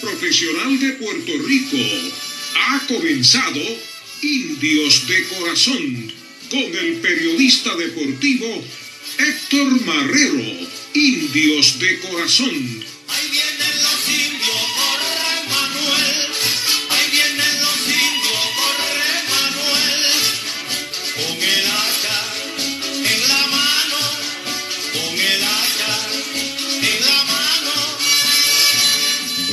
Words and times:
profesional 0.00 0.78
de 0.78 0.92
Puerto 0.92 1.32
Rico. 1.46 1.76
Ha 2.54 2.86
comenzado 2.86 3.60
Indios 4.22 5.06
de 5.06 5.24
Corazón 5.24 6.12
con 6.50 6.84
el 6.84 6.94
periodista 7.02 7.74
deportivo 7.76 8.64
Héctor 9.18 9.84
Marrero. 9.84 10.68
Indios 10.94 11.78
de 11.78 11.98
Corazón. 12.00 12.95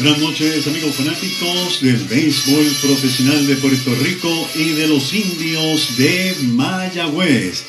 Buenas 0.04 0.22
noches 0.22 0.68
amigos 0.68 0.96
fanáticos 0.96 1.80
del 1.80 1.96
béisbol 1.96 2.66
profesional 2.82 3.48
de 3.48 3.56
Puerto 3.56 3.96
Rico 4.04 4.50
y 4.54 4.74
de 4.74 4.88
los 4.88 5.14
indios 5.14 5.96
de 5.96 6.36
Mayagüez. 6.42 7.64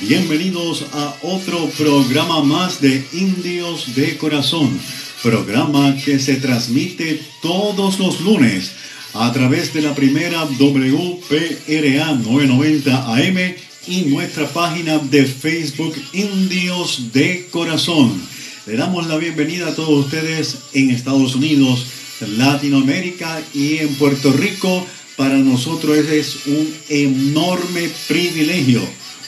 Bienvenidos 0.00 0.86
a 0.94 1.14
otro 1.20 1.68
programa 1.76 2.42
más 2.42 2.80
de 2.80 3.04
Indios 3.12 3.94
de 3.94 4.16
Corazón, 4.16 4.80
programa 5.22 5.94
que 6.02 6.18
se 6.18 6.36
transmite 6.36 7.20
todos 7.42 7.98
los 7.98 8.18
lunes 8.22 8.72
a 9.12 9.30
través 9.34 9.74
de 9.74 9.82
la 9.82 9.94
primera 9.94 10.46
WPRA 10.46 12.14
990 12.14 13.14
AM 13.14 13.54
y 13.88 14.00
nuestra 14.06 14.48
página 14.48 14.96
de 14.96 15.26
Facebook 15.26 15.94
Indios 16.14 17.12
de 17.12 17.46
Corazón. 17.50 18.33
Le 18.66 18.78
damos 18.78 19.06
la 19.08 19.18
bienvenida 19.18 19.68
a 19.68 19.74
todos 19.74 20.06
ustedes 20.06 20.56
en 20.72 20.88
Estados 20.88 21.34
Unidos, 21.34 21.86
Latinoamérica 22.38 23.42
y 23.52 23.76
en 23.76 23.94
Puerto 23.96 24.32
Rico. 24.32 24.86
Para 25.16 25.36
nosotros 25.36 25.98
es 25.98 26.46
un 26.46 26.74
enorme 26.88 27.90
privilegio 28.08 28.80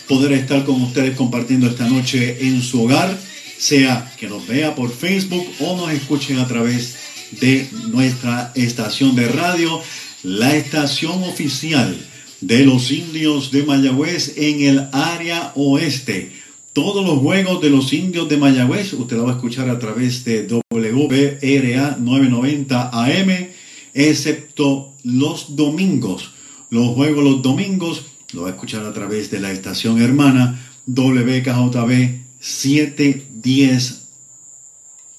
poder 0.08 0.32
estar 0.32 0.64
con 0.64 0.80
ustedes 0.80 1.14
compartiendo 1.16 1.66
esta 1.66 1.86
noche 1.86 2.46
en 2.48 2.62
su 2.62 2.84
hogar, 2.84 3.14
sea 3.58 4.10
que 4.18 4.26
nos 4.26 4.46
vea 4.46 4.74
por 4.74 4.90
Facebook 4.90 5.46
o 5.60 5.76
nos 5.76 5.90
escuchen 5.92 6.38
a 6.38 6.48
través 6.48 6.96
de 7.32 7.68
nuestra 7.88 8.52
estación 8.54 9.14
de 9.14 9.28
radio, 9.28 9.82
la 10.22 10.56
estación 10.56 11.22
oficial 11.24 11.94
de 12.40 12.64
los 12.64 12.90
indios 12.90 13.50
de 13.50 13.64
Mayagüez 13.64 14.32
en 14.38 14.62
el 14.62 14.88
área 14.92 15.52
oeste. 15.56 16.35
Todos 16.77 17.06
los 17.06 17.20
juegos 17.20 17.62
de 17.62 17.70
los 17.70 17.91
indios 17.94 18.28
de 18.28 18.36
Mayagüez, 18.36 18.92
usted 18.92 19.16
lo 19.16 19.24
va 19.24 19.32
a 19.32 19.36
escuchar 19.36 19.70
a 19.70 19.78
través 19.78 20.27
de 20.27 20.46
WRA 20.46 21.96
990 21.98 22.91
AM, 22.92 23.48
excepto 23.94 24.92
los 25.02 25.56
domingos. 25.56 26.32
Los 26.69 26.88
juegos 26.88 27.24
los 27.24 27.41
domingos 27.41 28.04
lo 28.34 28.42
va 28.42 28.48
a 28.48 28.50
escuchar 28.50 28.84
a 28.84 28.92
través 28.92 29.30
de 29.30 29.41
la 29.41 29.52
estación 29.52 30.02
hermana 30.02 30.60
WKJB 30.84 32.20
710. 32.41 34.08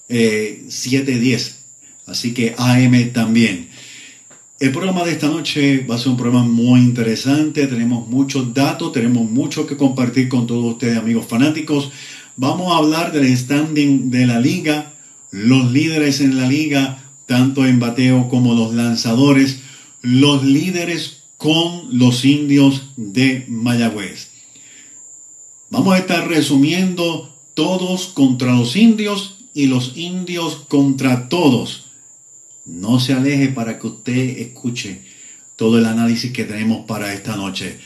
eh, 0.10 0.64
710. 0.70 1.58
Así 2.06 2.36
que 2.36 2.54
AM 2.56 3.14
también. 3.14 3.70
El 4.60 4.72
programa 4.72 5.04
de 5.04 5.12
esta 5.12 5.28
noche 5.28 5.86
va 5.86 5.94
a 5.94 5.98
ser 6.00 6.08
un 6.10 6.18
programa 6.18 6.44
muy 6.44 6.80
interesante. 6.80 7.68
Tenemos 7.68 8.08
muchos 8.08 8.56
datos, 8.56 8.92
tenemos 8.92 9.30
mucho 9.30 9.68
que 9.68 9.78
compartir 9.78 10.30
con 10.30 10.48
todos 10.48 10.66
ustedes, 10.74 10.98
amigos 10.98 11.28
fanáticos. 11.28 11.92
Vamos 12.38 12.74
a 12.74 12.78
hablar 12.78 13.12
del 13.12 13.38
standing 13.38 14.10
de 14.10 14.26
la 14.26 14.40
liga, 14.40 14.96
los 15.30 15.72
líderes 15.72 16.22
en 16.22 16.38
la 16.38 16.48
liga, 16.48 17.04
tanto 17.28 17.68
en 17.68 17.80
bateo 17.80 18.30
como 18.30 18.56
los 18.56 18.74
lanzadores, 18.74 19.60
los 20.02 20.44
líderes 20.44 21.26
con 21.38 21.96
los 21.96 22.26
indios 22.26 22.94
de 22.96 23.46
Mayagüez. 23.48 24.30
Vamos 25.70 25.94
a 25.94 26.00
estar 26.00 26.28
resumiendo 26.28 27.32
todos 27.54 28.08
contra 28.08 28.56
los 28.56 28.76
indios 28.76 29.38
y 29.54 29.68
los 29.68 29.96
indios 29.98 30.56
contra 30.68 31.30
todos. 31.30 31.87
No 32.68 33.00
se 33.00 33.14
aleje 33.14 33.48
para 33.48 33.80
que 33.80 33.88
usted 33.88 34.40
escuche 34.40 35.02
todo 35.56 35.80
el 35.80 35.86
análisis 35.86 36.32
que 36.32 36.44
tenemos 36.44 36.86
para 36.86 37.14
esta 37.14 37.36
noche. 37.36 37.78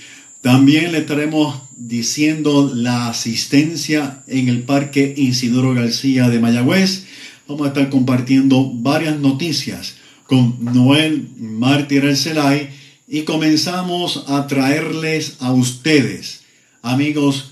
También 0.41 0.91
le 0.91 0.99
estaremos 0.99 1.61
diciendo 1.77 2.71
la 2.73 3.07
asistencia 3.07 4.23
en 4.27 4.49
el 4.49 4.63
Parque 4.63 5.13
Isidoro 5.15 5.75
García 5.75 6.29
de 6.29 6.39
Mayagüez. 6.39 7.05
Vamos 7.47 7.65
a 7.65 7.69
estar 7.69 7.89
compartiendo 7.89 8.71
varias 8.73 9.19
noticias 9.19 9.95
con 10.25 10.57
Noel 10.63 11.27
Mártir 11.37 12.05
El 12.05 12.17
Celay 12.17 12.69
y 13.07 13.21
comenzamos 13.21 14.23
a 14.27 14.47
traerles 14.47 15.35
a 15.39 15.51
ustedes, 15.51 16.41
amigos, 16.81 17.51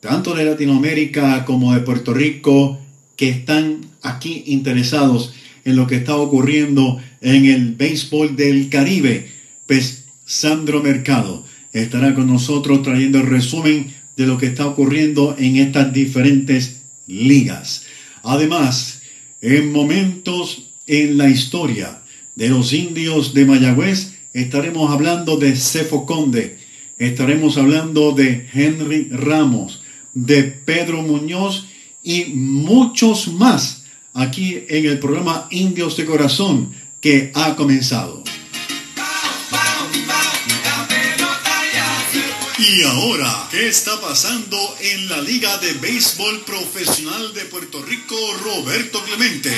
tanto 0.00 0.34
de 0.34 0.44
Latinoamérica 0.44 1.44
como 1.44 1.74
de 1.74 1.80
Puerto 1.80 2.14
Rico, 2.14 2.78
que 3.16 3.30
están 3.30 3.80
aquí 4.02 4.44
interesados 4.46 5.32
en 5.68 5.76
lo 5.76 5.86
que 5.86 5.96
está 5.96 6.16
ocurriendo 6.16 6.98
en 7.20 7.44
el 7.44 7.74
béisbol 7.74 8.36
del 8.36 8.70
Caribe. 8.70 9.28
Pues 9.66 10.06
Sandro 10.24 10.82
Mercado 10.82 11.44
estará 11.74 12.14
con 12.14 12.26
nosotros 12.26 12.82
trayendo 12.82 13.18
el 13.18 13.26
resumen 13.26 13.92
de 14.16 14.26
lo 14.26 14.38
que 14.38 14.46
está 14.46 14.66
ocurriendo 14.66 15.36
en 15.38 15.58
estas 15.58 15.92
diferentes 15.92 16.80
ligas. 17.06 17.84
Además, 18.22 19.02
en 19.42 19.70
momentos 19.70 20.70
en 20.86 21.18
la 21.18 21.28
historia 21.28 22.00
de 22.34 22.48
los 22.48 22.72
indios 22.72 23.34
de 23.34 23.44
Mayagüez, 23.44 24.14
estaremos 24.32 24.90
hablando 24.90 25.36
de 25.36 25.54
Cefo 25.54 26.06
Conde, 26.06 26.56
estaremos 26.96 27.58
hablando 27.58 28.12
de 28.12 28.46
Henry 28.54 29.08
Ramos, 29.10 29.82
de 30.14 30.44
Pedro 30.44 31.02
Muñoz 31.02 31.66
y 32.02 32.24
muchos 32.32 33.28
más 33.28 33.77
aquí 34.18 34.64
en 34.68 34.86
el 34.86 34.98
programa 34.98 35.46
Indios 35.50 35.96
de 35.96 36.04
Corazón 36.04 36.74
que 37.00 37.30
ha 37.34 37.54
comenzado. 37.54 38.22
Y 42.58 42.82
ahora, 42.82 43.48
¿qué 43.50 43.68
está 43.68 44.00
pasando 44.00 44.58
en 44.80 45.08
la 45.08 45.20
Liga 45.20 45.56
de 45.58 45.72
Béisbol 45.74 46.40
Profesional 46.40 47.32
de 47.32 47.44
Puerto 47.44 47.82
Rico, 47.82 48.16
Roberto 48.44 49.02
Clemente? 49.04 49.52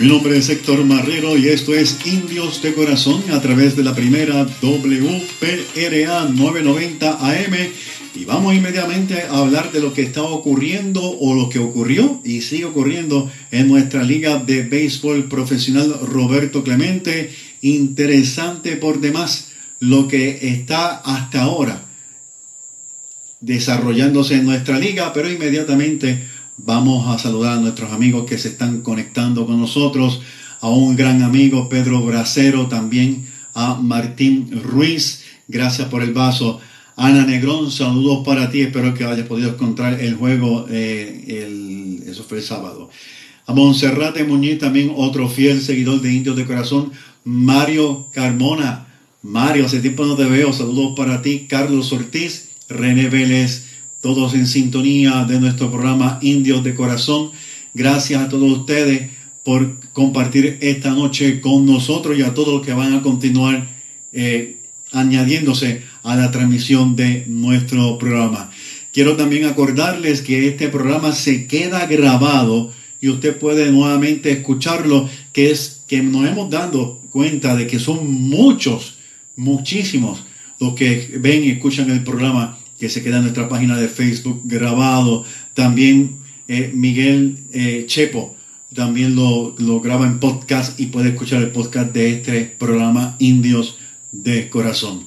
Mi 0.00 0.06
nombre 0.06 0.38
es 0.38 0.48
Héctor 0.48 0.84
Marrero 0.84 1.36
y 1.36 1.48
esto 1.48 1.74
es 1.74 2.06
Indios 2.06 2.62
de 2.62 2.72
Corazón 2.72 3.20
a 3.32 3.40
través 3.40 3.74
de 3.74 3.82
la 3.82 3.96
primera 3.96 4.44
WPRA 4.62 6.24
990 6.28 7.18
AM. 7.20 7.54
Y 8.14 8.24
vamos 8.24 8.54
inmediatamente 8.54 9.22
a 9.22 9.38
hablar 9.38 9.72
de 9.72 9.80
lo 9.80 9.92
que 9.92 10.02
está 10.02 10.22
ocurriendo 10.22 11.02
o 11.02 11.34
lo 11.34 11.48
que 11.48 11.58
ocurrió 11.58 12.20
y 12.24 12.42
sigue 12.42 12.66
ocurriendo 12.66 13.28
en 13.50 13.66
nuestra 13.66 14.04
liga 14.04 14.38
de 14.38 14.62
béisbol 14.62 15.24
profesional 15.24 15.92
Roberto 16.00 16.62
Clemente. 16.62 17.32
Interesante 17.62 18.76
por 18.76 19.00
demás 19.00 19.48
lo 19.80 20.06
que 20.06 20.38
está 20.42 20.98
hasta 20.98 21.42
ahora 21.42 21.82
desarrollándose 23.40 24.34
en 24.34 24.46
nuestra 24.46 24.78
liga, 24.78 25.12
pero 25.12 25.30
inmediatamente 25.30 26.27
vamos 26.58 27.08
a 27.08 27.18
saludar 27.18 27.58
a 27.58 27.60
nuestros 27.60 27.92
amigos 27.92 28.26
que 28.26 28.38
se 28.38 28.48
están 28.48 28.82
conectando 28.82 29.46
con 29.46 29.60
nosotros, 29.60 30.20
a 30.60 30.68
un 30.68 30.96
gran 30.96 31.22
amigo 31.22 31.68
Pedro 31.68 32.02
Bracero, 32.02 32.66
también 32.66 33.26
a 33.54 33.74
Martín 33.74 34.62
Ruiz, 34.62 35.22
gracias 35.46 35.88
por 35.88 36.02
el 36.02 36.12
vaso. 36.12 36.60
Ana 36.96 37.24
Negrón, 37.24 37.70
saludos 37.70 38.24
para 38.24 38.50
ti, 38.50 38.62
espero 38.62 38.92
que 38.92 39.04
hayas 39.04 39.26
podido 39.26 39.50
encontrar 39.50 40.00
el 40.00 40.16
juego, 40.16 40.66
eh, 40.68 41.24
el- 41.28 42.02
eso 42.08 42.26
el 42.30 42.42
sábado. 42.42 42.90
A 43.46 43.54
Monserrate 43.54 44.24
Muñiz, 44.24 44.58
también 44.58 44.92
otro 44.94 45.28
fiel 45.28 45.62
seguidor 45.62 46.00
de 46.02 46.12
Indios 46.12 46.36
de 46.36 46.44
Corazón, 46.44 46.92
Mario 47.24 48.08
Carmona. 48.12 48.86
Mario, 49.22 49.66
hace 49.66 49.80
tiempo 49.80 50.04
no 50.04 50.16
te 50.16 50.24
veo, 50.24 50.52
saludos 50.52 50.94
para 50.96 51.22
ti. 51.22 51.46
Carlos 51.48 51.92
Ortiz, 51.92 52.50
René 52.68 53.08
Vélez, 53.08 53.67
todos 54.14 54.32
en 54.32 54.46
sintonía 54.46 55.26
de 55.28 55.38
nuestro 55.38 55.70
programa 55.70 56.18
Indios 56.22 56.64
de 56.64 56.74
Corazón. 56.74 57.30
Gracias 57.74 58.22
a 58.22 58.30
todos 58.30 58.60
ustedes 58.60 59.10
por 59.44 59.78
compartir 59.92 60.56
esta 60.62 60.92
noche 60.92 61.42
con 61.42 61.66
nosotros 61.66 62.18
y 62.18 62.22
a 62.22 62.32
todos 62.32 62.54
los 62.54 62.66
que 62.66 62.72
van 62.72 62.94
a 62.94 63.02
continuar 63.02 63.68
eh, 64.14 64.60
añadiéndose 64.92 65.82
a 66.02 66.16
la 66.16 66.30
transmisión 66.30 66.96
de 66.96 67.26
nuestro 67.28 67.98
programa. 67.98 68.50
Quiero 68.94 69.14
también 69.14 69.44
acordarles 69.44 70.22
que 70.22 70.48
este 70.48 70.68
programa 70.68 71.12
se 71.12 71.46
queda 71.46 71.84
grabado 71.84 72.72
y 73.02 73.10
usted 73.10 73.36
puede 73.36 73.70
nuevamente 73.70 74.30
escucharlo, 74.30 75.06
que 75.34 75.50
es 75.50 75.82
que 75.86 76.02
nos 76.02 76.26
hemos 76.26 76.48
dado 76.48 76.98
cuenta 77.10 77.54
de 77.56 77.66
que 77.66 77.78
son 77.78 78.10
muchos, 78.10 78.94
muchísimos 79.36 80.24
los 80.60 80.72
que 80.72 81.18
ven 81.20 81.44
y 81.44 81.50
escuchan 81.50 81.90
el 81.90 82.02
programa 82.02 82.57
que 82.78 82.88
se 82.88 83.02
queda 83.02 83.16
en 83.16 83.22
nuestra 83.22 83.48
página 83.48 83.76
de 83.76 83.88
Facebook 83.88 84.42
grabado. 84.44 85.24
También 85.54 86.18
eh, 86.46 86.70
Miguel 86.74 87.38
eh, 87.52 87.84
Chepo 87.86 88.36
también 88.74 89.16
lo, 89.16 89.54
lo 89.58 89.80
graba 89.80 90.06
en 90.06 90.20
podcast 90.20 90.78
y 90.78 90.86
puede 90.86 91.10
escuchar 91.10 91.42
el 91.42 91.50
podcast 91.50 91.92
de 91.92 92.10
este 92.10 92.42
programa 92.58 93.16
Indios 93.18 93.78
de 94.12 94.48
Corazón. 94.50 95.06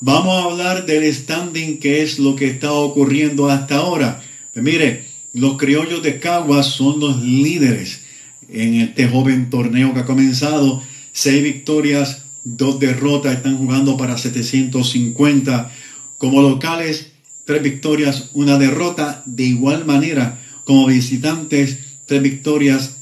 Vamos 0.00 0.36
a 0.36 0.44
hablar 0.50 0.86
del 0.86 1.12
standing, 1.12 1.78
que 1.78 2.02
es 2.02 2.18
lo 2.18 2.36
que 2.36 2.48
está 2.48 2.72
ocurriendo 2.72 3.48
hasta 3.48 3.76
ahora. 3.76 4.22
Pues 4.52 4.64
mire, 4.64 5.06
los 5.32 5.56
criollos 5.56 6.02
de 6.02 6.18
Caguas 6.18 6.66
son 6.66 6.98
los 7.00 7.22
líderes 7.22 8.02
en 8.48 8.74
este 8.80 9.08
joven 9.08 9.50
torneo 9.50 9.94
que 9.94 10.00
ha 10.00 10.04
comenzado. 10.04 10.82
Seis 11.12 11.42
victorias, 11.42 12.24
dos 12.44 12.78
derrotas, 12.80 13.36
están 13.36 13.56
jugando 13.56 13.96
para 13.96 14.18
750. 14.18 15.72
Como 16.18 16.42
locales, 16.42 17.12
tres 17.44 17.62
victorias, 17.62 18.30
una 18.34 18.58
derrota. 18.58 19.22
De 19.26 19.44
igual 19.44 19.84
manera, 19.84 20.38
como 20.64 20.86
visitantes, 20.86 21.78
tres 22.06 22.22
victorias, 22.22 22.96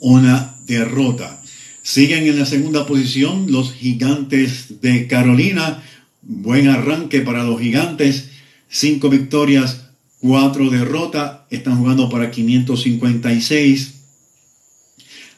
una 0.00 0.56
derrota. 0.66 1.42
Siguen 1.82 2.26
en 2.26 2.38
la 2.38 2.46
segunda 2.46 2.86
posición 2.86 3.50
los 3.50 3.72
gigantes 3.72 4.80
de 4.80 5.06
Carolina. 5.06 5.82
Buen 6.22 6.68
arranque 6.68 7.20
para 7.22 7.44
los 7.44 7.60
gigantes. 7.60 8.30
Cinco 8.68 9.08
victorias, 9.08 9.88
cuatro 10.18 10.68
derrotas. 10.68 11.40
Están 11.50 11.78
jugando 11.78 12.08
para 12.08 12.30
556. 12.30 13.94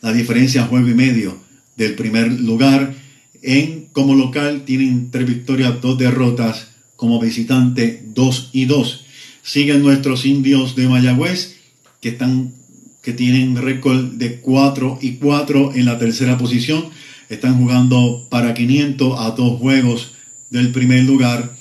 La 0.03 0.13
diferencia 0.13 0.67
juego 0.67 0.89
y 0.89 0.95
medio 0.95 1.39
del 1.77 1.95
primer 1.95 2.33
lugar. 2.41 2.95
En 3.43 3.87
como 3.93 4.15
local 4.15 4.65
tienen 4.65 5.11
tres 5.11 5.27
victorias, 5.27 5.81
dos 5.81 5.99
derrotas. 5.99 6.70
Como 7.01 7.19
visitante, 7.19 8.03
dos 8.15 8.51
y 8.53 8.67
dos. 8.67 9.07
Siguen 9.43 9.81
nuestros 9.81 10.27
indios 10.27 10.77
de 10.77 10.87
Mayagüez 10.87 11.57
que 12.03 12.11
están 12.11 12.53
que 13.01 13.15
tienen 13.15 13.57
récord 13.57 14.05
de 14.19 14.39
4 14.41 14.99
y 15.01 15.13
4 15.13 15.73
en 15.77 15.87
la 15.87 15.99
tercera 15.99 16.37
posición. 16.37 16.91
Están 17.31 17.57
jugando 17.57 18.27
para 18.29 18.53
500 18.53 19.19
a 19.19 19.31
dos 19.31 19.59
juegos 19.59 20.11
del 20.51 20.73
primer 20.73 21.05
lugar. 21.05 21.57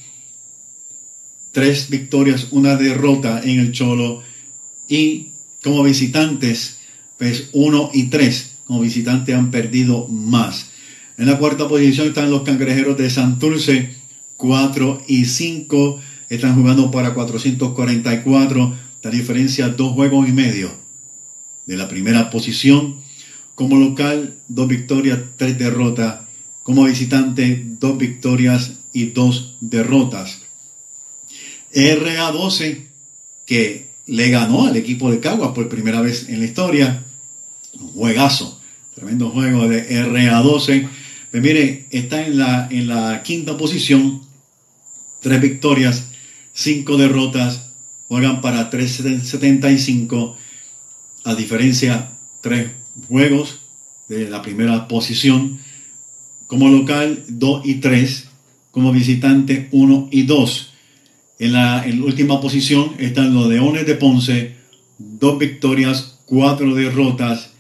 Tres 1.54 1.90
victorias, 1.90 2.48
una 2.52 2.76
derrota 2.76 3.42
en 3.42 3.60
el 3.62 3.72
Cholo. 3.72 4.22
Y 4.90 5.28
como 5.64 5.84
visitantes, 5.84 6.80
pues 7.18 7.48
1 7.54 7.92
y 7.94 8.08
3. 8.10 8.56
Como 8.66 8.82
visitantes 8.82 9.34
han 9.34 9.52
perdido 9.52 10.06
más. 10.10 10.72
En 11.18 11.28
la 11.28 11.38
cuarta 11.38 11.70
posición 11.70 12.10
están 12.10 12.30
los 12.30 12.44
cangrejeros 12.44 12.98
de 12.98 13.10
Santurce, 13.10 13.99
4 14.40 15.04
y 15.08 15.26
5. 15.26 16.00
Están 16.30 16.56
jugando 16.56 16.90
para 16.90 17.14
444. 17.14 18.76
La 19.04 19.12
diferencia, 19.12 19.70
dos 19.70 19.94
juegos 19.94 20.28
y 20.28 20.32
medio 20.32 20.72
de 21.66 21.78
la 21.78 21.88
primera 21.88 22.32
posición. 22.32 22.96
Como 23.54 23.76
local, 23.76 24.36
dos 24.48 24.68
victorias, 24.68 25.20
tres 25.38 25.60
derrotas. 25.60 26.22
Como 26.64 26.86
visitante, 26.86 27.64
dos 27.80 27.98
victorias 27.98 28.80
y 28.94 29.08
dos 29.08 29.58
derrotas. 29.60 30.40
RA12, 31.74 32.86
que 33.46 33.90
le 34.08 34.30
ganó 34.30 34.66
al 34.66 34.78
equipo 34.78 35.12
de 35.12 35.20
Caguas 35.20 35.52
por 35.52 35.68
primera 35.68 36.02
vez 36.02 36.30
en 36.30 36.40
la 36.40 36.46
historia. 36.46 37.04
Un 37.74 37.90
juegazo, 37.90 38.60
tremendo 38.96 39.32
juego 39.32 39.68
de 39.68 39.86
RA12. 40.06 40.88
Pues 41.30 41.44
mire, 41.44 41.86
está 41.92 42.26
en 42.26 42.38
la, 42.38 42.68
en 42.72 42.88
la 42.88 43.22
quinta 43.22 43.58
posición, 43.58 44.29
tres 45.22 45.42
victorias, 45.42 46.10
cinco 46.54 46.98
derrotas, 46.98 47.72
juegan 48.08 48.42
para 48.42 48.70
3.75 48.70 50.36
a 51.24 51.36
diferencia, 51.36 52.12
tres 52.42 52.72
juegos 53.08 53.60
de 54.08 54.30
la 54.30 54.42
primera 54.42 54.88
posición. 54.88 55.60
Como 56.48 56.70
local, 56.70 57.24
2 57.28 57.62
y 57.66 57.76
3. 57.76 58.28
Como 58.72 58.92
visitante, 58.92 59.70
1 59.72 60.10
y 60.12 60.24
2. 60.24 60.74
En 61.40 61.54
la, 61.54 61.86
última 62.04 62.42
posición 62.42 62.96
están 62.98 63.34
los 63.34 63.48
Leones 63.48 63.86
de 63.86 63.96
Ponce, 63.96 64.56
dos 64.98 65.38
victorias, 65.40 66.20
cuatro 66.26 66.74
derrotas, 66.76 67.52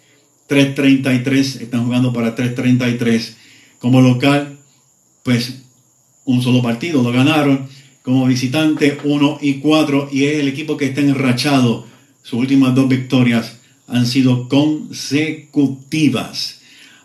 3.33. 0.49 1.61
Están 1.61 1.85
jugando 1.85 2.11
para 2.11 2.35
3.33. 2.35 3.35
Como 3.77 4.01
local, 4.01 4.57
pues 5.23 5.61
un 6.29 6.41
solo 6.41 6.61
partido 6.61 7.01
lo 7.01 7.11
ganaron. 7.11 7.67
Como 8.03 8.27
visitante, 8.27 8.99
1 9.03 9.39
y 9.41 9.55
4. 9.55 10.09
Y 10.11 10.25
es 10.25 10.39
el 10.39 10.47
equipo 10.47 10.77
que 10.77 10.85
está 10.85 11.01
enrachado 11.01 11.87
sus 12.23 12.39
últimas 12.39 12.73
dos 12.75 12.87
victorias 12.87 13.57
han 13.87 14.05
sido 14.05 14.47
consecutivas. 14.47 16.61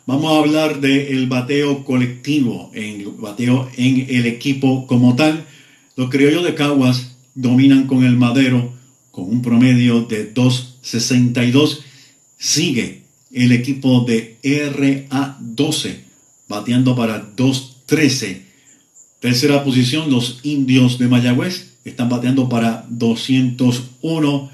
Vamos 0.07 0.31
a 0.31 0.41
hablar 0.41 0.81
del 0.81 1.27
bateo 1.29 1.83
colectivo, 1.85 2.71
el 2.75 3.07
bateo 3.07 3.71
en 3.79 4.07
el 4.11 4.27
equipo 4.27 4.87
como 4.87 5.17
tal. 5.17 5.47
Los 5.97 6.11
criollos 6.11 6.45
de 6.45 6.55
Caguas 6.55 7.17
dominan 7.35 7.87
con 7.87 8.05
el 8.05 8.17
madero 8.17 8.75
con 9.11 9.31
un 9.31 9.41
promedio 9.41 10.03
de 10.03 10.35
2.62. 10.35 11.81
Sigue 12.37 13.01
el 13.33 13.53
equipo 13.53 14.05
de 14.07 14.37
RA12 14.43 15.97
bateando 16.49 16.95
para 16.95 17.35
2.13. 17.35 18.54
Tercera 19.25 19.65
posición, 19.65 20.11
los 20.11 20.41
indios 20.43 20.99
de 20.99 21.09
Mayagüez 21.09 21.77
están 21.87 22.11
bateando 22.11 22.47
para 22.47 22.85
201. 22.91 24.51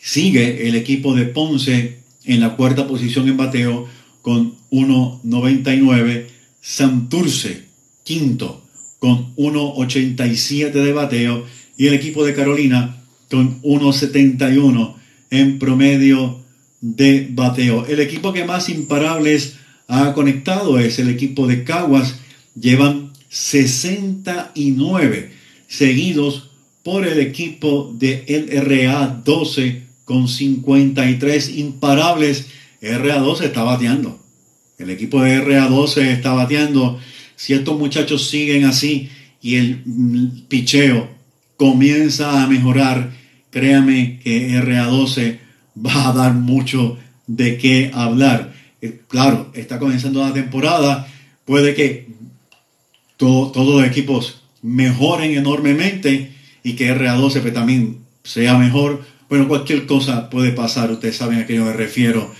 Sigue 0.00 0.68
el 0.68 0.76
equipo 0.76 1.16
de 1.16 1.24
Ponce 1.24 1.98
en 2.24 2.38
la 2.38 2.54
cuarta 2.54 2.86
posición 2.86 3.26
en 3.26 3.36
bateo 3.36 3.88
con 4.22 4.54
1.99. 4.70 6.26
Santurce, 6.60 7.64
quinto, 8.04 8.62
con 9.00 9.34
1.87 9.34 10.70
de 10.70 10.92
bateo. 10.92 11.44
Y 11.76 11.88
el 11.88 11.94
equipo 11.94 12.24
de 12.24 12.34
Carolina 12.34 13.02
con 13.28 13.60
1.71 13.62 14.94
en 15.30 15.58
promedio 15.58 16.38
de 16.80 17.26
bateo. 17.32 17.84
El 17.86 17.98
equipo 17.98 18.32
que 18.32 18.44
más 18.44 18.68
imparables 18.68 19.56
ha 19.88 20.14
conectado 20.14 20.78
es 20.78 21.00
el 21.00 21.08
equipo 21.08 21.48
de 21.48 21.64
Caguas. 21.64 22.20
Llevan 22.54 23.03
69 23.34 25.32
seguidos 25.66 26.50
por 26.84 27.04
el 27.04 27.18
equipo 27.18 27.92
de 27.98 28.24
LRA 28.28 29.22
12 29.24 29.82
con 30.04 30.28
53 30.28 31.56
imparables. 31.56 32.46
RA12 32.80 33.40
está 33.42 33.64
bateando. 33.64 34.20
El 34.78 34.90
equipo 34.90 35.20
de 35.20 35.42
RA12 35.44 36.02
está 36.12 36.32
bateando. 36.32 37.00
Si 37.34 37.54
estos 37.54 37.76
muchachos 37.76 38.28
siguen 38.30 38.66
así 38.66 39.08
y 39.42 39.56
el 39.56 39.82
picheo 40.46 41.08
comienza 41.56 42.40
a 42.40 42.46
mejorar, 42.46 43.10
créame 43.50 44.20
que 44.22 44.48
RA12 44.60 45.38
va 45.84 46.10
a 46.10 46.12
dar 46.12 46.34
mucho 46.34 46.98
de 47.26 47.58
qué 47.58 47.90
hablar. 47.92 48.54
Eh, 48.80 49.00
claro, 49.08 49.50
está 49.54 49.80
comenzando 49.80 50.20
la 50.20 50.32
temporada. 50.32 51.08
Puede 51.44 51.74
que 51.74 52.13
todos 53.16 53.66
los 53.66 53.84
equipos 53.84 54.42
mejoren 54.62 55.36
enormemente 55.36 56.32
y 56.62 56.72
que 56.74 56.94
RA12 56.94 57.40
pues, 57.40 57.54
también 57.54 57.98
sea 58.22 58.56
mejor 58.56 59.04
bueno, 59.28 59.48
cualquier 59.48 59.86
cosa 59.86 60.28
puede 60.28 60.52
pasar, 60.52 60.90
ustedes 60.90 61.16
saben 61.16 61.40
a 61.40 61.46
qué 61.46 61.54
yo 61.56 61.64
me 61.64 61.72
refiero. 61.72 62.32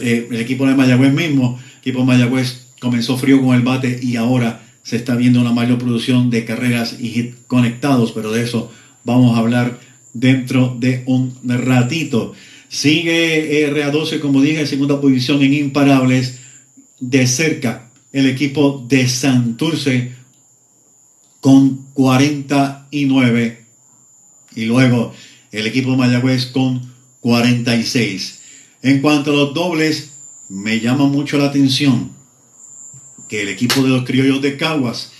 Eh, 0.00 0.28
el 0.30 0.40
equipo 0.40 0.66
de 0.66 0.74
Mayagüez 0.74 1.12
mismo, 1.12 1.58
el 1.74 1.78
equipo 1.78 2.00
de 2.00 2.06
Mayagüez 2.06 2.66
comenzó 2.80 3.16
frío 3.16 3.40
con 3.40 3.54
el 3.54 3.62
bate 3.62 4.00
y 4.02 4.16
ahora 4.16 4.62
se 4.82 4.96
está 4.96 5.14
viendo 5.14 5.40
una 5.40 5.52
mayor 5.52 5.78
producción 5.78 6.30
de 6.30 6.44
carreras 6.44 6.96
y 6.98 7.08
hit 7.10 7.34
conectados, 7.46 8.12
pero 8.12 8.32
de 8.32 8.42
eso 8.42 8.72
vamos 9.04 9.36
a 9.36 9.40
hablar 9.40 9.78
dentro 10.12 10.76
de 10.78 11.04
un 11.06 11.34
ratito. 11.44 12.34
Sigue 12.68 13.70
RA12, 13.70 14.18
como 14.18 14.42
dije, 14.42 14.60
en 14.60 14.66
segunda 14.66 15.00
posición 15.00 15.42
en 15.42 15.54
imparables. 15.54 16.40
De 17.00 17.26
cerca, 17.26 17.90
el 18.12 18.26
equipo 18.26 18.84
de 18.88 19.08
Santurce 19.08 20.12
con 21.42 21.88
49. 21.94 23.64
Y 24.54 24.64
luego 24.64 25.12
el 25.50 25.66
equipo 25.66 25.90
de 25.90 25.96
Mayagüez 25.96 26.46
con 26.46 26.94
46. 27.20 28.40
En 28.82 29.02
cuanto 29.02 29.32
a 29.32 29.34
los 29.34 29.52
dobles, 29.52 30.12
me 30.48 30.78
llama 30.78 31.06
mucho 31.08 31.38
la 31.38 31.46
atención 31.46 32.12
que 33.28 33.42
el 33.42 33.48
equipo 33.48 33.82
de 33.82 33.88
los 33.88 34.04
criollos 34.04 34.40
de 34.40 34.56
Caguas 34.56 35.10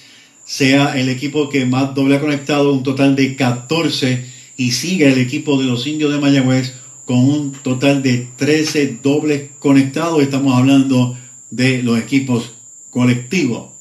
sea 0.44 0.96
el 0.96 1.08
equipo 1.08 1.48
que 1.48 1.66
más 1.66 1.92
doble 1.94 2.16
ha 2.16 2.20
conectado, 2.20 2.72
un 2.72 2.84
total 2.84 3.16
de 3.16 3.34
14, 3.34 4.24
y 4.56 4.70
sigue 4.70 5.12
el 5.12 5.18
equipo 5.18 5.58
de 5.60 5.66
los 5.66 5.86
indios 5.88 6.12
de 6.12 6.20
Mayagüez 6.20 6.74
con 7.04 7.18
un 7.18 7.52
total 7.52 8.00
de 8.02 8.28
13 8.36 9.00
dobles 9.02 9.50
conectados. 9.58 10.22
Estamos 10.22 10.56
hablando 10.56 11.18
de 11.50 11.82
los 11.82 11.98
equipos 11.98 12.52
colectivos. 12.90 13.71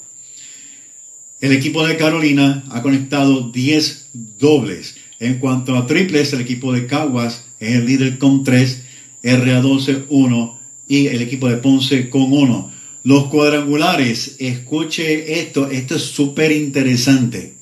El 1.41 1.53
equipo 1.53 1.85
de 1.85 1.97
Carolina 1.97 2.63
ha 2.69 2.83
conectado 2.83 3.49
10 3.49 4.09
dobles. 4.37 4.95
En 5.19 5.39
cuanto 5.39 5.75
a 5.75 5.87
triples, 5.87 6.31
el 6.33 6.41
equipo 6.41 6.71
de 6.71 6.85
Caguas 6.85 7.45
es 7.59 7.75
el 7.77 7.87
líder 7.87 8.19
con 8.19 8.43
3, 8.43 8.83
RA12 9.23 10.05
1 10.07 10.59
y 10.87 11.07
el 11.07 11.21
equipo 11.23 11.49
de 11.49 11.57
Ponce 11.57 12.11
con 12.11 12.31
1. 12.31 12.71
Los 13.03 13.25
cuadrangulares, 13.29 14.35
escuche 14.37 15.39
esto, 15.39 15.67
esto 15.71 15.95
es 15.95 16.03
súper 16.03 16.51
interesante. 16.51 17.55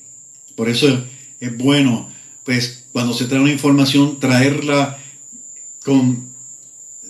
Por 0.55 0.67
eso 0.67 1.05
es 1.39 1.57
bueno, 1.57 2.09
pues 2.43 2.83
cuando 2.91 3.13
se 3.13 3.25
trae 3.25 3.39
una 3.39 3.53
información, 3.53 4.19
traerla 4.19 4.99
con 5.85 6.27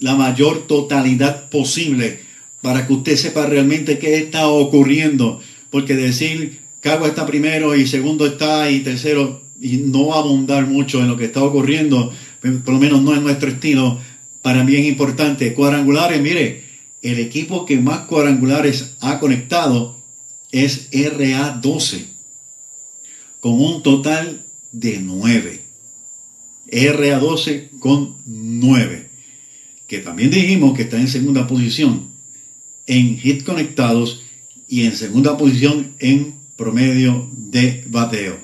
la 0.01 0.15
mayor 0.15 0.67
totalidad 0.67 1.49
posible 1.49 2.19
para 2.61 2.85
que 2.85 2.93
usted 2.93 3.15
sepa 3.15 3.47
realmente 3.47 3.97
qué 3.97 4.17
está 4.17 4.49
ocurriendo. 4.49 5.41
Porque 5.69 5.95
decir 5.95 6.59
Cagua 6.81 7.07
está 7.07 7.25
primero 7.25 7.75
y 7.75 7.87
segundo 7.87 8.25
está 8.25 8.71
y 8.71 8.79
tercero 8.79 9.41
y 9.59 9.77
no 9.77 10.13
abundar 10.13 10.65
mucho 10.67 11.01
en 11.01 11.09
lo 11.09 11.17
que 11.17 11.25
está 11.25 11.43
ocurriendo, 11.43 12.13
por 12.41 12.73
lo 12.73 12.79
menos 12.79 13.01
no 13.01 13.13
es 13.13 13.21
nuestro 13.21 13.49
estilo, 13.49 13.99
para 14.41 14.63
mí 14.63 14.75
es 14.75 14.85
importante. 14.85 15.53
Cuadrangulares, 15.53 16.21
mire, 16.21 16.63
el 17.01 17.19
equipo 17.19 17.65
que 17.65 17.77
más 17.77 18.01
cuadrangulares 18.01 18.95
ha 19.01 19.19
conectado 19.19 19.97
es 20.51 20.89
RA12, 20.91 22.05
con 23.41 23.61
un 23.61 23.83
total 23.83 24.45
de 24.71 24.99
9. 24.99 25.61
RA12 26.71 27.69
con 27.79 28.15
9, 28.25 29.09
que 29.87 29.99
también 29.99 30.31
dijimos 30.31 30.75
que 30.75 30.83
está 30.83 30.97
en 30.99 31.07
segunda 31.07 31.47
posición 31.47 32.09
en 32.85 33.19
hit 33.19 33.43
conectados 33.43 34.23
y 34.69 34.85
en 34.85 34.95
segunda 34.95 35.35
posición 35.37 35.95
en 35.99 36.35
promedio 36.55 37.29
de 37.35 37.83
bateo. 37.87 38.37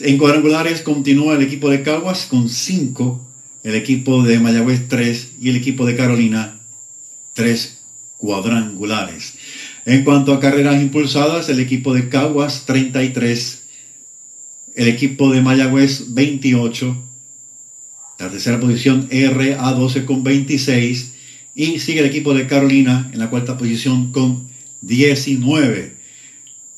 En 0.00 0.18
cuadrangulares 0.18 0.82
continúa 0.82 1.36
el 1.36 1.42
equipo 1.42 1.70
de 1.70 1.82
Caguas 1.82 2.26
con 2.26 2.48
5, 2.48 3.28
el 3.62 3.74
equipo 3.74 4.22
de 4.22 4.40
Mayagüez 4.40 4.88
3 4.88 5.32
y 5.40 5.50
el 5.50 5.56
equipo 5.56 5.86
de 5.86 5.96
Carolina 5.96 6.60
3 7.34 7.78
cuadrangulares. 8.16 9.34
En 9.86 10.04
cuanto 10.04 10.32
a 10.32 10.40
carreras 10.40 10.80
impulsadas, 10.82 11.48
el 11.48 11.60
equipo 11.60 11.94
de 11.94 12.08
Caguas 12.08 12.64
33, 12.66 13.62
el 14.74 14.88
equipo 14.88 15.30
de 15.32 15.40
Mayagüez 15.40 16.14
28, 16.14 16.96
la 18.18 18.30
tercera 18.30 18.60
posición 18.60 19.08
RA12 19.08 20.04
con 20.04 20.24
26 20.24 21.12
y 21.54 21.78
sigue 21.78 22.00
el 22.00 22.06
equipo 22.06 22.34
de 22.34 22.46
Carolina 22.46 23.10
en 23.12 23.18
la 23.18 23.30
cuarta 23.30 23.56
posición 23.56 24.12
con 24.12 24.49
19. 24.80 25.96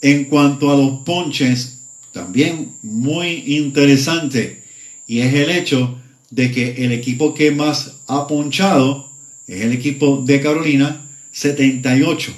En 0.01 0.25
cuanto 0.25 0.71
a 0.71 0.77
los 0.77 1.01
ponches, 1.05 1.83
también 2.13 2.75
muy 2.83 3.57
interesante 3.57 4.63
y 5.07 5.21
es 5.21 5.35
el 5.35 5.51
hecho 5.51 5.99
de 6.31 6.51
que 6.51 6.85
el 6.85 6.93
equipo 6.93 7.35
que 7.35 7.51
más 7.51 8.01
ha 8.07 8.27
ponchado 8.27 9.11
es 9.47 9.61
el 9.63 9.73
equipo 9.73 10.23
de 10.25 10.41
Carolina 10.41 11.07
78. 11.33 12.33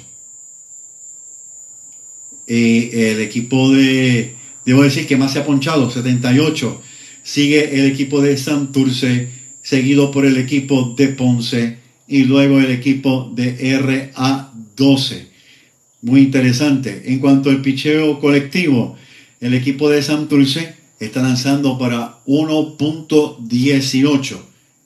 Y 2.47 2.95
el 2.99 3.21
equipo 3.21 3.71
de, 3.71 4.35
debo 4.65 4.83
decir 4.83 5.07
que 5.07 5.17
más 5.17 5.33
se 5.33 5.39
ha 5.39 5.45
ponchado, 5.45 5.89
78. 5.89 6.81
Sigue 7.23 7.79
el 7.79 7.85
equipo 7.85 8.21
de 8.21 8.37
Santurce, 8.37 9.29
seguido 9.61 10.11
por 10.11 10.25
el 10.25 10.37
equipo 10.37 10.93
de 10.97 11.07
Ponce 11.07 11.77
y 12.07 12.25
luego 12.25 12.59
el 12.59 12.71
equipo 12.71 13.31
de 13.33 13.57
RA12. 13.79 15.27
Muy 16.05 16.21
interesante. 16.21 17.03
En 17.07 17.17
cuanto 17.17 17.49
al 17.49 17.63
picheo 17.63 18.19
colectivo, 18.19 18.95
el 19.41 19.55
equipo 19.55 19.89
de 19.89 20.03
Santurce 20.03 20.75
está 20.99 21.23
lanzando 21.23 21.79
para 21.79 22.19
1.18. 22.27 24.37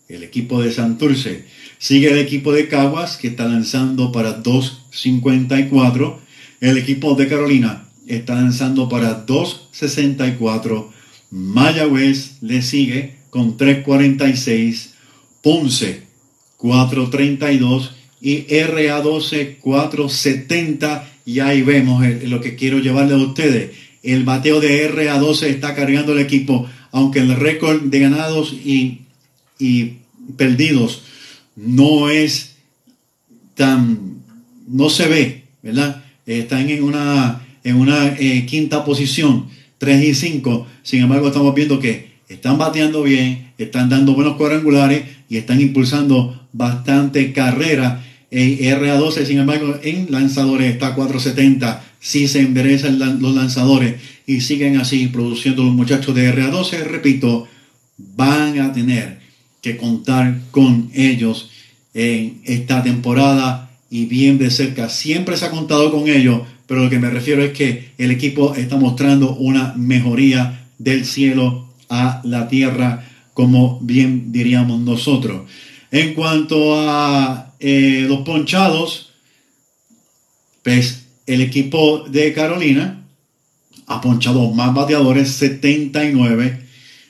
El 0.07 0.23
equipo 0.23 0.61
de 0.61 0.71
Santurce. 0.71 1.43
Sigue 1.77 2.11
el 2.11 2.19
equipo 2.19 2.53
de 2.53 2.69
Caguas 2.69 3.17
que 3.17 3.27
está 3.27 3.49
lanzando 3.49 4.13
para 4.13 4.41
2.54. 4.41 6.15
El 6.61 6.77
equipo 6.77 7.15
de 7.15 7.27
Carolina 7.27 7.89
está 8.07 8.35
lanzando 8.35 8.87
para 8.87 9.25
2.64. 9.25 10.87
Mayagüez 11.31 12.37
le 12.39 12.61
sigue 12.61 13.17
con 13.29 13.57
3.46. 13.57 14.91
Ponce 15.41 16.03
4.32 16.57 17.98
y 18.21 18.45
RA12 18.47 19.59
4.70. 19.61 21.03
Y 21.25 21.39
ahí 21.39 21.61
vemos 21.61 22.03
lo 22.23 22.41
que 22.41 22.55
quiero 22.55 22.79
llevarle 22.79 23.13
a 23.13 23.17
ustedes. 23.17 23.71
El 24.01 24.23
bateo 24.23 24.59
de 24.59 24.91
RA12 24.91 25.43
está 25.43 25.75
cargando 25.75 26.13
el 26.13 26.19
equipo, 26.19 26.67
aunque 26.91 27.19
el 27.19 27.35
récord 27.35 27.81
de 27.83 27.99
ganados 27.99 28.53
y, 28.53 29.01
y 29.59 29.97
perdidos 30.37 31.03
no 31.55 32.09
es 32.09 32.55
tan, 33.55 34.21
no 34.67 34.89
se 34.89 35.07
ve, 35.07 35.43
¿verdad? 35.61 36.03
Están 36.25 36.69
en 36.69 36.83
una, 36.83 37.45
en 37.63 37.75
una 37.75 38.15
eh, 38.17 38.45
quinta 38.45 38.85
posición, 38.85 39.47
3 39.77 40.03
y 40.03 40.13
5. 40.13 40.67
Sin 40.83 41.01
embargo, 41.01 41.27
estamos 41.27 41.53
viendo 41.53 41.79
que 41.79 42.13
están 42.29 42.57
bateando 42.57 43.03
bien, 43.03 43.51
están 43.57 43.89
dando 43.89 44.13
buenos 44.13 44.37
cuadrangulares 44.37 45.03
y 45.27 45.37
están 45.37 45.59
impulsando 45.59 46.47
bastante 46.53 47.33
carrera. 47.33 48.05
Eh, 48.31 48.73
RA12, 48.75 49.25
sin 49.25 49.39
embargo, 49.39 49.79
en 49.81 50.07
lanzadores 50.11 50.71
está 50.71 50.93
470. 50.93 51.83
Si 51.99 52.27
se 52.27 52.41
enderezan 52.41 52.99
los 53.21 53.35
lanzadores 53.35 53.95
y 54.25 54.41
siguen 54.41 54.77
así 54.77 55.07
produciendo 55.07 55.63
los 55.63 55.73
muchachos 55.73 56.15
de 56.15 56.33
RA12, 56.33 56.83
repito, 56.85 57.47
van 57.97 58.59
a 58.59 58.71
tener 58.71 59.19
que 59.61 59.77
contar 59.77 60.39
con 60.51 60.89
ellos 60.93 61.49
en 61.93 62.41
esta 62.45 62.83
temporada 62.83 63.71
y 63.89 64.05
bien 64.05 64.37
de 64.37 64.51
cerca. 64.51 64.89
Siempre 64.89 65.35
se 65.35 65.45
ha 65.45 65.51
contado 65.51 65.91
con 65.91 66.07
ellos, 66.07 66.43
pero 66.67 66.83
lo 66.83 66.89
que 66.89 66.99
me 66.99 67.09
refiero 67.09 67.43
es 67.43 67.51
que 67.51 67.91
el 67.97 68.11
equipo 68.11 68.55
está 68.55 68.77
mostrando 68.77 69.35
una 69.35 69.73
mejoría 69.75 70.67
del 70.77 71.05
cielo 71.05 71.67
a 71.89 72.21
la 72.23 72.47
tierra, 72.47 73.05
como 73.33 73.79
bien 73.81 74.31
diríamos 74.31 74.79
nosotros. 74.79 75.49
En 75.91 76.13
cuanto 76.13 76.79
a 76.79 77.55
eh, 77.59 78.05
los 78.07 78.21
ponchados, 78.21 79.11
pues 80.63 81.07
el 81.25 81.41
equipo 81.41 82.05
de 82.07 82.33
Carolina 82.33 83.03
ha 83.87 84.01
ponchado 84.01 84.51
más 84.51 84.73
bateadores, 84.73 85.29
79 85.31 86.67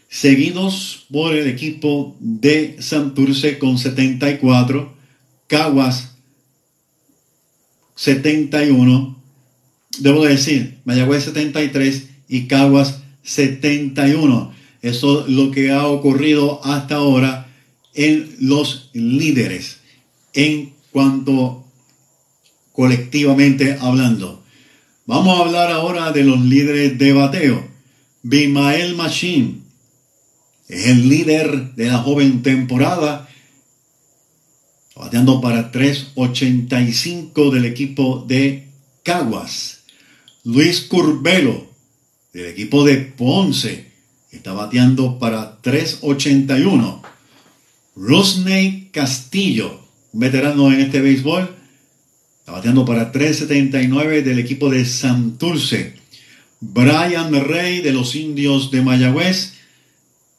seguidos 0.10 1.06
por 1.12 1.36
el 1.36 1.48
equipo 1.48 2.16
de 2.20 2.78
Santurce 2.80 3.60
con 3.60 3.78
74, 3.78 4.94
Caguas 5.48 6.16
71, 7.96 9.22
debo 10.00 10.24
decir, 10.24 10.80
Mayagüez 10.86 11.26
73 11.26 12.10
y 12.30 12.48
Caguas 12.48 13.02
71. 13.24 14.54
Eso 14.82 15.26
es 15.26 15.30
lo 15.30 15.52
que 15.52 15.72
ha 15.72 15.86
ocurrido 15.86 16.62
hasta 16.64 16.96
ahora 16.96 17.49
en 18.00 18.34
los 18.40 18.92
líderes 18.94 19.82
en 20.34 20.74
cuanto 20.90 21.66
colectivamente 22.72 23.78
hablando. 23.82 24.42
Vamos 25.06 25.38
a 25.38 25.44
hablar 25.44 25.70
ahora 25.70 26.14
de 26.14 26.24
los 26.24 26.40
líderes 26.40 26.98
de 26.98 27.12
bateo. 27.12 27.68
Bimael 28.24 28.96
Machine 28.96 29.56
es 30.70 30.88
el 30.88 31.10
líder 31.10 31.76
de 31.76 31.88
la 31.88 31.98
joven 31.98 32.42
temporada, 32.42 33.28
bateando 34.96 35.42
para 35.42 35.70
3.85 35.70 37.52
del 37.52 37.66
equipo 37.66 38.24
de 38.26 38.70
Caguas. 39.04 39.82
Luis 40.46 40.80
Curbelo, 40.82 41.68
del 42.32 42.46
equipo 42.46 42.86
de 42.86 42.96
Ponce, 42.96 43.92
está 44.32 44.54
bateando 44.54 45.20
para 45.20 45.62
3.81. 45.62 46.99
Rosney 48.00 48.90
Castillo, 48.94 49.82
un 50.14 50.22
veterano 50.22 50.72
en 50.72 50.80
este 50.80 51.02
béisbol, 51.02 51.54
está 52.40 52.54
bateando 52.54 52.86
para 52.86 53.12
3.79 53.12 54.24
del 54.24 54.40
equipo 54.40 54.70
de 54.70 54.86
Santurce. 54.86 55.96
Brian 56.62 57.34
Rey 57.46 57.82
de 57.82 57.92
los 57.92 58.16
Indios 58.16 58.72
de 58.72 58.82
Mayagüez 58.82 59.54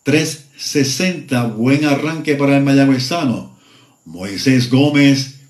360, 0.05 1.45
buen 1.49 1.85
arranque 1.85 2.35
para 2.35 2.57
el 2.57 2.65
mayagüezano. 2.65 3.59
Moisés 4.07 4.71
Gómez, 4.71 5.41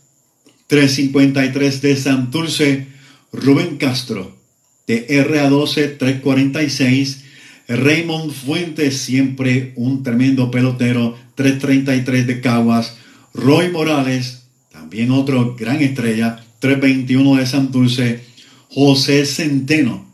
353 0.67 1.81
de 1.81 1.97
Santurce. 1.97 2.89
Rubén 3.33 3.77
Castro, 3.77 4.37
de 4.89 5.07
RA12, 5.07 5.99
346. 5.99 7.25
Raymond 7.77 8.33
Fuentes, 8.33 8.99
siempre 8.99 9.73
un 9.77 10.03
tremendo 10.03 10.51
pelotero, 10.51 11.17
333 11.37 12.27
de 12.27 12.41
Caguas. 12.41 12.97
Roy 13.33 13.71
Morales, 13.71 14.49
también 14.73 15.13
otro 15.13 15.55
gran 15.55 15.81
estrella, 15.81 16.45
321 16.59 17.37
de 17.37 17.47
Santurce. 17.47 18.25
José 18.69 19.25
Centeno, 19.25 20.07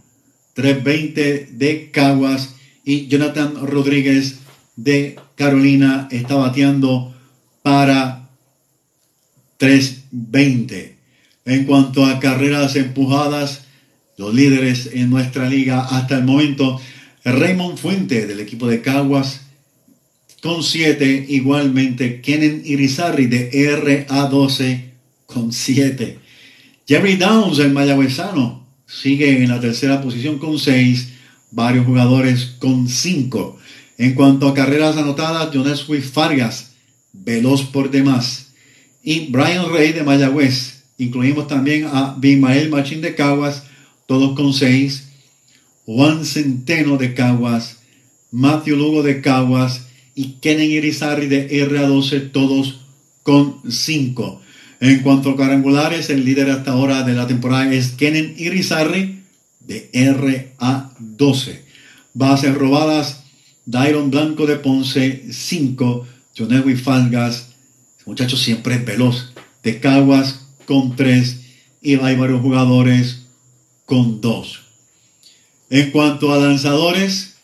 320 0.54 1.48
de 1.52 1.90
Caguas 1.90 2.54
y 2.84 3.06
Jonathan 3.06 3.66
Rodríguez 3.66 4.38
de 4.76 5.16
Carolina 5.34 6.08
está 6.10 6.36
bateando 6.36 7.14
para 7.62 8.30
320. 9.58 10.96
En 11.44 11.64
cuanto 11.64 12.04
a 12.04 12.18
carreras 12.20 12.76
empujadas, 12.76 13.66
los 14.16 14.34
líderes 14.34 14.90
en 14.92 15.10
nuestra 15.10 15.48
liga 15.48 15.84
hasta 15.84 16.16
el 16.18 16.24
momento, 16.24 16.80
Raymond 17.32 17.76
Fuente 17.76 18.26
del 18.26 18.38
equipo 18.38 18.68
de 18.68 18.82
Caguas 18.82 19.40
con 20.40 20.62
7, 20.62 21.26
igualmente 21.28 22.20
Kenen 22.20 22.62
Irizarry 22.64 23.26
de 23.26 23.50
RA12 23.50 24.92
con 25.26 25.52
7. 25.52 26.18
Jerry 26.86 27.16
Downs, 27.16 27.58
el 27.58 27.72
mayagüezano, 27.72 28.64
sigue 28.86 29.42
en 29.42 29.48
la 29.48 29.58
tercera 29.58 30.00
posición 30.00 30.38
con 30.38 30.56
6, 30.56 31.08
varios 31.50 31.84
jugadores 31.84 32.54
con 32.60 32.88
5. 32.88 33.58
En 33.98 34.14
cuanto 34.14 34.46
a 34.46 34.54
carreras 34.54 34.96
anotadas, 34.96 35.50
Jonas 35.52 35.84
Fargas, 36.12 36.74
veloz 37.12 37.64
por 37.64 37.90
demás. 37.90 38.52
Y 39.02 39.30
Brian 39.30 39.72
Rey 39.72 39.92
de 39.92 40.04
Mayagüez. 40.04 40.84
Incluimos 40.98 41.48
también 41.48 41.86
a 41.86 42.14
Bimael 42.18 42.70
Machín 42.70 43.00
de 43.00 43.16
Caguas, 43.16 43.64
todos 44.06 44.36
con 44.36 44.52
6. 44.52 45.05
Juan 45.86 46.24
Centeno 46.24 46.96
de 46.96 47.14
Caguas, 47.14 47.78
Matthew 48.32 48.76
Lugo 48.76 49.02
de 49.04 49.20
Caguas 49.20 49.86
y 50.16 50.32
Kenen 50.40 50.70
Irizarry 50.70 51.28
de 51.28 51.48
RA12, 51.48 52.32
todos 52.32 52.80
con 53.22 53.60
5. 53.70 54.42
En 54.80 55.00
cuanto 55.00 55.30
a 55.30 55.36
cuadrangulares, 55.36 56.10
el 56.10 56.24
líder 56.24 56.50
hasta 56.50 56.72
ahora 56.72 57.04
de 57.04 57.14
la 57.14 57.28
temporada 57.28 57.72
es 57.72 57.92
Kenen 57.92 58.34
Irizarry 58.36 59.22
de 59.60 59.88
RA12. 59.92 61.60
Bases 62.14 62.54
robadas, 62.56 63.22
Dairon 63.64 64.10
Blanco 64.10 64.46
de 64.46 64.56
Ponce 64.56 65.26
5, 65.30 66.06
Jonewi 66.36 66.74
Falgas, 66.74 67.50
muchacho 68.06 68.36
siempre 68.36 68.74
es 68.74 68.84
veloz, 68.84 69.32
de 69.62 69.78
Caguas 69.78 70.46
con 70.66 70.96
3 70.96 71.40
y 71.80 71.94
hay 71.94 72.16
varios 72.16 72.40
jugadores 72.40 73.26
con 73.84 74.20
2. 74.20 74.65
En 75.68 75.90
cuanto 75.90 76.32
a 76.32 76.38
lanzadores, 76.38 77.34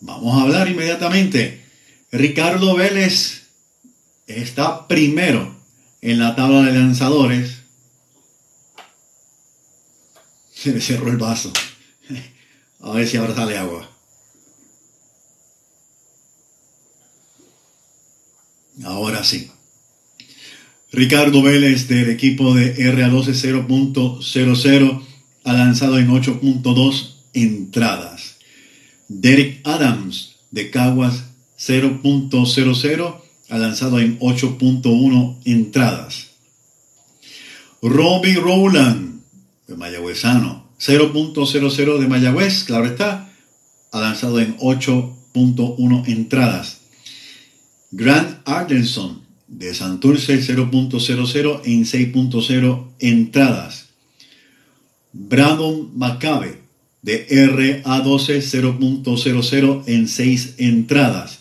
vamos 0.00 0.36
a 0.36 0.42
hablar 0.42 0.68
inmediatamente. 0.68 1.64
Ricardo 2.10 2.74
Vélez 2.74 3.46
está 4.26 4.88
primero 4.88 5.56
en 6.00 6.18
la 6.18 6.34
tabla 6.34 6.62
de 6.62 6.72
lanzadores. 6.72 7.58
Se 10.54 10.72
le 10.72 10.80
cerró 10.80 11.08
el 11.08 11.18
vaso. 11.18 11.52
A 12.80 12.92
ver 12.92 13.06
si 13.06 13.16
ahora 13.16 13.34
sale 13.34 13.56
agua. 13.56 13.88
Ahora 18.84 19.24
sí. 19.24 19.50
Ricardo 20.92 21.42
Vélez 21.42 21.88
del 21.88 22.10
equipo 22.10 22.54
de 22.54 22.76
RA12 22.76 23.66
0.00 23.66 25.07
ha 25.48 25.54
lanzado 25.54 25.98
en 25.98 26.08
8.2 26.10 27.14
entradas. 27.32 28.36
Derek 29.08 29.66
Adams 29.66 30.36
de 30.50 30.68
Caguas 30.68 31.24
0.00 31.58 33.20
ha 33.48 33.56
lanzado 33.56 33.98
en 33.98 34.18
8.1 34.18 35.38
entradas. 35.46 36.32
Robbie 37.80 38.34
Rowland, 38.34 39.22
de 39.66 39.74
Mayagüezano, 39.74 40.68
0.00 40.78 41.98
de 41.98 42.08
Mayagüez, 42.08 42.64
claro 42.64 42.84
está, 42.84 43.32
ha 43.90 44.00
lanzado 44.00 44.40
en 44.40 44.54
8.1 44.58 46.08
entradas. 46.08 46.80
Grant 47.90 48.36
Ardenson, 48.44 49.22
de 49.46 49.72
Santurce, 49.72 50.42
0.00 50.42 51.60
en 51.64 51.84
6.0 51.86 52.86
entradas. 52.98 53.87
Brandon 55.12 55.90
Macabe, 55.94 56.58
de 57.02 57.26
RA12, 57.28 58.42
0.00 58.42 59.82
en 59.86 60.08
6 60.08 60.54
entradas. 60.58 61.40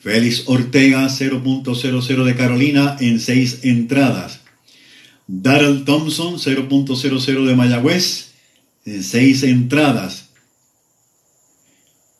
Félix 0.00 0.44
Ortega 0.46 1.06
0.00 1.08 2.24
de 2.24 2.36
Carolina 2.36 2.96
en 3.00 3.18
6 3.18 3.60
entradas. 3.62 4.40
Darrell 5.26 5.84
Thompson 5.84 6.34
0.00 6.34 7.46
de 7.46 7.54
Mayagüez 7.56 8.32
en 8.84 9.02
6 9.02 9.42
entradas. 9.44 10.28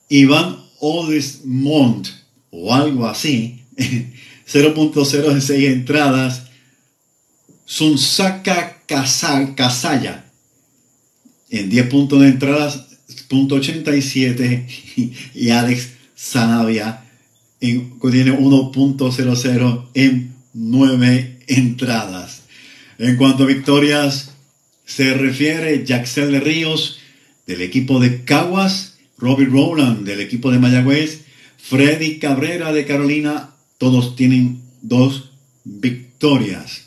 Iván 0.09 0.65
Odesmont 0.81 2.09
o 2.51 2.73
algo 2.73 3.07
así 3.07 3.61
0.0 3.77 5.31
en 5.31 5.43
6 5.43 5.65
entradas. 5.71 6.45
Sunsaka 7.67 8.83
Kasaya 8.87 10.24
en 11.59 11.71
10 11.71 11.87
puntos 11.89 12.21
de 12.21 12.29
entradas, 12.29 12.87
.87 13.29 14.67
y 15.35 15.51
Alex 15.51 15.91
Sanavia 16.15 17.05
tiene 17.59 18.39
1.00 18.39 19.85
en 19.95 20.35
9 20.53 21.39
entradas. 21.47 22.43
En 22.99 23.17
cuanto 23.17 23.45
a 23.45 23.47
victorias 23.47 24.31
se 24.85 25.15
refiere, 25.15 25.85
Jaxel 25.87 26.41
Ríos 26.41 26.99
del 27.47 27.63
equipo 27.63 28.01
de 28.01 28.25
Caguas, 28.25 28.99
Robbie 29.19 29.47
Rowland 29.47 30.07
del 30.07 30.21
equipo 30.21 30.51
de 30.51 30.59
Mayagüez, 30.59 31.23
Freddy 31.57 32.19
Cabrera 32.19 32.73
de 32.73 32.85
Carolina, 32.85 33.55
todos 33.79 34.17
tienen 34.17 34.61
dos 34.83 35.31
victorias. 35.65 36.84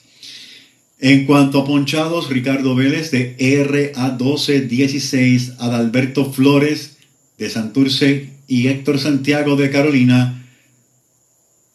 En 0.99 1.25
cuanto 1.25 1.59
a 1.59 1.65
ponchados, 1.65 2.29
Ricardo 2.29 2.75
Vélez 2.75 3.11
de 3.11 3.37
RA1216, 3.37 5.55
Adalberto 5.59 6.31
Flores 6.31 6.97
de 7.37 7.49
Santurce 7.49 8.33
y 8.47 8.67
Héctor 8.67 8.99
Santiago 8.99 9.55
de 9.55 9.69
Carolina 9.69 10.45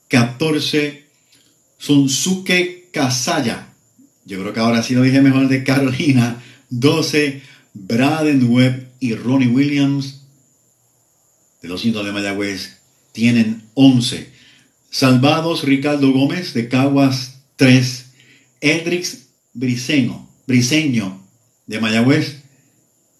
14, 0.08 1.06
Sunsuke 1.78 2.88
Kasaya. 2.92 3.68
Yo 4.24 4.40
creo 4.40 4.52
que 4.52 4.60
ahora 4.60 4.82
sí 4.82 4.94
lo 4.94 5.02
dije 5.02 5.22
mejor 5.22 5.48
de 5.48 5.64
Carolina. 5.64 6.42
12, 6.70 7.42
Braden 7.74 8.50
Webb 8.50 8.88
y 8.98 9.14
Ronnie 9.14 9.48
Williams 9.48 10.22
de 11.62 11.68
los 11.68 11.84
indios 11.84 12.04
de 12.04 12.12
Mayagüez 12.12 12.78
tienen 13.12 13.62
11. 13.74 14.30
Salvados 14.90 15.64
Ricardo 15.64 16.12
Gómez 16.12 16.54
de 16.54 16.68
Caguas 16.68 17.42
3. 17.56 18.01
Edrix 18.62 19.26
Briseño, 19.52 20.26
Briseño 20.46 21.20
de 21.66 21.80
Mayagüez 21.80 22.42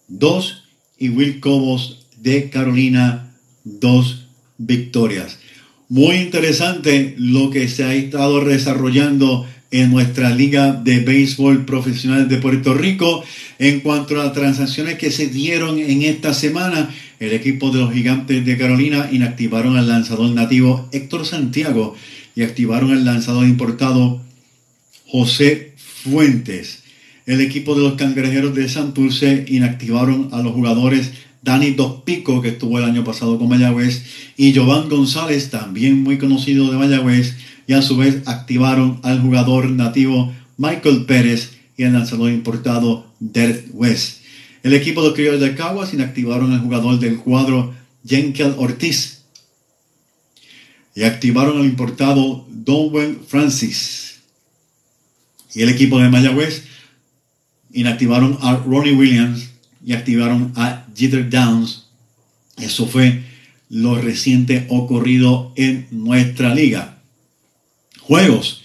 2. 0.08 0.62
Y 1.02 1.08
Will 1.08 1.40
Cobos 1.40 2.06
de 2.16 2.48
Carolina 2.48 3.34
2 3.64 4.28
victorias. 4.56 5.40
Muy 5.88 6.14
interesante 6.14 7.16
lo 7.18 7.50
que 7.50 7.66
se 7.66 7.82
ha 7.82 7.92
estado 7.92 8.44
desarrollando 8.44 9.44
en 9.72 9.90
nuestra 9.90 10.30
Liga 10.30 10.74
de 10.74 11.00
Béisbol 11.00 11.64
Profesional 11.64 12.28
de 12.28 12.36
Puerto 12.36 12.74
Rico. 12.74 13.24
En 13.58 13.80
cuanto 13.80 14.14
a 14.14 14.26
las 14.26 14.32
transacciones 14.32 14.96
que 14.96 15.10
se 15.10 15.26
dieron 15.26 15.80
en 15.80 16.02
esta 16.02 16.34
semana, 16.34 16.88
el 17.18 17.32
equipo 17.32 17.72
de 17.72 17.80
los 17.80 17.92
Gigantes 17.92 18.46
de 18.46 18.56
Carolina 18.56 19.08
inactivaron 19.10 19.76
al 19.76 19.88
lanzador 19.88 20.30
nativo 20.30 20.88
Héctor 20.92 21.26
Santiago 21.26 21.96
y 22.36 22.44
activaron 22.44 22.92
al 22.92 23.04
lanzador 23.04 23.44
importado 23.44 24.20
José 25.12 25.74
Fuentes. 25.76 26.84
El 27.26 27.42
equipo 27.42 27.74
de 27.74 27.82
los 27.82 27.94
Cangrejeros 27.96 28.54
de 28.54 28.66
Santurce 28.66 29.44
inactivaron 29.46 30.30
a 30.32 30.40
los 30.40 30.54
jugadores 30.54 31.10
Dani 31.42 31.72
Dos 31.72 32.00
Pico, 32.06 32.40
que 32.40 32.48
estuvo 32.48 32.78
el 32.78 32.84
año 32.84 33.04
pasado 33.04 33.38
con 33.38 33.50
Mayagüez, 33.50 34.04
y 34.38 34.54
Jovan 34.54 34.88
González, 34.88 35.50
también 35.50 36.02
muy 36.02 36.16
conocido 36.16 36.72
de 36.72 36.78
Mayagüez, 36.78 37.36
y 37.66 37.74
a 37.74 37.82
su 37.82 37.98
vez 37.98 38.22
activaron 38.24 39.00
al 39.02 39.20
jugador 39.20 39.68
nativo 39.68 40.32
Michael 40.56 41.04
Pérez 41.04 41.58
y 41.76 41.84
al 41.84 41.92
lanzador 41.92 42.30
importado 42.30 43.12
Derek 43.20 43.66
West. 43.74 44.22
El 44.62 44.72
equipo 44.72 45.06
de 45.06 45.12
criollos 45.12 45.42
de 45.42 45.54
Caguas 45.54 45.92
inactivaron 45.92 46.52
al 46.54 46.60
jugador 46.60 46.98
del 46.98 47.18
cuadro 47.18 47.74
Jenkel 48.06 48.54
Ortiz 48.56 49.24
y 50.94 51.02
activaron 51.02 51.58
al 51.58 51.66
importado 51.66 52.46
Donwen 52.48 53.20
Francis. 53.28 54.11
Y 55.54 55.62
el 55.62 55.68
equipo 55.68 56.00
de 56.00 56.08
Mayagüez 56.08 56.64
inactivaron 57.72 58.38
a 58.40 58.56
Ronnie 58.56 58.94
Williams 58.94 59.50
y 59.84 59.92
activaron 59.92 60.52
a 60.56 60.86
Jeter 60.96 61.28
Downs. 61.28 61.86
Eso 62.56 62.86
fue 62.86 63.22
lo 63.68 64.00
reciente 64.00 64.66
ocurrido 64.68 65.52
en 65.56 65.86
nuestra 65.90 66.54
liga. 66.54 66.98
Juegos. 68.00 68.62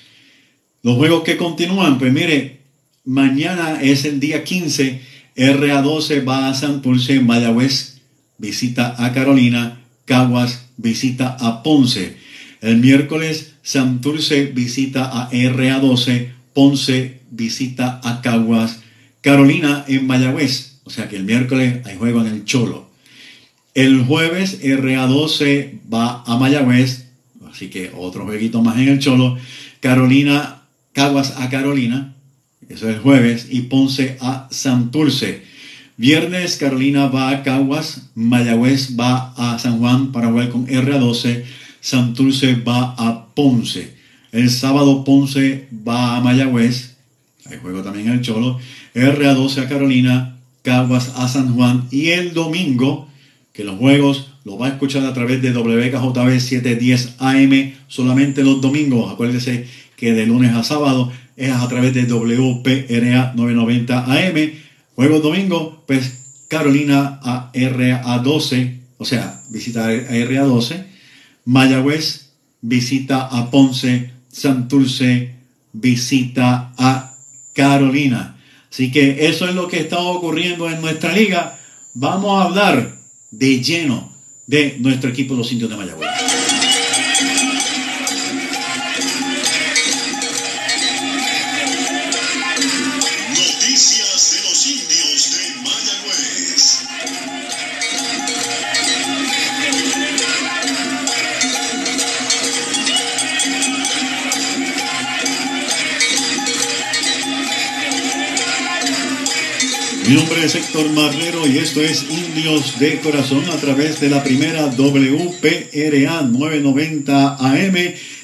Los 0.83 0.97
juegos 0.97 1.23
que 1.23 1.37
continúan, 1.37 1.97
pues 1.97 2.13
mire, 2.13 2.59
mañana 3.03 3.81
es 3.81 4.05
el 4.05 4.19
día 4.19 4.43
15 4.43 5.01
RA12 5.37 6.27
va 6.27 6.49
a 6.49 6.55
Santurce, 6.55 7.19
Mayagüez 7.19 8.01
visita 8.39 8.95
a 8.97 9.13
Carolina, 9.13 9.79
Caguas 10.05 10.65
visita 10.77 11.37
a 11.39 11.61
Ponce. 11.61 12.17
El 12.59 12.77
miércoles 12.77 13.53
Santurce 13.61 14.45
visita 14.47 15.05
a 15.05 15.29
RA12, 15.29 16.33
Ponce 16.57 17.19
visita 17.29 18.01
a 18.03 18.19
Caguas, 18.21 18.79
Carolina 19.21 19.85
en 19.87 20.07
Mayagüez. 20.07 20.79
O 20.85 20.89
sea 20.89 21.07
que 21.07 21.15
el 21.15 21.23
miércoles 21.23 21.85
hay 21.85 21.97
juego 21.97 22.21
en 22.21 22.33
el 22.33 22.45
Cholo. 22.45 22.89
El 23.75 24.03
jueves 24.05 24.63
RA12 24.63 25.81
va 25.93 26.23
a 26.25 26.35
Mayagüez, 26.35 27.09
así 27.47 27.67
que 27.67 27.91
otro 27.95 28.25
jueguito 28.25 28.63
más 28.63 28.79
en 28.79 28.87
el 28.87 28.97
Cholo. 28.97 29.37
Carolina, 29.81 30.63
Caguas 30.93 31.35
a 31.37 31.47
Carolina, 31.51 32.15
eso 32.69 32.89
es 32.89 32.95
el 32.95 33.01
jueves, 33.01 33.49
y 33.51 33.61
Ponce 33.61 34.17
a 34.19 34.47
Santurce. 34.49 35.43
Viernes 35.95 36.57
Carolina 36.57 37.05
va 37.05 37.29
a 37.29 37.43
Caguas, 37.43 38.09
Mayagüez 38.15 38.97
va 38.99 39.31
a 39.37 39.59
San 39.59 39.77
Juan 39.77 40.11
para 40.11 40.29
jugar 40.29 40.49
con 40.49 40.65
RA12, 40.65 41.43
Santurce 41.81 42.55
va 42.55 42.95
a 42.97 43.27
Ponce. 43.35 43.96
El 44.31 44.49
sábado 44.49 45.03
Ponce 45.03 45.67
va 45.87 46.17
a 46.17 46.21
Mayagüez, 46.21 46.97
hay 47.45 47.57
juego 47.57 47.81
también 47.81 48.09
el 48.09 48.21
Cholo, 48.21 48.59
RA12 48.93 49.63
a 49.63 49.69
Carolina, 49.69 50.37
Caguas 50.63 51.13
a 51.15 51.27
San 51.27 51.55
Juan 51.55 51.87
y 51.91 52.09
el 52.09 52.33
domingo, 52.33 53.07
que 53.53 53.63
los 53.63 53.77
juegos 53.77 54.33
lo 54.43 54.57
va 54.57 54.67
a 54.67 54.69
escuchar 54.69 55.05
a 55.05 55.13
través 55.13 55.41
de 55.41 55.51
WKJB 55.51 56.39
710 56.39 57.15
AM 57.19 57.73
solamente 57.87 58.43
los 58.43 58.61
domingos. 58.61 59.11
Acuérdese 59.11 59.67
que 59.95 60.13
de 60.13 60.25
lunes 60.25 60.53
a 60.53 60.63
sábado 60.63 61.11
es 61.35 61.51
a 61.51 61.67
través 61.67 61.93
de 61.93 62.03
WPRA 62.03 63.33
990 63.35 64.05
AM. 64.05 64.51
Juegos 64.95 65.21
domingo, 65.21 65.83
pues 65.85 66.45
Carolina 66.49 67.19
a 67.21 67.51
RA12, 67.53 68.79
o 68.97 69.05
sea, 69.05 69.41
visita 69.49 69.87
a 69.87 69.91
RA12. 69.91 70.85
Mayagüez 71.45 72.31
visita 72.61 73.27
a 73.27 73.51
Ponce. 73.51 74.11
Santurce 74.37 75.33
visita 75.73 76.71
a 76.77 77.15
Carolina. 77.53 78.37
Así 78.71 78.91
que 78.91 79.27
eso 79.27 79.47
es 79.47 79.55
lo 79.55 79.67
que 79.67 79.79
está 79.79 79.99
ocurriendo 79.99 80.69
en 80.69 80.79
nuestra 80.79 81.11
liga. 81.11 81.57
Vamos 81.95 82.39
a 82.39 82.45
hablar 82.45 82.97
de 83.31 83.63
lleno 83.63 84.11
de 84.45 84.77
nuestro 84.79 85.09
equipo 85.09 85.33
Los 85.33 85.51
Indios 85.51 85.71
de 85.71 85.77
Mayagüez. 85.77 86.46
Mi 110.07 110.13
nombre 110.13 110.45
es 110.45 110.55
Héctor 110.55 110.89
Marrero 110.91 111.45
y 111.45 111.57
esto 111.57 111.81
es 111.81 112.05
Indios 112.09 112.79
de 112.79 112.97
Corazón 113.01 113.43
a 113.51 113.57
través 113.57 113.99
de 113.99 114.09
la 114.09 114.23
primera 114.23 114.67
WPRA 114.67 116.21
990 116.21 117.35
AM, 117.35 117.75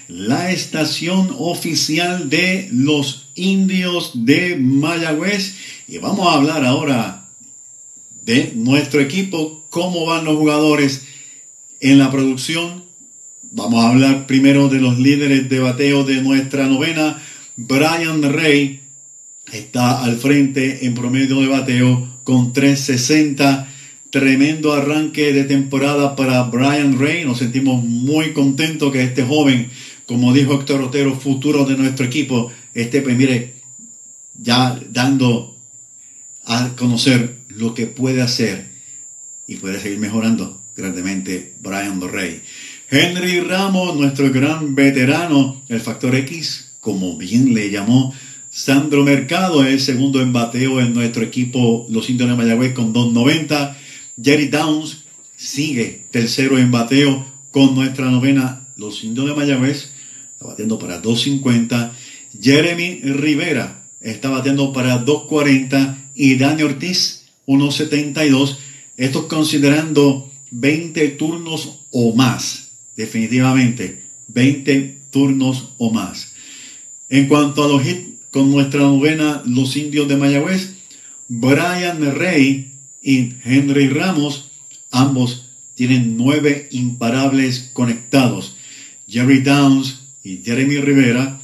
la 0.08 0.52
estación 0.52 1.36
oficial 1.38 2.30
de 2.30 2.70
los 2.72 3.28
Indios 3.36 4.12
de 4.14 4.56
Mayagüez. 4.56 5.56
Y 5.90 5.98
vamos 5.98 6.26
a 6.26 6.36
hablar 6.38 6.64
ahora 6.64 7.28
de 8.24 8.54
nuestro 8.56 9.02
equipo, 9.02 9.66
cómo 9.70 10.06
van 10.06 10.24
los 10.24 10.38
jugadores 10.38 11.02
en 11.82 12.00
la 12.00 12.10
producción. 12.10 12.86
Vamos 13.52 13.84
a 13.84 13.90
hablar 13.90 14.26
primero 14.26 14.70
de 14.70 14.80
los 14.80 15.00
líderes 15.00 15.50
de 15.50 15.60
bateo 15.60 16.06
de 16.06 16.22
nuestra 16.22 16.66
novena. 16.66 17.22
Brian 17.58 18.24
Rey 18.24 18.83
está 19.54 20.04
al 20.04 20.18
frente 20.18 20.86
en 20.86 20.96
promedio 20.96 21.40
de 21.40 21.48
bateo 21.48 22.20
con 22.24 22.54
360. 22.54 23.70
Tremendo 24.10 24.74
arranque 24.74 25.34
de 25.34 25.44
temporada 25.44 26.16
para 26.16 26.44
Brian 26.44 27.00
Rey. 27.00 27.26
Nos 27.26 27.40
sentimos 27.40 27.84
muy 27.84 28.34
contentos 28.34 28.92
que 28.92 29.04
este 29.04 29.24
joven, 29.24 29.70
como 30.06 30.34
dijo 30.34 30.54
Héctor 30.54 30.82
Otero, 30.82 31.16
futuro 31.20 31.66
de 31.66 31.78
nuestro 31.78 32.06
equipo, 32.06 32.52
esté, 32.74 33.02
pues 33.02 33.18
mire, 33.18 33.56
ya 34.40 34.80
dando 34.90 35.58
a 36.46 36.70
conocer 36.76 37.38
lo 37.50 37.74
que 37.74 37.88
puede 37.88 38.22
hacer 38.22 38.70
y 39.48 39.56
puede 39.56 39.80
seguir 39.80 40.00
mejorando 40.00 40.62
grandemente 40.76 41.56
Brian 41.62 42.02
Rey. 42.02 42.42
Henry 42.90 43.40
Ramos, 43.40 43.96
nuestro 43.96 44.32
gran 44.32 44.76
veterano, 44.76 45.64
el 45.70 45.80
factor 45.80 46.14
X, 46.16 46.74
como 46.80 47.18
bien 47.18 47.54
le 47.54 47.72
llamó 47.72 48.14
Sandro 48.56 49.04
Mercado, 49.04 49.66
es 49.66 49.84
segundo 49.84 50.22
en 50.22 50.32
bateo 50.32 50.80
en 50.80 50.94
nuestro 50.94 51.24
equipo, 51.24 51.88
los 51.90 52.12
indios 52.12 52.30
de 52.30 52.36
Mayagüez, 52.36 52.76
con 52.76 52.94
2.90. 52.94 53.76
Jerry 54.24 54.48
Downs 54.48 55.06
sigue 55.36 56.06
tercero 56.12 56.60
en 56.60 56.70
bateo 56.70 57.26
con 57.50 57.74
nuestra 57.74 58.12
novena, 58.12 58.68
los 58.76 59.04
indios 59.04 59.26
de 59.26 59.34
Mayagüez, 59.34 59.90
está 60.34 60.46
batiendo 60.46 60.78
para 60.78 61.02
2.50. 61.02 61.94
Jeremy 62.40 63.02
Rivera 63.02 63.86
está 64.00 64.30
bateando 64.30 64.72
para 64.72 65.04
2.40 65.04 65.98
y 66.14 66.36
Dani 66.36 66.62
Ortiz 66.62 67.24
1.72. 67.48 68.58
Estos 68.98 69.26
considerando 69.26 70.32
20 70.52 71.08
turnos 71.10 71.80
o 71.90 72.14
más, 72.14 72.70
definitivamente, 72.96 74.04
20 74.28 75.00
turnos 75.10 75.70
o 75.80 75.90
más. 75.90 76.34
En 77.10 77.28
cuanto 77.28 77.64
a 77.64 77.68
los 77.68 77.84
hits 77.84 78.13
con 78.34 78.50
nuestra 78.50 78.80
novena 78.80 79.44
Los 79.46 79.78
Indios 79.78 80.08
de 80.08 80.18
Mayagüez, 80.18 80.74
Brian 81.28 82.16
Rey 82.16 82.72
y 83.04 83.34
Henry 83.46 83.90
Ramos, 83.90 84.50
ambos 84.90 85.52
tienen 85.76 86.18
nueve 86.18 86.68
imparables 86.72 87.70
conectados. 87.74 88.56
Jerry 89.08 89.42
Downs 89.42 90.00
y 90.24 90.38
Jeremy 90.38 90.78
Rivera, 90.78 91.42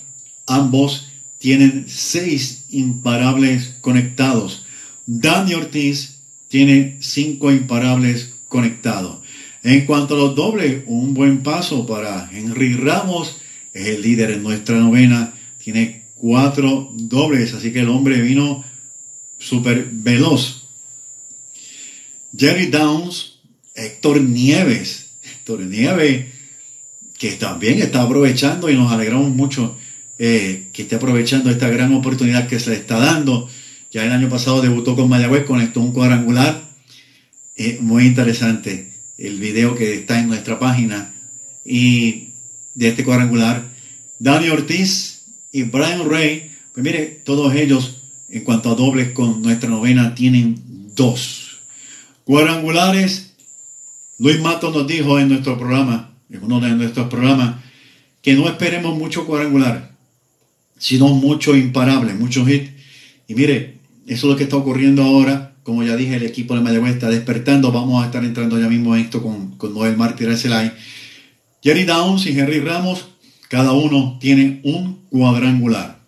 ambos 0.47 1.11
tienen 1.37 1.85
seis 1.87 2.65
imparables 2.71 3.75
conectados. 3.81 4.65
Danny 5.05 5.53
Ortiz 5.53 6.21
tiene 6.47 6.97
cinco 7.01 7.51
imparables 7.51 8.33
conectados. 8.47 9.19
En 9.61 9.85
cuanto 9.85 10.15
a 10.15 10.17
los 10.17 10.35
dobles, 10.35 10.83
un 10.87 11.13
buen 11.13 11.43
paso 11.43 11.85
para 11.85 12.31
Henry 12.33 12.73
Ramos, 12.73 13.37
es 13.75 13.87
el 13.89 14.01
líder 14.01 14.31
en 14.31 14.41
nuestra 14.41 14.79
novena, 14.79 15.35
tiene 15.63 15.98
cuatro 16.19 16.89
dobles, 16.93 17.53
así 17.53 17.71
que 17.71 17.79
el 17.79 17.89
hombre 17.89 18.21
vino 18.21 18.63
súper 19.39 19.89
veloz. 19.91 20.67
Jerry 22.37 22.67
Downs, 22.67 23.39
Héctor 23.73 24.21
Nieves, 24.21 25.11
Héctor 25.23 25.61
Nieves, 25.61 26.27
que 27.17 27.31
también 27.31 27.81
está 27.81 28.03
aprovechando 28.03 28.69
y 28.69 28.75
nos 28.75 28.91
alegramos 28.91 29.29
mucho 29.29 29.77
eh, 30.19 30.67
que 30.73 30.83
esté 30.83 30.95
aprovechando 30.95 31.49
esta 31.49 31.69
gran 31.69 31.93
oportunidad 31.93 32.47
que 32.47 32.59
se 32.59 32.71
le 32.71 32.75
está 32.75 32.99
dando. 32.99 33.49
Ya 33.91 34.05
el 34.05 34.11
año 34.11 34.29
pasado 34.29 34.61
debutó 34.61 34.95
con 34.95 35.09
Mayagüez, 35.09 35.45
conectó 35.45 35.81
un 35.81 35.91
cuadrangular. 35.91 36.61
Eh, 37.55 37.79
muy 37.81 38.05
interesante 38.05 38.93
el 39.17 39.39
video 39.39 39.75
que 39.75 39.95
está 39.95 40.19
en 40.19 40.27
nuestra 40.27 40.59
página 40.59 41.13
y 41.65 42.29
de 42.75 42.89
este 42.89 43.03
cuadrangular. 43.03 43.63
Dani 44.19 44.49
Ortiz 44.49 45.18
y 45.51 45.63
Brian 45.63 46.09
Ray, 46.09 46.51
pues 46.73 46.83
mire, 46.83 47.21
todos 47.25 47.53
ellos 47.55 47.97
en 48.29 48.43
cuanto 48.43 48.71
a 48.71 48.75
dobles 48.75 49.11
con 49.11 49.41
nuestra 49.41 49.69
novena 49.69 50.13
tienen 50.15 50.61
dos. 50.95 51.59
Cuadrangulares, 52.23 53.33
Luis 54.19 54.39
Mato 54.39 54.71
nos 54.71 54.85
dijo 54.85 55.19
en 55.19 55.29
nuestro 55.29 55.57
programa, 55.57 56.13
en 56.29 56.43
uno 56.43 56.59
de 56.59 56.69
nuestros 56.69 57.07
programas, 57.07 57.55
que 58.21 58.33
no 58.33 58.47
esperemos 58.47 58.97
mucho 58.97 59.25
cuadrangular, 59.25 59.95
sino 60.77 61.07
mucho 61.09 61.55
imparable, 61.55 62.13
mucho 62.13 62.45
hit. 62.45 62.69
Y 63.27 63.33
mire, 63.33 63.79
eso 64.05 64.27
es 64.27 64.31
lo 64.31 64.35
que 64.35 64.43
está 64.43 64.57
ocurriendo 64.57 65.03
ahora. 65.03 65.55
Como 65.63 65.83
ya 65.83 65.95
dije, 65.95 66.15
el 66.15 66.23
equipo 66.23 66.55
de 66.55 66.61
Mayagüez 66.61 66.93
está 66.93 67.09
despertando. 67.09 67.71
Vamos 67.71 68.03
a 68.03 68.07
estar 68.07 68.23
entrando 68.23 68.59
ya 68.59 68.67
mismo 68.67 68.95
en 68.95 69.03
esto 69.03 69.21
con, 69.21 69.51
con 69.57 69.73
Noel 69.73 69.97
Mártir 69.97 70.29
Arcelay. 70.29 70.71
Jerry 71.63 71.83
Downs 71.83 72.25
y 72.25 72.37
Henry 72.37 72.59
Ramos, 72.59 73.05
cada 73.49 73.73
uno 73.73 74.17
tiene 74.21 74.61
un 74.63 75.01
cuadrangular. 75.09 75.99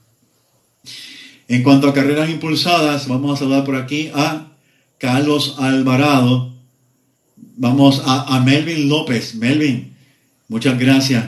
En 1.48 1.64
cuanto 1.64 1.90
a 1.90 1.94
carreras 1.94 2.30
impulsadas, 2.30 3.10
vamos 3.10 3.34
a 3.34 3.40
saludar 3.40 3.66
por 3.66 3.76
aquí 3.76 4.10
a 4.14 4.48
Carlos 5.00 5.56
Alvarado. 5.60 6.54
Vamos 7.58 8.04
a, 8.06 8.40
Melvin 8.40 8.88
López. 8.88 9.36
Melvin, 9.36 9.94
muchas 10.48 10.80
gracias. 10.80 11.26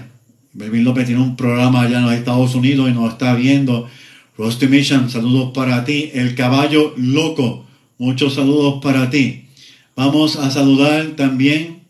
Melvin 0.53 0.83
López 0.85 1.07
tiene 1.07 1.21
un 1.21 1.35
programa 1.35 1.81
allá 1.81 1.97
en 1.97 2.05
los 2.05 2.13
Estados 2.13 2.55
Unidos 2.55 2.89
y 2.89 2.93
nos 2.93 3.11
está 3.11 3.33
viendo. 3.33 3.89
Rusty 4.37 4.67
Mission, 4.67 5.09
saludos 5.09 5.51
para 5.53 5.83
ti. 5.83 6.11
El 6.13 6.35
caballo 6.35 6.93
loco. 6.95 7.65
Muchos 7.97 8.35
saludos 8.35 8.81
para 8.83 9.09
ti. 9.09 9.45
Vamos 9.95 10.35
a 10.35 10.51
saludar 10.51 11.15
también 11.15 11.81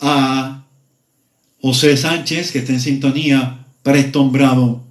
a 0.00 0.63
José 1.64 1.96
Sánchez, 1.96 2.52
que 2.52 2.58
está 2.58 2.74
en 2.74 2.80
sintonía, 2.80 3.64
Preston 3.82 4.32
Bravo, 4.32 4.84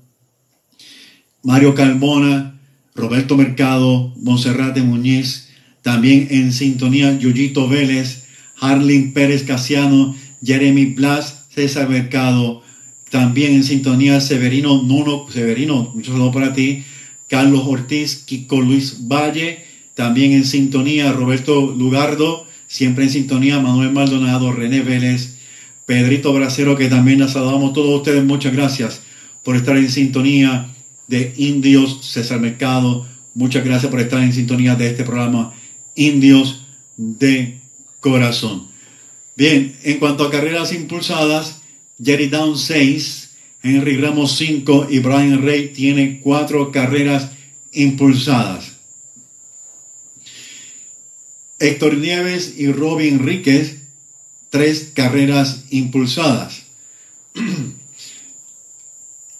Mario 1.43 1.75
Carmona, 1.75 2.59
Roberto 2.95 3.37
Mercado, 3.37 4.11
Monserrate 4.17 4.81
Muñiz, 4.81 5.49
también 5.83 6.29
en 6.31 6.51
sintonía 6.51 7.15
Yuyito 7.15 7.69
Vélez, 7.69 8.25
Harlin 8.59 9.13
Pérez 9.13 9.43
Casiano, 9.43 10.15
Jeremy 10.43 10.85
Blas, 10.85 11.45
César 11.53 11.87
Mercado, 11.89 12.63
también 13.11 13.53
en 13.53 13.63
sintonía 13.63 14.19
Severino 14.19 14.81
Nuno, 14.81 15.27
Severino, 15.31 15.91
muchos 15.93 16.13
saludos 16.13 16.33
para 16.33 16.53
ti, 16.55 16.85
Carlos 17.27 17.65
Ortiz, 17.67 18.23
Kiko 18.25 18.61
Luis 18.61 19.07
Valle, 19.07 19.63
también 19.93 20.31
en 20.31 20.43
sintonía 20.43 21.11
Roberto 21.11 21.67
Lugardo, 21.67 22.47
siempre 22.65 23.03
en 23.03 23.11
sintonía 23.11 23.59
Manuel 23.59 23.91
Maldonado, 23.91 24.51
René 24.51 24.81
Vélez, 24.81 25.32
Pedrito 25.85 26.33
Bracero, 26.33 26.77
que 26.77 26.87
también 26.87 27.19
les 27.19 27.31
saludamos 27.31 27.73
todos 27.73 27.97
ustedes, 27.97 28.23
muchas 28.23 28.53
gracias 28.53 29.01
por 29.43 29.55
estar 29.55 29.77
en 29.77 29.89
sintonía 29.89 30.73
de 31.07 31.33
Indios, 31.37 32.05
César 32.05 32.39
Mercado, 32.39 33.05
muchas 33.33 33.65
gracias 33.65 33.91
por 33.91 33.99
estar 33.99 34.23
en 34.23 34.33
sintonía 34.33 34.75
de 34.75 34.87
este 34.87 35.03
programa 35.03 35.53
Indios 35.95 36.65
de 36.97 37.59
Corazón. 37.99 38.67
Bien, 39.35 39.75
en 39.83 39.99
cuanto 39.99 40.23
a 40.23 40.31
carreras 40.31 40.71
impulsadas, 40.73 41.61
Jerry 42.03 42.27
Down 42.27 42.57
6, 42.57 43.31
Henry 43.63 43.97
Ramos 43.97 44.37
5 44.37 44.87
y 44.89 44.99
Brian 44.99 45.41
Ray 45.41 45.69
tiene 45.69 46.19
cuatro 46.21 46.71
carreras 46.71 47.31
impulsadas. 47.71 48.73
Héctor 51.59 51.97
Nieves 51.97 52.55
y 52.57 52.71
Robin 52.71 53.15
Enríquez, 53.15 53.82
tres 54.53 54.91
carreras 54.93 55.63
impulsadas. 55.71 56.65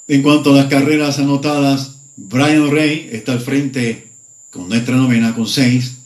en 0.07 0.23
cuanto 0.23 0.51
a 0.51 0.55
las 0.55 0.65
carreras 0.65 1.19
anotadas, 1.19 1.97
Brian 2.15 2.71
Ray 2.71 3.09
está 3.11 3.33
al 3.33 3.39
frente 3.39 4.09
con 4.49 4.67
nuestra 4.69 4.95
novena 4.95 5.35
con 5.35 5.45
seis. 5.45 5.97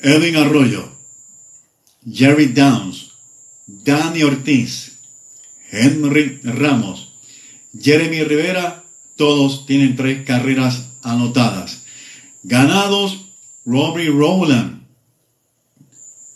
Edwin 0.00 0.36
Arroyo, 0.36 0.88
Jerry 2.08 2.46
Downs, 2.46 3.08
Danny 3.66 4.22
Ortiz, 4.22 4.92
Henry 5.68 6.38
Ramos, 6.44 7.12
Jeremy 7.76 8.22
Rivera, 8.22 8.84
todos 9.16 9.66
tienen 9.66 9.96
tres 9.96 10.24
carreras 10.24 10.90
anotadas. 11.02 11.82
Ganados, 12.44 13.32
Robbie 13.66 14.10
Rowland, 14.10 14.77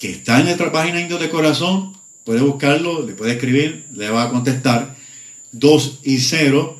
que 0.03 0.11
está 0.11 0.41
en 0.41 0.47
nuestra 0.47 0.73
página 0.73 1.01
Indio 1.01 1.17
de 1.19 1.31
Corazón, 1.31 1.93
puede 2.25 2.41
buscarlo, 2.41 3.07
le 3.07 3.13
puede 3.13 3.35
escribir, 3.35 3.85
le 3.95 4.11
va 4.11 4.25
a 4.25 4.31
contestar. 4.31 4.97
2 5.53 6.01
y 6.03 6.19
0. 6.19 6.77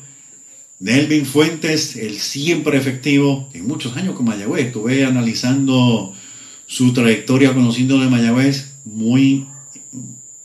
Nelvin 0.81 1.25
Fuentes, 1.25 1.95
el 1.95 2.19
siempre 2.19 2.77
efectivo, 2.77 3.49
en 3.53 3.65
muchos 3.65 3.95
años 3.95 4.15
con 4.15 4.25
Mayagüez. 4.25 4.65
Estuve 4.65 5.05
analizando 5.05 6.13
su 6.65 6.91
trayectoria 6.91 7.53
conociendo 7.53 7.97
de 7.97 8.09
Mayagüez, 8.09 8.73
muy, 8.83 9.47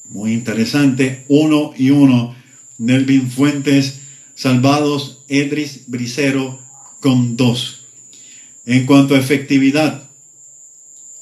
muy 0.08 0.32
interesante. 0.32 1.24
1 1.26 1.72
y 1.76 1.90
1. 1.90 2.36
Nelvin 2.78 3.28
Fuentes, 3.28 4.02
salvados 4.36 5.24
Edris 5.26 5.82
Bricero 5.88 6.60
con 7.00 7.36
2. 7.36 7.86
En 8.66 8.86
cuanto 8.86 9.16
a 9.16 9.18
efectividad, 9.18 10.07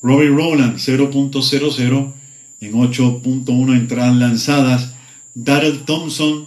Robbie 0.07 0.29
Rowland 0.29 0.77
0.00 0.77 2.13
en 2.61 2.73
8.1 2.73 3.77
entradas 3.77 4.17
lanzadas. 4.17 4.91
Darrell 5.35 5.81
Thompson 5.85 6.47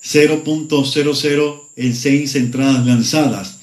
0.00 0.00 1.60
en 1.74 1.94
6 1.94 2.36
entradas 2.36 2.86
lanzadas. 2.86 3.58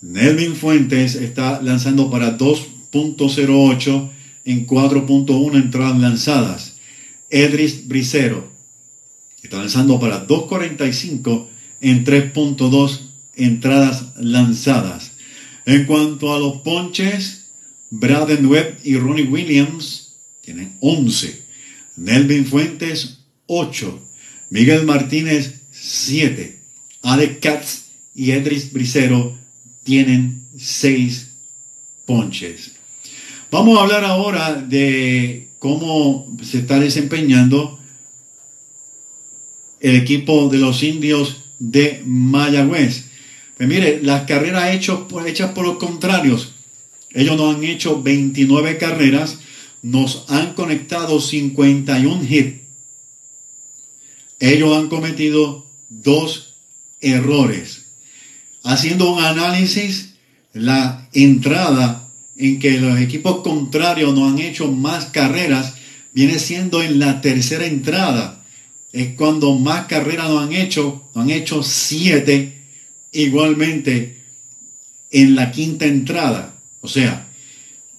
Nelvin 0.00 0.56
Fuentes 0.56 1.14
está 1.14 1.60
lanzando 1.60 2.10
para 2.10 2.38
2.08 2.38 4.10
en 4.46 4.66
4.1 4.66 5.56
entradas 5.56 5.98
lanzadas. 5.98 6.76
Edris 7.28 7.86
Bricero 7.86 8.48
está 9.42 9.58
lanzando 9.58 10.00
para 10.00 10.26
2.45 10.26 11.48
en 11.82 12.04
3.2 12.06 13.00
entradas 13.36 14.04
lanzadas. 14.16 15.12
En 15.66 15.84
cuanto 15.84 16.34
a 16.34 16.38
los 16.38 16.62
ponches, 16.62 17.43
Braden 18.00 18.46
Webb 18.46 18.80
y 18.82 18.96
Ronnie 18.96 19.24
Williams 19.24 20.14
tienen 20.40 20.76
11. 20.80 21.42
Nelvin 21.96 22.44
Fuentes, 22.44 23.20
8. 23.46 24.00
Miguel 24.50 24.84
Martínez, 24.84 25.60
7. 25.70 26.58
Alec 27.02 27.40
Katz 27.40 27.84
y 28.14 28.32
Edris 28.32 28.72
Bricero 28.72 29.38
tienen 29.84 30.42
6 30.58 31.28
ponches. 32.04 32.72
Vamos 33.50 33.78
a 33.78 33.82
hablar 33.82 34.04
ahora 34.04 34.54
de 34.54 35.48
cómo 35.60 36.36
se 36.42 36.58
está 36.58 36.80
desempeñando 36.80 37.78
el 39.80 39.94
equipo 39.94 40.48
de 40.48 40.58
los 40.58 40.82
indios 40.82 41.44
de 41.60 42.02
Mayagüez. 42.04 43.04
Pues 43.56 43.68
mire, 43.68 44.00
las 44.02 44.24
carreras 44.24 44.74
hechas 44.74 44.98
por, 45.08 45.28
hechas 45.28 45.52
por 45.52 45.64
los 45.64 45.76
contrarios, 45.76 46.53
ellos 47.14 47.36
nos 47.36 47.54
han 47.54 47.64
hecho 47.64 48.02
29 48.02 48.76
carreras, 48.76 49.38
nos 49.82 50.24
han 50.28 50.54
conectado 50.54 51.20
51 51.20 52.24
hits. 52.28 52.60
Ellos 54.40 54.76
han 54.76 54.88
cometido 54.88 55.64
dos 55.88 56.56
errores. 57.00 57.84
Haciendo 58.64 59.12
un 59.12 59.22
análisis, 59.22 60.14
la 60.52 61.08
entrada 61.12 62.08
en 62.36 62.58
que 62.58 62.80
los 62.80 62.98
equipos 62.98 63.42
contrarios 63.42 64.12
nos 64.14 64.32
han 64.32 64.38
hecho 64.40 64.70
más 64.72 65.06
carreras 65.06 65.74
viene 66.12 66.38
siendo 66.38 66.82
en 66.82 66.98
la 66.98 67.20
tercera 67.20 67.66
entrada. 67.66 68.44
Es 68.92 69.14
cuando 69.14 69.54
más 69.54 69.86
carreras 69.86 70.28
nos 70.28 70.42
han 70.42 70.52
hecho, 70.52 71.04
nos 71.14 71.24
han 71.24 71.30
hecho 71.30 71.62
siete 71.62 72.62
igualmente 73.12 74.22
en 75.10 75.36
la 75.36 75.52
quinta 75.52 75.86
entrada. 75.86 76.54
O 76.84 76.88
sea, 76.88 77.26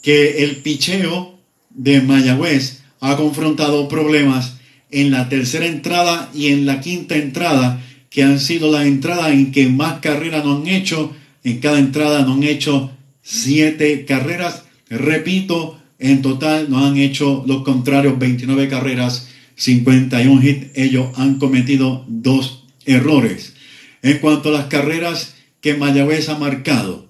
que 0.03 0.43
el 0.43 0.57
picheo 0.57 1.39
de 1.71 2.01
Mayagüez 2.01 2.83
ha 2.99 3.17
confrontado 3.17 3.87
problemas 3.87 4.57
en 4.91 5.09
la 5.09 5.27
tercera 5.27 5.65
entrada 5.65 6.29
y 6.35 6.49
en 6.49 6.67
la 6.67 6.81
quinta 6.81 7.15
entrada, 7.15 7.81
que 8.11 8.21
han 8.21 8.39
sido 8.39 8.71
las 8.71 8.85
entradas 8.85 9.31
en 9.31 9.51
que 9.51 9.69
más 9.69 10.01
carreras 10.01 10.45
nos 10.45 10.61
han 10.61 10.67
hecho. 10.67 11.11
En 11.43 11.59
cada 11.61 11.79
entrada 11.79 12.21
nos 12.21 12.37
han 12.37 12.43
hecho 12.43 12.91
siete 13.23 14.05
carreras. 14.05 14.65
Repito, 14.87 15.81
en 15.97 16.21
total 16.21 16.69
nos 16.69 16.83
han 16.83 16.97
hecho 16.97 17.43
los 17.47 17.63
contrarios 17.63 18.19
29 18.19 18.67
carreras, 18.67 19.29
51 19.55 20.43
hits. 20.43 20.67
Ellos 20.75 21.07
han 21.15 21.39
cometido 21.39 22.05
dos 22.07 22.65
errores. 22.85 23.55
En 24.03 24.19
cuanto 24.19 24.49
a 24.49 24.51
las 24.51 24.65
carreras 24.65 25.33
que 25.59 25.73
Mayagüez 25.73 26.29
ha 26.29 26.37
marcado, 26.37 27.04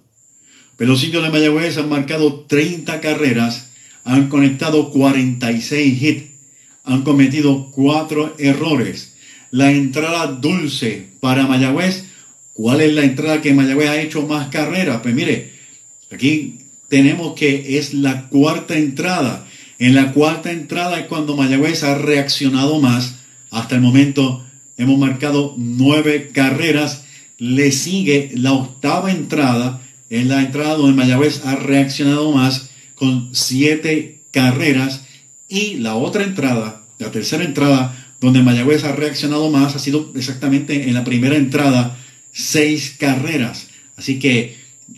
indios 1.04 1.24
de 1.24 1.30
Mayagüez 1.30 1.78
han 1.78 1.90
marcado 1.90 2.46
30 2.48 3.00
carreras, 3.02 3.70
han 4.04 4.30
conectado 4.30 4.92
46 4.92 6.02
hits, 6.02 6.24
han 6.84 7.04
cometido 7.04 7.72
4 7.72 8.36
errores. 8.40 9.16
La 9.52 9.72
entrada 9.72 10.28
dulce 10.28 11.08
para 11.22 11.48
Mayagüez, 11.48 12.06
¿cuál 12.54 12.82
es 12.82 12.94
la 12.94 13.04
entrada 13.04 13.42
que 13.42 13.54
Mayagüez 13.54 13.90
ha 13.90 14.02
hecho 14.02 14.24
más 14.24 14.48
carreras? 14.50 15.00
Pues 15.02 15.16
mire, 15.16 15.54
aquí 16.12 16.60
tenemos 16.90 17.36
que 17.36 17.78
es 17.78 17.94
la 17.94 18.28
cuarta 18.28 18.78
entrada. 18.78 19.48
En 19.80 19.96
la 19.96 20.14
cuarta 20.14 20.52
entrada 20.52 21.00
es 21.00 21.08
cuando 21.08 21.36
Mayagüez 21.36 21.84
ha 21.84 21.98
reaccionado 21.98 22.80
más. 22.80 23.16
Hasta 23.50 23.76
el 23.76 23.82
momento 23.82 24.46
hemos 24.78 24.98
marcado 25.00 25.54
nueve 25.58 26.32
carreras. 26.34 27.06
Le 27.38 27.72
sigue 27.72 28.32
la 28.36 28.54
octava 28.54 29.12
entrada, 29.12 29.82
es 30.10 30.26
la 30.26 30.42
entrada 30.42 30.76
donde 30.76 30.96
Mayagüez 30.96 31.46
ha 31.46 31.56
reaccionado 31.56 32.32
más 32.32 32.70
con 32.96 33.30
siete 33.34 34.22
carreras. 34.32 35.02
Y 35.48 35.76
la 35.76 35.96
otra 35.96 36.24
entrada, 36.24 36.84
la 36.98 37.12
tercera 37.12 37.44
entrada, 37.44 38.16
donde 38.20 38.42
Mayagüez 38.42 38.84
ha 38.84 38.94
reaccionado 38.94 39.50
más, 39.50 39.76
ha 39.76 39.80
sido 39.80 40.12
exactamente 40.16 40.88
en 40.88 40.94
la 40.94 41.04
primera 41.04 41.36
entrada, 41.36 41.98
seis 42.32 42.96
carreras. 42.98 43.68
Así 43.96 44.20
que 44.20 44.58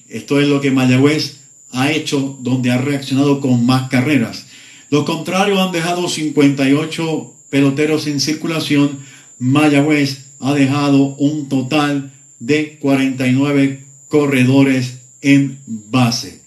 esto 0.10 0.40
es 0.40 0.48
lo 0.48 0.62
que 0.62 0.72
Mayagüez 0.72 1.38
ha 1.72 1.92
hecho, 1.92 2.38
donde 2.42 2.72
ha 2.72 2.78
reaccionado 2.78 3.42
con 3.42 3.66
más 3.66 3.90
carreras. 3.90 4.46
Los 4.90 5.04
contrarios 5.04 5.60
han 5.60 5.72
dejado 5.72 6.08
58 6.08 7.34
peloteros 7.50 8.08
en 8.08 8.20
circulación 8.20 9.00
Mayagüez 9.40 10.26
ha 10.40 10.54
dejado 10.54 11.16
un 11.16 11.50
total 11.50 12.14
de 12.40 12.78
49 12.80 13.86
corredores 14.08 14.97
en 15.22 15.60
base. 15.66 16.42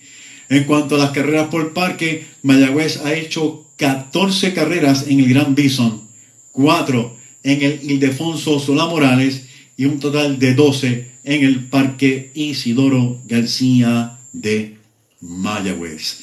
En 0.48 0.64
cuanto 0.64 0.96
a 0.96 0.98
las 0.98 1.10
carreras 1.10 1.48
por 1.48 1.72
parque, 1.72 2.26
Mayagüez 2.42 2.98
ha 3.04 3.14
hecho 3.14 3.66
14 3.76 4.52
carreras 4.52 5.06
en 5.08 5.20
el 5.20 5.28
Gran 5.28 5.54
Bison, 5.54 6.02
4 6.52 7.16
en 7.42 7.62
el 7.62 7.90
Ildefonso 7.90 8.58
Solá 8.58 8.86
Morales 8.86 9.46
y 9.76 9.84
un 9.86 9.98
total 9.98 10.38
de 10.38 10.54
12 10.54 11.10
en 11.24 11.44
el 11.44 11.68
Parque 11.68 12.30
Isidoro 12.34 13.20
García 13.26 14.18
de 14.32 14.76
Mayagüez. 15.20 16.20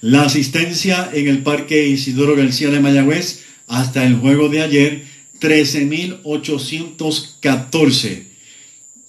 La 0.00 0.22
asistencia 0.22 1.10
en 1.12 1.26
el 1.28 1.42
Parque 1.42 1.88
Isidoro 1.88 2.36
García 2.36 2.70
de 2.70 2.80
Mayagüez 2.80 3.44
hasta 3.66 4.04
el 4.04 4.14
juego 4.16 4.48
de 4.48 4.62
ayer, 4.62 5.04
13.814. 5.40 8.22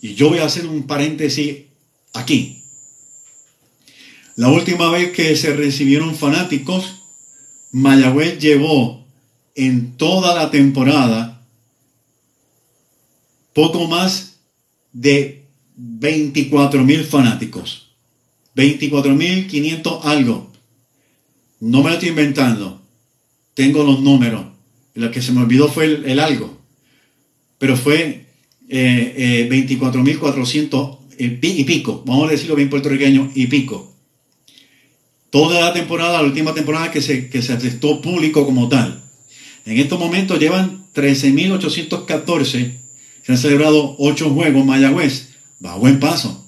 Y 0.02 0.15
yo 0.15 0.30
voy 0.30 0.39
a 0.39 0.45
hacer 0.45 0.65
un 0.67 0.88
paréntesis 0.88 1.58
aquí. 2.13 2.58
La 4.39 4.47
última 4.47 4.89
vez 4.89 5.12
que 5.12 5.36
se 5.36 5.54
recibieron 5.54 6.15
fanáticos, 6.15 7.04
Mayagüez 7.73 8.39
llevó 8.39 9.06
en 9.54 9.97
toda 9.97 10.34
la 10.34 10.49
temporada 10.49 11.45
poco 13.54 13.89
más 13.89 14.39
de 14.93 15.43
24 15.75 16.86
mil 16.86 17.04
fanáticos. 17.04 17.91
24 18.56 19.13
mil 19.13 19.45
500 19.45 20.06
algo. 20.06 20.49
No 21.60 21.84
me 21.84 21.89
lo 21.89 21.95
estoy 21.95 22.08
inventando. 22.08 22.82
Tengo 23.56 23.84
los 23.84 23.99
números. 23.99 24.45
Lo 24.93 25.12
que 25.12 25.21
se 25.21 25.34
me 25.34 25.41
olvidó 25.41 25.67
fue 25.67 25.84
el, 25.84 26.17
algo. 26.17 26.58
Pero 27.58 27.75
fue 27.75 28.25
eh, 28.69 29.47
24 29.49 29.99
eh, 29.99 30.04
mil 30.06 30.17
400 30.17 30.97
eh, 31.17 31.39
y 31.41 31.63
pico. 31.65 32.04
Vamos 32.06 32.30
a 32.30 32.32
decirlo 32.32 32.56
bien 32.56 32.69
puertorriqueño 32.69 33.34
y 33.36 33.47
pico. 33.47 33.98
Toda 35.29 35.61
la 35.61 35.73
temporada, 35.73 36.21
la 36.21 36.27
última 36.27 36.53
temporada 36.53 36.91
que 36.91 37.01
se, 37.01 37.29
que 37.29 37.41
se 37.41 37.55
público 37.57 38.45
como 38.45 38.67
tal. 38.67 39.03
En 39.65 39.77
estos 39.77 39.99
momentos 39.99 40.39
llevan 40.39 40.85
13.814. 40.95 42.77
Se 43.23 43.31
han 43.31 43.37
celebrado 43.37 43.95
8 43.99 44.29
juegos 44.31 44.65
Mayagüez. 44.65 45.29
Va 45.63 45.73
a 45.73 45.77
buen 45.77 45.99
paso. 45.99 46.45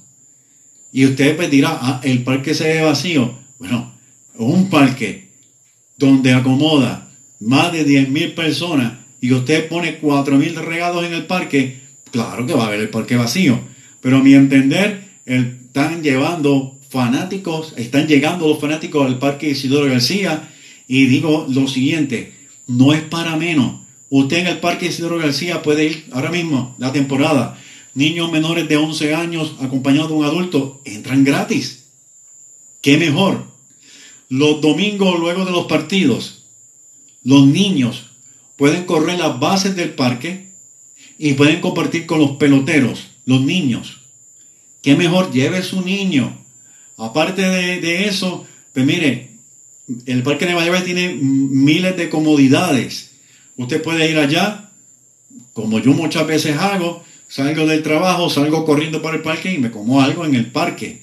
Y 0.91 1.06
usted 1.06 1.36
pues 1.36 1.52
dirá, 1.52 1.78
ah, 1.80 2.02
el 2.04 2.24
parque 2.24 2.54
se 2.54 2.67
ve 2.67 2.82
vacío. 2.82 3.38
Bueno, 3.60 3.94
un 4.36 4.70
parque 4.70 5.30
donde 5.98 6.34
acomoda 6.34 7.12
más 7.39 7.72
de 7.72 7.86
10.000 7.86 8.34
personas 8.34 8.94
y 9.22 9.32
usted 9.34 9.67
pone 9.67 10.02
4.000 10.02 10.56
regados 10.56 11.06
en 11.06 11.13
el 11.13 11.26
parque, 11.28 11.80
claro 12.12 12.46
que 12.48 12.54
va 12.54 12.63
a 12.63 12.67
haber 12.67 12.80
el 12.80 12.89
parque 12.89 13.15
vacío. 13.15 13.60
Pero 14.02 14.17
a 14.17 14.24
mi 14.24 14.34
entender, 14.34 15.04
están 15.26 16.02
llevando 16.02 16.80
fanáticos, 16.92 17.74
están 17.78 18.08
llegando 18.08 18.48
los 18.48 18.60
fanáticos 18.60 19.06
al 19.06 19.18
Parque 19.18 19.50
Isidoro 19.50 19.90
García. 19.90 20.50
Y 20.88 21.06
digo 21.06 21.48
lo 21.50 21.68
siguiente, 21.68 22.34
no 22.68 22.94
es 22.94 23.02
para 23.02 23.38
menos. 23.38 23.80
Usted 24.10 24.40
en 24.40 24.48
el 24.48 24.60
Parque 24.60 24.88
Isidoro 24.88 25.18
García 25.18 25.62
puede 25.62 25.86
ir 25.86 26.06
ahora 26.12 26.30
mismo, 26.30 26.76
la 26.78 26.92
temporada. 26.92 27.58
Niños 27.94 28.30
menores 28.32 28.68
de 28.68 28.76
11 28.76 29.16
años 29.16 29.56
acompañados 29.62 30.10
de 30.10 30.16
un 30.16 30.26
adulto 30.26 30.82
entran 30.84 31.24
gratis. 31.24 31.86
¿Qué 32.82 32.98
mejor? 32.98 33.46
Los 34.28 34.60
domingos 34.60 35.18
luego 35.20 35.46
de 35.46 35.52
los 35.52 35.66
partidos, 35.68 36.44
los 37.24 37.46
niños 37.46 38.08
pueden 38.58 38.86
correr 38.86 39.18
las 39.18 39.40
bases 39.40 39.76
del 39.76 39.94
parque 39.94 40.52
y 41.18 41.34
pueden 41.34 41.62
compartir 41.62 42.06
con 42.06 42.20
los 42.20 42.32
peloteros, 42.32 43.12
los 43.26 43.42
niños. 43.42 44.02
¿Qué 44.82 44.96
mejor? 44.96 45.32
Lleve 45.32 45.64
su 45.64 45.82
niño 45.82 46.41
Aparte 47.02 47.42
de, 47.42 48.08
eso, 48.08 48.46
pues 48.74 48.86
mire, 48.86 49.32
el 50.06 50.22
Parque 50.22 50.46
de 50.46 50.54
Mayagüez 50.54 50.86
tiene 50.86 51.10
miles 51.10 51.98
de 51.98 52.10
comodidades. 52.10 53.14
Usted 53.58 53.82
puede 53.82 54.12
ir 54.12 54.20
allá, 54.20 54.70
como 55.54 55.80
yo 55.80 55.94
muchas 55.94 56.28
veces 56.28 56.58
hago, 56.58 57.04
salgo 57.28 57.66
del 57.66 57.82
trabajo, 57.82 58.30
salgo 58.30 58.66
corriendo 58.66 59.02
para 59.02 59.16
el 59.16 59.24
parque 59.24 59.52
y 59.52 59.58
me 59.58 59.72
como 59.72 60.00
algo 60.00 60.26
en 60.26 60.36
el 60.36 60.52
parque. 60.52 61.02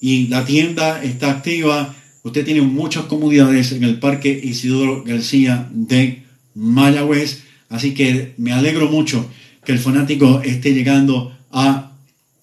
Y 0.00 0.28
la 0.28 0.46
tienda 0.46 1.04
está 1.04 1.32
activa. 1.32 1.94
Usted 2.22 2.42
tiene 2.46 2.62
muchas 2.62 3.04
comodidades 3.04 3.72
en 3.72 3.84
el 3.84 3.98
Parque 3.98 4.40
Isidoro 4.42 5.04
García 5.04 5.68
de 5.72 6.22
Mayagüez. 6.54 7.42
Así 7.68 7.92
que 7.92 8.32
me 8.38 8.52
alegro 8.52 8.88
mucho 8.88 9.28
que 9.62 9.72
el 9.72 9.78
fanático 9.78 10.40
esté 10.40 10.72
llegando 10.72 11.36
a 11.52 11.92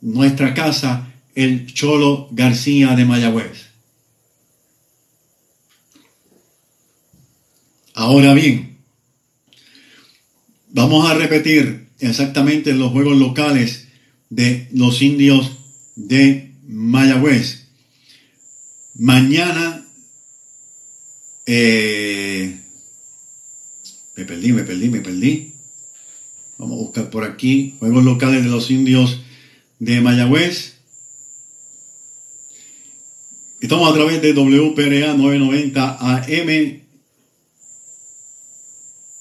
nuestra 0.01 0.53
casa 0.53 1.10
el 1.35 1.73
Cholo 1.73 2.27
García 2.31 2.95
de 2.95 3.05
Mayagüez. 3.05 3.71
Ahora 7.93 8.33
bien, 8.33 8.77
vamos 10.69 11.09
a 11.09 11.13
repetir 11.13 11.87
exactamente 11.99 12.73
los 12.73 12.91
juegos 12.91 13.17
locales 13.17 13.87
de 14.29 14.67
los 14.71 15.01
indios 15.01 15.57
de 15.95 16.51
Mayagüez. 16.67 17.67
Mañana, 18.95 19.85
eh, 21.45 22.61
me 24.15 24.25
perdí, 24.25 24.53
me 24.53 24.63
perdí, 24.63 24.89
me 24.89 25.01
perdí. 25.01 25.53
Vamos 26.57 26.77
a 26.77 26.81
buscar 26.83 27.09
por 27.09 27.23
aquí 27.23 27.75
juegos 27.79 28.03
locales 28.03 28.43
de 28.43 28.49
los 28.49 28.71
indios 28.71 29.21
de 29.79 29.99
Mayagüez. 30.01 30.80
Estamos 33.61 33.91
a 33.91 33.93
través 33.93 34.23
de 34.23 34.33
WPRA 34.33 35.13
990 35.13 35.97
AM, 35.99 36.79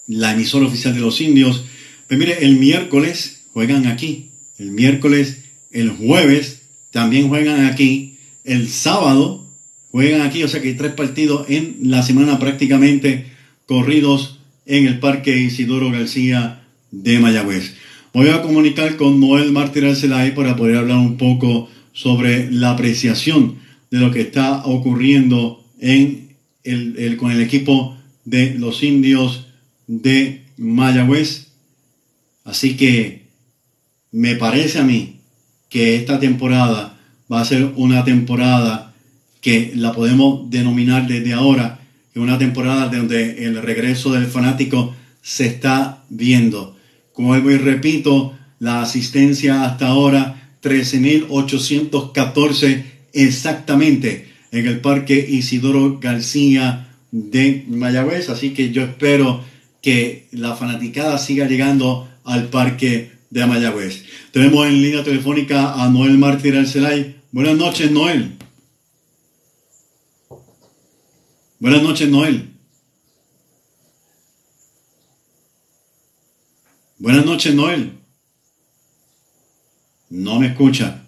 la 0.07 0.33
emisora 0.33 0.65
oficial 0.65 0.95
de 0.95 1.01
los 1.01 1.21
indios. 1.21 1.67
Pues 2.09 2.19
mire, 2.19 2.39
el 2.41 2.57
miércoles 2.57 3.43
juegan 3.53 3.87
aquí, 3.87 4.31
el 4.57 4.71
miércoles, 4.71 5.45
el 5.71 5.91
jueves 5.91 6.63
también 6.91 7.29
juegan 7.29 7.67
aquí, 7.67 8.17
el 8.45 8.71
sábado 8.71 9.47
juegan 9.91 10.23
aquí, 10.23 10.43
o 10.43 10.49
sea 10.49 10.63
que 10.63 10.69
hay 10.69 10.75
tres 10.75 10.93
partidos 10.93 11.45
en 11.51 11.77
la 11.83 12.03
semana 12.03 12.39
prácticamente 12.39 13.27
corridos 13.67 14.39
en 14.65 14.87
el 14.87 15.01
Parque 15.01 15.37
Isidoro 15.37 15.91
García 15.91 16.65
de 16.93 17.19
Mayagüez. 17.19 17.75
Voy 18.15 18.31
a 18.31 18.41
comunicar 18.41 18.97
con 18.97 19.21
Noel 19.21 19.53
Martínez 19.53 19.97
Arcelay 19.97 20.35
para 20.35 20.57
poder 20.57 20.77
hablar 20.77 20.97
un 20.97 21.19
poco 21.19 21.69
sobre 21.93 22.51
la 22.51 22.71
apreciación 22.71 23.69
de 23.91 23.99
lo 23.99 24.11
que 24.11 24.23
está 24.23 24.65
ocurriendo 24.65 25.65
en 25.79 26.31
el, 26.65 27.17
con 27.17 27.31
el 27.33 27.41
equipo 27.41 27.97
de 28.25 28.55
los 28.55 28.83
indios 28.83 29.47
de 29.87 30.43
Mayagüez. 30.57 31.49
Así 32.45 32.77
que 32.77 33.27
me 34.13 34.37
parece 34.37 34.79
a 34.79 34.85
mí 34.85 35.17
que 35.69 35.97
esta 35.97 36.21
temporada 36.21 36.99
va 37.33 37.41
a 37.41 37.45
ser 37.45 37.73
una 37.77 38.05
temporada 38.05 38.95
que 39.41 39.73
la 39.75 39.93
podemos 39.93 40.51
denominar 40.51 41.07
desde 41.07 41.33
ahora, 41.33 41.79
una 42.15 42.39
temporada 42.39 42.89
donde 42.89 43.47
el 43.47 43.63
regreso 43.63 44.13
del 44.13 44.27
fanático 44.27 44.95
se 45.23 45.47
está 45.47 46.05
viendo. 46.11 46.77
Como 47.13 47.29
vuelvo 47.29 47.51
y 47.51 47.57
repito, 47.57 48.37
la 48.59 48.83
asistencia 48.83 49.65
hasta 49.65 49.87
ahora 49.89 50.59
13.814 50.63 53.00
exactamente 53.13 54.29
en 54.53 54.67
el 54.67 54.81
Parque 54.81 55.15
Isidoro 55.15 55.99
García 56.01 56.89
de 57.11 57.65
Mayagüez. 57.69 58.29
Así 58.29 58.51
que 58.55 58.71
yo 58.73 58.83
espero 58.83 59.45
que 59.83 60.29
la 60.33 60.55
fanaticada 60.57 61.19
siga 61.19 61.47
llegando 61.47 62.09
al 62.25 62.49
Parque 62.49 63.13
de 63.31 63.47
Mayagüez. 63.47 64.05
Tenemos 64.33 64.67
en 64.67 64.83
línea 64.83 65.05
telefónica 65.05 65.83
a 65.83 65.89
Noel 65.89 66.19
Mártir 66.19 66.57
Arcelay. 66.57 67.17
Buenas 67.33 67.57
noches, 67.57 67.91
Noel. 67.91 68.37
Buenas 71.59 71.83
noches, 71.83 72.09
Noel. 72.09 72.51
Buenas 76.99 77.25
noches, 77.25 77.55
Noel. 77.55 77.99
No 80.11 80.41
me 80.41 80.49
escucha. 80.49 81.00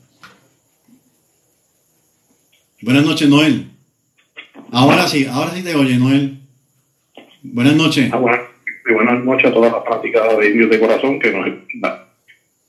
Buenas 2.82 3.04
noches, 3.04 3.28
Noel. 3.28 3.68
Ahora 4.72 5.06
sí, 5.06 5.24
ahora 5.24 5.52
sí 5.52 5.62
te 5.62 5.76
oye, 5.76 5.96
Noel. 5.98 6.40
Buenas 7.44 7.76
noches. 7.76 8.10
Ah, 8.12 8.18
buenas 8.18 9.24
noches 9.24 9.46
a 9.46 9.54
todas 9.54 9.70
las 9.70 9.82
prácticas 9.82 10.36
de 10.36 10.50
Indios 10.50 10.68
de 10.68 10.80
Corazón 10.80 11.20
que 11.20 11.30
nos 11.30 11.46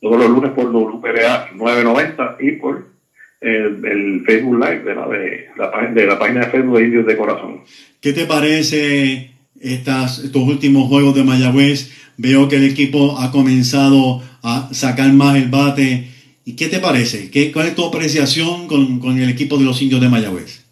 todos 0.00 0.18
los 0.18 0.30
lunes 0.30 0.52
por 0.52 0.70
WPRA 0.70 1.50
990 1.54 2.36
y 2.38 2.52
por 2.52 2.86
el, 3.40 4.22
Facebook 4.24 4.54
Live 4.54 4.84
de 4.84 4.94
la, 4.94 5.08
de, 5.08 5.48
la, 5.56 5.90
de 5.92 6.06
la 6.06 6.18
página 6.18 6.40
de 6.44 6.50
Facebook 6.50 6.78
de 6.78 6.84
Indios 6.84 7.06
de 7.06 7.16
Corazón. 7.16 7.62
¿Qué 8.00 8.12
te 8.12 8.26
parece 8.26 9.32
estas, 9.60 10.20
estos 10.20 10.42
últimos 10.42 10.88
juegos 10.88 11.16
de 11.16 11.24
Mayagüez? 11.24 11.92
Veo 12.18 12.48
que 12.48 12.56
el 12.56 12.70
equipo 12.70 13.18
ha 13.18 13.32
comenzado 13.32 14.22
a 14.44 14.68
sacar 14.72 15.12
más 15.12 15.34
el 15.36 15.48
bate 15.48 16.13
¿Y 16.44 16.56
qué 16.56 16.68
te 16.68 16.78
parece? 16.78 17.30
¿Qué, 17.30 17.50
¿Cuál 17.52 17.68
es 17.68 17.74
tu 17.74 17.84
apreciación 17.86 18.66
con, 18.66 19.18
el 19.18 19.30
equipo 19.30 19.56
de 19.56 19.64
los 19.64 19.80
indios 19.80 20.00
de 20.00 20.08
Mayagüez? 20.08 20.64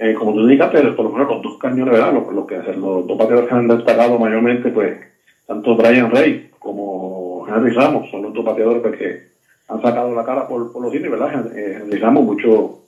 eh, 0.00 0.14
como 0.14 0.32
tú 0.32 0.40
indicaste, 0.40 0.80
por 0.92 1.04
lo 1.04 1.12
menos 1.12 1.28
los 1.28 1.42
dos 1.42 1.58
cañones, 1.58 1.92
¿verdad? 1.92 2.14
Lo, 2.14 2.46
que 2.46 2.56
hacen 2.56 2.80
los 2.80 3.06
dos 3.06 3.18
bateadores 3.18 3.50
que 3.50 3.54
han 3.54 3.68
destacado 3.68 4.18
mayormente, 4.18 4.70
pues, 4.70 4.98
tanto 5.46 5.76
Brian 5.76 6.10
Rey 6.10 6.50
como 6.58 7.46
Henry 7.46 7.70
Ramos, 7.72 8.10
son 8.10 8.22
los 8.22 8.32
dos 8.32 8.42
bateadores 8.42 8.80
pues, 8.80 8.96
que 8.96 9.22
han 9.68 9.82
sacado 9.82 10.14
la 10.14 10.24
cara 10.24 10.48
por, 10.48 10.72
por 10.72 10.82
los 10.82 10.94
indios, 10.94 11.12
¿verdad? 11.12 11.54
Eh, 11.54 11.80
Henry 11.82 11.98
Ramos, 11.98 12.24
mucho, 12.24 12.84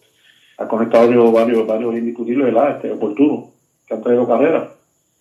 ha 0.57 0.67
conectado 0.67 1.33
varios, 1.33 1.67
varios 1.67 1.95
indiscutibles, 1.95 2.47
¿verdad? 2.47 2.77
Este, 2.77 2.91
oportunos, 2.91 3.51
que 3.87 3.93
han 3.93 4.03
traído 4.03 4.27
carreras. 4.27 4.71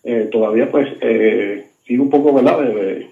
Eh, 0.02 0.30
todavía, 0.32 0.70
pues, 0.70 0.88
sigue 0.98 2.00
un 2.00 2.08
poco, 2.08 2.32
¿verdad? 2.32 2.58
De, 2.58 3.10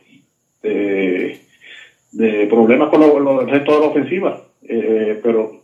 de 2.12 2.46
problemas 2.46 2.88
con 2.88 3.00
lo, 3.00 3.40
el 3.40 3.48
resto 3.48 3.74
de 3.74 3.80
la 3.80 3.86
ofensiva, 3.86 4.40
eh, 4.62 5.20
pero 5.22 5.60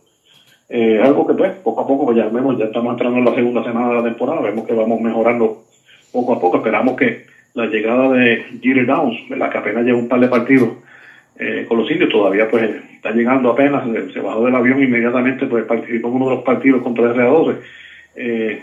eh, 0.69 0.99
algo 1.01 1.25
que 1.27 1.33
pues 1.33 1.51
poco 1.63 1.81
a 1.81 1.87
poco 1.87 2.05
pues 2.05 2.17
ya 2.17 2.27
vemos, 2.27 2.57
ya 2.57 2.65
estamos 2.65 2.91
entrando 2.91 3.19
en 3.19 3.25
la 3.25 3.35
segunda 3.35 3.63
semana 3.63 3.89
de 3.89 3.95
la 3.95 4.03
temporada, 4.03 4.41
vemos 4.41 4.65
que 4.65 4.73
vamos 4.73 4.99
mejorando 5.01 5.63
poco 6.11 6.33
a 6.33 6.39
poco, 6.39 6.57
esperamos 6.57 6.95
que 6.95 7.25
la 7.53 7.65
llegada 7.67 8.11
de 8.11 8.43
Jerry 8.61 8.85
Downs, 8.85 9.29
la 9.29 9.49
que 9.49 9.57
apenas 9.57 9.83
lleva 9.83 9.97
un 9.97 10.07
par 10.07 10.19
de 10.19 10.27
partidos 10.27 10.69
eh, 11.39 11.65
con 11.67 11.77
los 11.77 11.89
indios, 11.89 12.09
todavía 12.09 12.49
pues 12.49 12.69
está 12.95 13.11
llegando 13.11 13.51
apenas, 13.51 13.83
se 14.13 14.19
bajó 14.19 14.45
del 14.45 14.55
avión 14.55 14.81
inmediatamente, 14.81 15.45
pues 15.47 15.65
participó 15.65 16.09
en 16.09 16.15
uno 16.15 16.29
de 16.29 16.35
los 16.35 16.43
partidos 16.43 16.81
contra 16.81 17.05
el 17.05 17.15
RA12, 17.15 17.55
eh, 18.15 18.61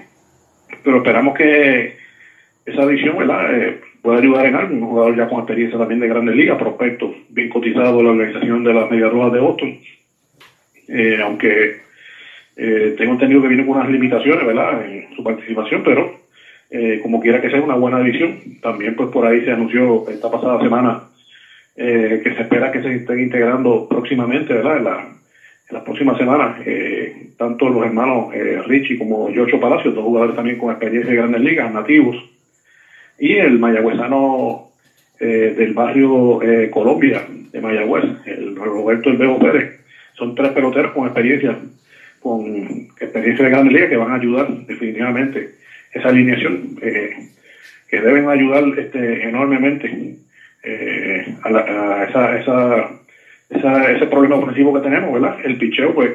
pero 0.83 0.99
esperamos 0.99 1.35
que 1.35 1.97
esa 2.65 2.83
adición 2.83 3.17
¿verdad? 3.17 3.55
Eh, 3.55 3.75
pueda 4.01 4.19
ayudar 4.19 4.47
en 4.47 4.55
algo, 4.55 4.75
un 4.75 4.81
jugador 4.87 5.17
ya 5.17 5.27
con 5.27 5.39
experiencia 5.39 5.79
también 5.79 6.01
de 6.01 6.07
grandes 6.07 6.35
ligas, 6.35 6.57
prospecto 6.57 7.11
bien 7.29 7.49
cotizado 7.49 7.97
de 7.97 8.03
la 8.03 8.11
organización 8.11 8.63
de 8.63 8.73
las 8.73 8.87
Medias 8.87 9.11
Rojas 9.11 9.33
de 9.33 9.39
Boston, 9.39 9.75
eh, 10.89 11.19
aunque 11.23 11.71
eh, 12.57 12.93
tengo 12.97 13.13
entendido 13.13 13.41
que 13.41 13.49
viene 13.49 13.65
con 13.65 13.77
unas 13.77 13.89
limitaciones, 13.89 14.45
¿verdad? 14.45 14.85
En 14.85 15.05
su 15.15 15.23
participación, 15.23 15.83
pero 15.83 16.07
eh, 16.71 16.99
como 17.01 17.19
quiera 17.19 17.41
que 17.41 17.49
sea 17.49 17.61
una 17.61 17.75
buena 17.75 18.01
edición. 18.01 18.37
También 18.61 18.95
pues 18.95 19.09
por 19.09 19.25
ahí 19.25 19.41
se 19.41 19.51
anunció 19.51 20.03
esta 20.07 20.29
pasada 20.29 20.59
semana 20.59 20.97
eh, 21.77 22.19
que 22.23 22.31
se 22.31 22.43
espera 22.43 22.71
que 22.71 22.81
se 22.81 22.95
estén 22.95 23.21
integrando 23.21 23.83
próximamente, 23.89 24.53
¿verdad? 24.53 24.77
En, 24.77 24.85
la, 24.85 25.01
en 25.01 25.73
las 25.73 25.83
próximas 25.83 26.17
semanas, 26.17 26.55
tanto 27.37 27.69
los 27.69 27.83
hermanos 27.83 28.27
Richie 28.65 28.97
como 28.97 29.31
Yocho 29.31 29.59
Palacios, 29.59 29.95
dos 29.95 30.05
jugadores 30.05 30.35
también 30.35 30.57
con 30.57 30.71
experiencia 30.71 31.11
de 31.11 31.17
grandes 31.17 31.41
ligas, 31.41 31.71
nativos, 31.71 32.17
y 33.19 33.35
el 33.35 33.59
mayagüezano 33.59 34.65
eh, 35.19 35.55
del 35.57 35.73
barrio 35.73 36.43
eh, 36.43 36.69
Colombia 36.71 37.23
de 37.53 37.61
Mayagüez, 37.61 38.05
el 38.27 38.57
Roberto 38.57 39.11
El 39.11 39.17
Bebo 39.17 39.39
Pérez. 39.39 39.81
Son 40.15 40.35
tres 40.35 40.51
peloteros 40.53 40.93
con 40.93 41.05
experiencia 41.07 41.57
con 42.21 42.45
experiencia 42.99 43.45
de 43.45 43.51
grandes 43.51 43.73
ligas 43.75 43.89
que 43.91 43.97
van 43.97 44.11
a 44.11 44.15
ayudar 44.15 44.49
definitivamente 44.67 45.51
esa 45.93 46.09
alineación, 46.09 46.77
eh, 46.81 47.11
que 47.89 48.01
deben 48.01 48.29
ayudar 48.29 48.65
este, 48.79 49.29
enormemente 49.29 50.17
eh, 50.63 51.35
a, 51.43 51.51
la, 51.51 51.61
a 51.61 52.05
esa, 52.05 52.37
esa, 52.37 52.89
esa, 53.51 53.91
ese 53.93 54.07
problema 54.07 54.37
ofensivo 54.37 54.73
que 54.73 54.81
tenemos, 54.81 55.13
¿verdad? 55.13 55.37
El 55.45 55.59
picheo, 55.59 55.93
pues, 55.93 56.13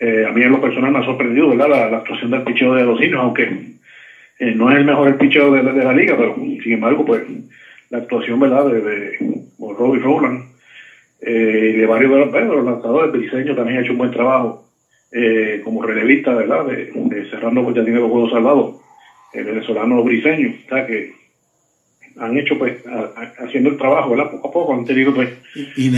a 0.00 0.30
mí 0.32 0.42
en 0.42 0.50
lo 0.50 0.60
personal 0.60 0.92
me 0.92 0.98
ha 1.00 1.04
sorprendido, 1.04 1.48
¿verdad? 1.48 1.68
La, 1.68 1.88
la 1.88 1.96
actuación 1.98 2.30
del 2.30 2.42
picheo 2.42 2.74
de 2.74 2.84
los 2.84 3.00
indios, 3.00 3.20
aunque 3.20 3.48
eh, 4.38 4.52
no 4.52 4.70
es 4.70 4.76
el 4.76 4.84
mejor 4.84 5.08
el 5.08 5.16
picheo 5.16 5.50
de, 5.50 5.62
de, 5.62 5.84
la 5.84 5.92
liga, 5.92 6.16
pero 6.16 6.34
sin 6.34 6.72
embargo, 6.72 7.04
pues, 7.04 7.22
la 7.90 7.98
actuación, 7.98 8.38
¿verdad? 8.40 8.64
De, 8.66 8.80
de 8.80 9.12
Robbie 9.58 10.00
Rowland 10.00 10.40
eh, 11.20 11.72
y 11.74 11.76
de 11.76 11.86
varios 11.86 12.10
de 12.10 12.44
los, 12.46 12.64
lanzadores, 12.64 13.12
el 13.12 13.20
diseño 13.20 13.54
también 13.54 13.78
ha 13.78 13.80
hecho 13.82 13.92
un 13.92 13.98
buen 13.98 14.10
trabajo 14.10 14.58
eh, 15.12 15.60
como 15.62 15.82
relevista, 15.82 16.32
¿verdad? 16.32 16.64
De, 16.64 16.90
de 16.92 17.24
cerrando 17.26 17.62
pues 17.62 17.76
ya 17.76 17.84
tiene 17.84 18.00
los 18.00 18.08
juegos 18.08 18.30
salvados, 18.30 18.70
el 19.32 19.44
venezolano 19.44 20.02
briseño, 20.02 20.48
o 20.48 20.68
sea 20.68 20.84
que 20.84 21.10
han 22.18 22.36
hecho 22.36 22.56
pues 22.58 22.74
a, 22.86 23.08
a, 23.20 23.44
haciendo 23.44 23.70
el 23.70 23.76
trabajo, 23.76 24.10
¿verdad? 24.10 24.28
Poco 24.30 24.48
a 24.48 24.50
poco 24.50 24.74
han 24.74 24.84
tenido 24.84 25.12
pues 25.14 25.28
y, 25.54 25.86
y 25.86 25.90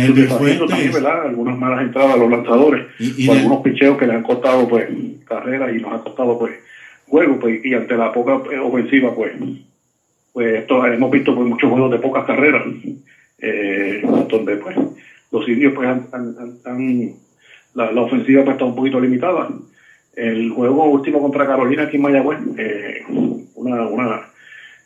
también, 0.67 0.93
¿verdad? 0.93 1.27
Algunas 1.27 1.57
malas 1.57 1.83
entradas 1.83 2.15
a 2.15 2.17
los 2.17 2.31
lanzadores, 2.31 2.83
Y- 2.99 3.25
y 3.25 3.29
o 3.29 3.33
algunos 3.33 3.61
picheos 3.61 3.97
que 3.97 4.07
le 4.07 4.15
han 4.15 4.23
costado 4.23 4.69
pues 4.69 4.87
carreras 5.25 5.73
y 5.73 5.79
nos 5.79 5.93
ha 5.93 5.99
costado 5.99 6.37
pues 6.37 6.53
juegos, 7.07 7.39
pues, 7.39 7.61
y 7.63 7.75
ante 7.75 7.97
la 7.97 8.11
poca 8.11 8.39
eh, 8.51 8.59
ofensiva 8.59 9.11
pues 9.13 9.33
pues 10.33 10.55
esto, 10.59 10.85
hemos 10.87 11.11
visto 11.11 11.33
pues 11.35 11.47
muchos 11.47 11.71
juegos 11.71 11.91
de 11.91 11.99
pocas 11.99 12.25
carreras, 12.25 12.63
eh, 13.39 14.03
donde 14.29 14.57
pues 14.57 14.77
los 15.31 15.47
indios 15.49 15.73
pues 15.73 15.89
han, 15.89 16.03
han- 16.13 16.35
han- 16.65 17.13
la, 17.75 17.93
la 17.93 18.01
ofensiva 18.01 18.43
pues 18.43 18.55
está 18.55 18.65
un 18.65 18.75
poquito 18.75 18.99
limitada. 19.01 19.47
El 20.17 20.51
juego 20.51 20.87
último 20.87 21.21
contra 21.21 21.47
Carolina 21.47 21.83
aquí 21.85 21.97
en 21.97 22.03
Mayagüez, 22.03 22.39
eh, 22.57 23.01
una, 23.55 23.85
una, 23.87 24.21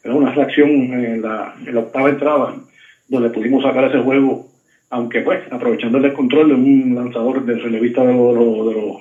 era 0.02 0.14
una 0.14 0.30
reacción 0.30 0.68
en 0.70 1.22
la, 1.22 1.52
en 1.66 1.76
octava 1.76 2.08
entrada, 2.08 2.54
donde 3.08 3.30
pudimos 3.30 3.62
sacar 3.62 3.84
ese 3.84 3.98
juego, 3.98 4.42
aunque 4.90 5.20
pues 5.22 5.40
aprovechando 5.50 5.96
el 5.98 6.02
descontrol 6.02 6.48
de 6.48 6.54
un 6.54 6.94
lanzador 6.94 7.42
del 7.42 7.60
relevista 7.60 8.02
de 8.04 8.12
los, 8.14 8.34
de 8.34 8.72
los, 8.72 8.96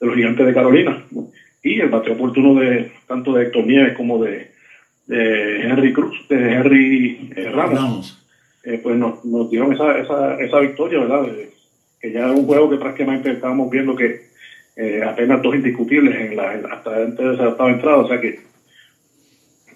de 0.00 0.06
los 0.06 0.14
gigantes 0.14 0.46
de 0.46 0.54
Carolina 0.54 0.96
y 1.62 1.80
el 1.80 1.88
bateo 1.88 2.14
oportuno 2.14 2.54
de 2.58 2.90
tanto 3.06 3.34
de 3.34 3.44
Héctor 3.44 3.66
Nieves 3.66 3.96
como 3.96 4.22
de, 4.22 4.50
de 5.06 5.60
Henry 5.62 5.92
Cruz, 5.92 6.26
de 6.28 6.52
Henry 6.52 7.30
eh, 7.36 7.50
Ramos 7.50 8.16
eh, 8.64 8.78
pues 8.82 8.96
nos, 8.96 9.24
nos 9.24 9.50
dieron 9.50 9.72
esa, 9.72 9.98
esa, 9.98 10.40
esa 10.40 10.58
victoria, 10.60 11.00
¿verdad? 11.00 11.22
De- 11.24 11.50
que 12.00 12.12
ya 12.12 12.20
era 12.20 12.32
un 12.32 12.46
juego 12.46 12.70
que 12.70 12.76
prácticamente 12.78 13.30
estábamos 13.30 13.68
viendo 13.70 13.94
que 13.94 14.22
eh, 14.76 15.02
apenas 15.06 15.42
dos 15.42 15.54
indiscutibles 15.54 16.14
en 16.18 16.34
la, 16.36 16.54
en- 16.54 16.64
hasta 16.72 16.96
antes 16.96 17.18
de 17.26 17.34
esa 17.34 17.48
octava 17.48 17.70
entrada, 17.70 17.98
o 17.98 18.08
sea 18.08 18.18
que, 18.20 18.38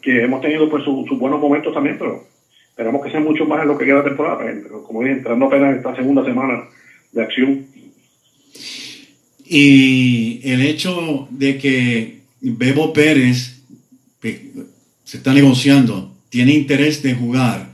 que 0.01 0.23
hemos 0.23 0.41
tenido 0.41 0.69
pues 0.71 0.85
sus 0.85 1.07
sus 1.09 1.19
buenos 1.19 1.41
momentos 1.41 1.73
también, 1.75 1.97
pero 1.99 2.25
esperamos 2.71 3.03
que 3.05 3.11
sean 3.11 3.25
mucho 3.25 3.45
más 3.47 3.63
en 3.63 3.69
lo 3.69 3.77
que 3.79 3.85
queda 3.87 3.99
de 4.03 4.09
temporada, 4.09 4.39
pues, 4.39 4.57
pero 4.63 4.83
como 4.85 5.01
dije, 5.03 5.13
entrando 5.17 5.47
apenas 5.47 5.71
en 5.73 5.77
esta 5.77 5.97
segunda 5.97 6.25
semana 6.25 6.65
de 7.13 7.23
acción. 7.23 7.67
Y 9.57 10.41
el 10.43 10.63
hecho 10.63 11.29
de 11.31 11.59
que 11.59 12.23
Bebo 12.41 12.93
Pérez, 12.93 13.61
se 14.21 15.17
está 15.17 15.33
negociando, 15.33 16.13
tiene 16.29 16.55
interés 16.55 17.05
de 17.05 17.15
jugar, 17.15 17.73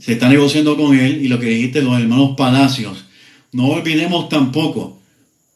se 0.00 0.12
está 0.12 0.28
negociando 0.28 0.76
con 0.76 0.94
él 0.98 1.24
y 1.24 1.28
lo 1.28 1.40
que 1.40 1.46
dijiste, 1.46 1.80
los 1.80 1.98
hermanos 1.98 2.34
Palacios, 2.36 3.06
no 3.52 3.68
olvidemos 3.68 4.28
tampoco, 4.28 5.00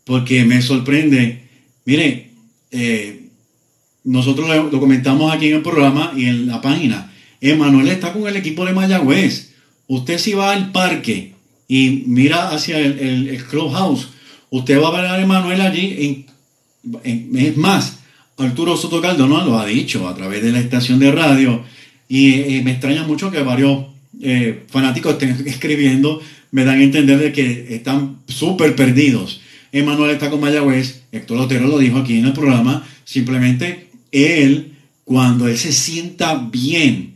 porque 0.05 0.47
me 0.47 0.63
sorprende, 0.63 1.49
mire, 1.85 2.31
eh, 2.71 3.29
nosotros 4.05 4.49
lo, 4.49 4.71
lo 4.71 4.81
comentamos 4.81 5.35
aquí 5.35 5.49
en 5.49 5.57
el 5.57 5.63
programa 5.63 6.15
y 6.17 6.25
en 6.25 6.47
la 6.47 6.63
página, 6.63 7.13
Emanuel 7.43 7.89
está 7.89 8.15
con 8.15 8.27
el 8.27 8.37
equipo 8.37 8.65
de 8.65 8.73
Mayagüez, 8.73 9.53
usted 9.87 10.17
si 10.17 10.33
va 10.33 10.53
al 10.55 10.73
parque 10.73 11.35
y 11.69 12.05
mira 12.07 12.53
hacia 12.53 12.79
el, 12.79 12.99
el, 12.99 13.29
el 13.29 13.45
clubhouse, 13.45 14.14
usted 14.57 14.81
va 14.81 14.89
a 14.89 15.03
ver 15.03 15.07
a 15.07 15.21
Emanuel 15.21 15.61
allí, 15.61 16.27
en, 17.03 17.37
es 17.37 17.57
más, 17.57 17.99
Arturo 18.37 18.77
Soto 18.77 19.01
Caldonado 19.01 19.51
lo 19.51 19.59
ha 19.59 19.67
dicho 19.67 20.09
a 20.09 20.15
través 20.15 20.43
de 20.43 20.53
la 20.53 20.61
estación 20.61 21.01
de 21.01 21.11
radio 21.11 21.65
y 22.09 22.35
eh, 22.35 22.63
me 22.65 22.73
extraña 22.73 23.05
mucho 23.05 23.33
que 23.33 23.43
varios 23.43 23.87
eh, 24.23 24.63
fanáticos 24.69 25.15
estén 25.15 25.31
escribiendo, 25.47 26.21
me 26.53 26.65
dan 26.65 26.79
a 26.79 26.85
entender 26.85 27.19
de 27.19 27.33
que 27.33 27.75
están 27.75 28.19
súper 28.29 28.77
perdidos. 28.77 29.41
Emanuel 29.73 30.13
está 30.13 30.31
con 30.31 30.41
Mayagüez, 30.41 31.03
Héctor 31.11 31.39
Otero 31.39 31.67
lo 31.67 31.79
dijo 31.79 31.99
aquí 31.99 32.19
en 32.19 32.27
el 32.27 32.33
programa, 32.33 32.87
simplemente 33.05 33.89
él, 34.13 34.75
cuando 35.03 35.49
él 35.49 35.59
se 35.59 35.73
sienta 35.73 36.49
bien, 36.53 37.15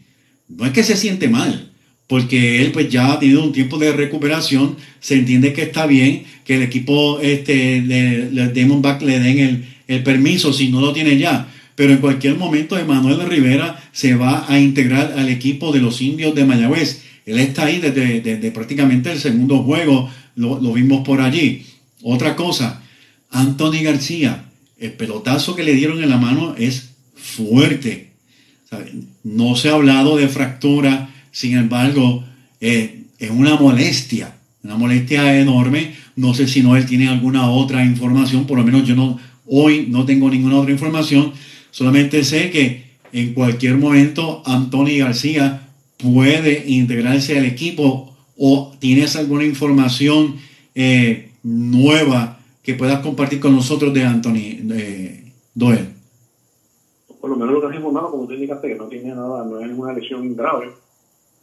no 0.48 0.66
es 0.66 0.72
que 0.72 0.82
se 0.82 0.96
siente 0.96 1.28
mal, 1.28 1.70
porque 2.08 2.62
él 2.62 2.72
pues 2.72 2.88
ya 2.88 3.12
ha 3.12 3.20
tenido 3.20 3.44
un 3.44 3.52
tiempo 3.52 3.78
de 3.78 3.92
recuperación, 3.92 4.76
se 4.98 5.14
entiende 5.14 5.52
que 5.52 5.62
está 5.62 5.86
bien, 5.86 6.24
que 6.48 6.56
el 6.56 6.62
equipo 6.62 7.20
este, 7.20 7.82
de, 7.82 8.30
de 8.30 8.52
Diamondback 8.52 9.02
le 9.02 9.20
den 9.20 9.38
el, 9.38 9.64
el 9.86 10.02
permiso 10.02 10.50
si 10.50 10.70
no 10.70 10.80
lo 10.80 10.94
tiene 10.94 11.18
ya. 11.18 11.46
Pero 11.74 11.92
en 11.92 11.98
cualquier 11.98 12.36
momento 12.36 12.78
Emanuel 12.78 13.28
Rivera 13.28 13.78
se 13.92 14.14
va 14.14 14.46
a 14.48 14.58
integrar 14.58 15.12
al 15.18 15.28
equipo 15.28 15.72
de 15.72 15.80
los 15.80 16.00
indios 16.00 16.34
de 16.34 16.46
Mayagüez. 16.46 17.02
Él 17.26 17.38
está 17.38 17.66
ahí 17.66 17.80
desde, 17.80 18.22
desde 18.22 18.50
prácticamente 18.50 19.12
el 19.12 19.20
segundo 19.20 19.62
juego, 19.62 20.10
lo, 20.36 20.72
vimos 20.72 21.04
por 21.04 21.20
allí. 21.20 21.66
Otra 22.02 22.34
cosa, 22.34 22.82
Anthony 23.30 23.82
García, 23.82 24.46
el 24.78 24.92
pelotazo 24.92 25.54
que 25.54 25.64
le 25.64 25.74
dieron 25.74 26.02
en 26.02 26.08
la 26.08 26.16
mano 26.16 26.54
es 26.56 26.94
fuerte. 27.14 28.12
No 29.22 29.54
se 29.54 29.68
ha 29.68 29.74
hablado 29.74 30.16
de 30.16 30.28
fractura, 30.28 31.10
sin 31.30 31.58
embargo, 31.58 32.24
eh, 32.62 33.02
es 33.18 33.30
una 33.30 33.56
molestia, 33.56 34.34
una 34.62 34.76
molestia 34.76 35.38
enorme. 35.38 35.94
No 36.18 36.34
sé 36.34 36.48
si 36.48 36.62
Noel 36.62 36.84
tiene 36.84 37.08
alguna 37.08 37.48
otra 37.48 37.84
información, 37.84 38.44
por 38.44 38.58
lo 38.58 38.64
menos 38.64 38.82
yo 38.82 38.96
no, 38.96 39.20
hoy 39.46 39.86
no 39.88 40.04
tengo 40.04 40.28
ninguna 40.28 40.58
otra 40.58 40.72
información, 40.72 41.32
solamente 41.70 42.24
sé 42.24 42.50
que 42.50 42.88
en 43.12 43.34
cualquier 43.34 43.76
momento 43.76 44.42
Anthony 44.44 44.98
García 44.98 45.68
puede 45.96 46.64
integrarse 46.66 47.38
al 47.38 47.44
equipo 47.44 48.16
o 48.36 48.72
tienes 48.80 49.14
alguna 49.14 49.44
información 49.44 50.34
eh, 50.74 51.30
nueva 51.44 52.40
que 52.64 52.74
puedas 52.74 52.98
compartir 52.98 53.38
con 53.38 53.54
nosotros 53.54 53.94
de 53.94 54.02
Anthony, 54.02 54.58
de, 54.62 55.32
Doel. 55.54 55.86
Por 57.20 57.30
lo 57.30 57.36
menos 57.36 57.54
lo 57.54 57.60
que 57.60 57.68
has 57.68 57.76
informado, 57.76 58.10
como 58.10 58.26
tú 58.26 58.34
indicaste, 58.34 58.66
que 58.66 58.74
no 58.74 58.88
tiene 58.88 59.10
nada, 59.10 59.44
no 59.44 59.60
es 59.60 59.68
ninguna 59.68 59.92
lesión 59.92 60.34
grave. 60.34 60.70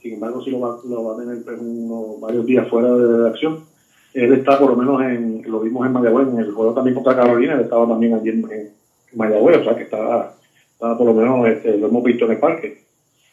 Sin 0.01 0.15
embargo, 0.15 0.43
sí 0.43 0.51
lo 0.51 0.59
va, 0.59 0.73
a 0.73 1.17
tener 1.17 1.43
pues, 1.45 1.57
unos, 1.61 2.19
varios 2.19 2.45
días 2.45 2.67
fuera 2.69 2.93
de 2.93 3.29
acción. 3.29 3.74
Él 4.15 4.33
está 4.33 4.57
por 4.57 4.69
lo 4.71 4.75
menos 4.77 5.01
en, 5.01 5.41
lo 5.45 5.59
vimos 5.59 5.85
en 5.85 5.91
Mayagüez, 5.93 6.27
en 6.29 6.39
el 6.39 6.51
juego 6.51 6.73
también 6.73 6.95
contra 6.95 7.15
Carolina, 7.15 7.53
él 7.55 7.61
estaba 7.61 7.87
también 7.87 8.13
allí 8.13 8.29
en, 8.29 8.45
en 8.49 8.69
Mayagüez, 9.13 9.57
o 9.57 9.63
sea 9.65 9.75
que 9.75 9.83
está, 9.83 10.33
está 10.71 10.97
por 10.97 11.05
lo 11.07 11.13
menos, 11.13 11.47
este, 11.47 11.77
lo 11.77 11.87
hemos 11.87 12.03
visto 12.03 12.25
en 12.25 12.31
el 12.31 12.37
parque. 12.37 12.77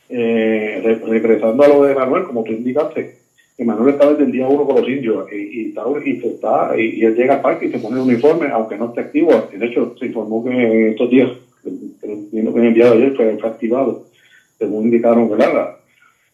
Eh, 0.09 0.80
re- 0.85 1.01
regresando 1.09 1.62
a 1.62 1.68
lo 1.68 1.85
de 1.85 1.95
Manuel, 1.95 2.24
como 2.24 2.43
tú 2.45 2.53
indicaste, 2.53 3.22
Manuel 3.59 3.91
está 3.95 4.11
desde 4.11 4.24
el 4.24 4.33
día 4.33 4.49
uno 4.49 4.66
con 4.66 4.76
los 4.80 4.89
indios 4.89 5.26
y, 5.30 5.37
y 5.37 5.68
está, 5.68 5.83
y, 6.05 6.26
está 6.26 6.76
y, 6.76 7.05
él 7.05 7.14
llega 7.14 7.35
al 7.35 7.41
parque 7.43 7.66
y 7.66 7.70
se 7.70 7.78
pone 7.78 7.97
el 7.97 8.03
uniforme, 8.09 8.49
aunque 8.49 8.76
no 8.76 8.87
esté 8.87 9.03
activo. 9.03 9.30
De 9.57 9.64
hecho, 9.66 9.95
se 9.99 10.07
informó 10.07 10.43
que 10.43 10.91
estos 10.91 11.09
días, 11.11 11.30
entiendo 12.03 12.53
que 12.53 12.59
en 12.61 12.66
el 12.66 12.83
ayer 12.83 13.14
fue, 13.14 13.37
fue 13.39 13.49
activado, 13.49 14.07
según 14.59 14.85
indicaron 14.87 15.30
¿verdad? 15.30 15.78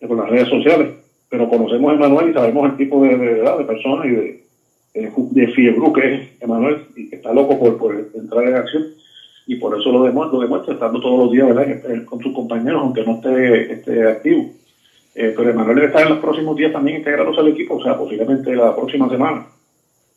La- 0.00 0.06
por 0.08 0.16
las 0.16 0.30
redes 0.30 0.48
sociales. 0.48 0.88
Pero 1.30 1.48
conocemos 1.48 1.92
a 1.92 1.94
Emanuel 1.94 2.30
y 2.30 2.32
sabemos 2.32 2.70
el 2.70 2.76
tipo 2.76 3.02
de, 3.02 3.16
de, 3.16 3.34
de 3.42 3.64
persona 3.64 4.06
y 4.06 4.10
de, 4.10 4.44
de, 4.94 5.12
de 5.30 5.46
fiebre 5.48 5.92
que 5.94 6.14
es 6.14 6.28
Emanuel 6.40 6.86
y 6.96 7.08
que 7.08 7.16
está 7.16 7.32
loco 7.32 7.58
por, 7.58 7.76
por 7.76 7.94
entrar 8.14 8.44
en 8.44 8.54
acción 8.54 8.84
y 9.48 9.56
por 9.56 9.78
eso 9.78 9.90
lo 9.90 10.04
demuestra, 10.04 10.36
lo 10.36 10.42
demuestra 10.42 10.74
estando 10.74 11.00
todos 11.00 11.18
los 11.18 11.32
días 11.32 11.48
¿verdad? 11.48 12.04
Con 12.04 12.22
sus 12.22 12.34
compañeros, 12.34 12.82
aunque 12.82 13.02
no 13.02 13.14
esté, 13.14 13.72
esté 13.72 14.06
activo. 14.06 14.50
Eh, 15.14 15.32
pero 15.34 15.50
Emanuel 15.50 15.84
estar 15.84 16.02
en 16.02 16.10
los 16.10 16.18
próximos 16.18 16.54
días 16.54 16.70
también 16.70 16.98
integrándose 16.98 17.40
al 17.40 17.48
equipo, 17.48 17.76
o 17.76 17.82
sea, 17.82 17.96
posiblemente 17.96 18.54
la 18.54 18.76
próxima 18.76 19.08
semana. 19.08 19.46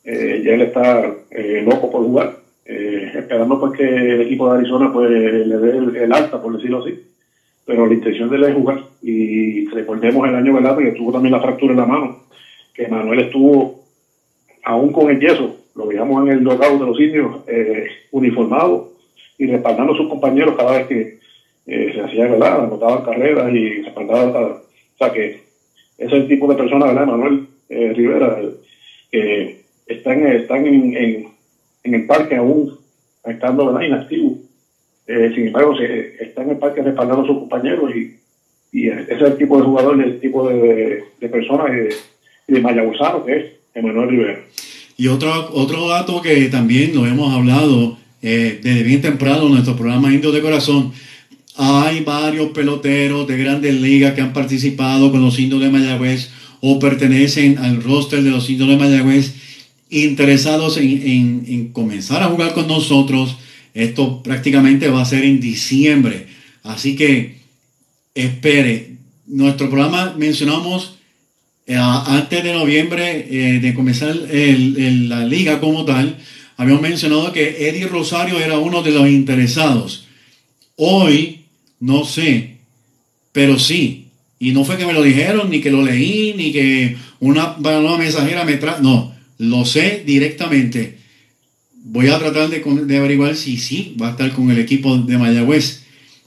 Eh, 0.04 0.42
ya 0.44 0.52
él 0.52 0.62
está 0.62 1.14
eh, 1.30 1.62
loco 1.66 1.90
por 1.90 2.02
jugar, 2.02 2.36
eh, 2.66 3.10
esperando 3.14 3.58
pues 3.58 3.72
que 3.72 3.84
el 3.84 4.20
equipo 4.20 4.52
de 4.52 4.58
Arizona 4.58 4.92
pues 4.92 5.10
le 5.10 5.56
dé 5.56 6.04
el 6.04 6.12
alta, 6.12 6.40
por 6.42 6.54
decirlo 6.54 6.82
así. 6.84 7.00
Pero 7.64 7.86
la 7.86 7.94
intención 7.94 8.28
de 8.28 8.36
él 8.36 8.44
es 8.44 8.54
jugar. 8.54 8.82
Y 9.02 9.66
recordemos 9.68 10.28
el 10.28 10.34
año 10.34 10.54
velado 10.54 10.78
que 10.78 10.92
tuvo 10.92 11.12
también 11.12 11.32
la 11.32 11.40
fractura 11.40 11.72
en 11.72 11.80
la 11.80 11.86
mano, 11.86 12.24
que 12.74 12.88
Manuel 12.88 13.20
estuvo 13.20 13.82
aún 14.64 14.92
con 14.92 15.10
el 15.10 15.20
yeso, 15.20 15.56
lo 15.74 15.86
veíamos 15.86 16.26
en 16.26 16.32
el 16.32 16.44
logout 16.44 16.80
de 16.80 16.86
los 16.86 17.00
indios, 17.00 17.36
eh, 17.46 17.86
uniformado 18.10 18.92
y 19.38 19.46
respaldando 19.46 19.92
a 19.92 19.96
sus 19.96 20.08
compañeros 20.08 20.56
cada 20.56 20.78
vez 20.78 20.86
que 20.86 21.18
eh, 21.66 21.92
se 21.94 22.00
hacía, 22.00 22.26
¿verdad? 22.26 22.64
Anotaban 22.64 23.04
carreras 23.04 23.52
y 23.52 23.82
respaldaba. 23.82 24.62
O 24.94 24.98
sea 24.98 25.12
que 25.12 25.42
ese 25.98 26.06
es 26.06 26.12
el 26.12 26.28
tipo 26.28 26.46
de 26.48 26.56
persona, 26.56 26.86
¿verdad? 26.86 27.06
Manuel 27.06 27.46
eh, 27.68 27.92
Rivera, 27.94 28.38
que 29.10 29.62
están, 29.86 30.26
están 30.26 30.66
en, 30.66 30.96
en, 30.96 31.28
en 31.84 31.94
el 31.94 32.06
parque 32.06 32.36
aún, 32.36 32.78
estando, 33.24 33.66
¿verdad? 33.66 33.82
Inactivo. 33.82 34.38
Eh, 35.14 35.32
sin 35.34 35.46
embargo, 35.48 35.76
se, 35.76 36.16
está 36.24 36.42
en 36.42 36.50
el 36.50 36.56
parque 36.56 36.80
respaldando 36.82 37.22
a 37.22 37.26
sus 37.26 37.38
compañeros 37.38 37.90
y, 37.94 38.16
y 38.78 38.88
ese 38.88 39.14
es 39.14 39.20
el 39.20 39.36
tipo 39.36 39.58
de 39.58 39.64
jugador, 39.64 40.02
el 40.02 40.20
tipo 40.20 40.48
de, 40.48 40.54
de, 40.56 41.04
de 41.20 41.28
persona 41.28 41.64
y 41.68 41.76
de, 41.76 41.94
y 42.48 42.52
de 42.54 42.60
mayagüezano 42.60 43.24
que 43.26 43.36
es 43.36 43.44
Emanuel 43.74 44.08
Rivera. 44.08 44.40
Y 44.96 45.08
otro, 45.08 45.30
otro 45.52 45.88
dato 45.88 46.22
que 46.22 46.46
también 46.48 46.94
lo 46.94 47.06
hemos 47.06 47.34
hablado 47.34 47.98
eh, 48.22 48.60
desde 48.62 48.82
bien 48.84 49.02
temprano 49.02 49.42
en 49.46 49.52
nuestro 49.54 49.76
programa 49.76 50.12
Indios 50.12 50.32
de 50.32 50.40
Corazón, 50.40 50.92
hay 51.56 52.00
varios 52.00 52.48
peloteros 52.52 53.26
de 53.26 53.36
grandes 53.36 53.74
ligas 53.74 54.14
que 54.14 54.22
han 54.22 54.32
participado 54.32 55.10
con 55.10 55.20
los 55.20 55.38
indios 55.38 55.60
de 55.60 55.68
Mayagüez 55.70 56.30
o 56.62 56.78
pertenecen 56.78 57.58
al 57.58 57.82
roster 57.82 58.22
de 58.22 58.30
los 58.30 58.48
indios 58.48 58.68
de 58.70 58.76
Mayagüez 58.78 59.34
interesados 59.90 60.78
en, 60.78 60.88
en- 61.06 61.44
en 61.48 61.72
comenzar 61.72 62.22
a 62.22 62.26
jugar 62.28 62.54
con 62.54 62.66
nosotros. 62.68 63.36
Esto 63.74 64.22
prácticamente 64.22 64.88
va 64.88 65.02
a 65.02 65.06
ser 65.06 65.24
en 65.24 65.40
diciembre. 65.40 66.26
Así 66.62 66.96
que 66.96 67.38
espere. 68.14 68.92
Nuestro 69.26 69.70
programa 69.70 70.14
mencionamos 70.18 70.98
eh, 71.66 71.76
antes 71.76 72.42
de 72.42 72.52
noviembre 72.52 73.26
eh, 73.30 73.60
de 73.60 73.74
comenzar 73.74 74.14
la 74.16 75.24
liga 75.24 75.60
como 75.60 75.84
tal, 75.84 76.18
habíamos 76.56 76.82
mencionado 76.82 77.32
que 77.32 77.68
Eddie 77.68 77.86
Rosario 77.86 78.40
era 78.40 78.58
uno 78.58 78.82
de 78.82 78.90
los 78.90 79.08
interesados. 79.08 80.06
Hoy, 80.76 81.44
no 81.80 82.04
sé, 82.04 82.56
pero 83.32 83.58
sí. 83.58 84.08
Y 84.38 84.50
no 84.50 84.64
fue 84.64 84.76
que 84.76 84.86
me 84.86 84.92
lo 84.92 85.02
dijeron, 85.02 85.50
ni 85.50 85.60
que 85.60 85.70
lo 85.70 85.82
leí, 85.82 86.34
ni 86.36 86.52
que 86.52 86.96
una, 87.20 87.56
una 87.56 87.96
mensajera 87.96 88.44
me 88.44 88.56
trajo. 88.56 88.82
No, 88.82 89.14
lo 89.38 89.64
sé 89.64 90.02
directamente. 90.04 90.98
Voy 91.92 92.08
a 92.08 92.18
tratar 92.18 92.48
de, 92.48 92.96
averiguar 92.96 93.36
si 93.36 93.58
sí 93.58 93.94
va 94.00 94.08
a 94.08 94.10
estar 94.12 94.32
con 94.32 94.50
el 94.50 94.58
equipo 94.58 94.96
de 94.96 95.18
Mayagüez. 95.18 95.82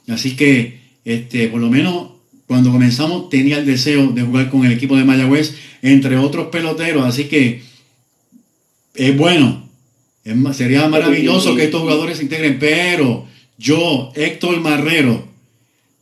Así 0.07 0.35
que, 0.35 0.79
este, 1.05 1.47
por 1.47 1.59
lo 1.59 1.71
menos 1.71 2.09
cuando 2.45 2.71
comenzamos 2.71 3.29
tenía 3.29 3.57
el 3.57 3.65
deseo 3.65 4.11
de 4.11 4.21
jugar 4.21 4.51
con 4.51 4.63
el 4.63 4.71
equipo 4.71 4.95
de 4.95 5.03
Mayagüez, 5.05 5.55
entre 5.81 6.17
otros 6.17 6.49
peloteros. 6.49 7.03
Así 7.03 7.23
que 7.23 7.63
es 8.93 9.17
bueno. 9.17 9.67
Es 10.23 10.35
sería 10.55 10.87
maravilloso 10.87 11.55
que 11.55 11.63
estos 11.63 11.81
jugadores 11.81 12.17
se 12.17 12.23
integren, 12.23 12.59
pero 12.59 13.25
yo, 13.57 14.11
Héctor 14.15 14.59
Marrero, 14.61 15.27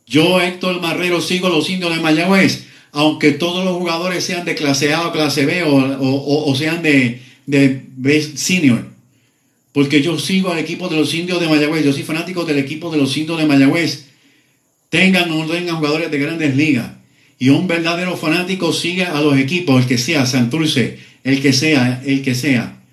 yo, 0.06 0.42
Héctor 0.42 0.82
Marrero, 0.82 1.22
sigo 1.22 1.48
los 1.48 1.70
indios 1.70 1.94
de 1.96 2.02
Mayagüez, 2.02 2.66
aunque 2.92 3.32
todos 3.32 3.64
los 3.64 3.78
jugadores 3.78 4.24
sean 4.24 4.44
de 4.44 4.54
clase 4.54 4.92
A 4.92 5.08
o 5.08 5.12
clase 5.12 5.46
B 5.46 5.62
o, 5.62 5.74
o- 5.74 6.54
sean 6.54 6.82
de, 6.82 7.22
de 7.46 7.82
B 7.96 8.20
senior. 8.22 8.93
Porque 9.74 10.00
yo 10.00 10.16
sigo 10.20 10.52
al 10.52 10.60
equipo 10.60 10.88
de 10.88 10.96
los 10.96 11.12
indios 11.14 11.40
de 11.40 11.48
Mayagüez, 11.48 11.84
yo 11.84 11.92
soy 11.92 12.04
fanático 12.04 12.44
del 12.44 12.60
equipo 12.60 12.92
de 12.92 12.96
los 12.96 13.16
indios 13.16 13.38
de 13.38 13.46
Mayagüez. 13.46 14.04
Tengan 14.88 15.28
o 15.32 15.44
no 15.44 15.52
tengan 15.52 15.78
jugadores 15.78 16.12
de 16.12 16.18
grandes 16.20 16.54
ligas. 16.54 16.92
Y 17.40 17.48
un 17.48 17.66
verdadero 17.66 18.16
fanático 18.16 18.72
sigue 18.72 19.04
a 19.04 19.20
los 19.20 19.36
equipos, 19.36 19.82
el 19.82 19.88
que 19.88 19.98
sea, 19.98 20.26
Santurce, 20.26 21.00
el 21.24 21.42
que 21.42 21.52
sea, 21.52 22.00
el 22.06 22.22
que 22.22 22.36
sea. 22.36 22.84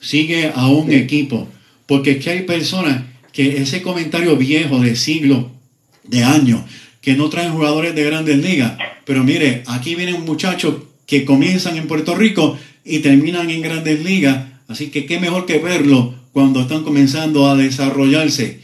Sigue 0.00 0.50
a 0.52 0.66
un 0.66 0.92
equipo. 0.92 1.48
Porque 1.86 2.10
es 2.10 2.24
que 2.24 2.30
hay 2.30 2.42
personas 2.42 3.04
que 3.32 3.58
ese 3.58 3.80
comentario 3.80 4.36
viejo 4.36 4.80
de 4.80 4.96
siglos, 4.96 5.46
de 6.02 6.24
años, 6.24 6.62
que 7.00 7.14
no 7.14 7.28
traen 7.28 7.52
jugadores 7.52 7.94
de 7.94 8.02
grandes 8.02 8.38
ligas. 8.38 8.76
Pero 9.04 9.22
mire, 9.22 9.62
aquí 9.68 9.94
vienen 9.94 10.24
muchachos 10.24 10.78
que 11.06 11.24
comienzan 11.24 11.76
en 11.76 11.86
Puerto 11.86 12.16
Rico 12.16 12.58
y 12.84 12.98
terminan 12.98 13.50
en 13.50 13.62
grandes 13.62 14.02
ligas. 14.02 14.48
Así 14.66 14.88
que 14.88 15.06
qué 15.06 15.20
mejor 15.20 15.46
que 15.46 15.58
verlo 15.58 16.23
cuando 16.34 16.60
están 16.60 16.82
comenzando 16.82 17.46
a 17.46 17.56
desarrollarse. 17.56 18.60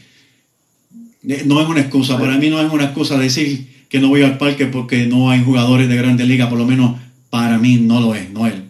Eh, 1.27 1.43
No 1.45 1.61
es 1.61 1.67
una 1.67 1.79
excusa, 1.79 2.19
para 2.19 2.37
mí 2.37 2.49
no 2.49 2.59
es 2.59 2.71
una 2.71 2.83
excusa 2.83 3.17
decir 3.17 3.87
que 3.89 3.99
no 3.99 4.09
voy 4.09 4.23
al 4.23 4.37
parque 4.37 4.65
porque 4.67 5.07
no 5.07 5.31
hay 5.31 5.43
jugadores 5.43 5.89
de 5.89 5.95
grandes 5.95 6.27
ligas, 6.27 6.49
por 6.49 6.59
lo 6.59 6.65
menos 6.65 6.99
para 7.29 7.57
mí 7.57 7.77
no 7.77 8.01
lo 8.01 8.13
es, 8.13 8.29
Noel. 8.31 8.65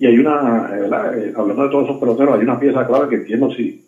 Y 0.00 0.06
hay 0.06 0.18
una, 0.18 0.68
eh. 0.72 0.88
Eh, 1.18 1.32
hablando 1.36 1.62
de 1.62 1.68
todos 1.70 1.84
esos 1.84 2.00
peloteros, 2.00 2.36
hay 2.36 2.42
una 2.44 2.58
pieza 2.58 2.86
clave 2.86 3.08
que 3.08 3.16
entiendo 3.16 3.52
si 3.54 3.84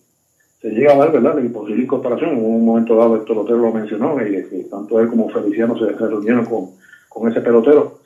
se 0.60 0.70
llega 0.70 0.92
a 0.92 0.98
ver, 0.98 1.10
¿verdad? 1.10 1.34
La 1.34 1.40
imposible 1.40 1.82
incorporación. 1.82 2.30
En 2.30 2.44
un 2.44 2.64
momento 2.64 2.96
dado, 2.96 3.16
el 3.16 3.22
pelotero 3.22 3.58
lo 3.58 3.72
mencionó, 3.72 4.16
y 4.20 4.30
que 4.30 4.66
tanto 4.70 5.00
él 5.00 5.08
como 5.08 5.28
Feliciano 5.30 5.76
se, 5.76 5.86
se 5.86 6.06
reunieron 6.06 6.44
con, 6.44 6.70
con 7.08 7.28
ese 7.28 7.40
pelotero. 7.40 8.00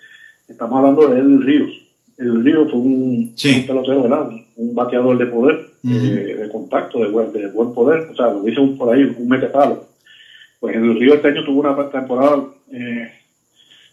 Estamos 0.48 0.78
hablando 0.78 1.08
de 1.08 1.18
Edwin 1.20 1.42
Ríos. 1.42 1.85
El 2.18 2.42
Ríos 2.44 2.70
fue 2.70 2.80
un, 2.80 3.32
Sí. 3.34 3.60
un 3.60 3.66
pelotero. 3.66 4.30
Un 4.56 4.74
bateador 4.74 5.18
de 5.18 5.26
poder, 5.26 5.66
eh, 5.86 6.36
de 6.40 6.48
contacto, 6.50 7.00
de 7.00 7.08
buen, 7.08 7.32
de 7.32 7.48
buen 7.48 7.74
poder. 7.74 8.08
O 8.10 8.14
sea, 8.16 8.28
lo 8.30 8.42
dice 8.42 8.60
un, 8.60 8.76
por 8.78 8.94
ahí, 8.94 9.02
un 9.18 9.28
metepalo. 9.28 9.84
Pues 10.60 10.74
el 10.76 10.98
Río 10.98 11.14
este 11.14 11.28
año 11.28 11.44
tuvo 11.44 11.60
una 11.60 11.90
temporada 11.90 12.42
eh, 12.72 13.10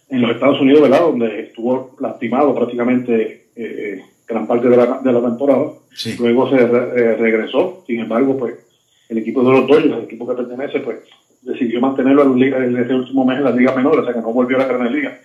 en 0.10 0.22
los 0.22 0.32
Estados 0.32 0.62
Unidos, 0.62 0.82
¿verdad? 0.84 1.02
Donde 1.02 1.40
estuvo 1.42 1.96
lastimado 2.00 2.56
prácticamente 2.56 3.48
eh, 3.56 4.02
gran 4.28 4.48
parte 4.48 4.70
de 4.70 4.78
la, 4.78 5.00
de 5.04 5.12
la 5.12 5.22
temporada. 5.22 5.66
Sí. 5.94 6.16
Luego 6.18 6.50
se 6.50 6.58
re- 6.66 7.02
eh, 7.02 7.16
regresó. 7.18 7.84
Sin 7.86 8.00
embargo, 8.00 8.38
pues 8.38 8.54
el 9.10 9.18
equipo 9.18 9.44
de 9.44 9.52
los 9.52 9.68
Dodgers, 9.68 9.98
el 9.98 10.04
equipo 10.06 10.26
que 10.28 10.36
pertenece, 10.42 10.80
pues 10.80 11.00
decidió 11.42 11.82
mantenerlo 11.82 12.24
en 12.38 12.78
ese 12.78 12.94
último 12.94 13.26
mes 13.26 13.38
en 13.40 13.44
la 13.44 13.52
Liga 13.52 13.76
Menor, 13.76 14.00
o 14.00 14.06
sea 14.06 14.14
que 14.14 14.22
no 14.22 14.32
volvió 14.32 14.56
a 14.56 14.60
la 14.66 14.68
Gran 14.74 14.94
Liga. 14.94 15.20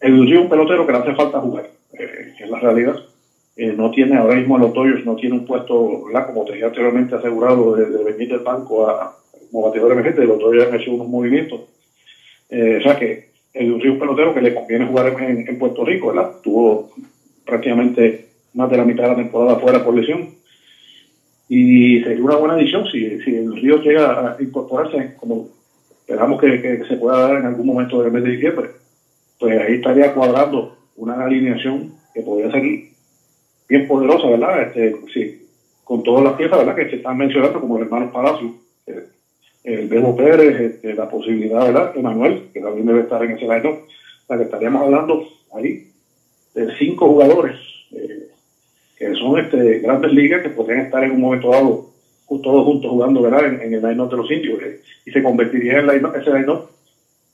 El 0.00 0.32
es 0.32 0.38
un 0.38 0.48
pelotero 0.48 0.86
que 0.86 0.92
le 0.92 0.98
hace 0.98 1.14
falta 1.14 1.40
jugar, 1.40 1.70
eh, 1.92 2.34
es 2.38 2.50
la 2.50 2.60
realidad. 2.60 2.96
Eh, 3.56 3.74
no 3.76 3.90
tiene 3.90 4.16
ahora 4.16 4.36
mismo 4.36 4.56
los 4.56 4.72
Dodgers, 4.72 5.04
no 5.04 5.16
tiene 5.16 5.36
un 5.36 5.44
puesto, 5.44 6.04
¿verdad? 6.04 6.28
como 6.28 6.44
te 6.44 6.52
dije 6.52 6.64
anteriormente, 6.64 7.16
asegurado 7.16 7.74
de, 7.74 7.86
de 7.86 8.04
venir 8.04 8.28
del 8.28 8.38
banco 8.38 8.88
a, 8.88 9.16
como 9.50 9.66
bateador 9.66 9.92
emergente. 9.92 10.24
Los 10.24 10.38
Dodgers 10.38 10.68
han 10.68 10.80
hecho 10.80 10.92
unos 10.92 11.08
movimientos. 11.08 11.62
Eh, 12.50 12.76
o 12.78 12.82
sea 12.82 12.96
que 12.96 13.28
el 13.52 13.80
es 13.80 13.90
un 13.90 13.98
pelotero 13.98 14.32
que 14.32 14.40
le 14.40 14.54
conviene 14.54 14.86
jugar 14.86 15.08
en, 15.20 15.48
en 15.48 15.58
Puerto 15.58 15.84
Rico, 15.84 16.08
¿verdad? 16.08 16.36
Tuvo 16.42 16.90
prácticamente 17.44 18.28
más 18.54 18.70
de 18.70 18.76
la 18.76 18.84
mitad 18.84 19.04
de 19.04 19.08
la 19.10 19.16
temporada 19.16 19.58
fuera 19.58 19.84
por 19.84 19.94
lesión. 19.94 20.34
Y 21.48 22.00
sería 22.02 22.22
una 22.22 22.36
buena 22.36 22.54
adición 22.54 22.86
si, 22.86 23.20
si 23.22 23.34
el 23.34 23.56
Río 23.56 23.80
llega 23.80 24.36
a 24.36 24.36
incorporarse, 24.40 25.14
como 25.18 25.48
esperamos 26.00 26.40
que, 26.40 26.60
que 26.60 26.84
se 26.84 26.96
pueda 26.96 27.20
dar 27.20 27.38
en 27.38 27.46
algún 27.46 27.66
momento 27.66 28.02
del 28.02 28.12
mes 28.12 28.22
de 28.22 28.30
diciembre, 28.30 28.70
pues 29.38 29.58
ahí 29.60 29.74
estaría 29.74 30.14
cuadrando 30.14 30.76
una 30.96 31.24
alineación 31.24 31.94
que 32.12 32.22
podría 32.22 32.50
ser 32.50 32.62
bien 33.68 33.86
poderosa, 33.86 34.28
¿verdad? 34.28 34.62
Este, 34.62 34.96
sí, 35.12 35.48
con 35.84 36.02
todas 36.02 36.24
las 36.24 36.34
piezas 36.34 36.58
¿verdad? 36.58 36.76
que 36.76 36.90
se 36.90 36.96
están 36.96 37.16
mencionando, 37.16 37.60
como 37.60 37.76
el 37.76 37.84
hermano 37.84 38.12
Palacio, 38.12 38.54
eh, 38.86 39.04
el 39.64 39.88
Bebo 39.88 40.16
Pérez, 40.16 40.60
este, 40.60 40.94
la 40.94 41.08
posibilidad, 41.08 41.64
¿verdad? 41.64 41.92
Emanuel, 41.96 42.48
que 42.52 42.60
también 42.60 42.86
debe 42.86 43.00
estar 43.00 43.22
en 43.22 43.32
ese 43.32 43.44
line 43.44 43.68
o 43.68 44.26
sea 44.26 44.36
que 44.36 44.44
estaríamos 44.44 44.82
hablando 44.82 45.26
ahí 45.54 45.88
de 46.54 46.76
cinco 46.78 47.08
jugadores 47.08 47.56
eh, 47.92 48.28
que 48.98 49.14
son 49.14 49.38
este, 49.38 49.78
grandes 49.78 50.12
ligas 50.12 50.42
que 50.42 50.50
podrían 50.50 50.80
estar 50.80 51.02
en 51.04 51.12
un 51.12 51.20
momento 51.20 51.50
dado 51.50 51.88
todos 52.42 52.64
juntos 52.64 52.90
jugando 52.90 53.22
¿verdad? 53.22 53.46
En, 53.46 53.72
el 53.72 53.80
line 53.80 54.06
de 54.06 54.16
los 54.16 54.30
indios 54.30 54.62
eh, 54.62 54.80
y 55.06 55.10
se 55.10 55.22
convertiría 55.22 55.78
en 55.78 55.88
ese 55.88 56.30
line 56.30 56.52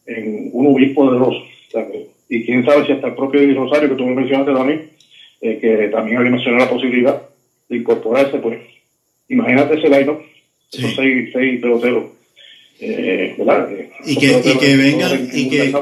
en 0.07 0.51
un 0.53 0.67
obispo 0.69 1.11
de 1.11 1.19
y 2.29 2.45
quién 2.45 2.65
sabe 2.65 2.87
si 2.87 2.93
hasta 2.93 3.09
el 3.09 3.15
propio 3.15 3.41
Rosario, 3.55 3.91
que 3.91 3.95
tú 3.97 4.07
me 4.07 4.15
mencionaste 4.15 4.53
también, 4.53 4.91
eh, 5.41 5.59
que 5.61 5.89
también 5.89 6.19
había 6.19 6.31
mencionado 6.31 6.65
la 6.65 6.71
posibilidad 6.71 7.23
de 7.69 7.77
incorporarse, 7.77 8.39
pues 8.39 8.61
imagínate 9.29 9.79
ese 9.79 9.89
line 9.89 10.13
esos 10.73 10.95
seis, 10.97 11.31
seis 11.33 11.61
peloteros. 11.61 12.05
Eh, 12.81 13.37
¿verdad? 13.39 13.69
y 14.05 14.17
que, 14.17 14.43
y 14.45 14.59
que 14.59 14.77
vengan 14.77 15.29
y 15.33 15.49
que, 15.49 15.73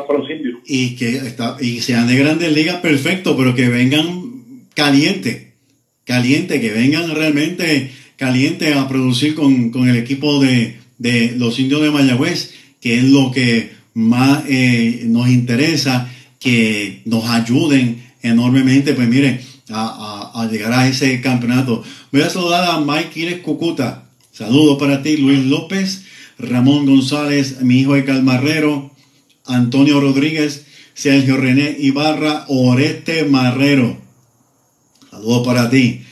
y 0.67 0.95
que 0.95 1.09
está, 1.09 1.57
y 1.59 1.81
sean 1.81 2.07
de 2.07 2.17
grandes 2.17 2.53
ligas 2.53 2.77
perfecto 2.77 3.35
pero 3.35 3.55
que 3.55 3.71
vengan 3.71 4.67
caliente 4.75 5.55
caliente 6.05 6.61
que 6.61 6.71
vengan 6.71 7.15
realmente 7.15 7.91
caliente 8.17 8.75
a 8.75 8.89
producir 8.89 9.35
con, 9.35 9.71
con 9.71 9.89
el 9.89 9.97
equipo 9.97 10.39
de, 10.39 10.77
de, 10.99 11.33
los 11.39 11.59
indios 11.59 11.81
de 11.81 11.91
Mayagüez 11.91 12.55
que 12.79 12.99
es 12.99 13.05
lo 13.05 13.33
que 13.33 13.71
más 13.95 14.45
eh, 14.49 15.05
nos 15.07 15.29
interesa 15.29 16.11
que 16.39 17.03
nos 17.05 17.29
ayuden 17.29 18.03
enormemente 18.23 18.95
pues 18.95 19.09
mire 19.09 19.41
a, 19.71 20.49
llegar 20.51 20.73
a 20.73 20.89
ese 20.89 21.21
campeonato. 21.21 21.83
Voy 22.11 22.23
a 22.23 22.31
saludar 22.31 22.71
a 22.71 22.81
Mike 22.81 23.11
Quiles 23.11 23.41
Cucuta. 23.41 24.05
Saludos 24.33 24.79
para 24.79 25.03
ti, 25.03 25.17
Luis 25.17 25.45
López, 25.45 26.05
Ramón 26.39 26.87
González, 26.87 27.61
mi 27.63 27.81
hijo 27.81 27.95
de 27.95 28.05
Calmarrero, 28.05 28.91
Antonio 29.47 30.01
Rodríguez, 30.01 30.67
Sergio 30.95 31.37
René 31.37 31.77
Ibarra, 31.79 32.45
Oreste 32.49 33.25
Marrero. 33.25 33.99
Saludos 35.11 35.47
para 35.47 35.71
ti. 35.71 36.03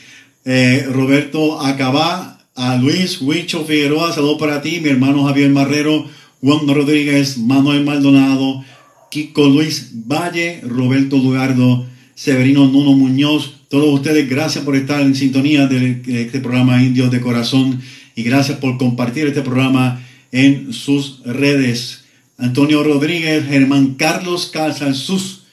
Eh, 0.45 0.87
Roberto 0.91 1.61
Acabá, 1.61 2.39
a 2.55 2.75
Luis 2.75 3.21
Huicho 3.21 3.63
Figueroa, 3.63 4.13
saludos 4.13 4.37
para 4.39 4.61
ti, 4.61 4.79
mi 4.81 4.89
hermano 4.89 5.25
Javier 5.25 5.49
Marrero, 5.49 6.05
Juan 6.41 6.67
Rodríguez, 6.67 7.37
Manuel 7.37 7.85
Maldonado, 7.85 8.63
Kiko 9.11 9.47
Luis 9.47 9.91
Valle, 9.93 10.61
Roberto 10.61 11.17
Dugardo, 11.17 11.85
Severino 12.15 12.67
Nuno 12.67 12.93
Muñoz, 12.93 13.61
todos 13.69 13.93
ustedes, 13.93 14.29
gracias 14.29 14.65
por 14.65 14.75
estar 14.75 15.01
en 15.01 15.15
sintonía 15.15 15.67
de 15.67 16.01
este 16.07 16.39
programa 16.39 16.83
Indios 16.83 17.11
de 17.11 17.21
Corazón 17.21 17.79
y 18.15 18.23
gracias 18.23 18.57
por 18.57 18.77
compartir 18.77 19.27
este 19.27 19.41
programa 19.41 20.01
en 20.31 20.73
sus 20.73 21.21
redes. 21.23 22.05
Antonio 22.37 22.83
Rodríguez, 22.83 23.45
Germán 23.45 23.95
Carlos 23.95 24.51
Sus, 24.93 25.43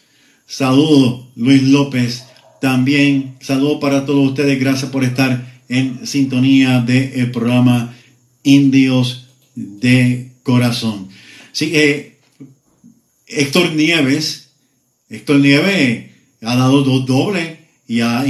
saludo 0.46 1.28
Luis 1.36 1.62
López, 1.64 2.24
también 2.60 3.36
saludo 3.40 3.78
para 3.78 4.04
todos 4.04 4.28
ustedes, 4.28 4.58
gracias 4.58 4.90
por 4.90 5.04
estar 5.04 5.62
en 5.68 6.06
sintonía 6.06 6.80
del 6.80 7.30
programa 7.30 7.94
Indios 8.42 9.28
de 9.54 10.00
Corazón. 10.00 10.27
Sí, 11.52 11.72
eh, 11.74 12.16
Héctor 13.26 13.72
Nieves, 13.74 14.50
Héctor 15.10 15.40
Nieves 15.40 16.06
ha 16.42 16.56
dado 16.56 16.82
dos 16.82 17.04
dobles 17.06 17.58
y 17.86 18.00
ha, 18.00 18.24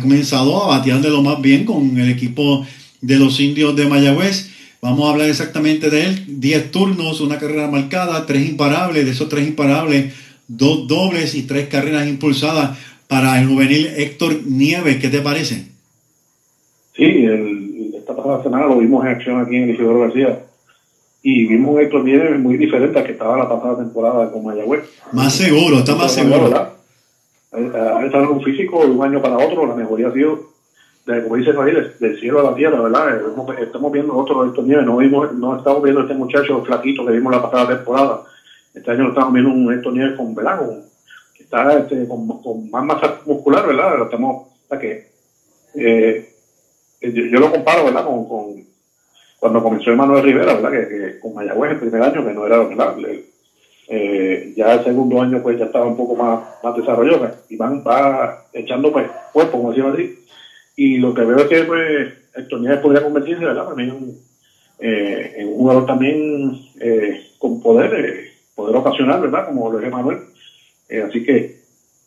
comenzado 0.00 0.62
a 0.64 0.78
batear 0.78 1.00
de 1.00 1.10
lo 1.10 1.22
más 1.22 1.40
bien 1.40 1.64
con 1.64 1.98
el 1.98 2.10
equipo 2.10 2.66
de 3.00 3.18
los 3.18 3.40
indios 3.40 3.76
de 3.76 3.86
Mayagüez. 3.86 4.50
Vamos 4.80 5.06
a 5.06 5.12
hablar 5.12 5.28
exactamente 5.28 5.90
de 5.90 6.06
él. 6.06 6.24
Diez 6.40 6.70
turnos, 6.70 7.20
una 7.20 7.38
carrera 7.38 7.70
marcada, 7.70 8.26
tres 8.26 8.48
imparables. 8.48 9.04
De 9.04 9.12
esos 9.12 9.28
tres 9.28 9.46
imparables, 9.46 10.14
dos 10.48 10.88
dobles 10.88 11.34
y 11.34 11.42
tres 11.42 11.68
carreras 11.68 12.08
impulsadas 12.08 12.78
para 13.06 13.40
el 13.40 13.46
juvenil 13.46 13.86
Héctor 13.96 14.46
Nieves. 14.46 14.96
¿Qué 14.96 15.08
te 15.08 15.20
parece? 15.20 15.66
Sí, 16.96 17.26
esta 17.96 18.16
pasada 18.16 18.42
semana 18.42 18.66
lo 18.66 18.78
vimos 18.78 19.04
en 19.04 19.10
acción 19.12 19.40
aquí 19.40 19.56
en 19.56 19.64
el 19.64 19.70
Isidoro 19.70 20.00
García. 20.00 20.40
Y 21.22 21.46
vimos 21.46 21.74
un 21.74 21.80
Héctor 21.80 22.04
Nieves 22.04 22.38
muy 22.40 22.56
diferente 22.56 22.98
al 22.98 23.06
que 23.06 23.12
estaba 23.12 23.38
la 23.38 23.48
pasada 23.48 23.78
temporada 23.78 24.30
con 24.30 24.44
Mayagüez. 24.44 24.84
Más 25.12 25.32
seguro, 25.32 25.78
está 25.78 25.94
más 25.94 26.12
seguro. 26.12 26.44
¿verdad? 26.44 26.72
ha 27.52 28.04
estado 28.04 28.32
un 28.32 28.42
físico 28.42 28.84
de 28.84 28.90
un 28.90 29.04
año 29.04 29.20
para 29.20 29.36
otro, 29.36 29.66
la 29.66 29.74
mejoría 29.74 30.08
ha 30.08 30.12
sido, 30.12 30.52
de, 31.06 31.22
como 31.22 31.36
dice 31.36 31.52
Raúl, 31.52 31.94
del 31.98 32.20
cielo 32.20 32.40
a 32.40 32.50
la 32.50 32.56
tierra, 32.56 32.80
¿verdad? 32.80 33.20
Estamos 33.60 33.92
viendo 33.92 34.16
otro 34.16 34.44
estos 34.46 34.64
nieves, 34.64 34.86
no, 34.86 34.96
vimos, 34.96 35.32
no 35.34 35.58
estamos 35.58 35.82
viendo 35.82 36.02
este 36.02 36.14
muchacho 36.14 36.64
flaquito 36.64 37.04
que 37.04 37.12
vimos 37.12 37.32
la 37.32 37.42
pasada 37.42 37.76
temporada. 37.76 38.22
Este 38.74 38.90
año 38.90 39.08
estamos 39.08 39.34
viendo 39.34 39.50
un 39.50 39.72
estos 39.72 39.92
nieves 39.92 40.16
con, 40.16 40.34
¿verdad? 40.34 40.60
que 41.36 41.42
está 41.42 41.78
este, 41.78 42.08
con, 42.08 42.70
más 42.70 42.84
masa 42.84 43.20
muscular, 43.26 43.66
¿verdad? 43.66 44.02
Estamos, 44.02 44.48
que, 44.80 45.10
eh, 45.74 46.34
yo, 47.02 47.38
lo 47.38 47.50
comparo, 47.50 47.84
¿verdad? 47.84 48.06
Con, 48.06 48.26
con 48.26 48.71
cuando 49.42 49.60
comenzó 49.60 49.90
Emanuel 49.90 50.22
Rivera, 50.22 50.54
¿verdad? 50.54 50.70
Que, 50.70 50.88
que, 50.88 51.18
con 51.18 51.34
Mayagüez 51.34 51.72
el 51.72 51.80
primer 51.80 52.00
año, 52.00 52.24
que 52.24 52.32
no 52.32 52.46
era, 52.46 52.60
¿verdad? 52.60 52.94
Eh, 53.88 54.52
ya 54.56 54.74
el 54.74 54.84
segundo 54.84 55.20
año 55.20 55.42
pues 55.42 55.58
ya 55.58 55.64
estaba 55.64 55.84
un 55.84 55.96
poco 55.96 56.14
más, 56.14 56.44
más 56.62 56.76
desarrollado 56.76 57.28
y 57.48 57.56
van 57.56 57.82
va 57.84 58.46
echando 58.52 58.92
pues 58.92 59.08
cuerpo, 59.32 59.58
como 59.58 59.72
decía 59.72 59.90
así. 59.92 60.16
Y 60.76 60.98
lo 60.98 61.12
que 61.12 61.22
veo 61.22 61.38
es 61.38 61.46
que 61.46 61.64
pues 61.64 62.12
Héctor 62.36 62.60
Nieves 62.60 62.78
podría 62.78 63.02
convertirse, 63.02 63.44
¿verdad? 63.44 63.66
También 63.66 64.16
eh, 64.78 65.32
en 65.38 65.48
un 65.48 65.54
jugador 65.54 65.86
también 65.86 66.60
eh, 66.80 67.26
con 67.38 67.60
poder, 67.60 68.28
poder 68.54 68.76
ocasional, 68.76 69.22
¿verdad? 69.22 69.46
Como 69.46 69.72
lo 69.72 69.80
es 69.80 69.90
Manuel. 69.90 70.18
así 71.04 71.24
que 71.24 71.56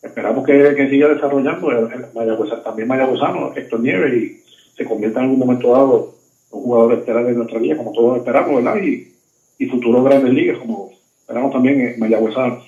esperamos 0.02 0.46
que, 0.46 0.74
que 0.74 0.90
siga 0.90 1.10
desarrollando 1.10 1.70
el, 1.70 1.92
el 1.92 2.64
también 2.64 2.88
Mayagüezano, 2.88 3.52
Héctor 3.58 3.82
Nieves, 3.82 4.14
y 4.14 4.42
se 4.78 4.86
convierta 4.86 5.20
en 5.20 5.26
algún 5.26 5.40
momento 5.40 5.74
dado 5.74 6.15
un 6.52 6.62
jugador 6.62 7.00
estelar 7.00 7.26
de 7.26 7.34
nuestra 7.34 7.60
liga, 7.60 7.78
como 7.78 7.92
todos 7.92 8.18
esperamos, 8.18 8.64
¿verdad? 8.64 8.82
Y, 8.82 9.12
y 9.58 9.66
futuros 9.68 10.04
grandes 10.04 10.34
ligas, 10.34 10.58
como 10.60 10.92
esperamos 11.22 11.52
también 11.52 11.82
en 11.82 12.00
Mayagüezano. 12.00 12.64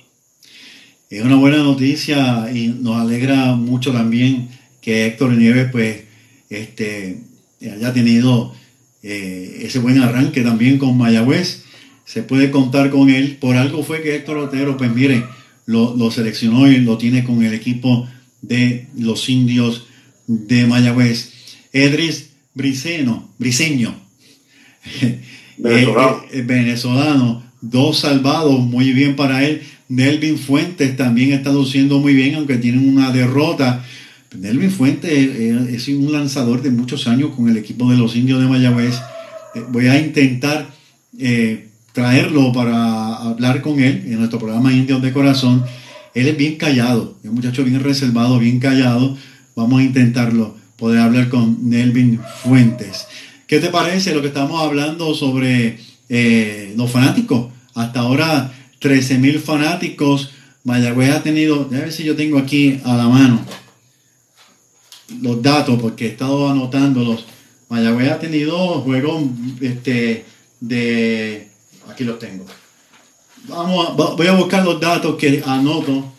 Es 1.10 1.24
una 1.24 1.38
buena 1.38 1.60
noticia 1.60 2.52
y 2.54 2.68
nos 2.68 2.98
alegra 2.98 3.56
mucho 3.56 3.94
también 3.94 4.50
que 4.82 5.06
Héctor 5.06 5.32
Nieves 5.32 5.70
pues 5.72 6.04
este, 6.50 7.20
haya 7.62 7.94
tenido 7.94 8.54
eh, 9.04 9.62
ese 9.62 9.80
buen 9.80 10.00
arranque 10.02 10.42
también 10.42 10.78
con 10.78 10.98
Mayagüez. 10.98 11.64
Se 12.04 12.24
puede 12.24 12.52
contar 12.52 12.90
con 12.90 13.10
él. 13.10 13.38
Por 13.40 13.56
algo 13.56 13.84
fue 13.84 14.02
que 14.02 14.16
Héctor 14.16 14.38
Otero, 14.38 14.76
pues 14.76 14.94
mire, 14.94 15.24
lo, 15.66 15.96
lo 15.96 16.12
seleccionó 16.12 16.70
y 16.70 16.78
lo 16.78 16.98
tiene 16.98 17.24
con 17.24 17.42
el 17.42 17.54
equipo 17.54 18.08
de 18.42 18.88
los 18.98 19.30
indios 19.30 19.88
de 20.28 20.68
Mayagüez. 20.68 21.32
Edris 21.72 22.32
Briceno, 22.58 23.30
Briceño, 23.38 23.96
venezolano. 25.58 26.24
Eh, 26.32 26.40
eh, 26.40 26.42
venezolano 26.42 27.48
dos 27.62 28.00
salvados, 28.00 28.60
muy 28.60 28.94
bien 28.94 29.16
para 29.16 29.44
él. 29.44 29.62
Nelvin 29.90 30.38
Fuentes 30.38 30.96
también 30.98 31.32
está 31.32 31.52
luciendo 31.52 32.00
muy 32.00 32.14
bien, 32.14 32.36
aunque 32.36 32.58
tiene 32.58 32.80
una 32.80 33.12
derrota. 33.12 33.84
Nelvin 34.38 34.72
Fuentes 34.72 35.12
es 35.12 35.88
un 35.88 36.12
lanzador 36.12 36.62
de 36.62 36.72
muchos 36.72 37.08
años 37.08 37.32
con 37.36 37.48
el 37.50 37.58
equipo 37.58 37.90
de 37.90 37.98
los 37.98 38.16
indios 38.16 38.40
de 38.40 38.48
Mayagüez. 38.48 38.96
Eh, 39.56 39.64
voy 39.70 39.88
a 39.88 40.00
intentar 40.00 40.68
eh, 41.18 41.70
traerlo 41.94 42.52
para 42.52 43.16
hablar 43.16 43.62
con 43.62 43.80
él 43.80 44.04
en 44.06 44.20
nuestro 44.20 44.40
programa 44.40 44.74
Indios 44.74 45.02
de 45.02 45.14
Corazón. 45.14 45.64
Él 46.14 46.28
es 46.28 46.38
bien 46.38 46.58
callado, 46.58 47.18
es 47.24 47.30
un 47.30 47.36
muchacho 47.36 47.64
bien 47.64 47.84
reservado, 47.84 48.40
bien 48.40 48.60
callado. 48.60 49.18
Vamos 49.56 49.80
a 49.80 49.84
intentarlo, 49.84 50.57
poder 50.78 51.00
hablar 51.00 51.30
con 51.30 51.70
Nelvin 51.70 52.22
Fuentes. 52.44 53.08
¿Qué 53.48 53.60
te 53.60 53.70
parece 53.70 54.14
lo 54.14 54.22
que 54.22 54.28
estamos 54.28 54.62
hablando 54.62 55.14
sobre 55.14 55.78
eh, 56.10 56.74
los 56.78 56.90
fanáticos. 56.90 57.48
Hasta 57.74 58.02
ahora 58.02 58.54
13 58.80 59.18
mil 59.18 59.40
fanáticos. 59.40 60.32
Mayagüez 60.64 61.12
ha 61.12 61.24
tenido, 61.24 61.62
a 61.62 61.76
ver 61.76 61.92
si 61.92 62.04
yo 62.04 62.16
tengo 62.16 62.38
aquí 62.38 62.80
a 62.84 62.96
la 62.96 63.08
mano 63.08 63.40
los 65.22 65.42
datos 65.42 65.80
porque 65.82 66.06
he 66.06 66.10
estado 66.10 66.50
anotándolos. 66.50 67.26
Mayagüez 67.70 68.12
ha 68.12 68.20
tenido 68.20 68.82
juegos 68.82 69.24
este, 69.62 70.26
de... 70.60 71.48
Aquí 71.90 72.04
los 72.04 72.20
tengo. 72.20 72.46
Vamos 73.48 73.96
voy 73.96 74.28
a 74.28 74.34
buscar 74.34 74.66
los 74.66 74.80
datos 74.80 75.16
que 75.16 75.42
anoto 75.46 76.14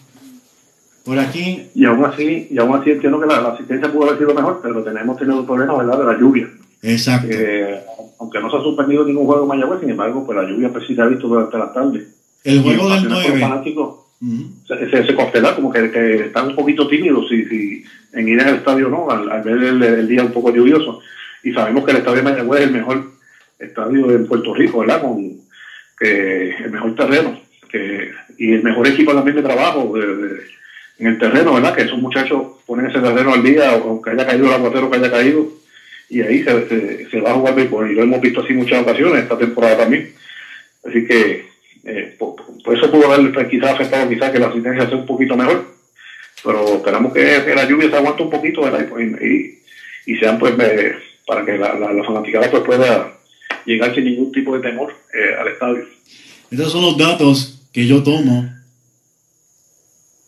por 1.09 1.19
aquí. 1.19 1.71
Y 1.75 1.87
aún 1.87 2.05
así, 2.05 2.49
y 2.51 2.59
aún 2.59 2.79
así 2.79 2.91
entiendo 2.91 3.19
que 3.19 3.27
la, 3.27 3.39
asistencia 3.49 3.91
pudo 3.91 4.09
haber 4.09 4.19
sido 4.19 4.35
mejor, 4.35 4.61
pero 4.63 4.85
tenemos 4.85 5.17
tenido 5.17 5.47
problemas 5.47 5.79
¿verdad? 5.79 5.99
de 5.99 6.05
la 6.05 6.19
lluvia. 6.19 6.49
Exacto. 6.83 7.29
Eh, 7.31 7.81
aunque 8.21 8.41
no 8.41 8.51
se 8.51 8.57
ha 8.59 8.61
suspendido 8.61 9.07
ningún 9.07 9.25
juego 9.25 9.43
en 9.43 9.49
Mayagüez, 9.49 9.81
sin 9.81 9.89
embargo, 9.89 10.27
pues 10.27 10.37
la 10.37 10.47
lluvia 10.47 10.69
pues 10.69 10.87
sí 10.87 10.95
se 10.95 11.01
ha 11.01 11.07
visto 11.07 11.27
durante 11.27 11.57
la 11.57 11.73
tarde. 11.73 12.07
El 12.45 12.61
juego 12.61 12.91
del 12.91 13.09
9. 13.09 13.41
se, 14.67 15.07
se, 15.07 15.15
constela 15.15 15.55
como 15.55 15.73
que, 15.73 15.91
que, 15.91 16.15
están 16.27 16.49
un 16.49 16.57
poquito 16.57 16.87
tímidos 16.87 17.27
si, 17.31 17.45
si 17.47 17.85
en 18.13 18.29
ir 18.29 18.41
al 18.43 18.57
estadio 18.57 18.91
no, 18.91 19.09
al, 19.11 19.43
ver 19.43 19.63
el, 19.63 20.09
día 20.09 20.23
un 20.23 20.33
poco 20.33 20.55
lluvioso. 20.55 21.01
y 21.43 21.53
sabemos 21.53 21.87
que 21.87 21.93
el 21.93 21.97
estadio 21.97 22.19
de 22.19 22.23
Mayagüez 22.31 22.61
es 22.61 22.67
el 22.67 22.73
mejor 22.75 23.13
estadio 23.59 24.11
en 24.11 24.27
Puerto 24.27 24.55
Rico, 24.55 24.81
¿verdad? 24.81 25.01
Con 25.01 25.39
que 25.99 26.51
el 26.51 26.71
mejor 26.71 26.95
terreno 26.95 27.41
que, 27.71 28.11
y 28.37 28.53
el 28.53 28.63
mejor 28.63 28.87
equipo 28.87 29.15
también 29.15 29.37
de 29.37 29.43
trabajo 29.43 29.93
en 30.99 31.07
el 31.07 31.19
terreno, 31.19 31.55
¿verdad? 31.55 31.75
Que 31.75 31.83
esos 31.83 31.99
muchachos 31.99 32.43
ponen 32.67 32.87
ese 32.87 33.01
terreno 33.01 33.33
al 33.33 33.43
día, 33.43 33.71
aunque 33.73 34.11
haya 34.11 34.27
caído 34.27 34.47
el 34.47 34.55
aguatero 34.55 34.91
que 34.91 34.97
haya 34.97 35.11
caído, 35.11 35.47
y 36.09 36.23
ahí 36.23 36.43
se, 36.43 37.09
se, 37.09 37.21
va 37.21 37.31
a 37.31 37.35
jugar 37.35 37.55
béisbol. 37.55 37.91
Y 37.91 37.95
lo 37.95 38.03
hemos 38.03 38.21
visto 38.21 38.41
así 38.41 38.55
muchas 38.55 38.83
ocasiones 38.83 39.23
esta 39.23 39.39
temporada 39.39 39.79
también. 39.79 40.13
Así 40.85 41.07
que 41.07 41.47
eh, 41.85 42.17
por, 42.19 42.35
eso 42.77 42.91
pudo 42.91 43.13
haber 43.13 43.33
pues, 43.33 43.49
quizás 43.49 43.73
afectado 43.73 44.09
quizás 44.09 44.31
que 44.31 44.39
la 44.39 44.49
asistencia 44.49 44.89
sea 44.89 44.97
un 44.97 45.07
poquito 45.07 45.37
mejor. 45.37 45.75
Pero 46.43 46.77
esperamos 46.77 47.13
que, 47.13 47.55
la 47.55 47.69
lluvia 47.69 47.91
se 47.91 47.97
aguante 47.97 48.23
un 48.23 48.31
poquito 48.31 48.63
¿verdad? 48.63 48.87
Y, 49.21 49.59
y, 50.07 50.17
sean 50.17 50.39
pues 50.39 50.55
para 51.27 51.45
que 51.45 51.59
la, 51.59 51.75
la, 51.75 52.05
fanaticada 52.05 52.51
pues 52.51 52.63
pueda 52.63 53.19
llegar 53.67 53.95
sin 53.95 54.05
ningún 54.05 54.33
tipo 54.33 54.57
de 54.57 54.63
temor 54.63 54.95
eh, 55.13 55.35
al 55.39 55.49
estadio. 55.49 55.85
Estos 56.51 56.73
son 56.73 56.83
los 56.83 56.97
datos 56.97 57.69
que 57.73 57.87
yo 57.87 58.03
tomo 58.03 58.49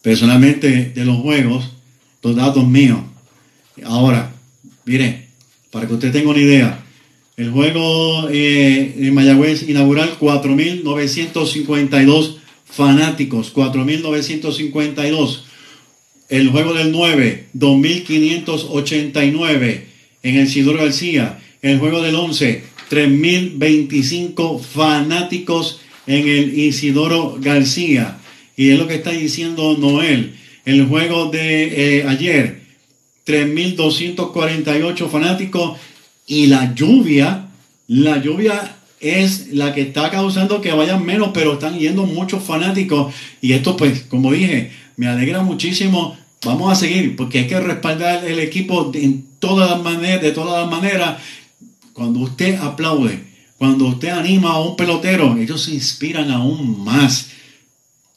personalmente 0.03 0.93
de 0.95 1.05
los 1.05 1.19
juegos, 1.19 1.73
los 2.23 2.37
datos 2.37 2.67
míos. 2.67 3.01
Ahora, 3.85 4.33
mire, 4.85 5.27
para 5.71 5.87
que 5.87 5.93
usted 5.95 6.13
tenga 6.13 6.31
una 6.31 6.41
idea, 6.41 6.85
el 7.37 7.51
juego 7.51 8.29
eh, 8.31 9.11
Mayagüez 9.13 9.69
inaugural, 9.69 10.19
4.952 10.19 12.37
fanáticos, 12.67 13.55
4.952. 13.55 15.43
El 16.29 16.49
juego 16.51 16.75
del 16.75 16.91
9, 16.93 17.47
2.589 17.57 19.85
en 20.23 20.37
el 20.37 20.49
Sidor 20.49 20.77
García. 20.77 21.39
El 21.63 21.79
juego 21.79 22.03
del 22.03 22.15
11, 22.15 22.63
3.025 22.91 24.61
fanáticos 24.61 25.81
en 26.07 26.29
el 26.29 26.59
Isidoro 26.59 27.39
García. 27.41 28.20
Y 28.57 28.71
es 28.71 28.79
lo 28.79 28.87
que 28.87 28.97
está 28.97 29.11
diciendo 29.11 29.77
Noel. 29.79 30.35
El 30.65 30.87
juego 30.87 31.31
de 31.31 31.99
eh, 31.99 32.05
ayer, 32.07 32.61
3.248 33.27 35.09
fanáticos 35.09 35.79
y 36.27 36.47
la 36.47 36.75
lluvia, 36.75 37.49
la 37.89 38.19
lluvia 38.19 38.77
es 39.01 39.49
la 39.49 39.75
que 39.75 39.83
está 39.83 40.11
causando 40.11 40.61
que 40.61 40.73
vayan 40.73 41.05
menos, 41.05 41.31
pero 41.33 41.55
están 41.55 41.79
yendo 41.79 42.05
muchos 42.07 42.43
fanáticos. 42.43 43.13
Y 43.41 43.53
esto, 43.55 43.77
pues, 43.77 44.03
como 44.03 44.33
dije, 44.33 44.71
me 44.97 45.09
alegra 45.09 45.43
muchísimo. 45.43 46.17
Vamos 46.45 46.73
a 46.73 46.77
seguir, 46.77 47.17
porque 47.17 47.41
hay 47.41 47.47
que 47.47 47.59
respaldar 47.61 48.25
el 48.25 48.39
equipo 48.39 48.91
en 48.95 49.25
todas 49.39 49.71
las 49.71 49.83
maneras, 49.83 50.23
de 50.23 50.33
todas 50.33 50.63
las 50.63 50.71
maneras. 50.71 51.17
Cuando 51.93 52.21
usted 52.21 52.57
aplaude, 52.57 53.25
cuando 53.59 53.87
usted 53.87 54.09
anima 54.09 54.53
a 54.53 54.61
un 54.61 54.77
pelotero, 54.77 55.37
ellos 55.37 55.63
se 55.63 55.73
inspiran 55.73 56.31
aún 56.31 56.85
más. 56.85 57.31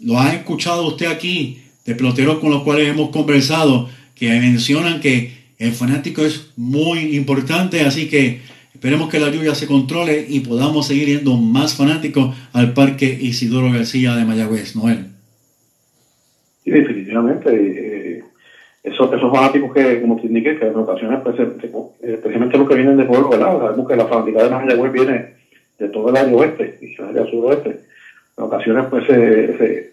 Lo 0.03 0.19
ha 0.19 0.33
escuchado 0.33 0.85
usted 0.85 1.05
aquí, 1.05 1.61
de 1.85 1.95
peloteros 1.95 2.39
con 2.39 2.51
los 2.51 2.63
cuales 2.63 2.89
hemos 2.89 3.09
conversado, 3.09 3.87
que 4.15 4.27
mencionan 4.27 4.99
que 4.99 5.31
el 5.57 5.71
fanático 5.71 6.23
es 6.23 6.51
muy 6.57 7.15
importante, 7.15 7.81
así 7.81 8.09
que 8.09 8.41
esperemos 8.73 9.09
que 9.09 9.19
la 9.19 9.29
lluvia 9.29 9.55
se 9.55 9.65
controle 9.65 10.25
y 10.27 10.41
podamos 10.41 10.87
seguir 10.87 11.07
yendo 11.07 11.37
más 11.37 11.77
fanáticos 11.77 12.35
al 12.51 12.73
Parque 12.73 13.05
Isidoro 13.05 13.71
García 13.71 14.15
de 14.15 14.25
Mayagüez, 14.25 14.75
Noel. 14.75 15.05
Sí, 16.65 16.71
definitivamente. 16.71 17.49
Eh, 17.53 18.23
esos, 18.83 19.09
fanáticos 19.09 19.73
que, 19.73 20.01
como 20.01 20.19
te 20.19 20.27
indiqué, 20.27 20.57
que 20.57 20.67
en 20.67 20.75
ocasiones, 20.75 21.19
pues, 21.23 21.37
especialmente 22.01 22.57
los 22.57 22.67
que 22.67 22.75
vienen 22.75 22.97
de 22.97 23.05
pueblo, 23.05 23.29
¿verdad? 23.29 23.57
Sabemos 23.57 23.87
que 23.87 23.95
la 23.95 24.05
fanática 24.07 24.43
de 24.43 24.49
Mayagüez 24.49 24.91
viene 24.91 25.25
de 25.79 25.87
todo 25.87 26.09
el 26.09 26.17
área 26.17 26.35
oeste 26.35 26.77
y 26.81 26.93
el 26.93 27.07
área 27.07 27.25
suroeste. 27.25 27.69
En 28.37 28.43
ocasiones, 28.43 28.87
pues, 28.89 29.05
se 29.05 29.92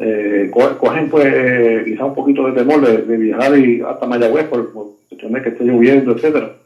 eh, 0.00 0.50
cogen 0.52 1.10
pues 1.10 1.84
quizá 1.84 2.04
un 2.06 2.14
poquito 2.14 2.46
de 2.46 2.52
temor 2.52 2.80
de, 2.80 3.16
viajar 3.16 3.58
y 3.58 3.82
hasta 3.82 4.06
Mayagüez 4.06 4.46
por, 4.46 4.72
cuestiones 4.72 5.42
que 5.42 5.50
esté 5.50 5.64
lloviendo, 5.64 6.12
etcétera, 6.12 6.56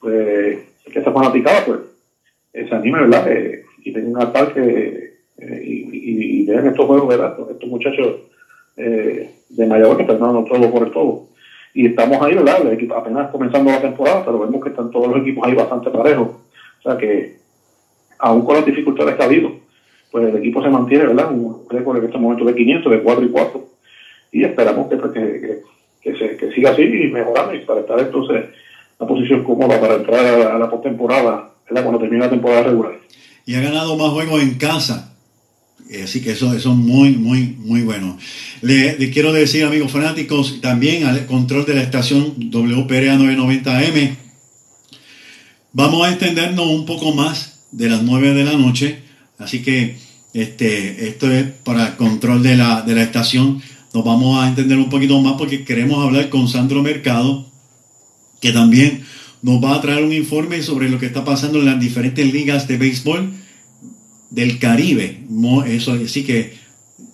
pues 0.00 0.58
que 0.92 0.98
esta 0.98 1.12
fanaticada 1.12 1.64
pues 1.66 1.80
se 2.52 2.74
anime, 2.74 3.00
¿verdad? 3.00 3.30
Eh, 3.30 3.64
y 3.84 3.92
tengan 3.92 4.26
un 4.26 4.32
parque 4.32 5.14
eh, 5.38 5.62
y, 5.64 6.42
y, 6.42 6.46
vean 6.46 6.66
estos 6.66 6.86
juegos, 6.86 7.08
¿verdad? 7.08 7.36
Estos 7.50 7.68
muchachos 7.68 8.16
eh, 8.76 9.30
de 9.48 9.66
Mayagüez 9.66 9.96
que 9.96 10.02
están 10.02 10.20
dando 10.20 10.44
todo 10.44 10.70
por 10.70 10.86
el 10.86 10.92
todo. 10.92 11.26
Y 11.74 11.86
estamos 11.86 12.20
ahí, 12.22 12.34
¿verdad? 12.34 12.62
apenas 12.96 13.30
comenzando 13.30 13.70
la 13.70 13.80
temporada, 13.80 14.24
pero 14.24 14.38
vemos 14.38 14.62
que 14.62 14.70
están 14.70 14.90
todos 14.90 15.08
los 15.08 15.20
equipos 15.20 15.46
ahí 15.46 15.54
bastante 15.54 15.90
parejos. 15.90 16.28
O 16.28 16.82
sea 16.82 16.96
que, 16.96 17.36
aún 18.18 18.44
con 18.44 18.56
las 18.56 18.66
dificultades 18.66 19.14
que 19.14 19.22
ha 19.22 19.26
habido, 19.26 19.52
pues 20.10 20.28
el 20.28 20.36
equipo 20.36 20.62
se 20.62 20.70
mantiene, 20.70 21.06
¿verdad? 21.06 21.32
Un 21.32 21.66
récord 21.68 21.98
en 21.98 22.04
este 22.04 22.18
momento 22.18 22.44
de 22.44 22.54
500, 22.54 22.92
de 22.92 23.02
4 23.02 23.24
y 23.24 23.28
4. 23.28 23.68
Y 24.32 24.44
esperamos 24.44 24.88
que, 24.88 24.96
pues, 24.96 25.12
que, 25.12 25.62
que, 26.02 26.36
que 26.36 26.52
siga 26.52 26.70
así 26.70 26.82
y 26.82 27.10
mejorando 27.10 27.54
y 27.54 27.60
para 27.60 27.80
estar 27.80 27.98
entonces 27.98 28.36
en 28.36 28.50
una 28.98 29.08
posición 29.08 29.44
cómoda 29.44 29.80
para 29.80 29.96
entrar 29.96 30.24
a 30.24 30.58
la, 30.58 30.70
postemporada, 30.70 31.52
¿verdad? 31.68 31.82
Cuando 31.82 32.00
termine 32.00 32.24
la 32.24 32.30
temporada 32.30 32.62
regular. 32.64 32.98
Y 33.46 33.54
ha 33.54 33.60
ganado 33.60 33.96
más 33.96 34.10
juegos 34.10 34.42
en 34.42 34.54
casa. 34.54 35.14
Eh, 35.90 36.02
así 36.02 36.22
que 36.22 36.32
eso, 36.32 36.52
es 36.52 36.66
muy, 36.66 37.12
muy, 37.12 37.56
muy 37.58 37.82
bueno. 37.82 38.18
Le, 38.60 39.10
quiero 39.10 39.32
decir, 39.32 39.64
amigos 39.64 39.90
fanáticos, 39.90 40.60
también 40.60 41.04
al 41.04 41.24
control 41.26 41.64
de 41.64 41.74
la 41.74 41.82
estación 41.82 42.34
WPRA 42.50 43.16
990M, 43.16 44.16
vamos 45.72 46.06
a 46.06 46.10
extendernos 46.10 46.66
un 46.66 46.84
poco 46.84 47.14
más 47.14 47.66
de 47.72 47.88
las 47.88 48.02
9 48.02 48.34
de 48.34 48.44
la 48.44 48.52
noche 48.52 49.07
Así 49.38 49.62
que 49.62 49.96
este, 50.34 51.08
esto 51.08 51.30
es 51.30 51.46
para 51.64 51.96
control 51.96 52.42
de 52.42 52.56
la, 52.56 52.82
de 52.82 52.94
la 52.94 53.02
estación. 53.02 53.62
Nos 53.94 54.04
vamos 54.04 54.42
a 54.42 54.48
entender 54.48 54.78
un 54.78 54.90
poquito 54.90 55.20
más 55.20 55.34
porque 55.38 55.64
queremos 55.64 56.04
hablar 56.04 56.28
con 56.28 56.48
Sandro 56.48 56.82
Mercado, 56.82 57.46
que 58.40 58.52
también 58.52 59.02
nos 59.42 59.62
va 59.62 59.74
a 59.74 59.80
traer 59.80 60.04
un 60.04 60.12
informe 60.12 60.62
sobre 60.62 60.88
lo 60.88 60.98
que 60.98 61.06
está 61.06 61.24
pasando 61.24 61.58
en 61.58 61.66
las 61.66 61.80
diferentes 61.80 62.32
ligas 62.32 62.68
de 62.68 62.76
béisbol 62.76 63.32
del 64.30 64.58
Caribe. 64.58 65.24
Eso, 65.66 65.92
así 65.92 66.24
que 66.24 66.54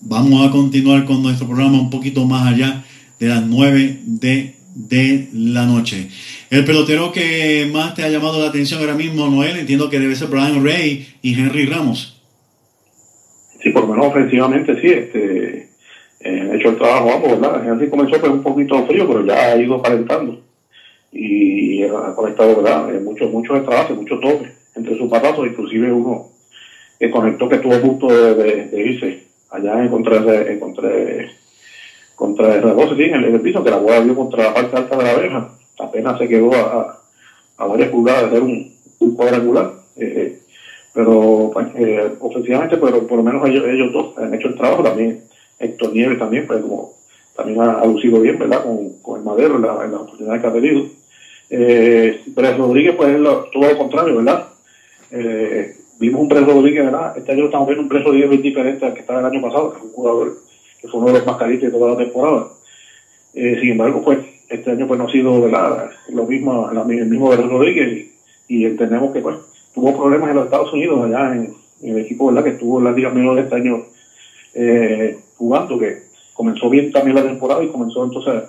vamos 0.00 0.46
a 0.46 0.50
continuar 0.50 1.04
con 1.04 1.22
nuestro 1.22 1.46
programa 1.46 1.80
un 1.80 1.90
poquito 1.90 2.26
más 2.26 2.52
allá 2.52 2.84
de 3.20 3.28
las 3.28 3.46
9 3.46 4.00
de, 4.04 4.56
de 4.74 5.28
la 5.32 5.66
noche. 5.66 6.08
El 6.50 6.64
pelotero 6.64 7.12
que 7.12 7.70
más 7.72 7.94
te 7.94 8.02
ha 8.02 8.08
llamado 8.08 8.40
la 8.40 8.48
atención 8.48 8.80
ahora 8.80 8.94
mismo, 8.94 9.28
Noel, 9.28 9.56
entiendo 9.56 9.88
que 9.88 10.00
debe 10.00 10.16
ser 10.16 10.28
Brian 10.28 10.64
Ray 10.64 11.06
y 11.22 11.34
Henry 11.34 11.66
Ramos. 11.66 12.13
Sí, 13.64 13.70
por 13.70 13.84
lo 13.84 13.94
menos 13.94 14.08
ofensivamente 14.08 14.78
sí, 14.78 14.88
este, 14.88 15.70
eh, 16.20 16.50
hecho 16.52 16.68
el 16.68 16.76
trabajo 16.76 17.12
ambos, 17.14 17.40
¿verdad? 17.40 17.70
Así 17.72 17.88
comenzó 17.88 18.20
pues 18.20 18.30
un 18.30 18.42
poquito 18.42 18.86
frío, 18.86 19.08
pero 19.08 19.24
ya 19.24 19.52
ha 19.52 19.56
ido 19.56 19.80
calentando 19.80 20.38
y 21.10 21.82
ha 21.82 22.14
conectado, 22.14 22.56
¿verdad? 22.56 22.94
Eh, 22.94 23.00
mucho, 23.00 23.26
mucho 23.28 23.54
de 23.54 23.62
trabajo, 23.62 23.94
mucho 23.94 24.20
toque 24.20 24.52
entre 24.74 24.98
sus 24.98 25.08
patazos, 25.08 25.46
inclusive 25.46 25.90
uno 25.90 26.28
que 27.00 27.10
conectó 27.10 27.48
que 27.48 27.54
estuvo 27.54 27.72
a 27.72 28.14
de, 28.14 28.84
irse 28.84 29.24
allá 29.50 29.82
en 29.82 29.88
contra, 29.88 30.22
contra, 32.16 32.54
el 32.56 32.62
rebote, 32.62 32.96
sí, 32.96 33.04
en 33.04 33.24
el, 33.24 33.40
piso, 33.40 33.64
que 33.64 33.70
la 33.70 33.78
bola 33.78 34.02
dio 34.02 34.14
contra 34.14 34.44
la 34.44 34.54
parte 34.54 34.76
alta 34.76 34.94
de 34.94 35.04
la 35.04 35.14
verja, 35.14 35.48
apenas 35.78 36.18
se 36.18 36.28
quedó 36.28 36.52
a, 36.54 37.00
varias 37.56 37.88
pulgadas 37.88 38.24
de 38.24 38.30
ser 38.30 38.42
un, 38.42 38.74
un 38.98 39.16
cuadrangular. 39.16 39.72
Eh, 39.96 40.40
pero 40.94 41.50
pues, 41.52 41.66
eh, 41.74 42.12
ofensivamente, 42.20 42.76
pero 42.76 43.06
por 43.06 43.18
lo 43.18 43.24
menos 43.24 43.46
ellos, 43.48 43.64
ellos 43.66 43.92
dos 43.92 44.16
han 44.16 44.32
hecho 44.32 44.48
el 44.48 44.54
trabajo 44.54 44.84
también. 44.84 45.24
Héctor 45.58 45.92
Nieves 45.92 46.18
también, 46.18 46.46
pues 46.46 46.62
como 46.62 46.94
también 47.36 47.60
ha, 47.60 47.84
lucido 47.84 48.20
bien, 48.20 48.38
¿verdad? 48.38 48.62
Con, 48.62 49.00
con 49.02 49.18
el 49.18 49.24
Madero 49.24 49.58
la, 49.58 49.84
en 49.84 49.90
la 49.90 49.98
oportunidad 49.98 50.40
que 50.40 50.46
ha 50.46 50.52
tenido. 50.52 50.86
Eh, 51.50 52.20
Pérez 52.34 52.56
Rodríguez, 52.56 52.94
pues 52.96 53.18
lo, 53.18 53.44
todo 53.52 53.68
lo 53.68 53.76
contrario, 53.76 54.16
¿verdad? 54.16 54.46
Eh, 55.10 55.76
vimos 55.98 56.22
un 56.22 56.28
Pérez 56.28 56.46
Rodríguez, 56.46 56.84
¿verdad? 56.84 57.18
Este 57.18 57.32
año 57.32 57.46
estamos 57.46 57.66
viendo 57.66 57.82
un 57.82 57.88
Pérez 57.88 58.04
Rodríguez 58.04 58.42
diferente 58.42 58.86
al 58.86 58.94
que 58.94 59.00
estaba 59.00 59.18
el 59.20 59.26
año 59.26 59.42
pasado, 59.42 59.72
que 59.72 59.78
fue 59.78 59.88
un 59.88 59.94
jugador 59.94 60.38
que 60.80 60.88
fue 60.88 61.00
uno 61.00 61.08
de 61.08 61.18
los 61.18 61.26
más 61.26 61.36
calientes 61.36 61.72
de 61.72 61.78
toda 61.78 61.92
la 61.92 61.96
temporada. 61.96 62.48
Eh, 63.34 63.58
sin 63.60 63.72
embargo, 63.72 64.02
pues 64.04 64.18
este 64.48 64.70
año 64.70 64.86
pues 64.86 64.98
no 64.98 65.06
ha 65.06 65.10
sido, 65.10 65.40
¿verdad? 65.40 65.90
Lo 66.10 66.24
mismo, 66.24 66.70
el 66.70 67.06
mismo 67.06 67.30
Pérez 67.30 67.46
Rodríguez 67.46 68.06
y, 68.48 68.56
y 68.58 68.64
entendemos 68.66 69.12
que, 69.12 69.20
pues, 69.20 69.36
tuvo 69.74 69.96
problemas 69.96 70.30
en 70.30 70.36
los 70.36 70.44
Estados 70.46 70.72
Unidos, 70.72 71.04
allá 71.04 71.34
en, 71.34 71.54
el 71.82 71.98
equipo 71.98 72.28
¿verdad? 72.28 72.44
que 72.44 72.50
estuvo 72.50 72.78
en 72.78 72.84
la 72.84 72.92
Liga 72.92 73.10
Menor 73.10 73.34
de 73.34 73.42
este 73.42 73.56
año 73.56 73.84
eh, 74.54 75.18
jugando, 75.36 75.78
que 75.78 76.04
comenzó 76.32 76.70
bien 76.70 76.92
también 76.92 77.16
la 77.16 77.24
temporada 77.24 77.62
y 77.62 77.68
comenzó 77.68 78.04
entonces 78.04 78.44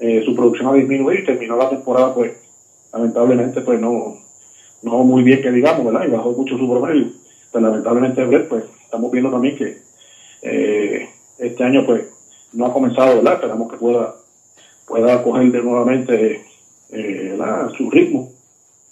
eh, 0.00 0.22
su 0.24 0.34
producción 0.34 0.68
a 0.68 0.72
disminuir 0.72 1.20
y 1.20 1.24
terminó 1.24 1.56
la 1.56 1.70
temporada, 1.70 2.12
pues 2.14 2.32
lamentablemente, 2.92 3.60
pues 3.60 3.78
no, 3.78 4.16
no 4.82 5.04
muy 5.04 5.22
bien 5.22 5.42
que 5.42 5.52
digamos, 5.52 5.84
¿verdad? 5.84 6.08
Y 6.08 6.10
bajó 6.10 6.32
mucho 6.32 6.58
su 6.58 6.68
promedio. 6.68 7.12
Pues 7.52 7.62
lamentablemente, 7.62 8.26
pues 8.48 8.64
estamos 8.82 9.12
viendo 9.12 9.30
también 9.30 9.56
que 9.56 9.78
eh, 10.42 11.08
este 11.38 11.62
año, 11.62 11.84
pues 11.86 12.02
no 12.52 12.66
ha 12.66 12.72
comenzado, 12.72 13.16
¿verdad? 13.16 13.34
Esperamos 13.34 13.70
que 13.70 13.76
pueda, 13.76 14.14
pueda 14.86 15.22
coger 15.22 15.52
de 15.52 15.62
nuevamente 15.62 16.44
su 17.76 17.90
ritmo 17.90 18.33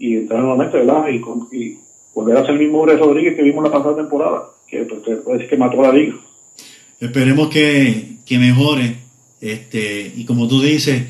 y 0.02 0.16
¿verdad? 0.16 1.04
Y, 1.52 1.78
volver 2.12 2.36
a 2.36 2.42
ser 2.42 2.54
el 2.54 2.58
mismo 2.58 2.80
Ure 2.80 2.96
Rodríguez 2.96 3.36
que 3.36 3.42
vimos 3.42 3.62
la 3.62 3.70
pasada 3.70 3.96
temporada, 3.96 4.42
que 4.68 4.84
pues, 5.24 5.48
que 5.48 5.56
mató 5.56 5.80
la 5.80 5.92
liga. 5.92 6.16
Esperemos 6.98 7.48
que, 7.48 8.16
que 8.26 8.38
mejore. 8.38 8.96
Este, 9.40 10.12
y 10.14 10.24
como 10.24 10.48
tú 10.48 10.60
dices, 10.60 11.04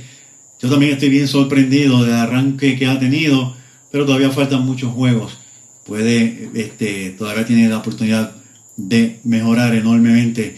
yo 0.61 0.69
también 0.69 0.93
estoy 0.93 1.09
bien 1.09 1.27
sorprendido 1.27 2.05
del 2.05 2.13
arranque 2.13 2.79
que 2.79 2.87
ha 2.87 2.99
tenido, 2.99 3.57
pero 3.91 4.05
todavía 4.05 4.31
faltan 4.31 4.67
muchos 4.67 4.93
juegos. 4.93 5.39
Puede, 5.87 6.51
este, 6.55 7.15
todavía 7.17 7.47
tiene 7.47 7.71
la 7.71 7.79
oportunidad 7.79 8.37
de 8.77 9.21
mejorar 9.25 9.75
enormemente. 9.75 10.55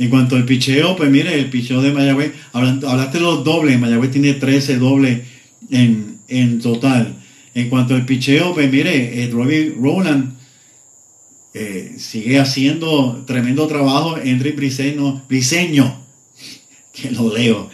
En 0.00 0.10
cuanto 0.10 0.34
al 0.34 0.44
picheo, 0.44 0.96
pues 0.96 1.10
mire, 1.10 1.32
el 1.32 1.48
picheo 1.48 1.80
de 1.80 1.92
Mayagüez, 1.92 2.32
hablaste 2.52 3.18
de 3.18 3.24
los 3.24 3.44
dobles, 3.44 3.78
Mayagüez 3.78 4.10
tiene 4.10 4.34
13 4.34 4.78
dobles 4.78 5.20
en, 5.70 6.18
en 6.26 6.60
total. 6.60 7.14
En 7.58 7.68
cuanto 7.68 7.96
al 7.96 8.06
picheo, 8.06 8.54
pues 8.54 8.70
mire, 8.70 9.20
eh, 9.20 9.28
Robbie 9.32 9.74
Rowland 9.76 10.32
eh, 11.52 11.96
sigue 11.98 12.38
haciendo 12.38 13.24
tremendo 13.26 13.66
trabajo. 13.66 14.16
Henry 14.16 14.52
Briseño, 14.52 15.24
Briseño 15.28 16.04
que 16.92 17.10
lo 17.10 17.34
leo, 17.34 17.68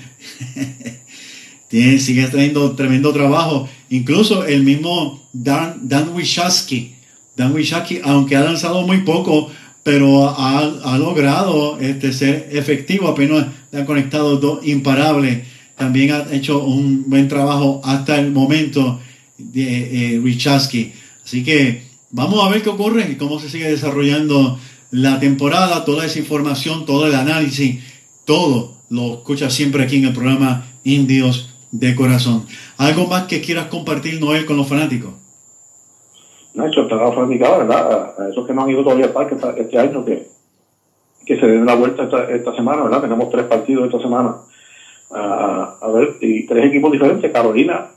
Tiene, 1.68 1.98
sigue 1.98 2.26
trayendo 2.28 2.74
tremendo 2.74 3.12
trabajo. 3.12 3.68
Incluso 3.90 4.46
el 4.46 4.62
mismo 4.62 5.22
Dan, 5.34 5.80
Dan 5.82 6.14
Wishowski, 6.14 6.94
Dan 7.36 7.52
Wishowski, 7.52 8.00
aunque 8.04 8.36
ha 8.36 8.40
lanzado 8.40 8.86
muy 8.86 9.02
poco, 9.02 9.50
pero 9.82 10.30
ha, 10.30 10.60
ha 10.60 10.96
logrado 10.96 11.78
este, 11.78 12.14
ser 12.14 12.48
efectivo, 12.52 13.08
apenas 13.08 13.48
han 13.70 13.84
conectado 13.84 14.38
dos 14.38 14.66
imparables. 14.66 15.46
También 15.76 16.12
ha 16.12 16.32
hecho 16.32 16.64
un 16.64 17.04
buen 17.06 17.28
trabajo 17.28 17.82
hasta 17.84 18.18
el 18.18 18.30
momento 18.30 19.00
de 19.38 20.14
eh, 20.14 20.18
Wichowski. 20.20 20.92
Así 21.24 21.44
que 21.44 21.82
vamos 22.10 22.44
a 22.44 22.50
ver 22.50 22.62
qué 22.62 22.68
ocurre 22.70 23.08
y 23.10 23.16
cómo 23.16 23.38
se 23.40 23.48
sigue 23.48 23.70
desarrollando 23.70 24.58
la 24.90 25.18
temporada, 25.18 25.84
toda 25.84 26.06
esa 26.06 26.18
información, 26.20 26.86
todo 26.86 27.06
el 27.06 27.14
análisis, 27.14 27.82
todo 28.24 28.76
lo 28.90 29.14
escuchas 29.14 29.52
siempre 29.52 29.82
aquí 29.82 29.96
en 29.96 30.04
el 30.04 30.12
programa 30.12 30.66
Indios 30.84 31.50
de 31.72 31.94
Corazón. 31.96 32.46
¿Algo 32.76 33.06
más 33.08 33.24
que 33.24 33.40
quieras 33.40 33.66
compartir, 33.66 34.20
Noel, 34.20 34.46
con 34.46 34.56
los 34.56 34.68
fanáticos? 34.68 35.14
Nacho, 36.54 36.82
está 36.82 36.96
fanática, 37.12 37.58
¿verdad? 37.58 38.14
A- 38.16 38.28
esos 38.30 38.46
que 38.46 38.54
no 38.54 38.62
han 38.62 38.70
ido 38.70 38.84
todavía 38.84 39.06
al 39.06 39.12
parque 39.12 39.34
este 39.58 39.76
año, 39.78 40.04
que, 40.04 40.28
que 41.26 41.40
se 41.40 41.46
den 41.46 41.66
la 41.66 41.74
vuelta 41.74 42.04
esta, 42.04 42.30
esta 42.30 42.54
semana, 42.54 42.84
¿verdad? 42.84 43.00
Tenemos 43.00 43.28
tres 43.30 43.46
partidos 43.46 43.86
esta 43.86 44.00
semana. 44.00 44.36
Ah, 45.10 45.78
a 45.82 45.88
ver, 45.88 46.16
y 46.20 46.46
tres 46.46 46.66
equipos 46.66 46.92
diferentes. 46.92 47.32
Carolina 47.32 47.90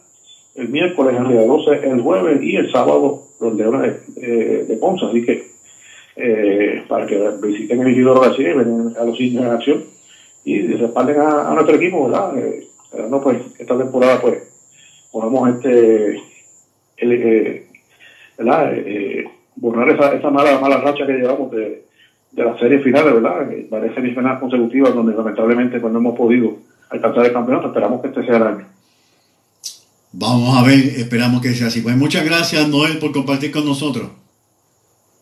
el 0.58 0.70
miércoles, 0.70 1.16
en 1.16 1.26
Río 1.26 1.46
12 1.46 1.88
el 1.88 2.02
jueves 2.02 2.42
y 2.42 2.56
el 2.56 2.72
sábado 2.72 3.28
los 3.40 3.54
Leones 3.56 3.96
eh, 4.18 4.66
de 4.68 4.78
Ponce. 4.78 5.06
Así 5.06 5.24
que 5.24 5.48
eh, 6.16 6.84
para 6.88 7.06
que 7.06 7.30
visiten 7.42 7.82
el 7.82 7.92
Isidoro 7.92 8.22
García 8.22 8.52
y 8.52 8.58
ven 8.58 8.94
a 9.00 9.04
los 9.06 9.20
indios 9.20 9.44
en 9.44 9.52
acción 9.52 9.84
y 10.44 10.74
respalden 10.74 11.20
a, 11.20 11.52
a 11.52 11.54
nuestro 11.54 11.76
equipo, 11.76 12.10
¿verdad? 12.10 12.38
Eh, 12.38 12.68
esperando, 12.84 13.22
pues 13.22 13.38
esta 13.60 13.78
temporada 13.78 14.20
pues 14.20 14.44
podamos 15.12 15.50
este 15.50 16.22
el, 16.98 17.12
eh, 17.12 17.68
¿verdad? 18.38 18.74
Eh, 18.76 19.30
borrar 19.56 19.90
esa, 19.90 20.16
esa 20.16 20.30
mala, 20.30 20.60
mala 20.60 20.78
racha 20.78 21.06
que 21.06 21.14
llevamos 21.14 21.52
de, 21.52 21.84
de 22.32 22.44
las 22.44 22.60
series 22.60 22.84
finales, 22.84 23.14
¿verdad? 23.14 23.48
Varias 23.70 23.94
series 23.94 24.16
finales 24.16 24.40
consecutivas 24.40 24.96
donde 24.96 25.16
lamentablemente 25.16 25.80
pues, 25.80 25.94
no 25.94 26.00
hemos 26.00 26.18
podido 26.18 26.58
alcanzar 26.90 27.26
el 27.26 27.34
campeonato. 27.34 27.68
Esperamos 27.68 28.02
que 28.02 28.08
este 28.08 28.26
sea 28.26 28.38
el 28.38 28.44
año. 28.44 28.77
Vamos 30.12 30.58
a 30.58 30.64
ver, 30.64 30.80
esperamos 30.80 31.42
que 31.42 31.54
sea 31.54 31.68
así. 31.68 31.82
Pues 31.82 31.96
muchas 31.98 32.26
gracias, 32.26 32.68
Noel, 32.70 32.98
por 32.98 33.12
compartir 33.12 33.52
con 33.52 33.66
nosotros. 33.66 34.10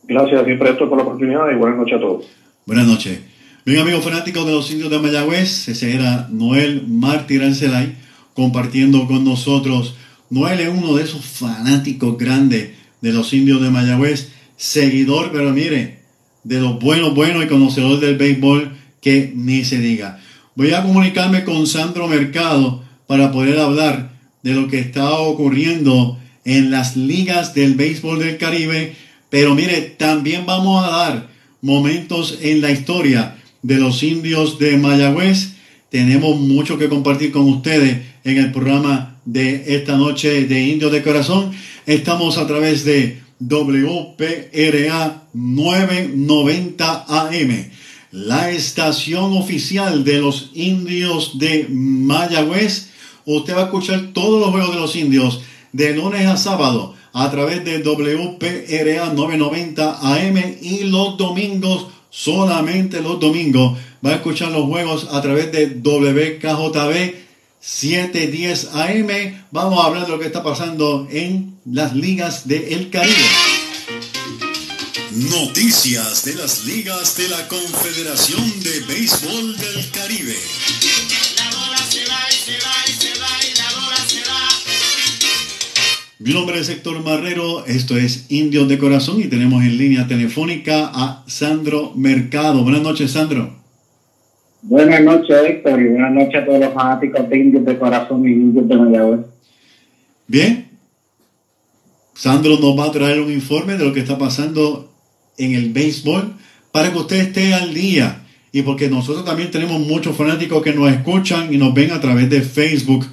Gracias 0.08 0.46
siempre 0.46 0.70
esto 0.70 0.88
por 0.88 0.98
la 0.98 1.04
oportunidad 1.04 1.52
y 1.52 1.56
buenas 1.56 1.80
noches 1.80 1.96
a 1.96 2.00
todos. 2.00 2.26
Buenas 2.66 2.88
noches. 2.88 3.20
Bien, 3.66 3.80
amigos 3.80 4.04
fanáticos 4.04 4.46
de 4.46 4.52
los 4.52 4.70
indios 4.72 4.92
de 4.92 5.00
Mayagüez, 5.00 5.68
ese 5.68 5.96
era 5.96 6.28
Noel 6.30 6.86
Mártir 6.88 7.44
Arcelay 7.44 7.96
compartiendo 8.36 9.08
con 9.08 9.24
nosotros. 9.24 9.96
Noel 10.30 10.60
es 10.60 10.70
uno 10.70 10.96
de 10.96 11.04
esos 11.04 11.26
fanáticos 11.26 12.18
grandes 12.18 12.72
de 13.02 13.14
los 13.14 13.34
indios 13.34 13.62
de 13.62 13.72
Mayagüez, 13.72 14.32
seguidor, 14.56 15.32
pero 15.32 15.52
mire, 15.52 16.00
de 16.44 16.60
los 16.60 16.80
buenos, 16.80 17.16
buenos 17.16 17.44
y 17.44 17.48
conocedor 17.48 18.00
del 18.00 18.18
béisbol 18.18 18.76
que 19.02 19.34
ni 19.36 19.66
se 19.66 19.80
diga. 19.80 20.20
Voy 20.56 20.74
a 20.74 20.84
comunicarme 20.84 21.44
con 21.44 21.66
Sandro 21.66 22.08
Mercado 22.08 22.84
para 23.08 23.32
poder 23.32 23.60
hablar 23.60 24.15
de 24.46 24.54
lo 24.54 24.68
que 24.68 24.80
está 24.80 25.18
ocurriendo 25.18 26.20
en 26.46 26.70
las 26.70 26.96
ligas 26.96 27.56
del 27.56 27.74
béisbol 27.74 28.20
del 28.20 28.38
Caribe, 28.38 28.94
pero 29.32 29.56
mire, 29.56 29.82
también 29.82 30.46
vamos 30.46 30.86
a 30.86 30.92
dar 30.92 31.30
momentos 31.62 32.38
en 32.44 32.62
la 32.62 32.70
historia 32.70 33.38
de 33.64 33.78
los 33.78 34.04
indios 34.04 34.60
de 34.60 34.78
Mayagüez. 34.78 35.54
Tenemos 35.90 36.40
mucho 36.40 36.78
que 36.78 36.90
compartir 36.90 37.32
con 37.32 37.50
ustedes 37.50 37.98
en 38.24 38.38
el 38.38 38.52
programa 38.52 39.20
de 39.26 39.76
esta 39.76 39.98
noche 39.98 40.46
de 40.46 40.68
Indios 40.68 40.92
de 40.92 41.02
Corazón. 41.02 41.52
Estamos 41.88 42.38
a 42.38 42.46
través 42.46 42.86
de 42.86 43.24
WPRA 43.40 45.24
990 45.34 47.06
AM, 47.08 47.66
la 48.12 48.52
estación 48.52 49.36
oficial 49.36 50.04
de 50.04 50.20
los 50.20 50.52
indios 50.54 51.40
de 51.40 51.66
Mayagüez. 51.68 52.92
Usted 53.26 53.56
va 53.56 53.62
a 53.62 53.66
escuchar 53.66 54.12
todos 54.14 54.40
los 54.40 54.50
juegos 54.52 54.74
de 54.74 54.82
los 54.82 54.96
indios 54.96 55.42
de 55.72 55.96
lunes 55.96 56.26
a 56.26 56.38
sábado 56.38 56.96
a 57.12 57.32
través 57.32 57.64
de 57.64 57.80
WPRA 57.80 59.14
990 59.14 60.00
AM 60.02 60.58
y 60.62 60.84
los 60.84 61.18
domingos, 61.18 61.88
solamente 62.10 63.02
los 63.02 63.20
domingos, 63.22 63.78
va 64.06 64.12
a 64.12 64.16
escuchar 64.16 64.52
los 64.52 64.66
juegos 64.66 65.08
a 65.12 65.22
través 65.22 65.52
de 65.52 65.68
WKJB 65.68 67.16
710 67.62 68.70
AM. 68.74 69.44
Vamos 69.52 69.80
a 69.80 69.88
hablar 69.88 70.06
de 70.06 70.12
lo 70.12 70.20
que 70.20 70.26
está 70.26 70.44
pasando 70.44 71.08
en 71.10 71.58
las 71.66 71.96
ligas 71.96 72.48
del 72.48 72.90
Caribe. 72.90 73.16
Noticias 75.12 76.26
de 76.26 76.36
las 76.36 76.66
ligas 76.66 77.16
de 77.16 77.30
la 77.30 77.48
Confederación 77.48 78.62
de 78.62 78.80
Béisbol 78.82 79.58
del 79.58 79.90
Caribe. 79.92 80.36
La 81.38 81.58
bola 81.58 81.78
se 81.78 82.06
va 82.06 82.20
y 82.30 82.34
se 82.34 82.52
va 82.52 82.58
y 82.60 82.64
se 82.64 82.66
va 82.66 82.85
Mi 86.26 86.34
nombre 86.34 86.58
es 86.58 86.70
Héctor 86.70 87.04
Marrero, 87.04 87.68
esto 87.68 87.96
es 87.96 88.26
Indios 88.32 88.68
de 88.68 88.80
Corazón 88.80 89.22
y 89.22 89.26
tenemos 89.26 89.64
en 89.64 89.78
línea 89.78 90.08
telefónica 90.08 90.90
a 90.92 91.24
Sandro 91.28 91.92
Mercado. 91.96 92.64
Buenas 92.64 92.82
noches, 92.82 93.12
Sandro. 93.12 93.54
Buenas 94.64 95.04
noches, 95.04 95.38
Héctor, 95.48 95.80
y 95.80 95.90
buenas 95.90 96.14
noches 96.14 96.42
a 96.42 96.46
todos 96.48 96.60
los 96.62 96.74
fanáticos 96.74 97.30
de 97.30 97.38
Indios 97.38 97.64
de 97.64 97.78
Corazón 97.78 98.28
y 98.28 98.32
Indios 98.32 98.68
de 98.68 98.76
Mayagüez. 98.76 99.20
Bien, 100.26 100.68
Sandro 102.16 102.58
nos 102.58 102.76
va 102.76 102.86
a 102.86 102.92
traer 102.92 103.22
un 103.22 103.32
informe 103.32 103.78
de 103.78 103.86
lo 103.86 103.94
que 103.94 104.00
está 104.00 104.18
pasando 104.18 104.92
en 105.38 105.54
el 105.54 105.72
béisbol 105.74 106.34
para 106.72 106.92
que 106.92 106.98
usted 106.98 107.18
esté 107.18 107.54
al 107.54 107.72
día 107.72 108.24
y 108.52 108.64
porque 108.64 108.90
nosotros 108.90 109.26
también 109.26 109.52
tenemos 109.52 109.80
muchos 109.80 110.18
fanáticos 110.18 110.64
que 110.64 110.74
nos 110.74 110.92
escuchan 110.92 111.54
y 111.54 111.58
nos 111.58 111.72
ven 111.76 111.92
a 111.92 112.02
través 112.02 112.28
de 112.32 112.42
Facebook 112.42 113.06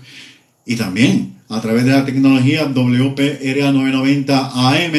y 0.64 0.76
también 0.76 1.34
a 1.48 1.60
través 1.60 1.84
de 1.84 1.92
la 1.92 2.04
tecnología 2.04 2.64
WPRA 2.66 3.72
990 3.72 4.50
AM 4.54 4.94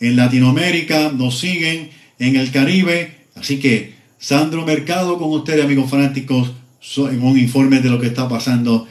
en 0.00 0.16
Latinoamérica, 0.16 1.12
nos 1.12 1.38
siguen 1.38 1.90
en 2.18 2.36
el 2.36 2.50
Caribe, 2.50 3.12
así 3.34 3.58
que 3.60 3.94
Sandro 4.18 4.64
Mercado 4.64 5.18
con 5.18 5.30
ustedes 5.30 5.64
amigos 5.64 5.90
fanáticos 5.90 6.52
en 6.96 7.22
un 7.22 7.38
informe 7.38 7.80
de 7.80 7.90
lo 7.90 8.00
que 8.00 8.06
está 8.06 8.28
pasando 8.28 8.86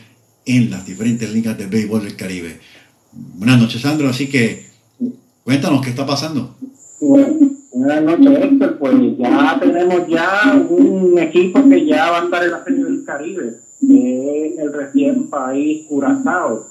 en 0.45 0.69
las 0.69 0.85
diferentes 0.85 1.31
ligas 1.31 1.57
de 1.57 1.67
béisbol 1.67 2.03
del 2.03 2.15
Caribe. 2.15 2.59
Buenas 3.11 3.59
noches 3.59 3.81
Sandro, 3.81 4.09
así 4.09 4.27
que 4.27 4.65
cuéntanos 5.43 5.81
qué 5.81 5.89
está 5.89 6.05
pasando. 6.05 6.55
Buenas 6.99 8.03
noches, 8.03 8.43
Héctor. 8.43 8.77
Pues 8.77 8.95
ya 9.17 9.57
tenemos 9.59 10.07
ya 10.07 10.65
un 10.69 11.17
equipo 11.17 11.67
que 11.69 11.85
ya 11.85 12.11
va 12.11 12.21
a 12.21 12.23
estar 12.25 12.43
en 12.43 12.51
la 12.51 12.63
Serie 12.63 12.83
del 12.83 13.03
Caribe, 13.05 13.53
que 13.85 14.47
es 14.47 14.59
el 14.59 14.73
recién 14.73 15.29
país 15.29 15.85
Curazao, 15.87 16.65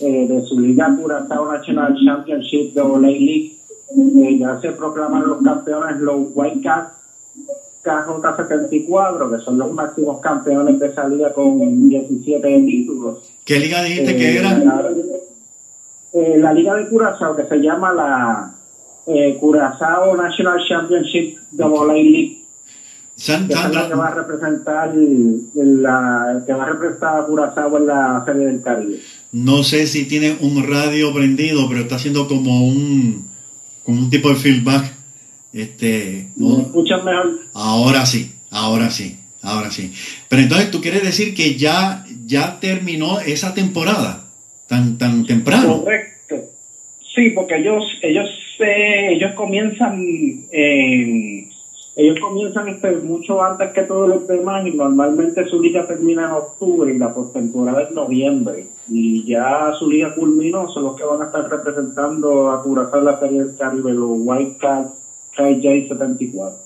eh, 0.00 0.26
de 0.28 0.42
su 0.46 0.58
liga 0.58 0.96
Curazao 1.00 1.52
National 1.52 1.94
Championship 2.04 2.72
de 2.74 2.80
Olay 2.80 3.18
League. 3.18 3.56
Eh, 4.24 4.38
ya 4.38 4.60
se 4.60 4.70
proclamaron 4.72 5.30
los 5.30 5.42
campeones 5.42 5.98
los 6.00 6.28
Whitecaps 6.34 6.92
KJ74, 7.84 9.30
que 9.30 9.44
son 9.44 9.58
los 9.58 9.72
máximos 9.72 10.20
campeones 10.20 10.78
de 10.78 10.86
esa 10.88 11.08
liga 11.08 11.32
con 11.32 11.88
17 11.88 12.60
títulos. 12.62 13.18
¿Qué 13.44 13.58
liga 13.58 13.82
dijiste 13.82 14.16
que 14.16 14.30
Eh, 14.30 14.38
era? 14.38 14.58
La, 14.58 14.90
la 16.38 16.52
Liga 16.52 16.74
de 16.74 16.88
Curazao, 16.88 17.36
que 17.36 17.44
se 17.46 17.56
llama 17.58 17.92
la 17.92 18.54
Curazao 19.40 20.16
National 20.16 20.60
Championship 20.68 21.36
Double 21.52 21.92
A 21.92 21.94
League. 21.94 22.39
San- 23.20 23.46
que 23.48 23.52
es 23.54 23.70
la 23.70 23.86
que 23.88 23.94
va 23.94 24.08
a 24.08 24.14
representar 24.14 24.94
la, 25.54 26.42
que 26.46 26.52
va 26.54 26.64
a 26.64 26.68
representar 26.70 27.20
a 27.20 27.26
Curazao 27.26 27.76
en 27.76 27.86
la 27.86 28.22
Serie 28.24 28.46
del 28.46 28.62
Caribe. 28.62 28.98
no 29.32 29.62
sé 29.62 29.86
si 29.86 30.06
tiene 30.06 30.36
un 30.40 30.66
radio 30.66 31.12
prendido, 31.12 31.68
pero 31.68 31.82
está 31.82 31.96
haciendo 31.96 32.26
como 32.26 32.64
un, 32.66 33.26
como 33.84 33.98
un 34.00 34.10
tipo 34.10 34.30
de 34.30 34.36
feedback. 34.36 34.92
Este, 35.52 36.28
¿Me 36.36 36.62
escuchan 36.62 37.04
mejor? 37.04 37.40
ahora 37.52 38.06
sí, 38.06 38.32
ahora 38.50 38.88
sí, 38.90 39.18
ahora 39.42 39.70
sí. 39.70 39.92
Pero 40.28 40.42
entonces 40.42 40.70
tú 40.70 40.80
quieres 40.80 41.02
decir 41.02 41.34
que 41.34 41.56
ya, 41.56 42.06
ya 42.24 42.58
terminó 42.60 43.20
esa 43.20 43.52
temporada 43.52 44.28
tan, 44.68 44.96
tan 44.96 45.26
temprano. 45.26 45.82
Correcto. 45.82 46.36
Sí, 47.14 47.30
porque 47.34 47.56
ellos, 47.56 47.82
ellos, 48.02 48.28
eh, 48.60 49.08
ellos 49.14 49.32
comienzan, 49.34 50.00
eh, 50.52 51.49
ellos 52.00 52.18
comienzan 52.20 52.68
este, 52.68 52.96
mucho 52.96 53.42
antes 53.42 53.70
que 53.72 53.82
todos 53.82 54.08
los 54.08 54.26
demás 54.26 54.66
y 54.66 54.70
normalmente 54.70 55.46
su 55.48 55.60
liga 55.60 55.86
termina 55.86 56.26
en 56.26 56.30
octubre 56.30 56.94
y 56.94 56.98
la 56.98 57.12
postemporada 57.12 57.82
es 57.82 57.90
noviembre. 57.90 58.66
Y 58.88 59.24
ya 59.26 59.72
su 59.78 59.90
liga 59.90 60.14
culminó, 60.14 60.68
son 60.70 60.84
los 60.84 60.96
que 60.96 61.04
van 61.04 61.20
a 61.20 61.26
estar 61.26 61.48
representando 61.50 62.50
a 62.50 62.62
Curazao 62.62 63.00
en 63.00 63.04
la 63.04 63.20
Serie 63.20 63.44
del 63.44 63.56
Caribe, 63.56 63.92
los 63.92 64.10
Whitecaps 64.12 64.90
KJ 65.36 65.88
74. 65.88 66.58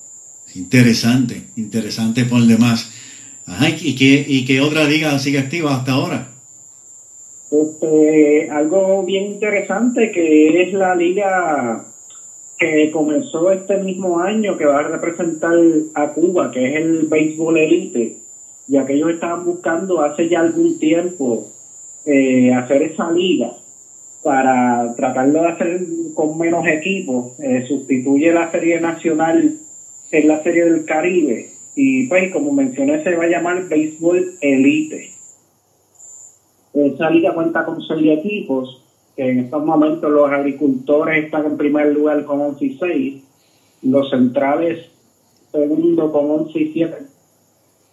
Interesante, 0.55 1.49
interesante 1.57 2.25
por 2.25 2.39
el 2.39 2.47
demás. 2.47 2.91
Ajá, 3.45 3.69
¿y 3.69 3.95
qué, 3.95 4.25
y 4.27 4.45
qué 4.45 4.61
otra 4.61 4.85
liga 4.85 5.17
sigue 5.19 5.39
activa 5.39 5.75
hasta 5.75 5.91
ahora? 5.91 6.27
Este, 7.51 8.49
algo 8.49 9.03
bien 9.03 9.33
interesante 9.33 10.11
que 10.11 10.63
es 10.63 10.73
la 10.73 10.95
liga 10.95 11.85
que 12.73 12.91
comenzó 12.91 13.51
este 13.51 13.77
mismo 13.77 14.19
año 14.19 14.57
que 14.57 14.65
va 14.65 14.79
a 14.79 14.87
representar 14.87 15.55
a 15.93 16.13
Cuba, 16.13 16.51
que 16.51 16.65
es 16.67 16.75
el 16.75 17.07
béisbol 17.07 17.57
elite, 17.57 18.17
ya 18.67 18.85
que 18.85 18.93
ellos 18.93 19.11
estaban 19.11 19.45
buscando 19.45 20.01
hace 20.01 20.27
ya 20.27 20.39
algún 20.39 20.79
tiempo 20.79 21.47
eh, 22.05 22.51
hacer 22.53 22.81
esa 22.83 23.11
liga 23.11 23.51
para 24.23 24.95
tratar 24.95 25.31
de 25.31 25.47
hacer 25.47 25.85
con 26.15 26.37
menos 26.37 26.65
equipos, 26.65 27.39
eh, 27.39 27.63
sustituye 27.67 28.31
la 28.31 28.49
serie 28.51 28.79
nacional 28.79 29.57
en 30.11 30.27
la 30.27 30.41
serie 30.41 30.65
del 30.65 30.85
Caribe 30.85 31.49
y 31.75 32.07
pues 32.07 32.31
como 32.31 32.51
mencioné 32.51 33.03
se 33.03 33.15
va 33.15 33.25
a 33.25 33.27
llamar 33.27 33.67
béisbol 33.67 34.37
elite. 34.41 35.11
Esa 36.73 37.09
liga 37.09 37.33
cuenta 37.33 37.63
con 37.63 37.81
seis 37.81 38.19
equipos, 38.19 38.81
que 39.15 39.29
en 39.29 39.39
estos 39.39 39.63
momentos 39.63 40.11
los 40.11 40.29
agricultores 40.29 41.25
están 41.25 41.45
en 41.45 41.57
primer 41.57 41.93
lugar 41.93 42.25
con 42.25 42.41
11 42.41 42.65
y 42.65 42.77
6, 42.77 43.23
los 43.83 44.09
centrales 44.09 44.87
segundo 45.51 46.11
con 46.11 46.29
11 46.29 46.59
y 46.59 46.73
7, 46.73 46.95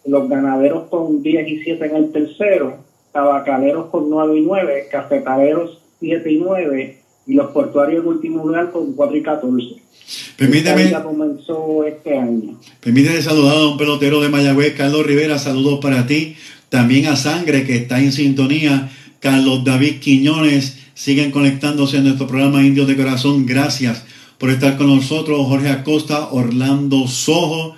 los 0.06 0.28
ganaderos 0.28 0.88
con 0.88 1.22
10 1.22 1.48
y 1.48 1.62
7 1.62 1.86
en 1.86 1.96
el 1.96 2.12
tercero, 2.12 2.78
tabacaleros 3.12 3.86
con 3.86 4.10
9 4.10 4.38
y 4.38 4.42
9, 4.42 4.88
cafetaleros 4.90 5.78
7 6.00 6.30
y 6.30 6.38
9 6.38 6.98
y 7.26 7.34
los 7.34 7.50
portuarios 7.52 8.02
en 8.02 8.08
último 8.08 8.44
lugar 8.44 8.72
con 8.72 8.92
4 8.94 9.16
y 9.16 9.22
14. 9.22 9.66
Esta 9.66 10.36
Permíteme, 10.36 10.84
liga 10.84 11.02
comenzó 11.04 11.84
este 11.84 12.18
año. 12.18 12.58
permíteme 12.80 13.22
saludar 13.22 13.56
a 13.56 13.68
un 13.68 13.78
pelotero 13.78 14.20
de 14.20 14.28
Mayagüez, 14.28 14.74
Carlos 14.74 15.06
Rivera, 15.06 15.38
saludos 15.38 15.78
para 15.80 16.06
ti. 16.06 16.36
También 16.68 17.06
a 17.06 17.16
Sangre, 17.16 17.64
que 17.64 17.76
está 17.76 18.00
en 18.00 18.12
sintonía. 18.12 18.90
Carlos 19.20 19.62
David 19.62 20.00
Quiñones, 20.00 20.81
siguen 20.94 21.30
conectándose 21.30 21.98
a 21.98 22.00
nuestro 22.00 22.26
programa 22.26 22.62
Indios 22.62 22.86
de 22.86 22.96
Corazón. 22.96 23.46
Gracias 23.46 24.04
por 24.38 24.50
estar 24.50 24.76
con 24.76 24.88
nosotros. 24.88 25.46
Jorge 25.46 25.68
Acosta, 25.68 26.28
Orlando 26.30 27.06
Sojo. 27.06 27.76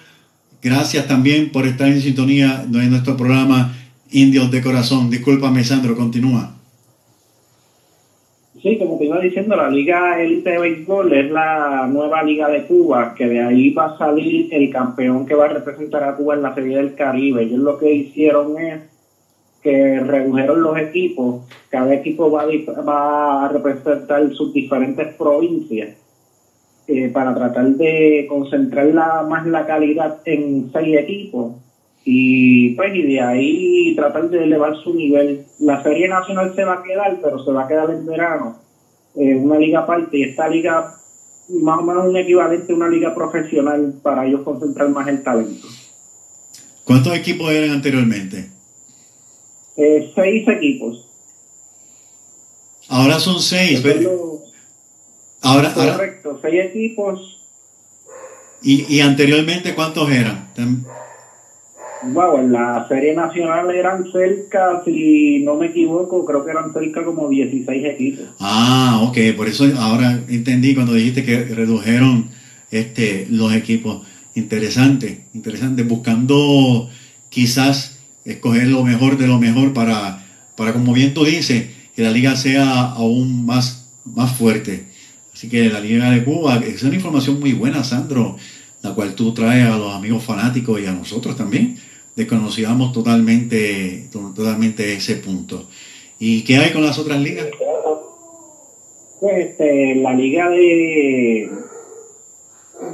Gracias 0.62 1.06
también 1.06 1.52
por 1.52 1.66
estar 1.66 1.88
en 1.88 2.00
sintonía 2.00 2.64
de 2.66 2.86
nuestro 2.86 3.16
programa 3.16 3.74
Indios 4.10 4.50
de 4.50 4.62
Corazón. 4.62 5.10
Discúlpame, 5.10 5.62
Sandro, 5.62 5.96
continúa. 5.96 6.54
Sí, 8.62 8.78
como 8.78 8.96
te 8.96 9.04
iba 9.04 9.20
diciendo, 9.20 9.56
la 9.56 9.68
Liga 9.68 10.18
Elite 10.22 10.52
de 10.52 10.58
Béisbol 10.58 11.12
es 11.12 11.30
la 11.30 11.86
nueva 11.86 12.22
Liga 12.22 12.48
de 12.48 12.62
Cuba, 12.62 13.14
que 13.14 13.28
de 13.28 13.42
ahí 13.42 13.68
va 13.74 13.88
a 13.88 13.98
salir 13.98 14.48
el 14.52 14.70
campeón 14.70 15.26
que 15.26 15.34
va 15.34 15.44
a 15.44 15.48
representar 15.48 16.02
a 16.02 16.16
Cuba 16.16 16.34
en 16.34 16.42
la 16.42 16.54
Serie 16.54 16.78
del 16.78 16.94
Caribe. 16.94 17.42
Ellos 17.42 17.58
lo 17.58 17.76
que 17.76 17.92
hicieron 17.92 18.58
es 18.58 18.80
que 19.64 19.98
redujeron 19.98 20.62
los 20.62 20.78
equipos, 20.78 21.42
cada 21.70 21.94
equipo 21.94 22.30
va 22.30 22.42
a, 22.42 22.80
va 22.82 23.46
a 23.46 23.48
representar 23.48 24.30
sus 24.34 24.52
diferentes 24.52 25.14
provincias 25.14 25.96
eh, 26.86 27.08
para 27.08 27.34
tratar 27.34 27.68
de 27.70 28.26
concentrar 28.28 28.92
más 29.26 29.46
la 29.46 29.66
calidad 29.66 30.18
en 30.26 30.70
seis 30.70 30.98
equipos 30.98 31.54
y 32.04 32.74
pues 32.74 32.94
y 32.94 33.02
de 33.04 33.20
ahí 33.22 33.94
tratar 33.96 34.28
de 34.28 34.44
elevar 34.44 34.76
su 34.84 34.92
nivel. 34.92 35.46
La 35.60 35.82
serie 35.82 36.08
nacional 36.08 36.54
se 36.54 36.64
va 36.64 36.74
a 36.74 36.82
quedar, 36.82 37.18
pero 37.22 37.42
se 37.42 37.50
va 37.50 37.64
a 37.64 37.68
quedar 37.68 37.88
en 37.88 38.04
verano, 38.04 38.58
eh, 39.16 39.34
una 39.34 39.58
liga 39.58 39.80
aparte, 39.80 40.18
y 40.18 40.24
esta 40.24 40.46
liga 40.46 40.94
más 41.48 41.78
o 41.78 41.82
menos 41.82 42.04
un 42.06 42.16
equivalente 42.18 42.70
a 42.70 42.76
una 42.76 42.88
liga 42.88 43.14
profesional 43.14 43.94
para 44.02 44.26
ellos 44.26 44.42
concentrar 44.42 44.90
más 44.90 45.08
el 45.08 45.22
talento. 45.22 45.66
¿Cuántos 46.84 47.16
equipos 47.16 47.50
eran 47.50 47.70
anteriormente? 47.70 48.53
Eh, 49.76 50.12
seis 50.14 50.46
equipos. 50.48 51.06
Ahora 52.88 53.18
son 53.18 53.40
seis. 53.40 53.80
Pero- 53.82 54.42
Ahora, 55.42 55.72
ahora, 55.74 55.92
correcto, 55.96 56.38
seis 56.40 56.64
equipos. 56.66 57.40
y, 58.62 58.94
y 58.96 59.00
anteriormente, 59.00 59.74
¿cuántos 59.74 60.10
eran? 60.10 60.48
Wow, 62.02 62.38
en 62.38 62.52
la 62.52 62.86
serie 62.88 63.14
nacional 63.14 63.70
eran 63.74 64.10
cerca, 64.10 64.82
si 64.86 65.40
no 65.40 65.54
me 65.56 65.66
equivoco, 65.66 66.24
creo 66.24 66.44
que 66.44 66.50
eran 66.50 66.72
cerca 66.72 67.04
como 67.04 67.28
16 67.28 67.84
equipos. 67.84 68.26
Ah, 68.40 69.00
ok, 69.06 69.36
por 69.36 69.48
eso 69.48 69.64
ahora 69.78 70.18
entendí 70.28 70.74
cuando 70.74 70.94
dijiste 70.94 71.24
que 71.24 71.44
redujeron 71.44 72.30
este 72.70 73.26
los 73.30 73.52
equipos. 73.54 74.06
Interesante, 74.34 75.24
interesante, 75.34 75.82
buscando 75.82 76.88
quizás 77.28 77.93
escoger 78.24 78.68
lo 78.68 78.82
mejor 78.82 79.16
de 79.18 79.26
lo 79.26 79.38
mejor 79.38 79.72
para, 79.72 80.24
para 80.56 80.72
como 80.72 80.92
bien 80.92 81.14
tú 81.14 81.24
dices, 81.24 81.66
que 81.94 82.02
la 82.02 82.10
liga 82.10 82.36
sea 82.36 82.80
aún 82.92 83.44
más, 83.46 83.90
más 84.04 84.36
fuerte. 84.36 84.86
Así 85.32 85.48
que 85.48 85.68
la 85.68 85.80
Liga 85.80 86.10
de 86.10 86.24
Cuba 86.24 86.60
es 86.64 86.82
una 86.84 86.94
información 86.94 87.40
muy 87.40 87.52
buena, 87.52 87.82
Sandro, 87.82 88.36
la 88.82 88.94
cual 88.94 89.14
tú 89.14 89.34
traes 89.34 89.66
a 89.68 89.76
los 89.76 89.92
amigos 89.92 90.22
fanáticos 90.22 90.80
y 90.80 90.86
a 90.86 90.92
nosotros 90.92 91.36
también. 91.36 91.76
Desconocíamos 92.14 92.92
totalmente, 92.92 94.08
to- 94.12 94.32
totalmente 94.34 94.92
ese 94.94 95.16
punto. 95.16 95.68
¿Y 96.20 96.42
qué 96.42 96.58
hay 96.58 96.70
con 96.70 96.84
las 96.84 96.98
otras 96.98 97.20
ligas? 97.20 97.46
Pues 99.20 99.46
este, 99.46 99.96
la 99.96 100.14
liga 100.14 100.48
de, 100.50 101.50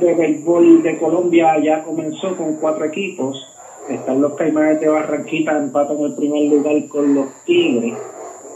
de 0.00 0.14
béisbol 0.14 0.82
de 0.82 0.98
Colombia 0.98 1.62
ya 1.62 1.82
comenzó 1.82 2.36
con 2.36 2.56
cuatro 2.56 2.84
equipos. 2.86 3.46
Están 3.91 4.20
los 4.20 4.34
Caimanes 4.34 4.80
de 4.80 4.88
Barranquita, 4.88 5.57
empatan 5.59 5.99
el 6.01 6.14
primer 6.14 6.49
lugar 6.51 6.86
con 6.88 7.14
los 7.14 7.26
Tigres, 7.45 7.95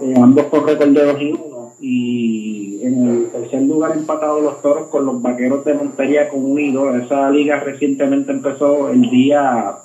eh, 0.02 0.14
ambos 0.16 0.44
con 0.46 0.66
récord 0.66 0.90
de 0.90 1.04
2 1.04 1.20
y 1.20 1.32
1. 1.32 1.72
Y 1.80 2.80
en 2.84 3.08
el 3.08 3.26
tercer 3.30 3.62
lugar 3.62 3.92
empatados 3.96 4.42
los 4.42 4.62
Toros 4.62 4.88
con 4.88 5.04
los 5.06 5.20
Vaqueros 5.20 5.64
de 5.64 5.74
Montería 5.74 6.28
con 6.28 6.44
1 6.44 6.60
y 6.60 6.72
2. 6.72 6.96
Esa 7.02 7.30
liga 7.30 7.60
recientemente 7.60 8.30
empezó 8.32 8.88
el 8.90 9.02
día 9.10 9.76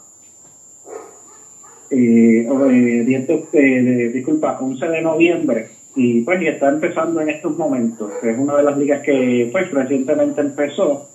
eh, 1.89 2.47
eh, 2.47 3.04
10 3.06 3.28
de, 3.28 3.45
de- 3.52 3.82
de- 3.84 4.10
disculpa, 4.10 4.58
11 4.62 4.86
de 4.88 5.02
noviembre 5.02 5.70
y 5.95 6.22
pues 6.22 6.39
y 6.41 6.47
está 6.47 6.70
empezando 6.70 7.20
en 7.22 7.30
estos 7.30 7.58
momentos. 7.58 8.12
Es 8.22 8.38
una 8.38 8.56
de 8.58 8.64
las 8.64 8.78
ligas 8.78 9.02
que 9.02 9.50
pues 9.52 9.72
recientemente 9.72 10.39
empezó 10.41 11.09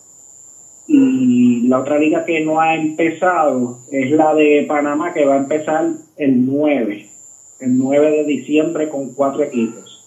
y 0.86 1.66
la 1.68 1.80
otra 1.80 1.98
liga 1.98 2.24
que 2.24 2.44
no 2.44 2.60
ha 2.60 2.74
empezado 2.76 3.80
es 3.90 4.10
la 4.10 4.34
de 4.34 4.64
Panamá 4.68 5.12
que 5.14 5.24
va 5.24 5.34
a 5.34 5.38
empezar 5.38 5.86
el 6.16 6.46
9, 6.46 7.08
el 7.60 7.78
9 7.78 8.10
de 8.10 8.24
diciembre 8.24 8.88
con 8.88 9.14
cuatro 9.14 9.42
equipos. 9.42 10.02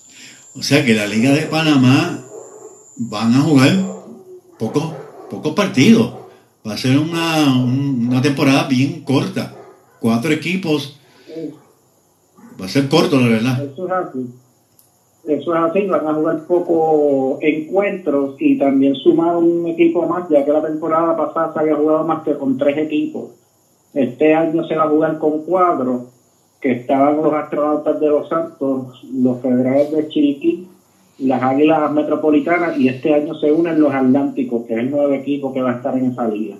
O 0.55 0.61
sea 0.63 0.83
que 0.85 0.93
la 0.93 1.05
Liga 1.07 1.31
de 1.31 1.43
Panamá 1.43 2.23
van 2.97 3.33
a 3.33 3.41
jugar 3.41 3.71
pocos 4.57 4.93
pocos 5.29 5.53
partidos. 5.53 6.13
Va 6.67 6.73
a 6.73 6.77
ser 6.77 6.97
una, 6.97 7.45
un- 7.63 8.07
una 8.09 8.21
temporada 8.21 8.67
bien 8.67 9.01
corta. 9.03 9.53
Cuatro 9.99 10.31
equipos. 10.31 10.99
Va 12.59 12.65
a 12.65 12.69
ser 12.69 12.87
corto, 12.89 13.19
la 13.19 13.27
verdad. 13.27 13.63
Eso 13.63 13.85
es 13.85 13.91
así. 13.93 14.25
Eso 15.27 15.53
es 15.53 15.61
así, 15.61 15.85
van 15.87 16.07
a 16.07 16.13
jugar 16.13 16.45
pocos 16.47 17.39
encuentros 17.41 18.35
y 18.39 18.57
también 18.57 18.95
sumar 18.95 19.35
un 19.35 19.67
equipo 19.67 20.07
más, 20.07 20.29
ya 20.29 20.45
que 20.45 20.53
la 20.53 20.61
temporada 20.61 21.17
pasada 21.17 21.51
se 21.51 21.59
había 21.59 21.75
jugado 21.75 22.05
más 22.05 22.23
que 22.23 22.33
con 22.35 22.57
tres 22.57 22.77
equipos. 22.77 23.31
Este 23.93 24.33
año 24.33 24.65
se 24.65 24.75
va 24.75 24.83
a 24.83 24.89
jugar 24.89 25.17
con 25.17 25.43
cuatro, 25.43 26.07
que 26.61 26.71
estaban 26.71 27.17
los 27.17 27.33
astronautas 27.33 27.99
de 27.99 28.07
Los 28.07 28.29
Santos, 28.29 29.03
los 29.13 29.41
federales 29.41 29.91
de 29.91 30.07
Chiriquí, 30.07 30.67
las 31.19 31.43
Águilas 31.43 31.91
Metropolitanas 31.91 32.77
y 32.77 32.87
este 32.87 33.13
año 33.13 33.35
se 33.35 33.51
unen 33.51 33.81
los 33.81 33.93
Atlánticos, 33.93 34.65
que 34.65 34.75
es 34.75 34.79
el 34.79 34.91
nuevo 34.91 35.13
equipo 35.13 35.53
que 35.53 35.61
va 35.61 35.71
a 35.71 35.75
estar 35.75 35.97
en 35.97 36.11
esa 36.11 36.27
liga. 36.27 36.55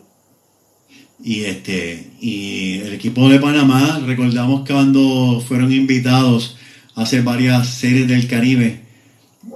Y, 1.24 1.46
este, 1.46 2.12
y 2.20 2.80
el 2.82 2.94
equipo 2.94 3.28
de 3.30 3.40
Panamá, 3.40 4.02
recordamos 4.06 4.66
que 4.66 4.74
cuando 4.74 5.40
fueron 5.40 5.72
invitados 5.72 6.57
a 6.98 7.04
hacer 7.04 7.22
varias 7.22 7.68
series 7.68 8.08
del 8.08 8.28
Caribe 8.28 8.82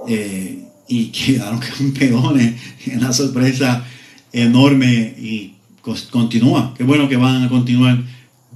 eh, 0.08 0.64
y 0.88 1.06
quedaron 1.12 1.58
campeones, 1.58 2.54
una 2.96 3.12
sorpresa 3.12 3.84
enorme 4.32 5.14
y 5.18 5.56
continúa. 6.10 6.72
Qué 6.76 6.84
bueno 6.84 7.08
que 7.08 7.16
van 7.16 7.42
a 7.42 7.48
continuar 7.48 7.98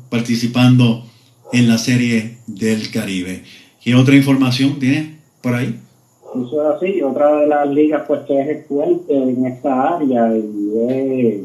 participando 0.08 1.04
en 1.52 1.68
la 1.68 1.78
serie 1.78 2.38
del 2.46 2.90
Caribe. 2.90 3.42
¿Qué 3.82 3.94
otra 3.94 4.14
información 4.14 4.78
tiene 4.78 5.16
por 5.42 5.54
ahí? 5.54 5.78
Eso 6.34 6.62
es 6.62 6.76
así. 6.76 7.02
Otra 7.02 7.40
de 7.40 7.48
las 7.48 7.68
ligas 7.68 8.04
pues 8.06 8.20
que 8.26 8.40
es 8.40 8.66
fuerte 8.66 9.16
en 9.16 9.46
esta 9.46 9.96
área 9.96 10.28
y 10.36 10.70
es 10.88 11.40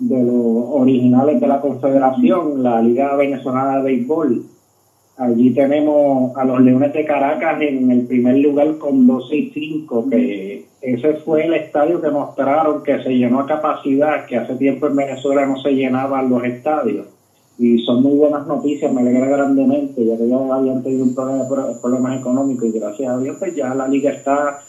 de 0.00 0.22
los 0.24 0.66
originales 0.70 1.40
de 1.40 1.46
la 1.46 1.60
Confederación, 1.60 2.62
la 2.62 2.82
Liga 2.82 3.14
Venezolana 3.14 3.76
de 3.76 3.82
Béisbol. 3.82 4.53
Allí 5.16 5.54
tenemos 5.54 6.36
a 6.36 6.44
los 6.44 6.60
Leones 6.60 6.92
de 6.92 7.04
Caracas 7.04 7.60
en 7.60 7.88
el 7.90 8.06
primer 8.06 8.36
lugar 8.38 8.78
con 8.78 9.06
12 9.06 9.36
y 9.36 9.50
5, 9.50 10.10
que 10.10 10.66
ese 10.80 11.14
fue 11.14 11.46
el 11.46 11.54
estadio 11.54 12.02
que 12.02 12.10
mostraron 12.10 12.82
que 12.82 13.00
se 13.00 13.10
llenó 13.10 13.40
a 13.40 13.46
capacidad, 13.46 14.26
que 14.26 14.36
hace 14.36 14.56
tiempo 14.56 14.88
en 14.88 14.96
Venezuela 14.96 15.46
no 15.46 15.56
se 15.62 15.70
llenaban 15.70 16.28
los 16.28 16.42
estadios. 16.42 17.06
Y 17.56 17.78
son 17.84 18.02
muy 18.02 18.16
buenas 18.16 18.44
noticias, 18.48 18.92
me 18.92 19.02
alegra 19.02 19.26
grandemente, 19.26 20.04
ya 20.04 20.16
que 20.16 20.28
ya 20.28 20.36
habían 20.36 20.82
tenido 20.82 21.04
un 21.04 21.14
problema, 21.14 21.48
problemas 21.80 22.20
económicos 22.20 22.68
y 22.68 22.78
gracias 22.78 23.08
a 23.08 23.18
Dios 23.18 23.36
pues 23.38 23.54
ya 23.54 23.72
la 23.72 23.86
liga 23.86 24.10
está 24.10 24.62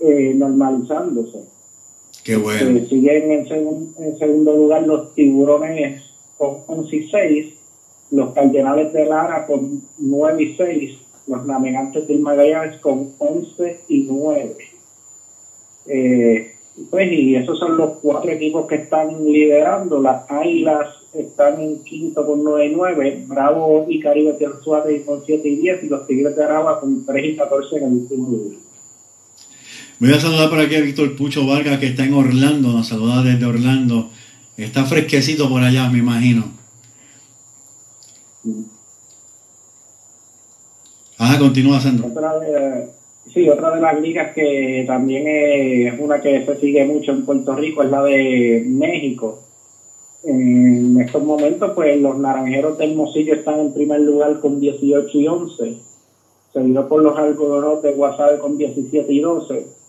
eh, 0.00 0.34
normalizándose. 0.34 1.44
Qué 2.24 2.36
bueno. 2.36 2.76
Eh, 2.76 2.86
siguen 2.88 3.30
en, 3.30 3.94
en, 3.98 4.18
segundo 4.18 4.56
lugar 4.56 4.82
los 4.82 5.14
tiburones 5.14 6.02
con 6.36 6.56
11 6.66 6.96
y 6.96 7.08
6, 7.08 7.54
los 8.10 8.32
cardenales 8.32 8.92
de 8.92 9.06
Lara 9.06 9.46
con 9.46 9.82
9 9.98 10.42
y 10.42 10.56
6, 10.56 10.98
los 11.28 11.46
navegantes 11.46 12.08
del 12.08 12.20
Magallanes 12.20 12.80
con 12.80 13.12
11 13.18 13.80
y 13.88 14.02
9. 14.02 14.56
Eh, 15.86 16.54
pues 16.88 17.12
y 17.12 17.34
esos 17.34 17.58
son 17.58 17.76
los 17.76 17.98
cuatro 17.98 18.30
equipos 18.30 18.66
que 18.66 18.76
están 18.76 19.24
liderando. 19.24 20.00
Las 20.00 20.30
Águilas 20.30 20.88
están 21.12 21.60
en 21.60 21.82
quinto 21.82 22.24
con 22.24 22.42
9 22.42 22.66
y 22.66 22.74
9, 22.74 23.24
Bravo 23.26 23.86
y 23.88 24.00
Caribe 24.00 24.36
Suárez 24.62 25.04
con 25.04 25.22
7 25.24 25.48
y 25.48 25.56
10 25.56 25.84
y 25.84 25.88
los 25.88 26.06
Tigres 26.06 26.36
de 26.36 26.44
Aragua 26.44 26.80
con 26.80 27.04
3 27.04 27.24
y 27.24 27.36
14 27.36 27.76
en 27.76 27.82
el 27.82 27.92
último 27.92 28.28
lugar. 28.28 28.58
Voy 29.98 30.12
a 30.12 30.20
saludar 30.20 30.48
por 30.48 30.58
aquí 30.58 30.76
a 30.76 30.80
Víctor 30.80 31.14
Pucho 31.14 31.46
Vargas, 31.46 31.78
que 31.78 31.88
está 31.88 32.04
en 32.04 32.14
Orlando. 32.14 32.72
Nos 32.72 32.88
saluda 32.88 33.22
desde 33.22 33.44
Orlando. 33.44 34.08
Está 34.56 34.84
fresquecito 34.84 35.48
por 35.48 35.62
allá, 35.62 35.90
me 35.90 35.98
imagino. 35.98 36.59
Ah, 41.18 41.36
continúa, 41.38 41.80
Sandro. 41.80 42.08
Otra 42.08 42.38
de, 42.38 42.88
sí, 43.32 43.48
otra 43.48 43.74
de 43.74 43.80
las 43.80 44.00
ligas 44.00 44.34
que 44.34 44.84
también 44.86 45.24
es 45.26 46.00
una 46.00 46.20
que 46.20 46.44
se 46.44 46.60
sigue 46.60 46.84
mucho 46.84 47.12
en 47.12 47.24
Puerto 47.24 47.54
Rico 47.54 47.82
es 47.82 47.90
la 47.90 48.02
de 48.02 48.64
México. 48.66 49.40
En 50.22 51.00
estos 51.00 51.22
momentos, 51.22 51.72
pues 51.74 52.00
los 52.00 52.18
naranjeros 52.18 52.76
del 52.78 52.94
Mocillo 52.94 53.34
están 53.34 53.60
en 53.60 53.72
primer 53.72 54.00
lugar 54.00 54.40
con 54.40 54.60
18 54.60 55.18
y 55.18 55.26
11, 55.26 55.76
seguido 56.52 56.88
por 56.88 57.02
los 57.02 57.18
algodoneros 57.18 57.82
de 57.82 57.92
Guasave 57.92 58.38
con 58.38 58.58
17 58.58 59.12
y 59.12 59.20
12 59.20 59.80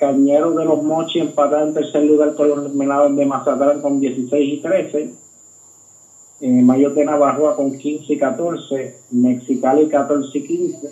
Cañeros 0.00 0.56
de 0.56 0.64
los 0.64 0.82
Mochi 0.82 1.18
empatados 1.18 1.68
en 1.68 1.74
tercer 1.74 2.04
lugar 2.04 2.34
con 2.34 2.48
los 2.48 2.74
Melados 2.74 3.14
de 3.14 3.26
Mazatlán 3.26 3.82
con 3.82 4.00
16 4.00 4.54
y 4.54 4.62
13. 4.62 5.12
Eh, 6.40 6.62
Mayor 6.62 6.94
de 6.94 7.04
Navajoa 7.04 7.56
con 7.56 7.76
15 7.76 8.12
y 8.12 8.18
14. 8.18 8.96
Mexicali 9.10 9.88
14 9.88 10.38
y 10.38 10.42
15. 10.42 10.88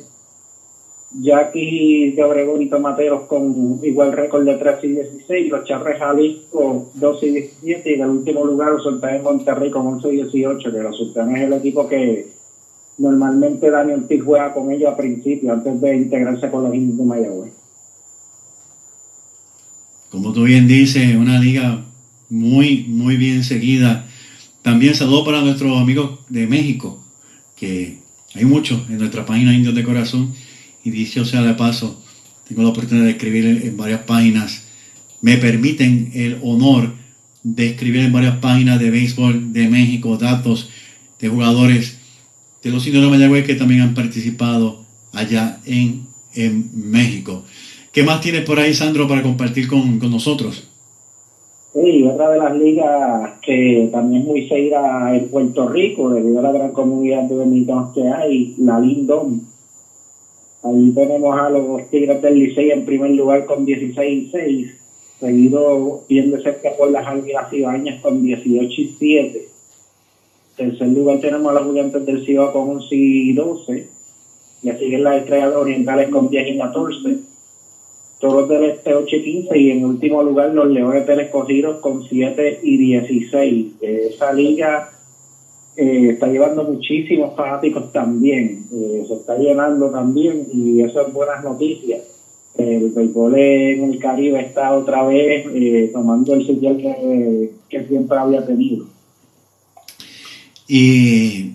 Jackie 1.20 2.12
de 2.12 2.22
Obregón 2.22 2.60
y 2.60 2.68
Tomateros 2.68 3.22
con 3.22 3.80
igual 3.82 4.12
récord 4.12 4.44
de 4.44 4.56
13 4.56 4.86
y 4.86 4.90
16. 4.92 5.50
Los 5.50 5.64
Charres 5.64 5.98
Jalisco 5.98 6.90
12 6.94 7.26
y 7.26 7.30
17. 7.30 7.90
Y 7.90 7.94
en 7.94 8.00
el 8.02 8.10
último 8.10 8.44
lugar 8.44 8.72
los 8.72 8.82
Sultanes 8.82 9.22
Monterrey 9.22 9.70
con 9.70 9.86
11 9.86 10.08
y 10.08 10.16
18. 10.16 10.72
Que 10.72 10.82
los 10.82 10.96
Sultanes 10.96 11.38
es 11.38 11.46
el 11.46 11.52
equipo 11.54 11.88
que 11.88 12.28
normalmente 12.98 13.70
Daniel 13.70 14.00
Ortiz 14.02 14.22
juega 14.22 14.52
con 14.52 14.70
ellos 14.70 14.92
a 14.92 14.96
principio, 14.96 15.52
antes 15.52 15.80
de 15.80 15.96
integrarse 15.96 16.50
con 16.50 16.64
los 16.64 16.74
indios 16.74 16.98
de 16.98 17.04
Mayagüez 17.04 17.58
como 20.10 20.32
tú 20.32 20.44
bien 20.44 20.66
dices, 20.66 21.14
una 21.16 21.38
liga 21.38 21.84
muy, 22.30 22.84
muy 22.88 23.16
bien 23.16 23.44
seguida. 23.44 24.06
También 24.68 24.94
saludo 24.94 25.24
para 25.24 25.40
nuestros 25.40 25.80
amigos 25.80 26.18
de 26.28 26.46
México, 26.46 27.02
que 27.56 28.00
hay 28.34 28.44
muchos 28.44 28.82
en 28.90 28.98
nuestra 28.98 29.24
página 29.24 29.54
Indios 29.54 29.74
de 29.74 29.82
Corazón. 29.82 30.34
Y 30.84 30.90
dicho 30.90 31.24
sea 31.24 31.40
de 31.40 31.54
paso, 31.54 32.04
tengo 32.46 32.62
la 32.62 32.68
oportunidad 32.68 33.06
de 33.06 33.12
escribir 33.12 33.46
en 33.46 33.78
varias 33.78 34.02
páginas. 34.02 34.64
Me 35.22 35.38
permiten 35.38 36.10
el 36.12 36.36
honor 36.42 36.94
de 37.42 37.68
escribir 37.68 38.02
en 38.02 38.12
varias 38.12 38.36
páginas 38.40 38.78
de 38.78 38.90
béisbol 38.90 39.54
de 39.54 39.68
México 39.68 40.18
datos 40.18 40.68
de 41.18 41.30
jugadores 41.30 41.96
de 42.62 42.70
los 42.70 42.86
indios 42.86 43.04
de 43.04 43.10
Mayagüez 43.10 43.46
que 43.46 43.54
también 43.54 43.80
han 43.80 43.94
participado 43.94 44.84
allá 45.14 45.60
en, 45.64 46.02
en 46.34 46.70
México. 46.74 47.42
¿Qué 47.90 48.02
más 48.02 48.20
tienes 48.20 48.44
por 48.44 48.60
ahí, 48.60 48.74
Sandro, 48.74 49.08
para 49.08 49.22
compartir 49.22 49.66
con, 49.66 49.98
nosotros? 49.98 50.67
Sí, 51.74 52.02
otra 52.06 52.30
de 52.30 52.38
las 52.38 52.56
ligas 52.56 53.40
que 53.42 53.90
también 53.92 54.22
es 54.22 54.28
muy 54.28 54.48
seguida 54.48 55.14
en 55.14 55.28
Puerto 55.28 55.68
Rico, 55.68 56.08
debido 56.08 56.38
a 56.38 56.42
la 56.42 56.52
gran 56.52 56.72
comunidad 56.72 57.24
de 57.24 57.34
dominicanos 57.34 57.92
que 57.94 58.08
hay, 58.08 58.54
la 58.56 58.80
Lindom. 58.80 59.40
Ahí 60.62 60.92
tenemos 60.92 61.38
a 61.38 61.50
los 61.50 61.90
Tigres 61.90 62.22
del 62.22 62.38
Licey 62.38 62.70
en 62.70 62.86
primer 62.86 63.10
lugar 63.10 63.44
con 63.44 63.66
16 63.66 64.28
y 64.28 64.30
6, 64.30 64.74
seguido 65.20 66.04
bien 66.08 66.30
de 66.30 66.42
cerca 66.42 66.70
por 66.76 66.90
las 66.90 67.06
Águilas 67.06 67.52
Ibañas 67.52 68.00
con 68.00 68.22
18 68.22 68.80
y 68.80 68.96
7. 68.98 69.48
En 70.56 70.70
tercer 70.70 70.88
lugar 70.88 71.20
tenemos 71.20 71.50
a 71.50 71.60
los 71.60 71.70
Gigantes 71.70 72.06
del 72.06 72.24
Ciudad 72.24 72.50
con 72.52 72.70
11 72.70 72.94
y 72.96 73.32
12. 73.34 73.88
Y 74.62 74.70
siguen 74.70 75.04
las 75.04 75.18
Estrellas 75.18 75.54
Orientales 75.54 76.08
con 76.08 76.30
10 76.30 76.48
y 76.48 76.58
14 76.58 77.27
Toros 78.20 78.48
del 78.48 78.64
Este 78.64 78.94
8 78.94 79.16
y 79.16 79.22
15 79.22 79.58
y 79.58 79.70
en 79.70 79.84
último 79.84 80.22
lugar 80.22 80.52
los 80.52 80.68
Leones 80.68 81.06
del 81.06 81.20
Escogido 81.20 81.80
con 81.80 82.02
7 82.08 82.60
y 82.62 82.76
16. 82.76 83.74
Esa 83.80 84.32
liga 84.32 84.90
eh, 85.76 86.10
está 86.14 86.26
llevando 86.26 86.64
muchísimos 86.64 87.36
fanáticos 87.36 87.92
también, 87.92 88.66
eh, 88.72 89.04
se 89.06 89.14
está 89.14 89.38
llenando 89.38 89.92
también 89.92 90.48
y 90.52 90.82
eso 90.82 91.06
es 91.06 91.12
buenas 91.12 91.44
noticias. 91.44 92.00
El 92.56 92.90
béisbol 92.90 93.38
en 93.38 93.84
el 93.84 93.98
Caribe 94.00 94.40
está 94.40 94.72
otra 94.72 95.06
vez 95.06 95.46
eh, 95.54 95.90
tomando 95.92 96.34
el 96.34 96.44
sitio 96.44 96.76
que, 96.76 97.52
que, 97.68 97.86
siempre 97.86 98.18
había 98.18 98.44
tenido. 98.44 98.86
Y, 100.66 101.52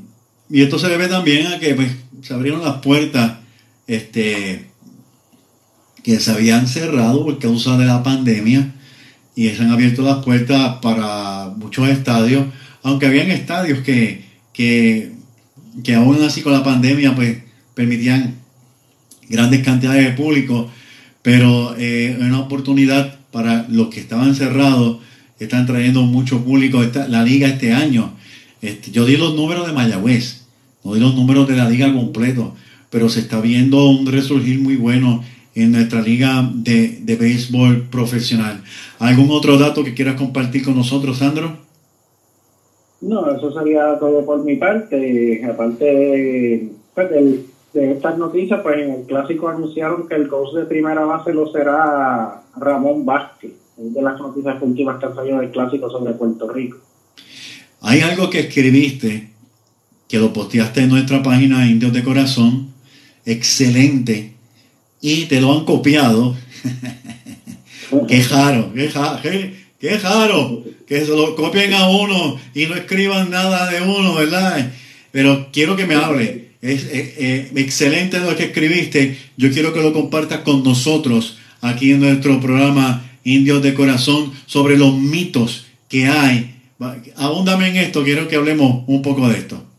y 0.49 0.61
esto 0.63 0.79
se 0.79 0.87
debe 0.87 1.09
también 1.09 1.47
a 1.47 1.59
que 1.59 1.75
pues, 1.75 1.89
se 2.21 2.33
abrieron 2.33 2.63
las 2.63 2.77
puertas 2.77 3.39
este 3.85 4.72
que 6.03 6.19
se 6.19 6.31
habían 6.31 6.67
cerrado 6.67 7.23
por 7.23 7.39
causa 7.39 7.77
de 7.77 7.85
la 7.85 8.03
pandemia 8.03 8.73
y 9.35 9.49
se 9.49 9.63
han 9.63 9.71
abierto 9.71 10.03
las 10.03 10.23
puertas 10.23 10.77
para 10.81 11.53
muchos 11.57 11.87
estadios, 11.89 12.45
aunque 12.83 13.07
habían 13.07 13.31
estadios 13.31 13.79
que, 13.79 14.25
que, 14.53 15.11
aún 15.95 16.21
así 16.23 16.41
con 16.41 16.53
la 16.53 16.63
pandemia 16.63 17.15
pues 17.15 17.37
permitían 17.73 18.35
grandes 19.29 19.63
cantidades 19.63 20.05
de 20.05 20.11
público, 20.11 20.69
pero 21.21 21.75
eh, 21.77 22.17
una 22.19 22.41
oportunidad 22.41 23.17
para 23.31 23.65
los 23.69 23.87
que 23.87 24.01
estaban 24.01 24.35
cerrados, 24.35 24.99
están 25.39 25.65
trayendo 25.65 26.03
mucho 26.03 26.43
público 26.43 26.83
la 27.09 27.23
liga 27.23 27.47
este 27.47 27.73
año. 27.73 28.13
Este, 28.61 28.91
yo 28.91 29.05
di 29.05 29.17
los 29.17 29.35
números 29.35 29.65
de 29.67 29.73
Mayagüez, 29.73 30.43
no 30.83 30.93
di 30.93 30.99
los 30.99 31.15
números 31.15 31.47
de 31.47 31.55
la 31.55 31.67
liga 31.67 31.91
completo, 31.91 32.55
pero 32.89 33.09
se 33.09 33.21
está 33.21 33.41
viendo 33.41 33.89
un 33.89 34.05
resurgir 34.05 34.59
muy 34.59 34.75
bueno 34.75 35.23
en 35.55 35.71
nuestra 35.71 36.01
liga 36.01 36.49
de, 36.53 36.99
de 37.01 37.15
béisbol 37.15 37.83
profesional. 37.89 38.63
¿Algún 38.99 39.29
otro 39.31 39.57
dato 39.57 39.83
que 39.83 39.93
quieras 39.93 40.15
compartir 40.15 40.63
con 40.63 40.75
nosotros, 40.75 41.17
Sandro? 41.17 41.57
No, 43.03 43.29
eso 43.35 43.51
sería 43.51 43.99
todo 43.99 44.25
por 44.25 44.43
mi 44.43 44.55
parte. 44.55 45.43
Aparte 45.45 45.83
de, 45.83 46.69
pues, 46.95 47.09
de, 47.09 47.91
estas 47.91 48.17
noticias, 48.17 48.61
pues 48.61 48.79
en 48.79 48.91
el 48.91 49.03
clásico 49.03 49.49
anunciaron 49.49 50.07
que 50.07 50.15
el 50.15 50.27
coach 50.27 50.53
de 50.55 50.65
primera 50.65 51.03
base 51.03 51.33
lo 51.33 51.51
será 51.51 52.43
Ramón 52.55 53.05
Vázquez. 53.05 53.51
Es 53.77 53.93
de 53.93 54.01
las 54.01 54.19
noticias 54.19 54.61
últimas 54.61 54.99
que 54.99 55.05
han 55.07 55.15
salido 55.15 55.39
del 55.39 55.51
clásico 55.51 55.89
sobre 55.89 56.13
Puerto 56.13 56.49
Rico. 56.49 56.77
Hay 57.81 57.99
algo 57.99 58.29
que 58.29 58.41
escribiste, 58.41 59.31
que 60.07 60.19
lo 60.19 60.31
posteaste 60.31 60.81
en 60.81 60.89
nuestra 60.89 61.21
página 61.21 61.67
Indios 61.67 61.91
de 61.91 62.03
Corazón, 62.03 62.67
excelente, 63.25 64.32
y 65.03 65.25
te 65.25 65.41
lo 65.41 65.51
han 65.51 65.65
copiado. 65.65 66.35
qué 68.07 68.23
raro, 68.23 68.73
qué, 68.73 69.63
Qué 69.79 69.97
raro 69.97 70.63
que 70.87 71.01
se 71.01 71.11
lo 71.11 71.35
copien 71.35 71.73
a 71.73 71.89
uno 71.89 72.39
y 72.55 72.67
no 72.67 72.75
escriban 72.75 73.29
nada 73.29 73.69
de 73.69 73.81
uno, 73.81 74.15
¿verdad? 74.15 74.71
Pero 75.11 75.49
quiero 75.51 75.75
que 75.75 75.85
me 75.85 75.95
hable. 75.95 76.51
Es 76.61 76.85
eh, 76.85 77.15
eh, 77.17 77.51
excelente 77.55 78.17
lo 78.19 78.33
que 78.37 78.45
escribiste. 78.45 79.17
Yo 79.35 79.51
quiero 79.51 79.73
que 79.73 79.81
lo 79.81 79.91
compartas 79.91 80.39
con 80.39 80.63
nosotros 80.63 81.37
aquí 81.59 81.91
en 81.91 81.99
nuestro 81.99 82.39
programa 82.39 83.03
Indios 83.25 83.61
de 83.61 83.73
Corazón 83.73 84.31
sobre 84.45 84.77
los 84.77 84.97
mitos 84.97 85.65
que 85.89 86.07
hay. 86.07 86.55
Abúndame 87.17 87.67
en 87.67 87.75
esto, 87.75 88.05
quiero 88.05 88.29
que 88.29 88.37
hablemos 88.37 88.85
un 88.87 89.01
poco 89.01 89.27
de 89.27 89.37
esto. 89.37 89.72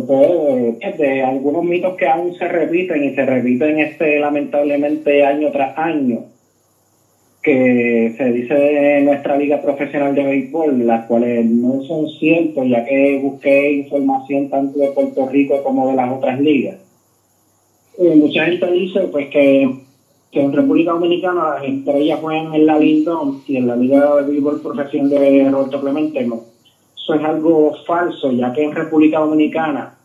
Pues, 0.00 0.98
de 0.98 1.22
algunos 1.22 1.62
mitos 1.64 1.94
que 1.96 2.08
aún 2.08 2.34
se 2.34 2.48
repiten 2.48 3.04
y 3.04 3.14
se 3.14 3.24
repiten 3.24 3.78
este 3.78 4.18
lamentablemente 4.18 5.24
año 5.24 5.52
tras 5.52 5.78
año 5.78 6.24
que 7.42 8.14
se 8.16 8.32
dice 8.32 8.54
de 8.54 9.00
nuestra 9.02 9.36
liga 9.36 9.60
profesional 9.60 10.14
de 10.14 10.24
béisbol, 10.24 10.86
las 10.86 11.06
cuales 11.06 11.44
no 11.44 11.82
son 11.82 12.08
ciertos, 12.08 12.66
ya 12.66 12.86
que 12.86 13.20
busqué 13.22 13.72
información 13.72 14.48
tanto 14.48 14.78
de 14.78 14.88
Puerto 14.88 15.28
Rico 15.28 15.62
como 15.62 15.90
de 15.90 15.94
las 15.94 16.10
otras 16.10 16.40
ligas. 16.40 16.76
Eh, 17.98 18.16
mucha 18.16 18.46
gente 18.46 18.72
dice 18.72 19.00
pues 19.12 19.28
que, 19.28 19.70
que, 20.32 20.40
en 20.40 20.52
República 20.54 20.92
Dominicana 20.92 21.56
las 21.56 21.64
estrellas 21.64 22.18
juegan 22.20 22.54
en 22.54 22.66
la 22.66 22.78
Lindon 22.78 23.42
y 23.46 23.58
en 23.58 23.68
la 23.68 23.76
liga 23.76 24.16
de 24.16 24.22
béisbol 24.22 24.62
profesional 24.62 25.10
de 25.10 25.50
Roberto 25.50 25.80
Clemente 25.82 26.24
no. 26.24 26.53
Eso 27.04 27.14
es 27.14 27.24
algo 27.24 27.74
falso, 27.86 28.32
ya 28.32 28.50
que 28.52 28.64
en 28.64 28.72
República 28.72 29.18
Dominicana 29.18 29.98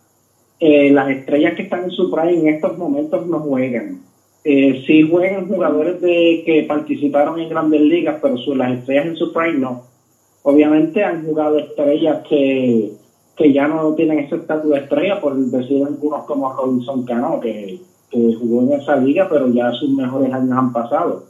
eh, 0.60 0.92
las 0.92 1.10
estrellas 1.10 1.56
que 1.56 1.64
están 1.64 1.86
en 1.86 1.92
su 1.92 2.14
en 2.18 2.50
estos 2.50 2.78
momentos 2.78 3.26
no 3.26 3.40
juegan 3.40 4.02
eh, 4.44 4.84
sí 4.86 5.10
juegan 5.10 5.48
jugadores 5.48 6.02
de 6.02 6.44
que 6.46 6.64
participaron 6.64 7.40
en 7.40 7.50
grandes 7.50 7.82
ligas, 7.82 8.20
pero 8.22 8.36
las 8.56 8.72
estrellas 8.72 9.06
en 9.08 9.16
su 9.16 9.32
no. 9.58 9.84
Obviamente 10.44 11.04
han 11.04 11.26
jugado 11.26 11.60
estrellas 11.60 12.22
que, 12.28 12.92
que 13.36 13.54
ya 13.54 13.68
no 13.68 13.94
tienen 13.96 14.20
ese 14.20 14.36
estatus 14.36 14.72
de 14.72 14.80
estrella, 14.80 15.22
por 15.22 15.36
decir 15.38 15.86
algunos 15.86 16.26
como 16.26 16.54
Robinson 16.54 17.06
Cano, 17.06 17.40
que, 17.40 17.80
que 18.10 18.36
jugó 18.36 18.62
en 18.64 18.82
esa 18.82 18.96
liga, 18.98 19.28
pero 19.30 19.50
ya 19.50 19.72
sus 19.72 19.90
mejores 19.90 20.34
años 20.34 20.58
han 20.58 20.74
pasado. 20.74 21.26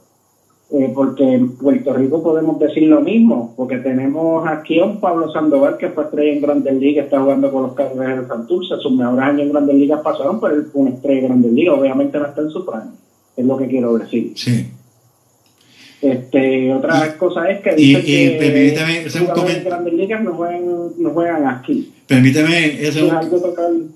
Eh, 0.72 0.92
porque 0.94 1.24
en 1.24 1.56
Puerto 1.56 1.92
Rico 1.92 2.22
podemos 2.22 2.58
decir 2.60 2.84
lo 2.84 3.00
mismo, 3.00 3.54
porque 3.56 3.78
tenemos 3.78 4.46
aquí 4.46 4.78
a 4.78 4.84
un 4.84 5.00
Pablo 5.00 5.32
Sandoval 5.32 5.76
que 5.76 5.88
fue 5.88 6.04
estrella 6.04 6.32
en 6.32 6.40
Grandes 6.40 6.74
Ligas, 6.74 7.04
está 7.06 7.20
jugando 7.20 7.50
con 7.50 7.64
los 7.64 7.72
Cardenales 7.74 8.20
de 8.20 8.28
Santurce, 8.28 8.76
sus 8.76 8.92
mejores 8.92 9.20
años 9.20 9.42
en 9.42 9.52
Grandes 9.52 9.74
Ligas 9.74 10.00
pasaron, 10.00 10.40
pero 10.40 10.54
él 10.54 10.68
fue 10.72 10.82
una 10.82 10.90
estrella 10.90 11.22
en 11.22 11.26
Grandes 11.26 11.52
Ligas, 11.52 11.76
obviamente 11.76 12.18
no 12.18 12.26
está 12.26 12.40
en 12.42 12.50
su 12.50 12.64
prime 12.64 13.00
es 13.40 13.46
lo 13.46 13.56
que 13.56 13.66
quiero 13.66 13.96
decir. 13.98 14.32
Sí. 14.36 14.66
Este, 16.02 16.72
otra 16.72 17.16
cosa 17.18 17.50
es 17.50 17.60
que 17.60 17.74
dice 17.74 18.02
que 18.02 18.36
permítame, 18.40 19.04
los 19.04 19.64
grandes 19.64 19.94
ligas 19.94 20.22
no 20.22 20.32
juegan, 20.32 20.64
no 20.98 21.10
juegan 21.10 21.46
aquí. 21.46 21.92
Permíteme, 22.06 22.82
eso 22.86 23.06
es 23.06 23.12
algo 23.12 23.38
total. 23.38 23.88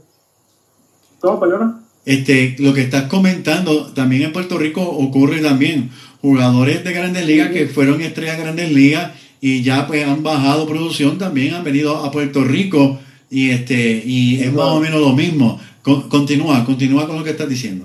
¿Cómo, 1.20 1.40
perdona? 1.40 1.80
Este, 2.04 2.56
lo 2.58 2.74
que 2.74 2.82
estás 2.82 3.04
comentando, 3.04 3.92
también 3.94 4.22
en 4.22 4.32
Puerto 4.32 4.58
Rico 4.58 4.82
ocurre 4.82 5.40
también. 5.40 5.90
Jugadores 6.24 6.82
de 6.82 6.94
grandes 6.94 7.26
ligas 7.26 7.50
que 7.50 7.66
fueron 7.66 8.00
estrellas 8.00 8.38
de 8.38 8.44
grandes 8.44 8.72
ligas 8.72 9.12
y 9.42 9.62
ya 9.62 9.86
pues 9.86 10.06
han 10.06 10.22
bajado 10.22 10.66
producción, 10.66 11.18
también 11.18 11.52
han 11.52 11.62
venido 11.62 11.98
a 11.98 12.10
Puerto 12.10 12.42
Rico 12.42 12.98
y 13.28 13.50
este 13.50 14.02
y 14.02 14.40
es 14.40 14.50
más 14.50 14.68
o 14.68 14.80
menos 14.80 15.02
lo 15.02 15.12
mismo. 15.12 15.60
continúa, 15.82 16.64
continúa 16.64 17.06
con 17.06 17.18
lo 17.18 17.24
que 17.24 17.32
estás 17.32 17.46
diciendo. 17.46 17.84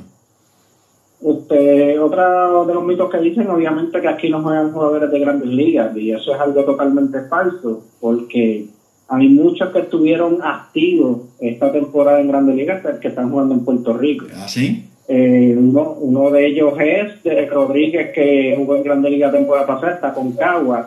Este, 1.22 1.99
otro 1.99 2.66
de 2.66 2.74
los 2.76 2.86
mitos 2.86 3.11
que 3.11 3.18
dicen, 3.18 3.49
obviamente, 3.49 3.99
que 3.99 4.07
aquí 4.07 4.30
no 4.30 4.41
juegan 4.41 4.72
jugadores 4.72 5.11
de 5.11 5.20
grandes 5.20 5.49
ligas, 5.49 5.98
y 5.98 6.11
eso 6.11 6.34
es 6.34 6.40
algo 6.40 6.64
totalmente 6.64 7.24
falso, 7.30 7.84
porque 7.99 8.68
hay 9.10 9.28
muchos 9.28 9.70
que 9.74 9.80
estuvieron 9.80 10.40
activos 10.41 11.24
esta 11.41 11.74
temporada 11.74 12.22
en 12.22 12.30
grandes 12.30 12.56
ligas 12.56 12.82
que 13.02 13.10
están 13.10 13.32
jugando 13.32 13.53
en 13.56 13.66
Puerto 13.66 13.98
Rico. 13.98 14.28
¿Ah, 14.34 14.48
sí? 14.48 14.89
Eh, 15.11 15.56
uno, 15.57 15.94
uno 16.02 16.30
de 16.30 16.45
ellos 16.45 16.73
es 16.80 17.23
Derek 17.23 17.52
Rodríguez, 17.52 18.11
que 18.14 18.53
jugó 18.56 18.76
en 18.76 18.84
Grandes 18.84 19.11
Ligas 19.11 19.31
temporada 19.31 19.65
pasada, 19.65 19.94
está 19.94 20.14
con 20.14 20.34
Caguas. 20.34 20.86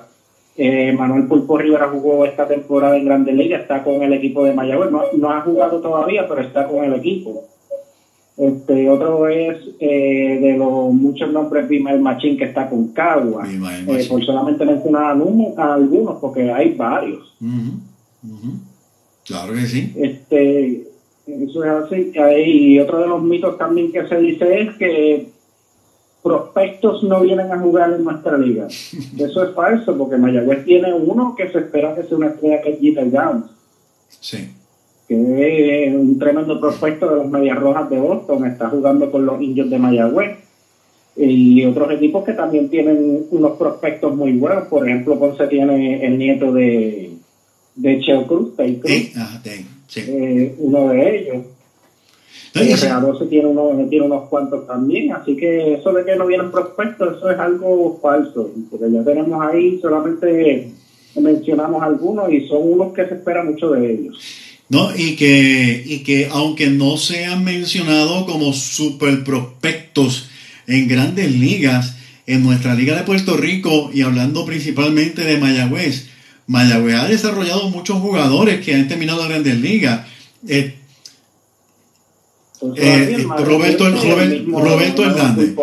Eh, 0.57 0.93
Manuel 0.93 1.27
Pulpo 1.27 1.59
Rivera 1.59 1.89
jugó 1.89 2.25
esta 2.25 2.47
temporada 2.47 2.97
en 2.97 3.05
Grandes 3.05 3.35
Ligas, 3.35 3.63
está 3.63 3.83
con 3.83 4.01
el 4.01 4.13
equipo 4.13 4.45
de 4.45 4.53
Mayagüez. 4.53 4.93
No, 4.93 5.03
no 5.19 5.31
ha 5.31 5.41
jugado 5.41 5.81
todavía, 5.81 6.29
pero 6.29 6.41
está 6.41 6.69
con 6.69 6.85
el 6.85 6.95
equipo. 6.95 7.43
Este, 8.37 8.89
otro 8.89 9.27
es 9.27 9.59
eh, 9.81 10.39
de 10.41 10.57
los 10.57 10.95
muchos 10.95 11.31
nombres 11.33 11.69
Bimael 11.69 12.01
Machín 12.01 12.37
que 12.37 12.45
está 12.45 12.71
con 12.71 12.93
Cagua. 12.93 13.45
Eh, 13.45 14.07
por 14.09 14.25
solamente 14.25 14.65
mencionar 14.65 15.05
a 15.05 15.75
algunos, 15.75 16.21
porque 16.21 16.49
hay 16.51 16.75
varios. 16.75 17.37
Claro 19.25 19.53
que 19.53 19.67
sí. 19.67 19.93
Este, 19.97 20.92
eso 21.27 21.65
es 21.65 21.71
así. 21.71 22.13
Y 22.47 22.79
otro 22.79 23.01
de 23.01 23.07
los 23.07 23.23
mitos 23.23 23.59
también 23.59 23.93
que 23.93 24.07
se 24.07 24.17
dice 24.19 24.61
es 24.61 24.77
que 24.77 25.29
prospectos 26.23 27.03
no 27.05 27.21
vienen 27.21 27.51
a 27.51 27.59
jugar 27.59 27.93
en 27.93 28.05
nuestra 28.05 28.39
liga. 28.39 28.67
Eso 29.19 29.43
es 29.43 29.55
falso, 29.57 29.99
porque 29.99 30.17
Mayagüez 30.17 30.65
tiene 30.65 30.95
uno 30.95 31.35
que 31.37 31.51
se 31.51 31.59
espera 31.59 31.97
que 31.97 32.05
sea 32.05 32.17
una 32.17 32.29
estrella 32.29 32.63
que 32.63 32.71
es 32.71 32.81
Jeter 32.81 33.11
Downs. 33.11 33.47
Sí 34.21 34.49
que 35.09 35.87
es 35.87 35.95
un 35.95 36.19
tremendo 36.19 36.61
prospecto 36.61 37.11
de 37.11 37.17
los 37.17 37.29
Medias 37.29 37.59
Rojas 37.59 37.91
de 37.91 37.99
Boston, 37.99 38.47
está 38.47 38.69
jugando 38.69 39.11
con 39.11 39.27
los 39.27 39.41
indios 39.43 39.69
de 39.71 39.79
Mayagüez. 39.79 40.39
Y 41.15 41.65
otros 41.67 41.93
equipos 41.93 42.25
que 42.25 42.33
también 42.33 42.71
tienen 42.71 43.27
unos 43.31 43.59
prospectos 43.59 44.17
muy 44.17 44.33
buenos, 44.33 44.69
por 44.69 44.89
ejemplo, 44.89 45.19
Ponce 45.19 45.47
tiene 45.47 46.07
el 46.07 46.17
nieto 46.17 46.53
de, 46.53 47.13
de 47.75 48.01
Cheo 48.01 48.27
Cruz, 48.27 48.55
eh, 48.59 49.13
uno 50.59 50.89
de 50.89 51.17
ellos. 51.17 51.45
el 52.55 52.79
Real 52.79 53.19
se 53.19 53.27
tiene, 53.27 53.47
uno, 53.47 53.89
tiene 53.89 54.07
unos 54.07 54.29
cuantos 54.29 54.67
también, 54.67 55.13
así 55.13 55.37
que 55.37 55.75
eso 55.75 55.93
de 55.93 56.05
que 56.05 56.17
no 56.17 56.27
vienen 56.27 56.51
prospectos, 56.51 57.17
eso 57.17 57.31
es 57.31 57.39
algo 57.39 57.99
falso, 58.03 58.51
porque 58.71 58.93
ya 58.93 59.05
tenemos 59.05 59.41
ahí, 59.45 59.79
solamente 59.81 60.71
mencionamos 61.21 61.83
algunos 61.83 62.33
y 62.33 62.47
son 62.49 62.61
unos 62.63 62.93
que 62.95 63.07
se 63.07 63.15
espera 63.15 63.45
mucho 63.45 63.71
de 63.71 63.93
ellos. 63.93 64.19
¿no? 64.69 64.89
Y 64.97 65.17
que, 65.17 65.83
y 65.85 66.03
que 66.03 66.29
aunque 66.33 66.71
no 66.71 66.97
sean 66.97 67.45
mencionados 67.45 68.25
como 68.25 68.53
super 68.55 69.23
prospectos 69.23 70.31
en 70.67 70.89
grandes 70.89 71.31
ligas, 71.31 71.97
en 72.27 72.43
nuestra 72.43 72.75
liga 72.75 72.97
de 72.97 73.03
Puerto 73.03 73.37
Rico 73.37 73.91
y 73.93 74.03
hablando 74.03 74.45
principalmente 74.45 75.25
de 75.25 75.39
Mayagüez, 75.39 76.09
Mayagüez 76.47 76.97
ha 76.97 77.09
desarrollado 77.09 77.71
muchos 77.71 78.01
jugadores 78.01 78.65
que 78.65 78.75
han 78.75 78.89
terminado 78.89 79.23
en 79.23 79.29
grandes 79.29 79.57
ligas. 79.59 80.07
Eh, 80.47 80.75
eh, 82.77 83.27
Roberto, 83.45 83.91
Roberto 83.91 85.05
Hernández, 85.05 85.55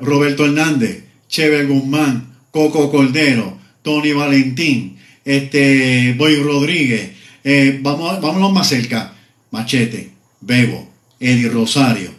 Roberto 0.00 0.44
Hernández, 0.46 1.04
Chever 1.28 1.66
Guzmán, 1.66 2.34
Coco 2.50 2.90
Cordero, 2.90 3.58
Tony 3.82 4.12
Valentín, 4.12 4.98
este 5.24 6.14
Boy 6.14 6.36
Rodríguez, 6.36 7.10
eh, 7.44 7.78
vamos, 7.82 8.20
vámonos 8.20 8.52
más 8.52 8.68
cerca. 8.68 9.14
Machete, 9.50 10.10
Bebo, 10.40 10.88
Eddie 11.20 11.48
Rosario. 11.48 12.10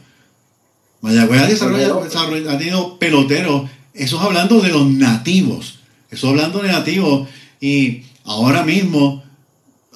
Mayagüez 1.02 1.42
ha 1.42 1.48
desarrollado, 1.48 2.02
ha 2.50 2.58
tenido 2.58 3.00
peloteros. 3.00 3.70
Eso 3.94 4.18
es 4.18 4.24
hablando 4.24 4.60
de 4.62 4.70
los 4.70 4.88
nativos. 4.88 5.80
Eso 6.12 6.30
hablando 6.30 6.62
de 6.62 6.70
nativos. 6.70 7.28
Y 7.60 8.04
ahora 8.24 8.64
mismo, 8.64 9.24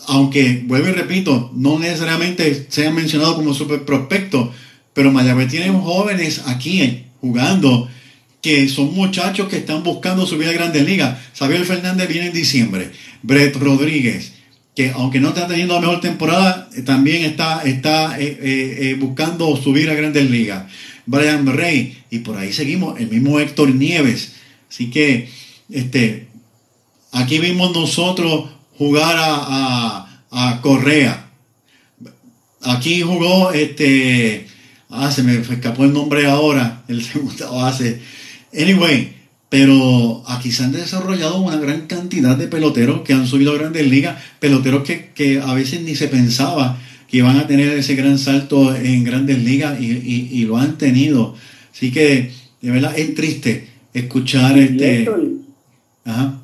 aunque 0.07 0.63
vuelvo 0.65 0.89
y 0.89 0.93
repito, 0.93 1.51
no 1.55 1.79
necesariamente 1.79 2.67
sean 2.69 2.95
mencionados 2.95 3.35
como 3.35 3.53
super 3.53 3.85
prospectos, 3.85 4.49
pero 4.93 5.11
Mayagüez 5.11 5.49
tiene 5.49 5.71
jóvenes 5.71 6.43
aquí 6.45 7.05
jugando 7.19 7.89
que 8.41 8.67
son 8.67 8.93
muchachos 8.93 9.47
que 9.47 9.57
están 9.57 9.83
buscando 9.83 10.25
subir 10.25 10.49
a 10.49 10.51
grandes 10.51 10.85
ligas. 10.85 11.17
Xavier 11.37 11.63
Fernández 11.63 12.09
viene 12.09 12.27
en 12.27 12.33
diciembre. 12.33 12.91
Brett 13.21 13.55
Rodríguez, 13.55 14.33
que 14.75 14.91
aunque 14.91 15.21
no 15.21 15.29
está 15.29 15.47
teniendo 15.47 15.75
la 15.75 15.79
mejor 15.79 16.01
temporada, 16.01 16.69
eh, 16.75 16.81
también 16.81 17.23
está, 17.23 17.63
está 17.63 18.19
eh, 18.19 18.37
eh, 18.41 18.97
buscando 18.99 19.55
subir 19.55 19.89
a 19.89 19.93
grandes 19.93 20.29
ligas. 20.29 20.65
Brian 21.05 21.45
Rey, 21.47 21.97
y 22.09 22.19
por 22.19 22.37
ahí 22.37 22.51
seguimos, 22.51 22.99
el 22.99 23.09
mismo 23.09 23.39
Héctor 23.39 23.73
Nieves. 23.73 24.33
Así 24.69 24.89
que 24.89 25.29
este, 25.71 26.27
aquí 27.13 27.39
vimos 27.39 27.73
nosotros 27.73 28.49
jugar 28.77 29.15
a, 29.17 30.21
a, 30.31 30.61
Correa. 30.61 31.29
Aquí 32.61 33.01
jugó, 33.01 33.51
este, 33.51 34.47
ah, 34.89 35.11
se 35.11 35.23
me 35.23 35.37
escapó 35.37 35.85
el 35.85 35.93
nombre 35.93 36.27
ahora, 36.27 36.83
el 36.87 37.03
segundo 37.03 37.63
hace. 37.63 38.01
Anyway, 38.53 39.13
pero 39.49 40.23
aquí 40.27 40.51
se 40.51 40.63
han 40.63 40.71
desarrollado 40.71 41.39
una 41.39 41.57
gran 41.57 41.87
cantidad 41.87 42.35
de 42.35 42.47
peloteros 42.47 43.01
que 43.01 43.13
han 43.13 43.27
subido 43.27 43.51
a 43.51 43.57
grandes 43.57 43.87
ligas, 43.87 44.21
peloteros 44.39 44.83
que, 44.83 45.41
a 45.43 45.53
veces 45.53 45.81
ni 45.81 45.95
se 45.95 46.07
pensaba 46.07 46.79
que 47.07 47.17
iban 47.17 47.37
a 47.37 47.45
tener 47.45 47.69
ese 47.77 47.95
gran 47.95 48.17
salto 48.17 48.75
en 48.75 49.03
grandes 49.03 49.43
ligas 49.43 49.79
y, 49.79 50.43
lo 50.45 50.57
han 50.57 50.77
tenido. 50.77 51.35
Así 51.71 51.91
que 51.91 52.31
de 52.61 52.71
verdad 52.71 52.97
es 52.97 53.13
triste 53.13 53.67
escuchar 53.93 54.57
este... 54.57 55.07
Ajá. 56.05 56.42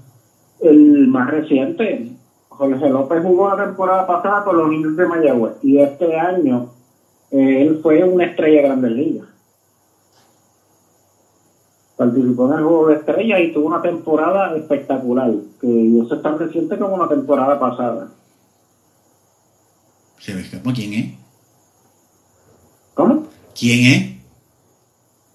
El 0.62 1.08
más 1.08 1.32
reciente, 1.32 2.12
Jorge 2.50 2.90
López 2.90 3.24
jugó 3.24 3.50
la 3.56 3.66
temporada 3.66 4.06
pasada 4.06 4.44
con 4.44 4.58
los 4.58 4.74
indios 4.74 4.98
de 4.98 5.08
Mayagüez 5.08 5.54
y 5.64 5.80
este 5.80 6.18
año 6.18 6.70
eh, 7.32 7.62
él 7.62 7.80
fue 7.82 8.04
una 8.04 8.26
estrella 8.26 8.62
de 8.62 8.68
Grandes 8.68 8.92
Ligas. 8.92 9.28
Participó 11.96 12.48
en 12.48 12.60
el 12.60 12.64
juego 12.64 12.88
de 12.88 12.96
estrellas 12.96 13.40
y 13.42 13.54
tuvo 13.54 13.68
una 13.68 13.82
temporada 13.82 14.56
espectacular, 14.56 15.32
que 15.60 16.00
eso 16.00 16.16
es 16.16 16.22
tan 16.22 16.40
reciente 16.40 16.78
como 16.78 16.98
la 16.98 17.10
temporada 17.10 17.60
pasada. 17.60 18.10
Se 20.18 20.34
me 20.34 20.42
escapa 20.42 20.74
quién 20.74 20.94
es. 20.94 21.14
¿Cómo? 22.94 23.24
¿Quién 23.58 23.86
es? 23.86 24.19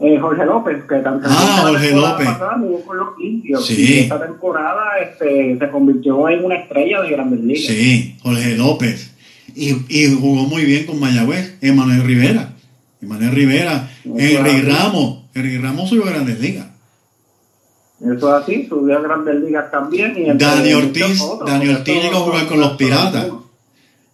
Eh, 0.00 0.18
Jorge 0.20 0.44
López, 0.44 0.82
que 0.88 0.96
también 0.96 1.30
Ah, 1.32 1.58
Jorge 1.68 1.88
temporada 1.88 2.12
López. 2.12 2.26
pasada 2.26 2.56
jugó 2.58 2.84
con 2.84 2.96
los 2.96 3.08
indios. 3.20 3.64
Sí. 3.66 3.74
Y 3.94 3.98
esta 4.00 4.20
temporada 4.26 4.82
este, 5.02 5.56
se 5.58 5.70
convirtió 5.70 6.28
en 6.28 6.44
una 6.44 6.56
estrella 6.56 7.00
de 7.02 7.10
Grandes 7.10 7.40
Ligas. 7.40 7.72
Sí, 7.74 8.16
Jorge 8.22 8.56
López. 8.56 9.10
Y, 9.54 9.70
y 9.88 10.14
jugó 10.14 10.42
muy 10.46 10.64
bien 10.64 10.84
con 10.86 10.98
Mayagüez, 10.98 11.56
Emanuel 11.60 12.02
Rivera. 12.02 12.50
Emanuel 13.00 13.30
Rivera, 13.32 13.88
Henry. 14.04 14.62
Ramos. 14.62 15.24
Henry 15.34 15.58
Ramos 15.58 15.88
subió 15.88 16.04
a 16.06 16.10
Grandes 16.10 16.40
Ligas. 16.40 16.66
Eso 18.00 18.36
es 18.36 18.42
así, 18.42 18.66
subió 18.68 18.98
a 18.98 19.00
Grandes 19.00 19.36
Ligas 19.36 19.70
también. 19.70 20.14
Y 20.16 20.24
Dani 20.36 20.72
Ortiz, 20.74 21.20
otros, 21.20 21.48
Dani 21.48 21.68
Ortiz 21.68 22.02
llegó 22.02 22.16
a 22.16 22.20
jugar 22.20 22.46
con 22.46 22.60
los 22.60 22.72
Piratas. 22.72 23.26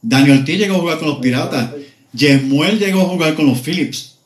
Daniel 0.02 0.38
Ortiz 0.40 0.58
llegó 0.58 0.76
a 0.76 0.78
jugar 0.80 0.98
con 0.98 1.08
los 1.08 1.18
Piratas. 1.18 1.70
Yemuel 2.12 2.78
llegó 2.78 3.00
a 3.02 3.04
jugar 3.04 3.34
con 3.34 3.46
los 3.46 3.60
Phillips. 3.60 4.18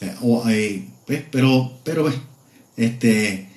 Eh, 0.00 0.14
o, 0.22 0.42
eh, 0.48 0.84
pues, 1.06 1.24
pero, 1.30 1.70
pero, 1.84 2.02
pues, 2.02 2.20
este, 2.76 3.48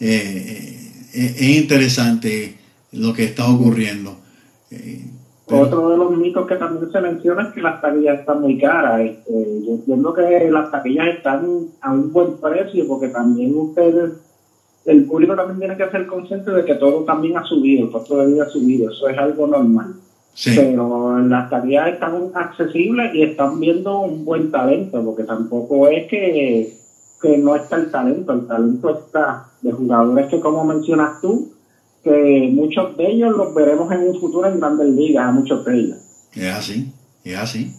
eh, 0.00 0.78
eh, 1.14 1.34
es 1.40 1.56
interesante 1.56 2.56
lo 2.92 3.12
que 3.12 3.24
está 3.24 3.48
ocurriendo. 3.48 4.16
Otro 5.50 5.90
de 5.90 5.96
los 5.96 6.16
mitos 6.16 6.46
que 6.46 6.56
también 6.56 6.92
se 6.92 7.00
menciona 7.00 7.48
es 7.48 7.54
que 7.54 7.62
las 7.62 7.80
taquillas 7.80 8.20
están 8.20 8.42
muy 8.42 8.58
caras. 8.58 9.00
Este, 9.00 9.32
yo 9.66 9.72
entiendo 9.72 10.12
que 10.12 10.50
las 10.50 10.70
taquillas 10.70 11.08
están 11.08 11.68
a 11.80 11.92
un 11.92 12.12
buen 12.12 12.36
precio 12.36 12.86
porque 12.86 13.08
también 13.08 13.56
ustedes, 13.56 14.12
el 14.84 15.04
público 15.06 15.34
también 15.34 15.58
tiene 15.58 15.76
que 15.76 15.90
ser 15.90 16.06
consciente 16.06 16.50
de 16.50 16.64
que 16.64 16.74
todo 16.74 17.04
también 17.04 17.38
ha 17.38 17.44
subido, 17.44 17.86
el 17.86 17.90
costo 17.90 18.18
de 18.18 18.26
vida 18.26 18.44
ha 18.44 18.50
subido, 18.50 18.90
eso 18.90 19.08
es 19.08 19.18
algo 19.18 19.46
normal. 19.46 19.94
Sí, 20.38 20.52
Pero 20.54 21.18
las 21.18 21.50
taquillas 21.50 21.88
están 21.88 22.30
accesibles 22.32 23.12
y 23.12 23.24
están 23.24 23.58
viendo 23.58 24.00
un 24.00 24.24
buen 24.24 24.52
talento, 24.52 25.04
porque 25.04 25.24
tampoco 25.24 25.88
es 25.88 26.06
que, 26.08 26.76
que 27.20 27.38
no 27.38 27.56
está 27.56 27.76
el 27.76 27.90
talento, 27.90 28.32
el 28.32 28.46
talento 28.46 29.00
está 29.00 29.48
de 29.60 29.72
jugadores 29.72 30.28
que 30.28 30.38
como 30.38 30.64
mencionas 30.64 31.20
tú, 31.20 31.52
que 32.04 32.50
muchos 32.52 32.96
de 32.96 33.10
ellos 33.10 33.36
los 33.36 33.52
veremos 33.52 33.90
en 33.92 34.08
un 34.08 34.20
futuro 34.20 34.48
en 34.48 34.60
grandes 34.60 34.88
ligas, 34.90 35.26
a 35.26 35.32
muchos 35.32 35.64
de 35.64 35.76
ellos. 35.76 35.98
es 36.36 36.54
así, 36.54 36.92
es 37.24 37.36
así. 37.36 37.72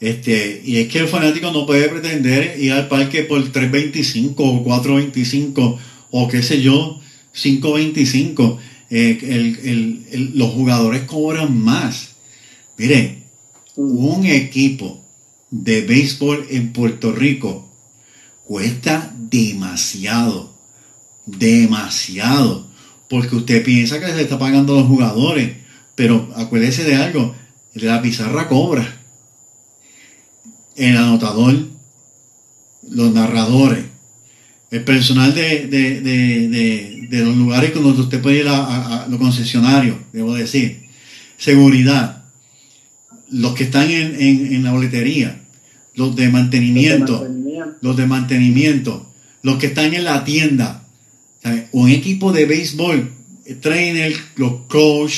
Este, 0.00 0.60
y 0.62 0.80
es 0.80 0.88
que 0.88 0.98
el 0.98 1.08
fanático 1.08 1.50
no 1.50 1.64
puede 1.64 1.88
pretender 1.88 2.58
ir 2.58 2.72
al 2.72 2.88
parque 2.88 3.22
por 3.22 3.40
3.25 3.40 4.34
o 4.36 4.64
4.25 4.64 5.78
o 6.10 6.28
qué 6.28 6.42
sé 6.42 6.60
yo, 6.60 7.00
5.25. 7.34 8.58
Eh, 8.90 9.18
el- 9.22 9.58
el- 9.68 10.06
el- 10.10 10.38
los 10.38 10.50
jugadores 10.50 11.02
cobran 11.02 11.56
más. 11.56 12.16
Mire, 12.76 13.22
un 13.76 14.26
equipo 14.26 15.04
de 15.50 15.82
béisbol 15.82 16.46
en 16.50 16.72
Puerto 16.72 17.12
Rico 17.12 17.68
cuesta 18.44 19.14
demasiado, 19.16 20.56
demasiado, 21.24 22.68
porque 23.08 23.36
usted 23.36 23.64
piensa 23.64 24.00
que 24.00 24.06
se 24.06 24.22
está 24.22 24.38
pagando 24.38 24.74
a 24.74 24.80
los 24.80 24.88
jugadores, 24.88 25.56
pero 25.94 26.32
acuérdese 26.36 26.84
de 26.84 26.96
algo, 26.96 27.34
la 27.74 28.02
pizarra 28.02 28.48
cobra, 28.48 29.00
el 30.76 30.96
anotador, 30.96 31.68
los 32.88 33.12
narradores, 33.12 33.84
el 34.70 34.82
personal 34.84 35.34
de, 35.34 35.66
de- 35.66 36.00
de- 36.00 36.48
de- 36.48 36.99
de 37.10 37.24
los 37.24 37.36
lugares 37.36 37.74
donde 37.74 38.00
usted 38.00 38.20
puede 38.22 38.38
ir 38.40 38.48
a, 38.48 38.56
a- 38.64 39.04
a 39.04 39.08
los 39.08 39.18
concesionarios, 39.18 39.96
debo 40.12 40.34
decir, 40.34 40.86
seguridad, 41.36 42.24
los 43.30 43.54
que 43.54 43.64
están 43.64 43.90
en, 43.90 44.14
en- 44.20 44.54
en 44.54 44.62
la 44.64 44.72
boletería, 44.72 45.42
los 45.94 46.14
de 46.16 46.28
mantenimiento, 46.28 47.20
Mantenimiento. 47.20 47.76
los 47.82 47.96
de 47.96 48.06
mantenimiento, 48.06 49.12
los 49.42 49.58
que 49.58 49.66
están 49.66 49.92
en 49.94 50.04
la 50.04 50.24
tienda, 50.24 50.84
¿sabe? 51.42 51.68
un 51.72 51.90
equipo 51.90 52.32
de 52.32 52.46
béisbol, 52.46 53.12
el 53.46 53.60
trainer, 53.60 54.14
los 54.36 54.52
coach, 54.68 55.14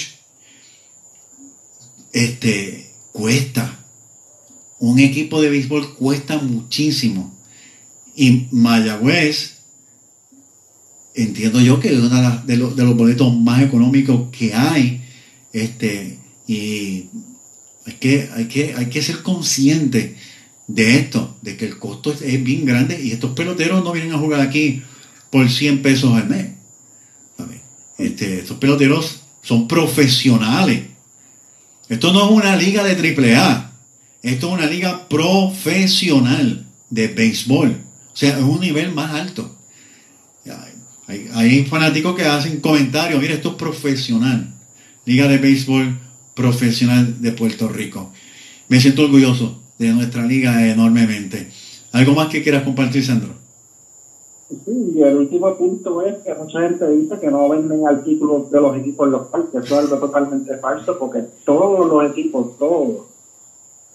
este, 2.13 2.91
cuesta. 3.13 3.79
Un 4.79 4.99
equipo 4.99 5.41
de 5.41 5.51
béisbol 5.51 5.95
cuesta 5.95 6.39
muchísimo. 6.39 7.37
Y 8.17 8.49
Mayagüez, 8.51 9.62
entiendo 11.15 11.61
yo 11.61 11.81
que 11.81 11.89
es 11.89 11.99
uno 11.99 12.43
de, 12.45 12.57
los, 12.57 12.77
de 12.77 12.85
los 12.85 12.97
boletos 12.97 13.35
más 13.37 13.63
económicos 13.63 14.31
que 14.31 14.55
hay. 14.55 15.03
Este, 15.53 16.19
y 16.47 17.07
hay 17.87 17.95
que, 18.01 18.29
hay 18.35 18.45
que, 18.47 18.75
hay 18.75 18.87
que 18.87 19.03
ser 19.03 19.23
consciente 19.23 20.17
de 20.67 20.97
esto, 20.97 21.37
de 21.43 21.57
que 21.57 21.67
el 21.67 21.79
costo 21.79 22.13
es, 22.13 22.23
es 22.23 22.43
bien 22.43 22.65
grande 22.65 23.01
y 23.03 23.13
estos 23.13 23.33
peloteros 23.33 23.85
no 23.85 23.93
vienen 23.93 24.13
a 24.13 24.19
jugar 24.19 24.41
aquí 24.41 24.83
por 25.31 25.49
100 25.49 25.83
pesos 25.83 26.15
al 26.15 26.29
mes. 26.29 26.53
Este, 27.99 28.41
estos 28.41 28.57
peloteros 28.57 29.23
son 29.43 29.69
profesionales. 29.69 30.83
Esto 31.89 32.13
no 32.13 32.25
es 32.25 32.31
una 32.31 32.57
liga 32.57 32.83
de 32.85 32.97
triple 32.97 33.37
A. 33.37 33.73
Esto 34.23 34.49
es 34.49 34.55
una 34.55 34.67
liga 34.67 35.09
profesional 35.09 36.67
de 36.91 37.09
béisbol. 37.09 37.81
O 38.13 38.17
sea, 38.17 38.39
es 38.39 38.45
un 38.45 38.61
nivel 38.61 38.93
más 38.93 39.13
alto. 39.13 39.57
Hay, 41.13 41.29
hay 41.35 41.65
fanáticos 41.65 42.17
que 42.17 42.25
hacen 42.25 42.61
comentarios, 42.61 43.21
mira, 43.21 43.35
esto 43.35 43.51
es 43.51 43.55
profesional. 43.57 44.55
Liga 45.05 45.29
de 45.29 45.37
béisbol 45.37 45.99
profesional 46.35 47.21
de 47.21 47.33
Puerto 47.33 47.69
Rico. 47.69 48.11
Me 48.69 48.81
siento 48.81 49.03
orgulloso 49.03 49.61
de 49.79 49.93
nuestra 49.93 50.25
liga 50.25 50.67
enormemente. 50.67 51.51
¿Algo 51.93 52.15
más 52.15 52.29
que 52.29 52.43
quieras 52.43 52.63
compartir, 52.63 53.05
Sandro? 53.05 53.35
Sí, 54.49 54.93
y 54.95 55.03
el 55.03 55.17
último 55.17 55.55
punto 55.55 56.01
es 56.01 56.17
que 56.25 56.35
mucha 56.35 56.63
gente 56.63 56.89
dice 56.91 57.19
que 57.21 57.31
no 57.31 57.47
venden 57.51 57.87
artículos 57.87 58.51
de 58.51 58.61
los 58.61 58.77
equipos 58.79 59.07
en 59.07 59.13
los 59.13 59.27
parques. 59.29 59.65
Eso 59.65 59.81
es 59.81 59.85
algo 59.85 60.07
totalmente 60.07 60.57
falso 60.57 60.99
porque 60.99 61.25
todos 61.45 61.87
los 61.87 62.11
equipos, 62.11 62.57
todos, 62.59 63.07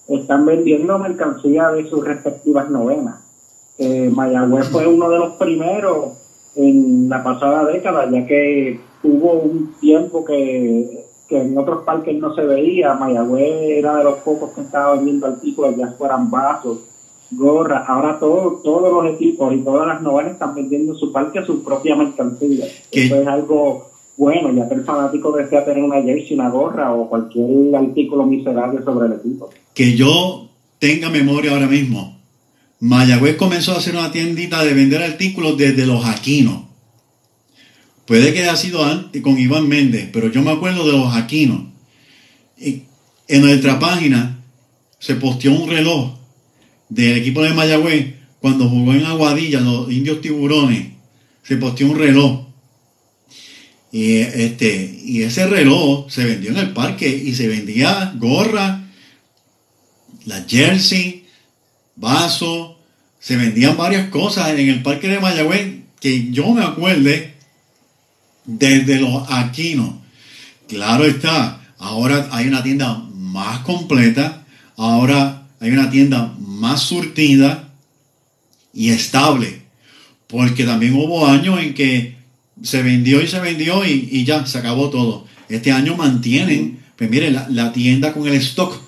están 0.07 0.45
vendiendo 0.45 0.99
mercancía 0.99 1.71
de 1.71 1.89
sus 1.89 2.05
respectivas 2.05 2.69
novenas. 2.69 3.21
Eh, 3.79 4.11
Mayagüez 4.13 4.67
fue 4.69 4.85
uno 4.85 5.09
de 5.09 5.19
los 5.19 5.33
primeros 5.33 6.16
en 6.57 7.07
la 7.07 7.23
pasada 7.23 7.65
década, 7.65 8.09
ya 8.11 8.25
que 8.25 8.79
hubo 9.03 9.33
un 9.33 9.73
tiempo 9.79 10.25
que, 10.25 11.05
que 11.29 11.41
en 11.41 11.57
otros 11.57 11.83
parques 11.83 12.17
no 12.17 12.33
se 12.33 12.41
veía. 12.45 12.95
Mayagüez 12.95 13.77
era 13.77 13.97
de 13.97 14.03
los 14.03 14.15
pocos 14.19 14.51
que 14.51 14.61
estaba 14.61 14.95
vendiendo 14.95 15.27
artículos, 15.27 15.75
ya 15.77 15.91
fueran 15.97 16.31
vasos, 16.31 16.79
gorras. 17.31 17.83
Ahora 17.87 18.19
todo, 18.19 18.59
todos 18.63 18.91
los 18.91 19.13
equipos 19.13 19.53
y 19.53 19.59
todas 19.59 19.87
las 19.87 20.01
novenas 20.01 20.33
están 20.33 20.55
vendiendo 20.55 20.93
en 20.93 20.99
su 20.99 21.11
parque 21.11 21.45
su 21.45 21.63
propia 21.63 21.95
mercancía. 21.95 22.65
¿Qué? 22.91 23.05
Eso 23.05 23.21
es 23.21 23.27
algo 23.27 23.87
bueno, 24.17 24.51
ya 24.51 24.67
que 24.67 24.75
el 24.75 24.83
fanático 24.83 25.31
desea 25.31 25.63
tener 25.63 25.83
una 25.83 26.01
jersey, 26.01 26.33
una 26.33 26.49
gorra 26.49 26.91
o 26.93 27.07
cualquier 27.07 27.75
artículo 27.75 28.25
miserable 28.25 28.83
sobre 28.83 29.07
el 29.07 29.13
equipo. 29.13 29.49
Que 29.75 29.95
yo 29.95 30.47
tenga 30.79 31.09
memoria 31.09 31.51
ahora 31.51 31.67
mismo. 31.67 32.16
Mayagüez 32.79 33.37
comenzó 33.37 33.73
a 33.73 33.77
hacer 33.77 33.95
una 33.95 34.11
tiendita 34.11 34.63
de 34.63 34.73
vender 34.73 35.01
artículos 35.01 35.57
desde 35.57 35.85
los 35.85 36.05
Aquinos. 36.05 36.63
Puede 38.05 38.33
que 38.33 38.43
haya 38.43 38.55
sido 38.55 38.85
antes 38.85 39.21
con 39.21 39.37
Iván 39.37 39.67
Méndez, 39.67 40.09
pero 40.13 40.31
yo 40.31 40.41
me 40.41 40.51
acuerdo 40.51 40.85
de 40.85 40.93
los 40.93 41.13
Aquinos. 41.15 41.63
En 42.57 43.41
nuestra 43.41 43.79
página 43.79 44.39
se 44.99 45.15
posteó 45.15 45.51
un 45.51 45.69
reloj 45.69 46.17
del 46.89 47.17
equipo 47.17 47.43
de 47.43 47.53
Mayagüez 47.53 48.15
cuando 48.39 48.69
jugó 48.69 48.93
en 48.93 49.05
Aguadilla, 49.05 49.59
los 49.59 49.91
indios 49.91 50.21
tiburones. 50.21 50.87
Se 51.43 51.57
posteó 51.57 51.89
un 51.89 51.97
reloj. 51.99 52.45
Y, 53.91 54.17
este, 54.17 55.01
y 55.03 55.23
ese 55.23 55.47
reloj 55.47 56.09
se 56.09 56.23
vendió 56.23 56.51
en 56.51 56.57
el 56.57 56.71
parque 56.71 57.09
y 57.09 57.33
se 57.33 57.47
vendía 57.47 58.13
gorra, 58.17 58.87
la 60.25 60.45
jersey, 60.47 61.26
vaso, 61.97 62.79
se 63.19 63.35
vendían 63.35 63.75
varias 63.75 64.09
cosas 64.09 64.49
en 64.49 64.69
el 64.69 64.81
parque 64.81 65.09
de 65.09 65.19
Mayagüez 65.19 65.81
que 65.99 66.31
yo 66.31 66.53
me 66.53 66.63
acuerde 66.63 67.33
desde 68.45 69.01
los 69.01 69.29
Aquinos. 69.29 69.95
Claro 70.67 71.05
está, 71.05 71.61
ahora 71.77 72.29
hay 72.31 72.47
una 72.47 72.63
tienda 72.63 73.03
más 73.13 73.59
completa, 73.59 74.45
ahora 74.75 75.47
hay 75.59 75.71
una 75.71 75.89
tienda 75.89 76.33
más 76.39 76.81
surtida 76.81 77.69
y 78.73 78.89
estable, 78.89 79.63
porque 80.27 80.63
también 80.63 80.93
hubo 80.93 81.25
años 81.25 81.59
en 81.59 81.73
que 81.73 82.15
se 82.61 82.83
vendió 82.83 83.21
y 83.21 83.27
se 83.27 83.39
vendió 83.39 83.85
y, 83.85 84.07
y 84.11 84.23
ya, 84.23 84.45
se 84.45 84.57
acabó 84.57 84.89
todo. 84.89 85.25
Este 85.49 85.71
año 85.71 85.95
mantienen, 85.95 86.79
pues 86.95 87.09
mire, 87.09 87.31
la, 87.31 87.47
la 87.49 87.71
tienda 87.73 88.13
con 88.13 88.27
el 88.27 88.35
stock. 88.35 88.81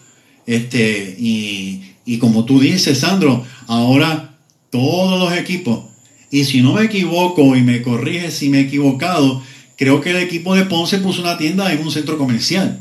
Este, 0.46 1.16
y, 1.18 1.89
y 2.10 2.18
como 2.18 2.44
tú 2.44 2.60
dices, 2.60 3.02
Sandro, 3.02 3.46
ahora 3.68 4.34
todos 4.72 5.20
los 5.20 5.38
equipos, 5.38 5.82
y 6.32 6.44
si 6.44 6.64
no 6.64 6.74
me 6.74 6.86
equivoco 6.86 7.56
y 7.56 7.62
me 7.62 7.84
corrige 7.84 8.32
si 8.32 8.50
me 8.50 8.58
he 8.58 8.62
equivocado, 8.62 9.44
creo 9.78 10.02
que 10.02 10.10
el 10.10 10.18
equipo 10.18 10.56
de 10.56 10.66
Ponce 10.66 10.98
puso 10.98 11.22
una 11.22 11.38
tienda 11.38 11.72
en 11.72 11.84
un 11.84 11.92
centro 11.92 12.18
comercial. 12.18 12.80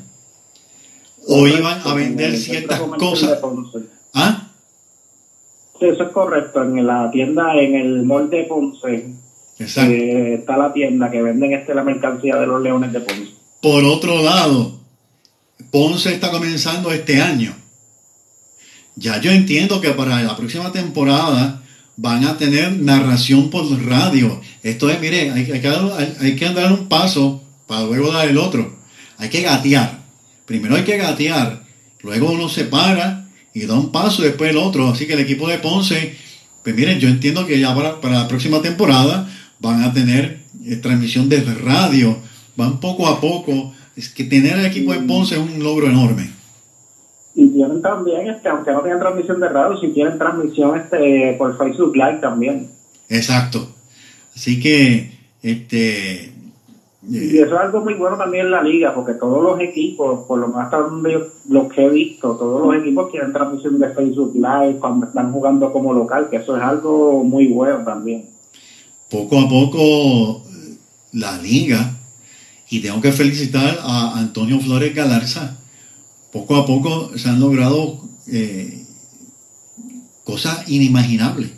O 1.27 1.47
iban 1.47 1.79
a 1.85 1.93
vender 1.93 2.39
ciertas 2.39 2.81
cosas. 2.99 3.39
¿Ah? 4.15 4.49
Sí, 5.79 5.85
eso 5.85 6.05
es 6.05 6.09
correcto. 6.09 6.63
En 6.63 6.87
la 6.87 7.11
tienda, 7.11 7.55
en 7.55 7.75
el 7.75 8.05
mall 8.05 8.31
de 8.31 8.45
Ponce, 8.45 9.13
Exacto. 9.59 9.93
eh, 9.93 10.37
está 10.37 10.57
la 10.57 10.73
tienda 10.73 11.11
que 11.11 11.21
venden 11.21 11.53
este 11.53 11.75
la 11.75 11.85
mercancía 11.85 12.37
de 12.37 12.47
los 12.47 12.63
leones 12.63 12.95
de 12.95 13.01
Ponce. 13.01 13.35
Por 13.61 13.85
otro 13.85 14.23
lado, 14.23 14.81
Ponce 15.71 16.15
está 16.15 16.31
comenzando 16.31 16.91
este 16.93 17.21
año. 17.21 17.55
Ya 18.99 19.21
yo 19.21 19.31
entiendo 19.31 19.81
que 19.81 19.91
para 19.91 20.23
la 20.23 20.37
próxima 20.37 20.73
temporada 20.73 21.63
van 21.97 22.25
a 22.25 22.37
tener 22.37 22.73
narración 22.73 23.49
por 23.49 23.65
radio. 23.87 24.41
Esto 24.63 24.91
es, 24.91 25.01
mire, 25.01 25.31
hay, 25.31 25.45
que, 25.45 25.53
hay, 25.53 26.37
que 26.37 26.49
dar 26.51 26.73
un 26.73 26.89
paso 26.89 27.43
para 27.69 27.85
luego 27.85 28.11
dar 28.11 28.29
el 28.29 28.39
otro. 28.39 28.77
Hay 29.17 29.29
que 29.29 29.43
gatear. 29.43 30.01
Primero 30.47 30.75
hay 30.75 30.83
que 30.83 30.97
gatear, 30.97 31.65
luego 32.03 32.33
uno 32.33 32.49
se 32.49 32.65
para 32.65 33.29
y 33.55 33.67
da 33.67 33.75
un 33.75 33.93
paso 33.93 34.23
después 34.23 34.51
el 34.51 34.57
otro. 34.57 34.89
Así 34.89 35.07
que 35.07 35.13
el 35.13 35.21
equipo 35.21 35.49
de 35.49 35.59
Ponce, 35.59 36.17
pues 36.65 36.75
miren, 36.75 36.99
yo 36.99 37.09
entiendo 37.09 37.47
que 37.47 37.61
ya 37.61 37.75
para, 37.75 38.01
para 38.01 38.21
la 38.21 38.29
próxima 38.29 38.63
temporada 38.63 39.31
van 39.61 39.85
a 39.85 39.93
tener 39.93 40.41
eh, 40.65 40.77
transmisión 40.77 41.29
desde 41.29 41.55
radio. 41.55 42.19
Van 42.57 42.81
poco 42.81 43.07
a 43.07 43.21
poco. 43.21 43.75
Es 43.95 44.09
que 44.09 44.25
tener 44.25 44.59
el 44.59 44.67
equipo 44.67 44.93
de 44.93 45.01
Ponce 45.01 45.35
es 45.35 45.41
un 45.41 45.63
logro 45.63 45.89
enorme. 45.89 46.38
Y 47.41 47.47
tienen 47.51 47.81
también, 47.81 48.27
este, 48.27 48.49
aunque 48.49 48.73
no 48.73 48.81
tienen 48.81 48.99
transmisión 48.99 49.39
de 49.39 49.49
radio, 49.49 49.79
si 49.79 49.89
tienen 49.89 50.19
transmisión 50.19 50.77
este 50.77 51.35
por 51.39 51.57
Facebook 51.57 51.95
Live 51.95 52.19
también. 52.21 52.69
Exacto. 53.09 53.69
Así 54.35 54.59
que, 54.59 55.13
este, 55.41 56.33
Y 57.09 57.39
eso 57.39 57.55
es 57.55 57.61
algo 57.61 57.81
muy 57.81 57.95
bueno 57.95 58.17
también 58.19 58.47
en 58.47 58.51
la 58.51 58.63
liga, 58.63 58.93
porque 58.93 59.15
todos 59.15 59.41
los 59.43 59.61
equipos, 59.61 60.27
por 60.27 60.41
lo 60.41 60.59
hasta 60.59 60.79
donde 60.79 61.13
yo- 61.13 61.29
lo 61.49 61.69
que 61.69 61.85
he 61.85 61.89
visto, 61.89 62.33
todos 62.37 62.67
los 62.67 62.83
equipos 62.83 63.11
tienen 63.13 63.33
transmisión 63.33 63.79
de 63.79 63.91
Facebook 63.91 64.33
Live 64.35 64.79
cuando 64.81 65.07
están 65.07 65.33
jugando 65.33 65.73
como 65.73 65.95
local, 65.95 66.29
que 66.29 66.39
eso 66.39 66.57
es 66.57 66.63
algo 66.63 67.23
muy 67.23 67.47
bueno 67.47 67.85
también. 67.85 68.27
poco 69.09 69.39
a 69.39 69.49
poco 69.49 70.43
la 71.13 71.39
liga, 71.41 71.97
y 72.69 72.81
tengo 72.81 73.01
que 73.01 73.13
felicitar 73.13 73.79
a 73.81 74.19
Antonio 74.19 74.59
Flores 74.61 74.93
Galarza, 74.95 75.57
poco 76.33 76.57
a 76.57 76.67
poco 76.67 77.17
se 77.17 77.29
han 77.29 77.41
logrado 77.41 78.03
eh, 78.31 78.85
cosas 80.25 80.69
inimaginables, 80.69 81.51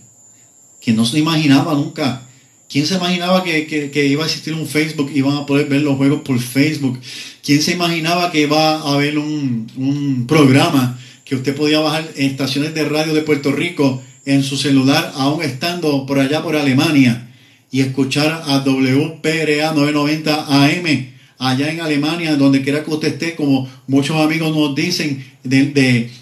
que 0.80 0.92
no 0.92 1.04
se 1.04 1.18
imaginaba 1.18 1.74
nunca. 1.74 2.26
¿Quién 2.68 2.86
se 2.86 2.94
imaginaba 2.94 3.42
que, 3.42 4.06
iba 4.06 4.22
a 4.22 4.26
existir 4.26 4.54
un 4.54 4.66
Facebook 4.66 5.10
y 5.12 5.18
iban 5.18 5.36
a 5.36 5.46
poder 5.46 5.68
ver 5.68 5.82
los 5.82 5.96
juegos 5.96 6.20
por 6.20 6.38
Facebook? 6.38 7.00
¿Quién 7.42 7.60
se 7.62 7.72
imaginaba 7.72 8.30
que 8.30 8.42
iba 8.42 8.76
a 8.76 8.92
haber 8.94 9.18
un, 9.18 9.66
un 9.76 10.26
programa 10.28 10.98
que 11.24 11.34
usted 11.34 11.56
podía 11.56 11.80
bajar 11.80 12.08
en 12.14 12.30
estaciones 12.30 12.72
de 12.74 12.84
radio 12.84 13.12
de 13.12 13.22
Puerto 13.22 13.50
Rico 13.50 14.00
en 14.24 14.44
su 14.44 14.56
celular, 14.56 15.12
aún 15.16 15.42
estando 15.42 16.06
por 16.06 16.20
allá 16.20 16.42
por 16.42 16.54
Alemania, 16.54 17.32
y 17.72 17.80
escuchar 17.80 18.42
a 18.46 18.58
WPRA 18.58 19.72
990 19.72 20.46
AM 20.46 21.19
allá 21.40 21.72
en 21.72 21.80
Alemania, 21.80 22.36
donde 22.36 22.60
quiera 22.62 22.84
que 22.84 22.90
usted 22.90 23.08
esté, 23.08 23.34
como 23.34 23.66
muchos 23.88 24.14
amigos 24.20 24.54
nos 24.54 24.74
dicen, 24.74 25.24
de, 25.42 25.64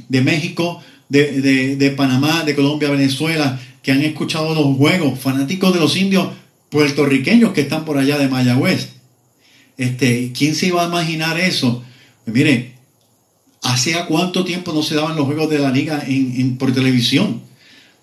de- 0.09 0.23
México, 0.23 0.81
de, 1.09 1.77
de- 1.77 1.91
Panamá, 1.91 2.45
de 2.45 2.55
Colombia, 2.55 2.89
Venezuela, 2.89 3.61
que 3.83 3.91
han 3.91 4.01
escuchado 4.03 4.55
los 4.55 4.77
juegos, 4.77 5.19
fanáticos 5.19 5.75
de 5.75 5.81
los 5.81 5.97
indios 5.97 6.29
puertorriqueños 6.71 7.53
que 7.53 7.63
están 7.63 7.85
por 7.85 7.99
allá 7.99 8.17
de 8.17 8.29
Mayagüez. 8.29 8.91
Este, 9.77 10.33
¿Quién 10.37 10.55
se 10.55 10.69
iba 10.69 10.85
a 10.85 10.89
imaginar 10.89 11.39
eso? 11.41 11.83
Pues 12.25 12.37
mire, 12.37 12.73
¿hace 13.63 13.97
cuánto 14.07 14.45
tiempo 14.45 14.73
no 14.73 14.83
se 14.83 14.95
daban 14.95 15.17
los 15.17 15.27
juegos 15.27 15.51
de 15.51 15.59
la 15.59 15.71
liga 15.73 16.01
en- 16.07 16.57
por 16.59 16.73
televisión? 16.73 17.43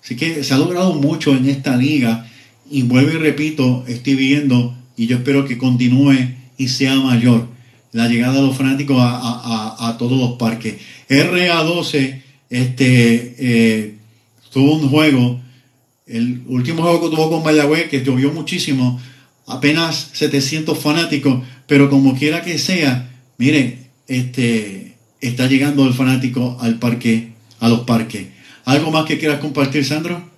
Así 0.04 0.16
que 0.16 0.44
se 0.44 0.52
ha 0.52 0.58
logrado 0.58 0.92
mucho 0.94 1.34
en 1.34 1.48
esta 1.48 1.76
liga 1.76 2.28
y 2.70 2.82
vuelvo 2.82 3.12
y 3.12 3.16
repito, 3.18 3.84
estoy 3.88 4.16
viendo 4.16 4.74
y 4.98 5.06
yo 5.06 5.16
espero 5.16 5.46
que 5.46 5.56
continúe 5.56 6.14
y 6.56 6.68
sea 6.68 6.94
mayor 6.96 7.48
la 7.92 8.08
llegada 8.08 8.34
de 8.40 8.42
los 8.46 8.56
fanáticos 8.56 8.98
a, 9.00 9.16
a- 9.16 9.88
a- 9.88 9.98
todos 9.98 10.18
los 10.18 10.32
parques. 10.32 10.76
RA12 11.08 12.22
este, 12.50 13.34
eh, 13.38 13.94
tuvo 14.52 14.76
un 14.76 14.88
juego, 14.88 15.40
el 16.06 16.42
último 16.46 16.82
juego 16.82 17.08
que 17.10 17.16
tuvo 17.16 17.30
con 17.30 17.42
Mayagüez, 17.42 17.88
que 17.88 18.04
llovió 18.04 18.32
muchísimo, 18.32 19.00
apenas 19.46 20.10
700 20.12 20.78
fanáticos, 20.78 21.42
pero 21.66 21.88
como 21.90 22.14
quiera 22.16 22.42
que 22.42 22.58
sea, 22.58 23.10
mire, 23.38 23.78
este, 24.08 24.94
está 25.20 25.46
llegando 25.46 25.86
el 25.86 25.94
fanático 25.94 26.56
al 26.60 26.78
parque, 26.78 27.32
a 27.60 27.68
los 27.68 27.80
parques. 27.80 28.28
¿Algo 28.64 28.90
más 28.90 29.04
que 29.06 29.18
quieras 29.18 29.40
compartir, 29.40 29.84
Sandro? 29.84 30.30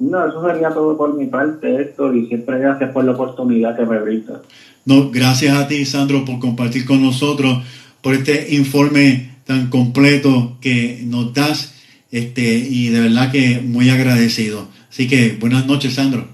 No, 0.00 0.26
eso 0.26 0.42
sería 0.46 0.70
todo 0.70 0.96
por 0.96 1.14
mi 1.14 1.26
parte, 1.26 1.82
esto, 1.82 2.12
y 2.14 2.26
siempre 2.26 2.58
gracias 2.58 2.90
por 2.90 3.04
la 3.04 3.12
oportunidad 3.12 3.76
que 3.76 3.84
me 3.84 3.98
brinda. 3.98 4.40
No, 4.86 5.10
gracias 5.10 5.54
a 5.54 5.68
ti, 5.68 5.84
Sandro, 5.84 6.24
por 6.24 6.38
compartir 6.38 6.86
con 6.86 7.02
nosotros, 7.02 7.62
por 8.00 8.14
este 8.14 8.54
informe 8.54 9.30
tan 9.44 9.68
completo 9.68 10.56
que 10.62 11.02
nos 11.04 11.34
das, 11.34 11.74
este, 12.10 12.42
y 12.42 12.88
de 12.88 13.00
verdad 13.00 13.30
que 13.30 13.60
muy 13.60 13.90
agradecido. 13.90 14.68
Así 14.88 15.06
que 15.06 15.36
buenas 15.38 15.66
noches, 15.66 15.94
Sandro. 15.94 16.26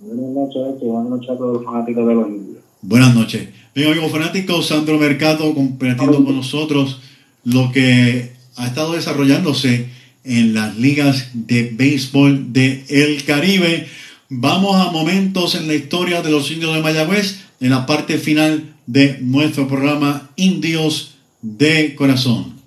Buenas 0.00 0.30
noches, 0.30 0.82
y 0.82 0.86
buenas 0.86 1.10
noches 1.10 1.30
a 1.30 1.36
todos 1.36 1.54
los 1.54 1.64
fanáticos 1.64 2.08
de 2.08 2.14
los 2.14 2.28
indios. 2.28 2.58
Buenas 2.82 3.14
noches. 3.14 3.48
Mi 3.76 3.84
amigo 3.84 4.08
fanático, 4.08 4.60
Sandro 4.60 4.98
Mercado, 4.98 5.54
compartiendo 5.54 6.24
con 6.24 6.34
nosotros 6.34 7.00
lo 7.44 7.70
que 7.70 8.32
ha 8.56 8.66
estado 8.66 8.94
desarrollándose 8.94 9.99
en 10.24 10.54
las 10.54 10.76
ligas 10.76 11.28
de 11.34 11.70
béisbol 11.72 12.52
de 12.52 12.84
El 12.88 13.24
Caribe. 13.24 13.88
Vamos 14.28 14.76
a 14.76 14.90
momentos 14.90 15.54
en 15.54 15.66
la 15.66 15.74
historia 15.74 16.22
de 16.22 16.30
los 16.30 16.50
indios 16.50 16.74
de 16.74 16.82
Mayagüez, 16.82 17.40
en 17.60 17.70
la 17.70 17.86
parte 17.86 18.18
final 18.18 18.74
de 18.86 19.18
nuestro 19.20 19.66
programa 19.68 20.30
Indios 20.36 21.14
de 21.42 21.94
Corazón. 21.94 22.59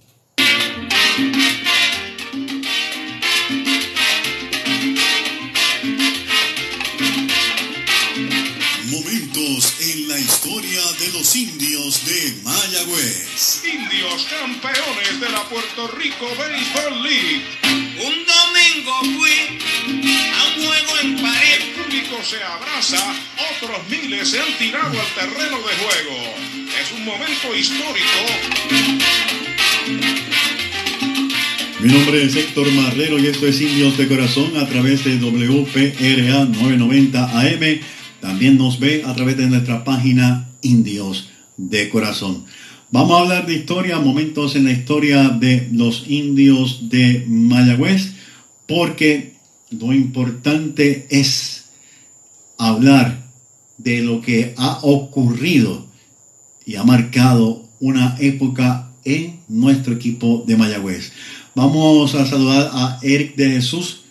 Mayagüez. 12.42 13.64
Indios 13.64 14.28
campeones 14.30 15.20
de 15.20 15.30
la 15.30 15.44
Puerto 15.50 15.88
Rico 15.98 16.26
Baseball 16.38 17.04
League. 17.04 17.42
Un 17.64 18.16
domingo 18.26 19.20
fui 19.20 19.60
a 20.32 20.44
un 20.48 20.66
juego 20.66 21.00
en 21.04 21.16
París. 21.22 21.60
El 21.60 21.84
público 21.84 22.24
se 22.24 22.42
abraza, 22.44 23.16
otros 23.56 23.80
miles 23.90 24.30
se 24.30 24.40
han 24.40 24.58
tirado 24.58 25.00
al 25.00 25.08
terreno 25.14 25.58
de 25.58 25.74
juego. 25.76 26.36
Es 26.82 26.92
un 26.92 27.06
momento 27.06 27.56
histórico. 27.56 28.20
Mi 31.80 31.92
nombre 31.92 32.24
es 32.24 32.36
Héctor 32.36 32.72
Marrero 32.72 33.20
y 33.20 33.28
esto 33.28 33.46
es 33.46 33.60
Indios 33.62 33.98
de 33.98 34.08
Corazón 34.08 34.58
a 34.58 34.68
través 34.68 35.04
de 35.04 35.18
WPRA 35.18 36.46
990 36.46 37.40
AM. 37.40 37.80
También 38.22 38.58
nos 38.58 38.80
ve 38.80 39.04
a 39.06 39.14
través 39.14 39.36
de 39.38 39.48
nuestra 39.48 39.84
página 39.84 40.50
Indios 40.62 41.33
de 41.58 41.90
Corazón. 41.90 42.46
Vamos 42.92 43.18
a 43.18 43.22
hablar 43.22 43.48
de 43.48 43.56
historia, 43.56 44.00
momentos 44.00 44.56
en 44.56 44.66
la 44.66 44.72
historia 44.72 45.30
de 45.30 45.68
los 45.72 46.06
indios 46.08 46.90
de 46.90 47.26
Mayagüez, 47.28 48.14
porque 48.68 49.34
lo 49.72 49.94
importante 49.94 51.08
es 51.10 51.66
hablar 52.58 53.24
de 53.78 54.02
lo 54.02 54.22
que 54.22 54.54
ha 54.58 54.80
ocurrido 54.84 55.88
y 56.66 56.76
ha 56.76 56.84
marcado 56.84 57.68
una 57.80 58.16
época 58.20 58.92
en 59.04 59.40
nuestro 59.48 59.94
equipo 59.94 60.44
de 60.46 60.56
Mayagüez. 60.56 61.12
Vamos 61.56 62.16
a 62.16 62.26
saludar 62.26 62.70
a 62.74 63.00
Eric 63.02 63.36
de 63.36 63.52
Jesús, 63.52 64.02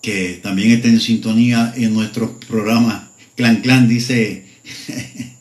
que 0.00 0.40
también 0.42 0.72
está 0.72 0.88
en 0.88 1.00
sintonía 1.00 1.72
en 1.76 1.94
nuestro 1.94 2.38
programa 2.40 3.10
Clan 3.36 3.62
Clan, 3.62 3.88
dice 3.88 4.46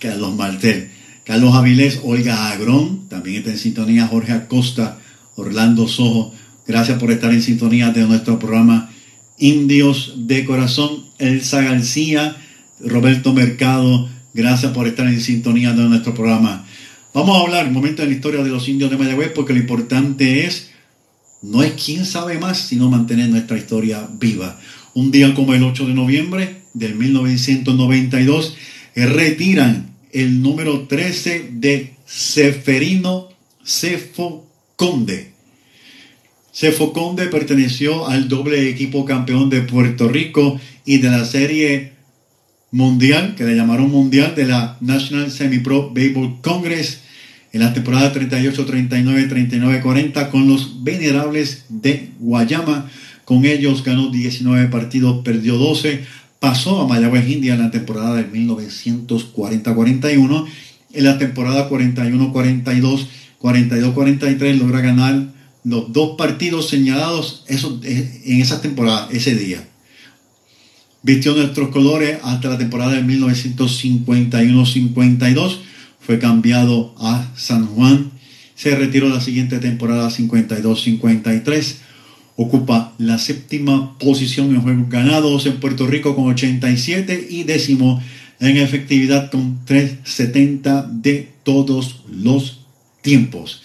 Carlos 0.00 0.34
Martel. 0.34 0.90
Carlos 1.24 1.54
Avilés, 1.54 2.00
Olga 2.02 2.50
Agrón, 2.50 3.08
también 3.08 3.36
está 3.36 3.50
en 3.50 3.58
sintonía 3.58 4.06
Jorge 4.06 4.32
Acosta, 4.32 4.98
Orlando 5.36 5.86
Sojo. 5.86 6.34
Gracias 6.66 6.98
por 6.98 7.10
estar 7.10 7.32
en 7.32 7.42
sintonía 7.42 7.90
de 7.90 8.06
nuestro 8.06 8.38
programa 8.38 8.90
indios 9.40 10.12
de 10.16 10.44
corazón, 10.44 11.04
Elsa 11.18 11.62
García, 11.62 12.36
Roberto 12.78 13.32
Mercado, 13.32 14.08
gracias 14.34 14.72
por 14.72 14.86
estar 14.86 15.06
en 15.06 15.20
sintonía 15.20 15.72
de 15.72 15.82
nuestro 15.88 16.14
programa. 16.14 16.66
Vamos 17.12 17.36
a 17.36 17.40
hablar 17.40 17.66
un 17.66 17.72
momento 17.72 18.02
de 18.02 18.08
la 18.08 18.14
historia 18.14 18.44
de 18.44 18.50
los 18.50 18.68
indios 18.68 18.90
de 18.90 18.98
Mayagüez 18.98 19.32
porque 19.34 19.54
lo 19.54 19.58
importante 19.58 20.46
es, 20.46 20.70
no 21.42 21.62
es 21.62 21.72
quién 21.72 22.04
sabe 22.04 22.38
más, 22.38 22.58
sino 22.58 22.90
mantener 22.90 23.30
nuestra 23.30 23.56
historia 23.56 24.06
viva. 24.20 24.60
Un 24.94 25.10
día 25.10 25.34
como 25.34 25.54
el 25.54 25.64
8 25.64 25.86
de 25.86 25.94
noviembre 25.94 26.62
del 26.74 26.94
1992, 26.94 28.56
retiran 28.94 29.89
el 30.12 30.42
número 30.42 30.86
13 30.86 31.50
de 31.52 31.94
Seferino 32.06 33.28
Cefo 33.64 34.46
Conde. 34.76 35.32
Cefo 36.52 36.92
Conde 36.92 37.26
perteneció 37.26 38.08
al 38.08 38.28
doble 38.28 38.68
equipo 38.68 39.04
campeón 39.04 39.50
de 39.50 39.62
Puerto 39.62 40.08
Rico 40.08 40.60
y 40.84 40.98
de 40.98 41.10
la 41.10 41.24
serie 41.24 41.92
mundial, 42.70 43.34
que 43.36 43.44
le 43.44 43.56
llamaron 43.56 43.90
mundial, 43.90 44.34
de 44.34 44.46
la 44.46 44.76
National 44.80 45.30
Semi-Pro 45.30 45.90
Baseball 45.94 46.40
Congress 46.40 47.00
en 47.52 47.60
la 47.60 47.72
temporada 47.72 48.12
38, 48.12 48.64
39, 48.64 49.24
39, 49.24 49.80
40 49.80 50.30
con 50.30 50.48
los 50.48 50.82
venerables 50.84 51.64
de 51.68 52.10
Guayama. 52.18 52.88
Con 53.24 53.44
ellos 53.44 53.84
ganó 53.84 54.10
19 54.10 54.68
partidos, 54.68 55.22
perdió 55.24 55.56
12, 55.56 56.04
pasó 56.40 56.80
a 56.80 56.88
Mayagüez 56.88 57.28
India 57.28 57.54
en 57.54 57.60
la 57.60 57.70
temporada 57.70 58.16
de 58.16 58.28
1940-41. 58.32 60.46
En 60.92 61.04
la 61.04 61.18
temporada 61.18 61.70
41-42, 61.70 63.06
42-43 63.40 64.58
logra 64.58 64.80
ganar 64.80 65.28
los 65.62 65.92
dos 65.92 66.16
partidos 66.16 66.68
señalados 66.68 67.44
en 67.46 68.40
esa 68.40 68.60
temporada, 68.60 69.06
ese 69.12 69.36
día. 69.36 69.64
Vistió 71.02 71.34
nuestros 71.34 71.68
colores 71.68 72.18
hasta 72.22 72.48
la 72.48 72.58
temporada 72.58 72.94
de 72.94 73.04
1951-52. 73.04 75.58
Fue 76.00 76.18
cambiado 76.18 76.92
a 76.98 77.30
San 77.36 77.66
Juan. 77.66 78.10
Se 78.54 78.74
retiró 78.74 79.08
la 79.08 79.20
siguiente 79.20 79.60
temporada 79.60 80.10
52-53. 80.10 81.76
Ocupa 82.42 82.94
la 82.96 83.18
séptima 83.18 83.98
posición 83.98 84.54
en 84.54 84.62
juegos 84.62 84.88
ganados 84.88 85.44
en 85.44 85.60
Puerto 85.60 85.86
Rico 85.86 86.16
con 86.16 86.28
87 86.28 87.26
y 87.28 87.42
décimo 87.42 88.02
en 88.40 88.56
efectividad 88.56 89.30
con 89.30 89.62
370 89.66 90.88
de 90.90 91.28
todos 91.42 92.02
los 92.10 92.64
tiempos. 93.02 93.62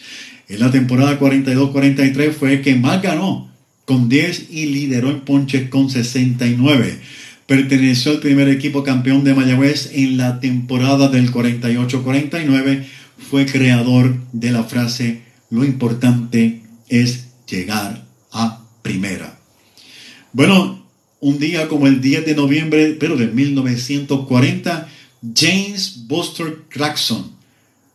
En 0.49 0.59
la 0.59 0.71
temporada 0.71 1.17
42-43 1.17 2.33
fue 2.33 2.55
el 2.55 2.61
que 2.61 2.75
más 2.75 3.01
ganó 3.01 3.49
con 3.85 4.09
10 4.09 4.47
y 4.51 4.65
lideró 4.65 5.09
en 5.09 5.21
ponches 5.21 5.69
con 5.69 5.89
69. 5.89 6.99
Perteneció 7.47 8.11
al 8.11 8.19
primer 8.19 8.49
equipo 8.49 8.83
campeón 8.83 9.23
de 9.23 9.35
Mayagüez 9.35 9.91
en 9.93 10.17
la 10.17 10.41
temporada 10.41 11.07
del 11.07 11.31
48-49. 11.31 12.83
Fue 13.19 13.45
creador 13.45 14.17
de 14.33 14.51
la 14.51 14.65
frase, 14.65 15.21
lo 15.49 15.63
importante 15.63 16.61
es 16.89 17.27
llegar 17.47 18.03
a 18.33 18.64
primera. 18.85 19.39
Bueno, 20.31 20.85
un 21.19 21.39
día 21.39 21.67
como 21.67 21.87
el 21.87 22.01
10 22.01 22.23
de 22.27 22.35
noviembre, 22.35 22.95
pero 22.99 23.17
de 23.17 23.25
1940, 23.25 24.87
James 25.35 26.03
Buster 26.07 26.59
Clarkson 26.69 27.31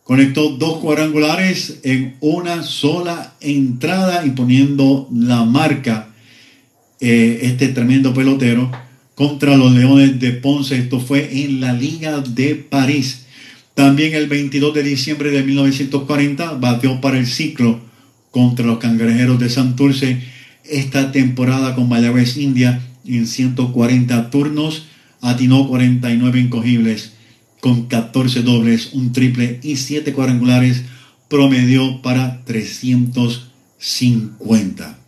conectó 0.02 0.48
dos 0.48 0.78
cuadrangulares 0.78 1.78
en 1.84 2.16
una 2.18 2.64
sola 2.64 3.34
entrada, 3.40 4.26
imponiendo 4.26 5.08
la 5.14 5.44
marca, 5.44 6.08
eh, 6.98 7.38
este 7.42 7.68
tremendo 7.68 8.12
pelotero 8.12 8.68
contra 9.14 9.56
los 9.56 9.70
Leones 9.70 10.18
de 10.18 10.32
Ponce. 10.32 10.76
Esto 10.76 10.98
fue 10.98 11.44
en 11.44 11.60
la 11.60 11.72
Liga 11.72 12.18
de 12.18 12.56
París. 12.56 13.26
También 13.74 14.14
el 14.14 14.26
22 14.26 14.74
de 14.74 14.82
diciembre 14.82 15.30
de 15.30 15.44
1940 15.44 16.54
batió 16.54 17.00
para 17.00 17.16
el 17.16 17.28
ciclo 17.28 17.78
contra 18.32 18.66
los 18.66 18.78
Cangrejeros 18.78 19.38
de 19.38 19.48
Santurce. 19.48 20.39
Esta 20.70 21.12
temporada 21.12 21.74
con 21.74 21.88
Mayagüez 21.88 22.36
India 22.36 22.82
en 23.06 23.26
140 23.26 24.30
turnos 24.30 24.84
atinó 25.20 25.66
49 25.68 26.40
incogibles 26.40 27.12
con 27.60 27.86
14 27.86 28.42
dobles, 28.42 28.90
un 28.94 29.12
triple 29.12 29.60
y 29.62 29.76
7 29.76 30.14
cuadrangulares, 30.14 30.84
promedió 31.28 32.00
para 32.00 32.42
350 32.44 35.00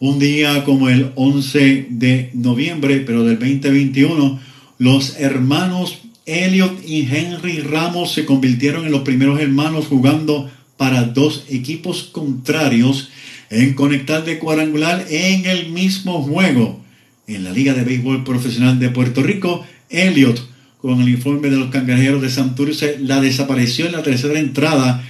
un 0.00 0.18
día 0.18 0.64
como 0.64 0.88
el 0.88 1.12
11 1.14 1.88
de 1.90 2.30
noviembre, 2.32 3.00
pero 3.00 3.22
del 3.22 3.38
2021, 3.38 4.40
los 4.78 5.20
hermanos 5.20 5.98
Elliot 6.24 6.82
y 6.86 7.02
Henry 7.02 7.60
Ramos 7.60 8.12
se 8.12 8.24
convirtieron 8.24 8.86
en 8.86 8.92
los 8.92 9.02
primeros 9.02 9.40
hermanos 9.40 9.86
jugando 9.86 10.50
para 10.78 11.04
dos 11.04 11.44
equipos 11.50 12.04
contrarios 12.04 13.09
en 13.50 13.74
conectar 13.74 14.24
de 14.24 14.38
cuadrangular 14.38 15.04
en 15.10 15.44
el 15.44 15.70
mismo 15.70 16.22
juego. 16.22 16.80
En 17.26 17.44
la 17.44 17.50
Liga 17.50 17.74
de 17.74 17.84
Béisbol 17.84 18.24
Profesional 18.24 18.78
de 18.78 18.90
Puerto 18.90 19.22
Rico, 19.22 19.66
Elliot, 19.90 20.48
con 20.80 21.00
el 21.00 21.08
informe 21.08 21.50
de 21.50 21.56
los 21.56 21.70
cangrejeros 21.70 22.22
de 22.22 22.30
Santurce, 22.30 22.98
la 23.00 23.20
desapareció 23.20 23.86
en 23.86 23.92
la 23.92 24.02
tercera 24.02 24.38
entrada 24.38 25.04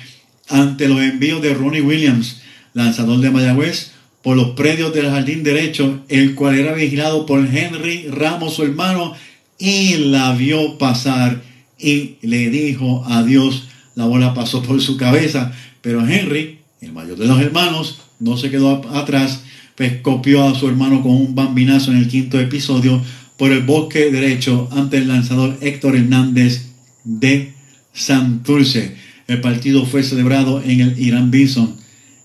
ante 0.49 0.89
los 0.89 1.01
envíos 1.01 1.41
de 1.43 1.55
Ronnie 1.55 1.83
Williams, 1.83 2.41
lanzador 2.75 3.21
de 3.21 3.31
Mayagüez, 3.31 3.93
por 4.23 4.37
los 4.37 4.51
predios 4.51 4.93
del 4.93 5.09
jardín 5.11 5.43
derecho, 5.43 6.03
el 6.09 6.35
cual 6.35 6.59
era 6.59 6.75
vigilado 6.75 7.25
por 7.25 7.41
Henry 7.41 8.09
Ramos, 8.09 8.55
su 8.55 8.65
hermano, 8.65 9.15
y 9.59 9.97
la 9.97 10.33
vio 10.35 10.79
pasar 10.79 11.43
y 11.79 12.17
le 12.23 12.51
dijo 12.51 13.05
adiós. 13.07 13.69
La 13.95 14.07
bola 14.07 14.35
pasó 14.35 14.63
por 14.63 14.81
su 14.81 14.97
cabeza, 14.97 15.53
pero 15.81 16.07
Henry, 16.07 16.59
el 16.81 16.93
mayor 16.93 17.19
de 17.19 17.27
los 17.27 17.41
hermanos, 17.41 18.01
no 18.21 18.37
se 18.37 18.51
quedó 18.51 18.89
atrás, 18.95 19.43
pues 19.75 20.01
copió 20.03 20.45
a 20.45 20.55
su 20.55 20.69
hermano 20.69 21.03
con 21.03 21.13
un 21.13 21.35
bambinazo 21.35 21.91
en 21.91 21.99
el 21.99 22.09
quinto 22.09 22.39
episodio 22.39 23.03
por 23.37 23.51
el 23.51 23.63
bosque 23.63 24.11
derecho 24.11 24.69
ante 24.71 24.99
el 24.99 25.09
lanzador 25.09 25.57
Héctor 25.61 25.97
Hernández 25.97 26.67
de 27.05 27.53
Santurce. 27.93 28.95
El 29.27 29.41
partido 29.41 29.87
fue 29.87 30.03
celebrado 30.03 30.63
en 30.63 30.81
el 30.81 31.01
Irán 31.01 31.31
Bison. 31.31 31.77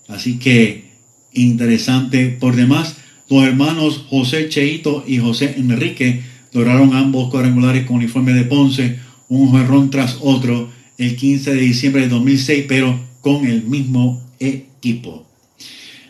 Así 0.08 0.38
que 0.38 0.92
interesante 1.34 2.28
por 2.28 2.56
demás. 2.56 2.98
Los 3.30 3.44
hermanos 3.44 4.06
José 4.10 4.50
Cheito 4.50 5.04
y 5.08 5.20
José 5.20 5.56
Enrique 5.58 6.22
lograron 6.52 6.94
ambos 6.94 7.30
cuadrangulares 7.30 7.86
con 7.86 7.98
uniforme 7.98 8.34
de 8.34 8.44
Ponce, 8.44 9.00
un 9.30 9.50
juerrón 9.50 9.90
tras 9.90 10.18
otro, 10.22 10.70
el 10.98 11.16
15 11.16 11.54
de 11.54 11.62
diciembre 11.62 12.02
de 12.04 12.10
2006, 12.10 12.66
pero 12.68 13.00
con 13.22 13.46
el 13.46 13.64
mismo 13.64 14.22
equipo. 14.40 15.26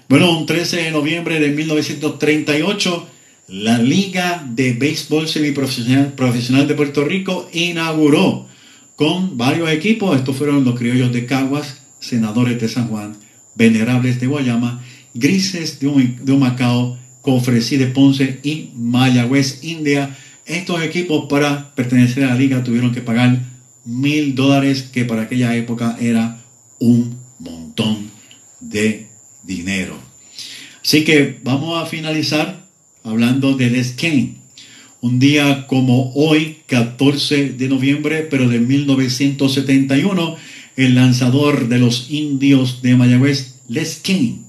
Bueno, 0.07 0.37
un 0.37 0.45
13 0.45 0.83
de 0.83 0.91
noviembre 0.91 1.39
de 1.39 1.49
1938, 1.49 3.07
la 3.47 3.79
Liga 3.79 4.45
de 4.47 4.73
Béisbol 4.73 5.27
Semiprofesional 5.27 6.13
Profesional 6.13 6.67
de 6.67 6.75
Puerto 6.75 7.03
Rico 7.03 7.49
inauguró 7.51 8.45
con 8.95 9.35
varios 9.35 9.67
equipos. 9.71 10.15
Estos 10.15 10.35
fueron 10.35 10.63
los 10.63 10.77
criollos 10.77 11.11
de 11.11 11.25
Caguas, 11.25 11.81
senadores 11.99 12.61
de 12.61 12.69
San 12.69 12.87
Juan, 12.87 13.17
venerables 13.55 14.19
de 14.19 14.27
Guayama 14.27 14.83
Grises 15.15 15.79
de, 15.79 15.87
un, 15.87 16.39
Macao, 16.39 16.99
Cofresí 17.23 17.77
de 17.77 17.87
Ponce 17.87 18.39
y 18.43 18.69
Mayagüez, 18.75 19.63
India. 19.63 20.15
Estos 20.45 20.83
equipos 20.83 21.25
para 21.27 21.73
pertenecer 21.73 22.25
a 22.25 22.27
la 22.27 22.35
liga 22.35 22.63
tuvieron 22.63 22.93
que 22.93 23.01
pagar 23.01 23.39
mil 23.85 24.35
dólares, 24.35 24.83
que 24.83 25.03
para 25.03 25.23
aquella 25.23 25.55
época 25.55 25.97
era 25.99 26.43
un 26.77 27.17
montón 27.39 28.11
de 28.59 29.14
dinero. 29.45 29.97
Así 30.83 31.03
que 31.03 31.39
vamos 31.43 31.81
a 31.81 31.85
finalizar 31.85 32.65
hablando 33.03 33.55
del 33.55 33.75
Kane. 33.95 34.35
Un 35.01 35.19
día 35.19 35.67
como 35.67 36.13
hoy, 36.13 36.57
14 36.65 37.49
de 37.53 37.69
noviembre, 37.69 38.27
pero 38.29 38.49
de 38.49 38.59
1971, 38.59 40.35
el 40.75 40.95
lanzador 40.95 41.69
de 41.69 41.79
los 41.79 42.07
indios 42.09 42.81
de 42.81 42.95
Mayagüez, 42.95 43.55
Les 43.67 43.97
Kane, 43.97 44.39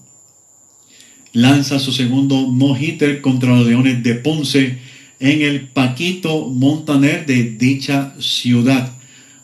lanza 1.33 1.79
su 1.79 1.93
segundo 1.93 2.51
no-hitter 2.51 3.21
contra 3.21 3.55
los 3.55 3.67
Leones 3.67 4.03
de 4.03 4.15
Ponce 4.15 4.79
en 5.21 5.43
el 5.43 5.69
Paquito 5.69 6.49
Montaner 6.49 7.27
de 7.27 7.45
dicha 7.45 8.15
ciudad. 8.19 8.95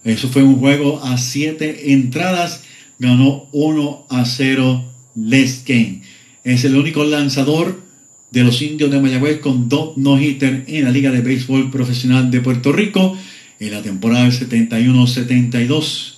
Eso 0.05 0.29
fue 0.29 0.43
un 0.43 0.57
juego 0.57 1.03
a 1.05 1.19
siete 1.19 1.93
entradas, 1.93 2.65
ganó 2.99 3.49
1 3.53 4.07
a 4.09 4.25
0 4.25 4.92
Les 5.15 5.63
Kane. 5.67 6.03
Es 6.45 6.65
el 6.65 6.77
único 6.77 7.05
lanzador 7.05 7.81
de 8.31 8.45
los 8.45 8.63
indios 8.63 8.91
de 8.91 9.01
Mayagüez 9.01 9.41
con 9.41 9.69
dos 9.69 9.97
no-hitter 9.97 10.65
en 10.67 10.85
la 10.85 10.91
Liga 10.91 11.11
de 11.11 11.21
Béisbol 11.21 11.71
Profesional 11.71 12.31
de 12.31 12.41
Puerto 12.41 12.73
Rico 12.73 13.17
en 13.61 13.71
la 13.71 13.83
temporada 13.83 14.29
71-72. 14.29 16.15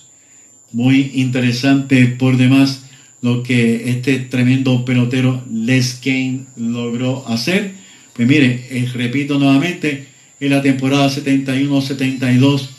Muy 0.71 1.11
interesante 1.13 2.07
por 2.07 2.37
demás 2.37 2.83
lo 3.21 3.43
que 3.43 3.89
este 3.89 4.19
tremendo 4.19 4.85
pelotero 4.85 5.43
Les 5.51 5.95
Kane 5.95 6.45
logró 6.55 7.27
hacer. 7.27 7.73
Pues 8.13 8.27
mire, 8.27 8.67
eh, 8.69 8.89
repito 8.93 9.37
nuevamente, 9.37 10.07
en 10.39 10.49
la 10.51 10.61
temporada 10.61 11.09
71-72, 11.09 12.69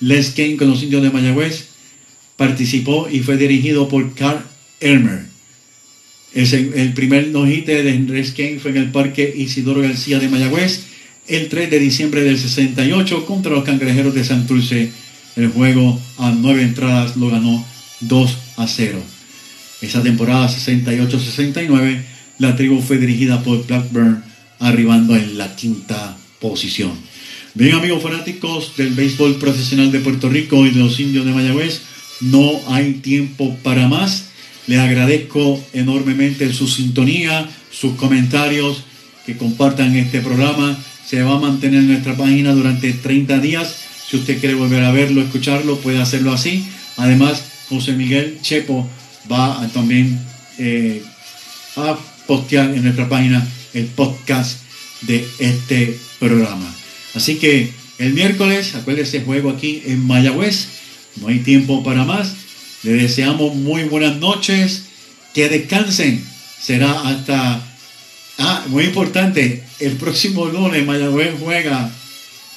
Les 0.00 0.30
Kane 0.30 0.56
con 0.56 0.68
los 0.68 0.82
indios 0.82 1.02
de 1.02 1.10
Mayagüez 1.10 1.68
participó 2.36 3.08
y 3.10 3.20
fue 3.20 3.36
dirigido 3.36 3.88
por 3.88 4.14
Carl 4.14 4.44
Elmer. 4.80 5.25
El, 6.36 6.72
el 6.74 6.92
primer 6.92 7.28
no-hitter 7.28 7.82
de 7.82 7.98
Les 7.98 8.30
Kane 8.30 8.60
fue 8.60 8.70
en 8.70 8.76
el 8.76 8.90
Parque 8.92 9.34
Isidoro 9.36 9.80
García 9.80 10.20
de 10.20 10.28
Mayagüez 10.28 10.82
el 11.26 11.48
3 11.48 11.70
de 11.70 11.78
diciembre 11.80 12.22
del 12.22 12.38
68 12.38 13.26
contra 13.26 13.52
los 13.52 13.64
Cangrejeros 13.64 14.14
de 14.14 14.22
Santurce. 14.22 14.92
El 15.34 15.48
juego 15.48 16.00
a 16.18 16.30
nueve 16.30 16.62
entradas 16.62 17.16
lo 17.16 17.30
ganó 17.30 17.66
2 18.00 18.38
a 18.58 18.66
0. 18.68 19.02
Esa 19.82 20.02
temporada 20.02 20.48
68-69 20.48 22.02
la 22.38 22.54
tribu 22.54 22.80
fue 22.80 22.98
dirigida 22.98 23.42
por 23.42 23.66
Blackburn 23.66 24.22
arribando 24.58 25.16
en 25.16 25.38
la 25.38 25.54
quinta 25.56 26.16
posición. 26.40 26.92
Bien 27.54 27.74
amigos 27.74 28.02
fanáticos 28.02 28.76
del 28.76 28.90
béisbol 28.90 29.36
profesional 29.36 29.90
de 29.90 30.00
Puerto 30.00 30.28
Rico 30.28 30.66
y 30.66 30.70
de 30.70 30.80
los 30.80 31.00
indios 31.00 31.24
de 31.24 31.32
Mayagüez, 31.32 31.80
no 32.20 32.60
hay 32.68 32.94
tiempo 32.94 33.56
para 33.62 33.88
más. 33.88 34.25
Les 34.66 34.78
agradezco 34.78 35.62
enormemente 35.72 36.52
su 36.52 36.66
sintonía, 36.66 37.48
sus 37.70 37.94
comentarios, 37.94 38.82
que 39.24 39.36
compartan 39.36 39.96
este 39.96 40.20
programa. 40.20 40.76
Se 41.06 41.22
va 41.22 41.36
a 41.36 41.40
mantener 41.40 41.80
en 41.80 41.88
nuestra 41.88 42.16
página 42.16 42.52
durante 42.52 42.92
30 42.92 43.38
días. 43.38 43.76
Si 44.08 44.16
usted 44.16 44.38
quiere 44.38 44.54
volver 44.54 44.82
a 44.84 44.92
verlo, 44.92 45.22
escucharlo, 45.22 45.78
puede 45.78 46.00
hacerlo 46.00 46.32
así. 46.32 46.64
Además, 46.96 47.42
José 47.68 47.92
Miguel 47.92 48.38
Chepo 48.42 48.88
va 49.30 49.62
a 49.62 49.68
también 49.68 50.18
eh, 50.58 51.02
a 51.76 51.98
postear 52.26 52.74
en 52.74 52.84
nuestra 52.84 53.08
página 53.08 53.46
el 53.74 53.86
podcast 53.86 54.60
de 55.02 55.26
este 55.38 55.98
programa. 56.18 56.72
Así 57.14 57.36
que 57.36 57.70
el 57.98 58.12
miércoles, 58.14 58.74
acuérdese, 58.74 59.22
juego 59.22 59.50
aquí 59.50 59.82
en 59.86 60.06
Mayagüez. 60.06 60.68
No 61.16 61.28
hay 61.28 61.40
tiempo 61.40 61.82
para 61.82 62.04
más. 62.04 62.34
Le 62.82 62.92
deseamos 62.92 63.54
muy 63.54 63.84
buenas 63.84 64.16
noches. 64.16 64.84
Que 65.34 65.48
descansen. 65.48 66.24
Será 66.60 67.08
hasta... 67.08 67.62
Ah, 68.38 68.64
muy 68.68 68.84
importante. 68.84 69.62
El 69.80 69.92
próximo 69.92 70.46
lunes 70.46 70.84
Mayagüez 70.86 71.34
juega 71.40 71.90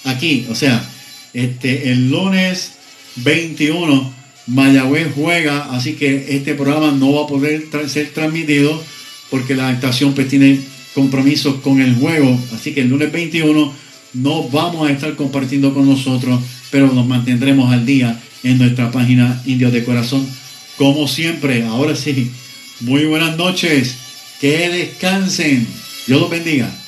aquí. 0.04 0.46
O 0.50 0.56
sea, 0.56 0.84
este, 1.34 1.92
el 1.92 2.10
lunes 2.10 2.74
21 3.18 4.14
Mayagüez 4.48 5.08
juega. 5.16 5.74
Así 5.76 5.94
que 5.94 6.36
este 6.36 6.54
programa 6.56 6.92
no 6.92 7.14
va 7.14 7.24
a 7.24 7.28
poder 7.28 7.68
ser 7.88 8.12
transmitido 8.14 8.82
porque 9.30 9.56
la 9.56 9.72
estación 9.72 10.14
pues 10.14 10.28
tiene 10.28 10.60
compromisos 10.94 11.62
con 11.62 11.82
el 11.82 11.96
juego. 11.96 12.38
Así 12.54 12.74
que 12.74 12.82
el 12.82 12.90
lunes 12.90 13.12
21 13.12 13.74
no 14.14 14.50
vamos 14.50 14.90
a 14.90 14.92
estar 14.92 15.16
compartiendo 15.16 15.74
con 15.74 15.88
nosotros, 15.88 16.42
pero 16.72 16.92
nos 16.92 17.06
mantendremos 17.06 17.72
al 17.72 17.86
día 17.86 18.20
en 18.44 18.58
nuestra 18.58 18.92
página 18.92 19.42
Indios 19.46 19.74
de 19.74 19.84
Corazón. 19.84 20.28
Como 20.78 21.08
siempre, 21.08 21.64
ahora 21.64 21.96
sí, 21.96 22.32
muy 22.82 23.06
buenas 23.06 23.38
noches, 23.38 23.98
que 24.40 24.70
descansen, 24.70 25.68
Dios 26.08 26.22
los 26.22 26.30
bendiga. 26.30 26.79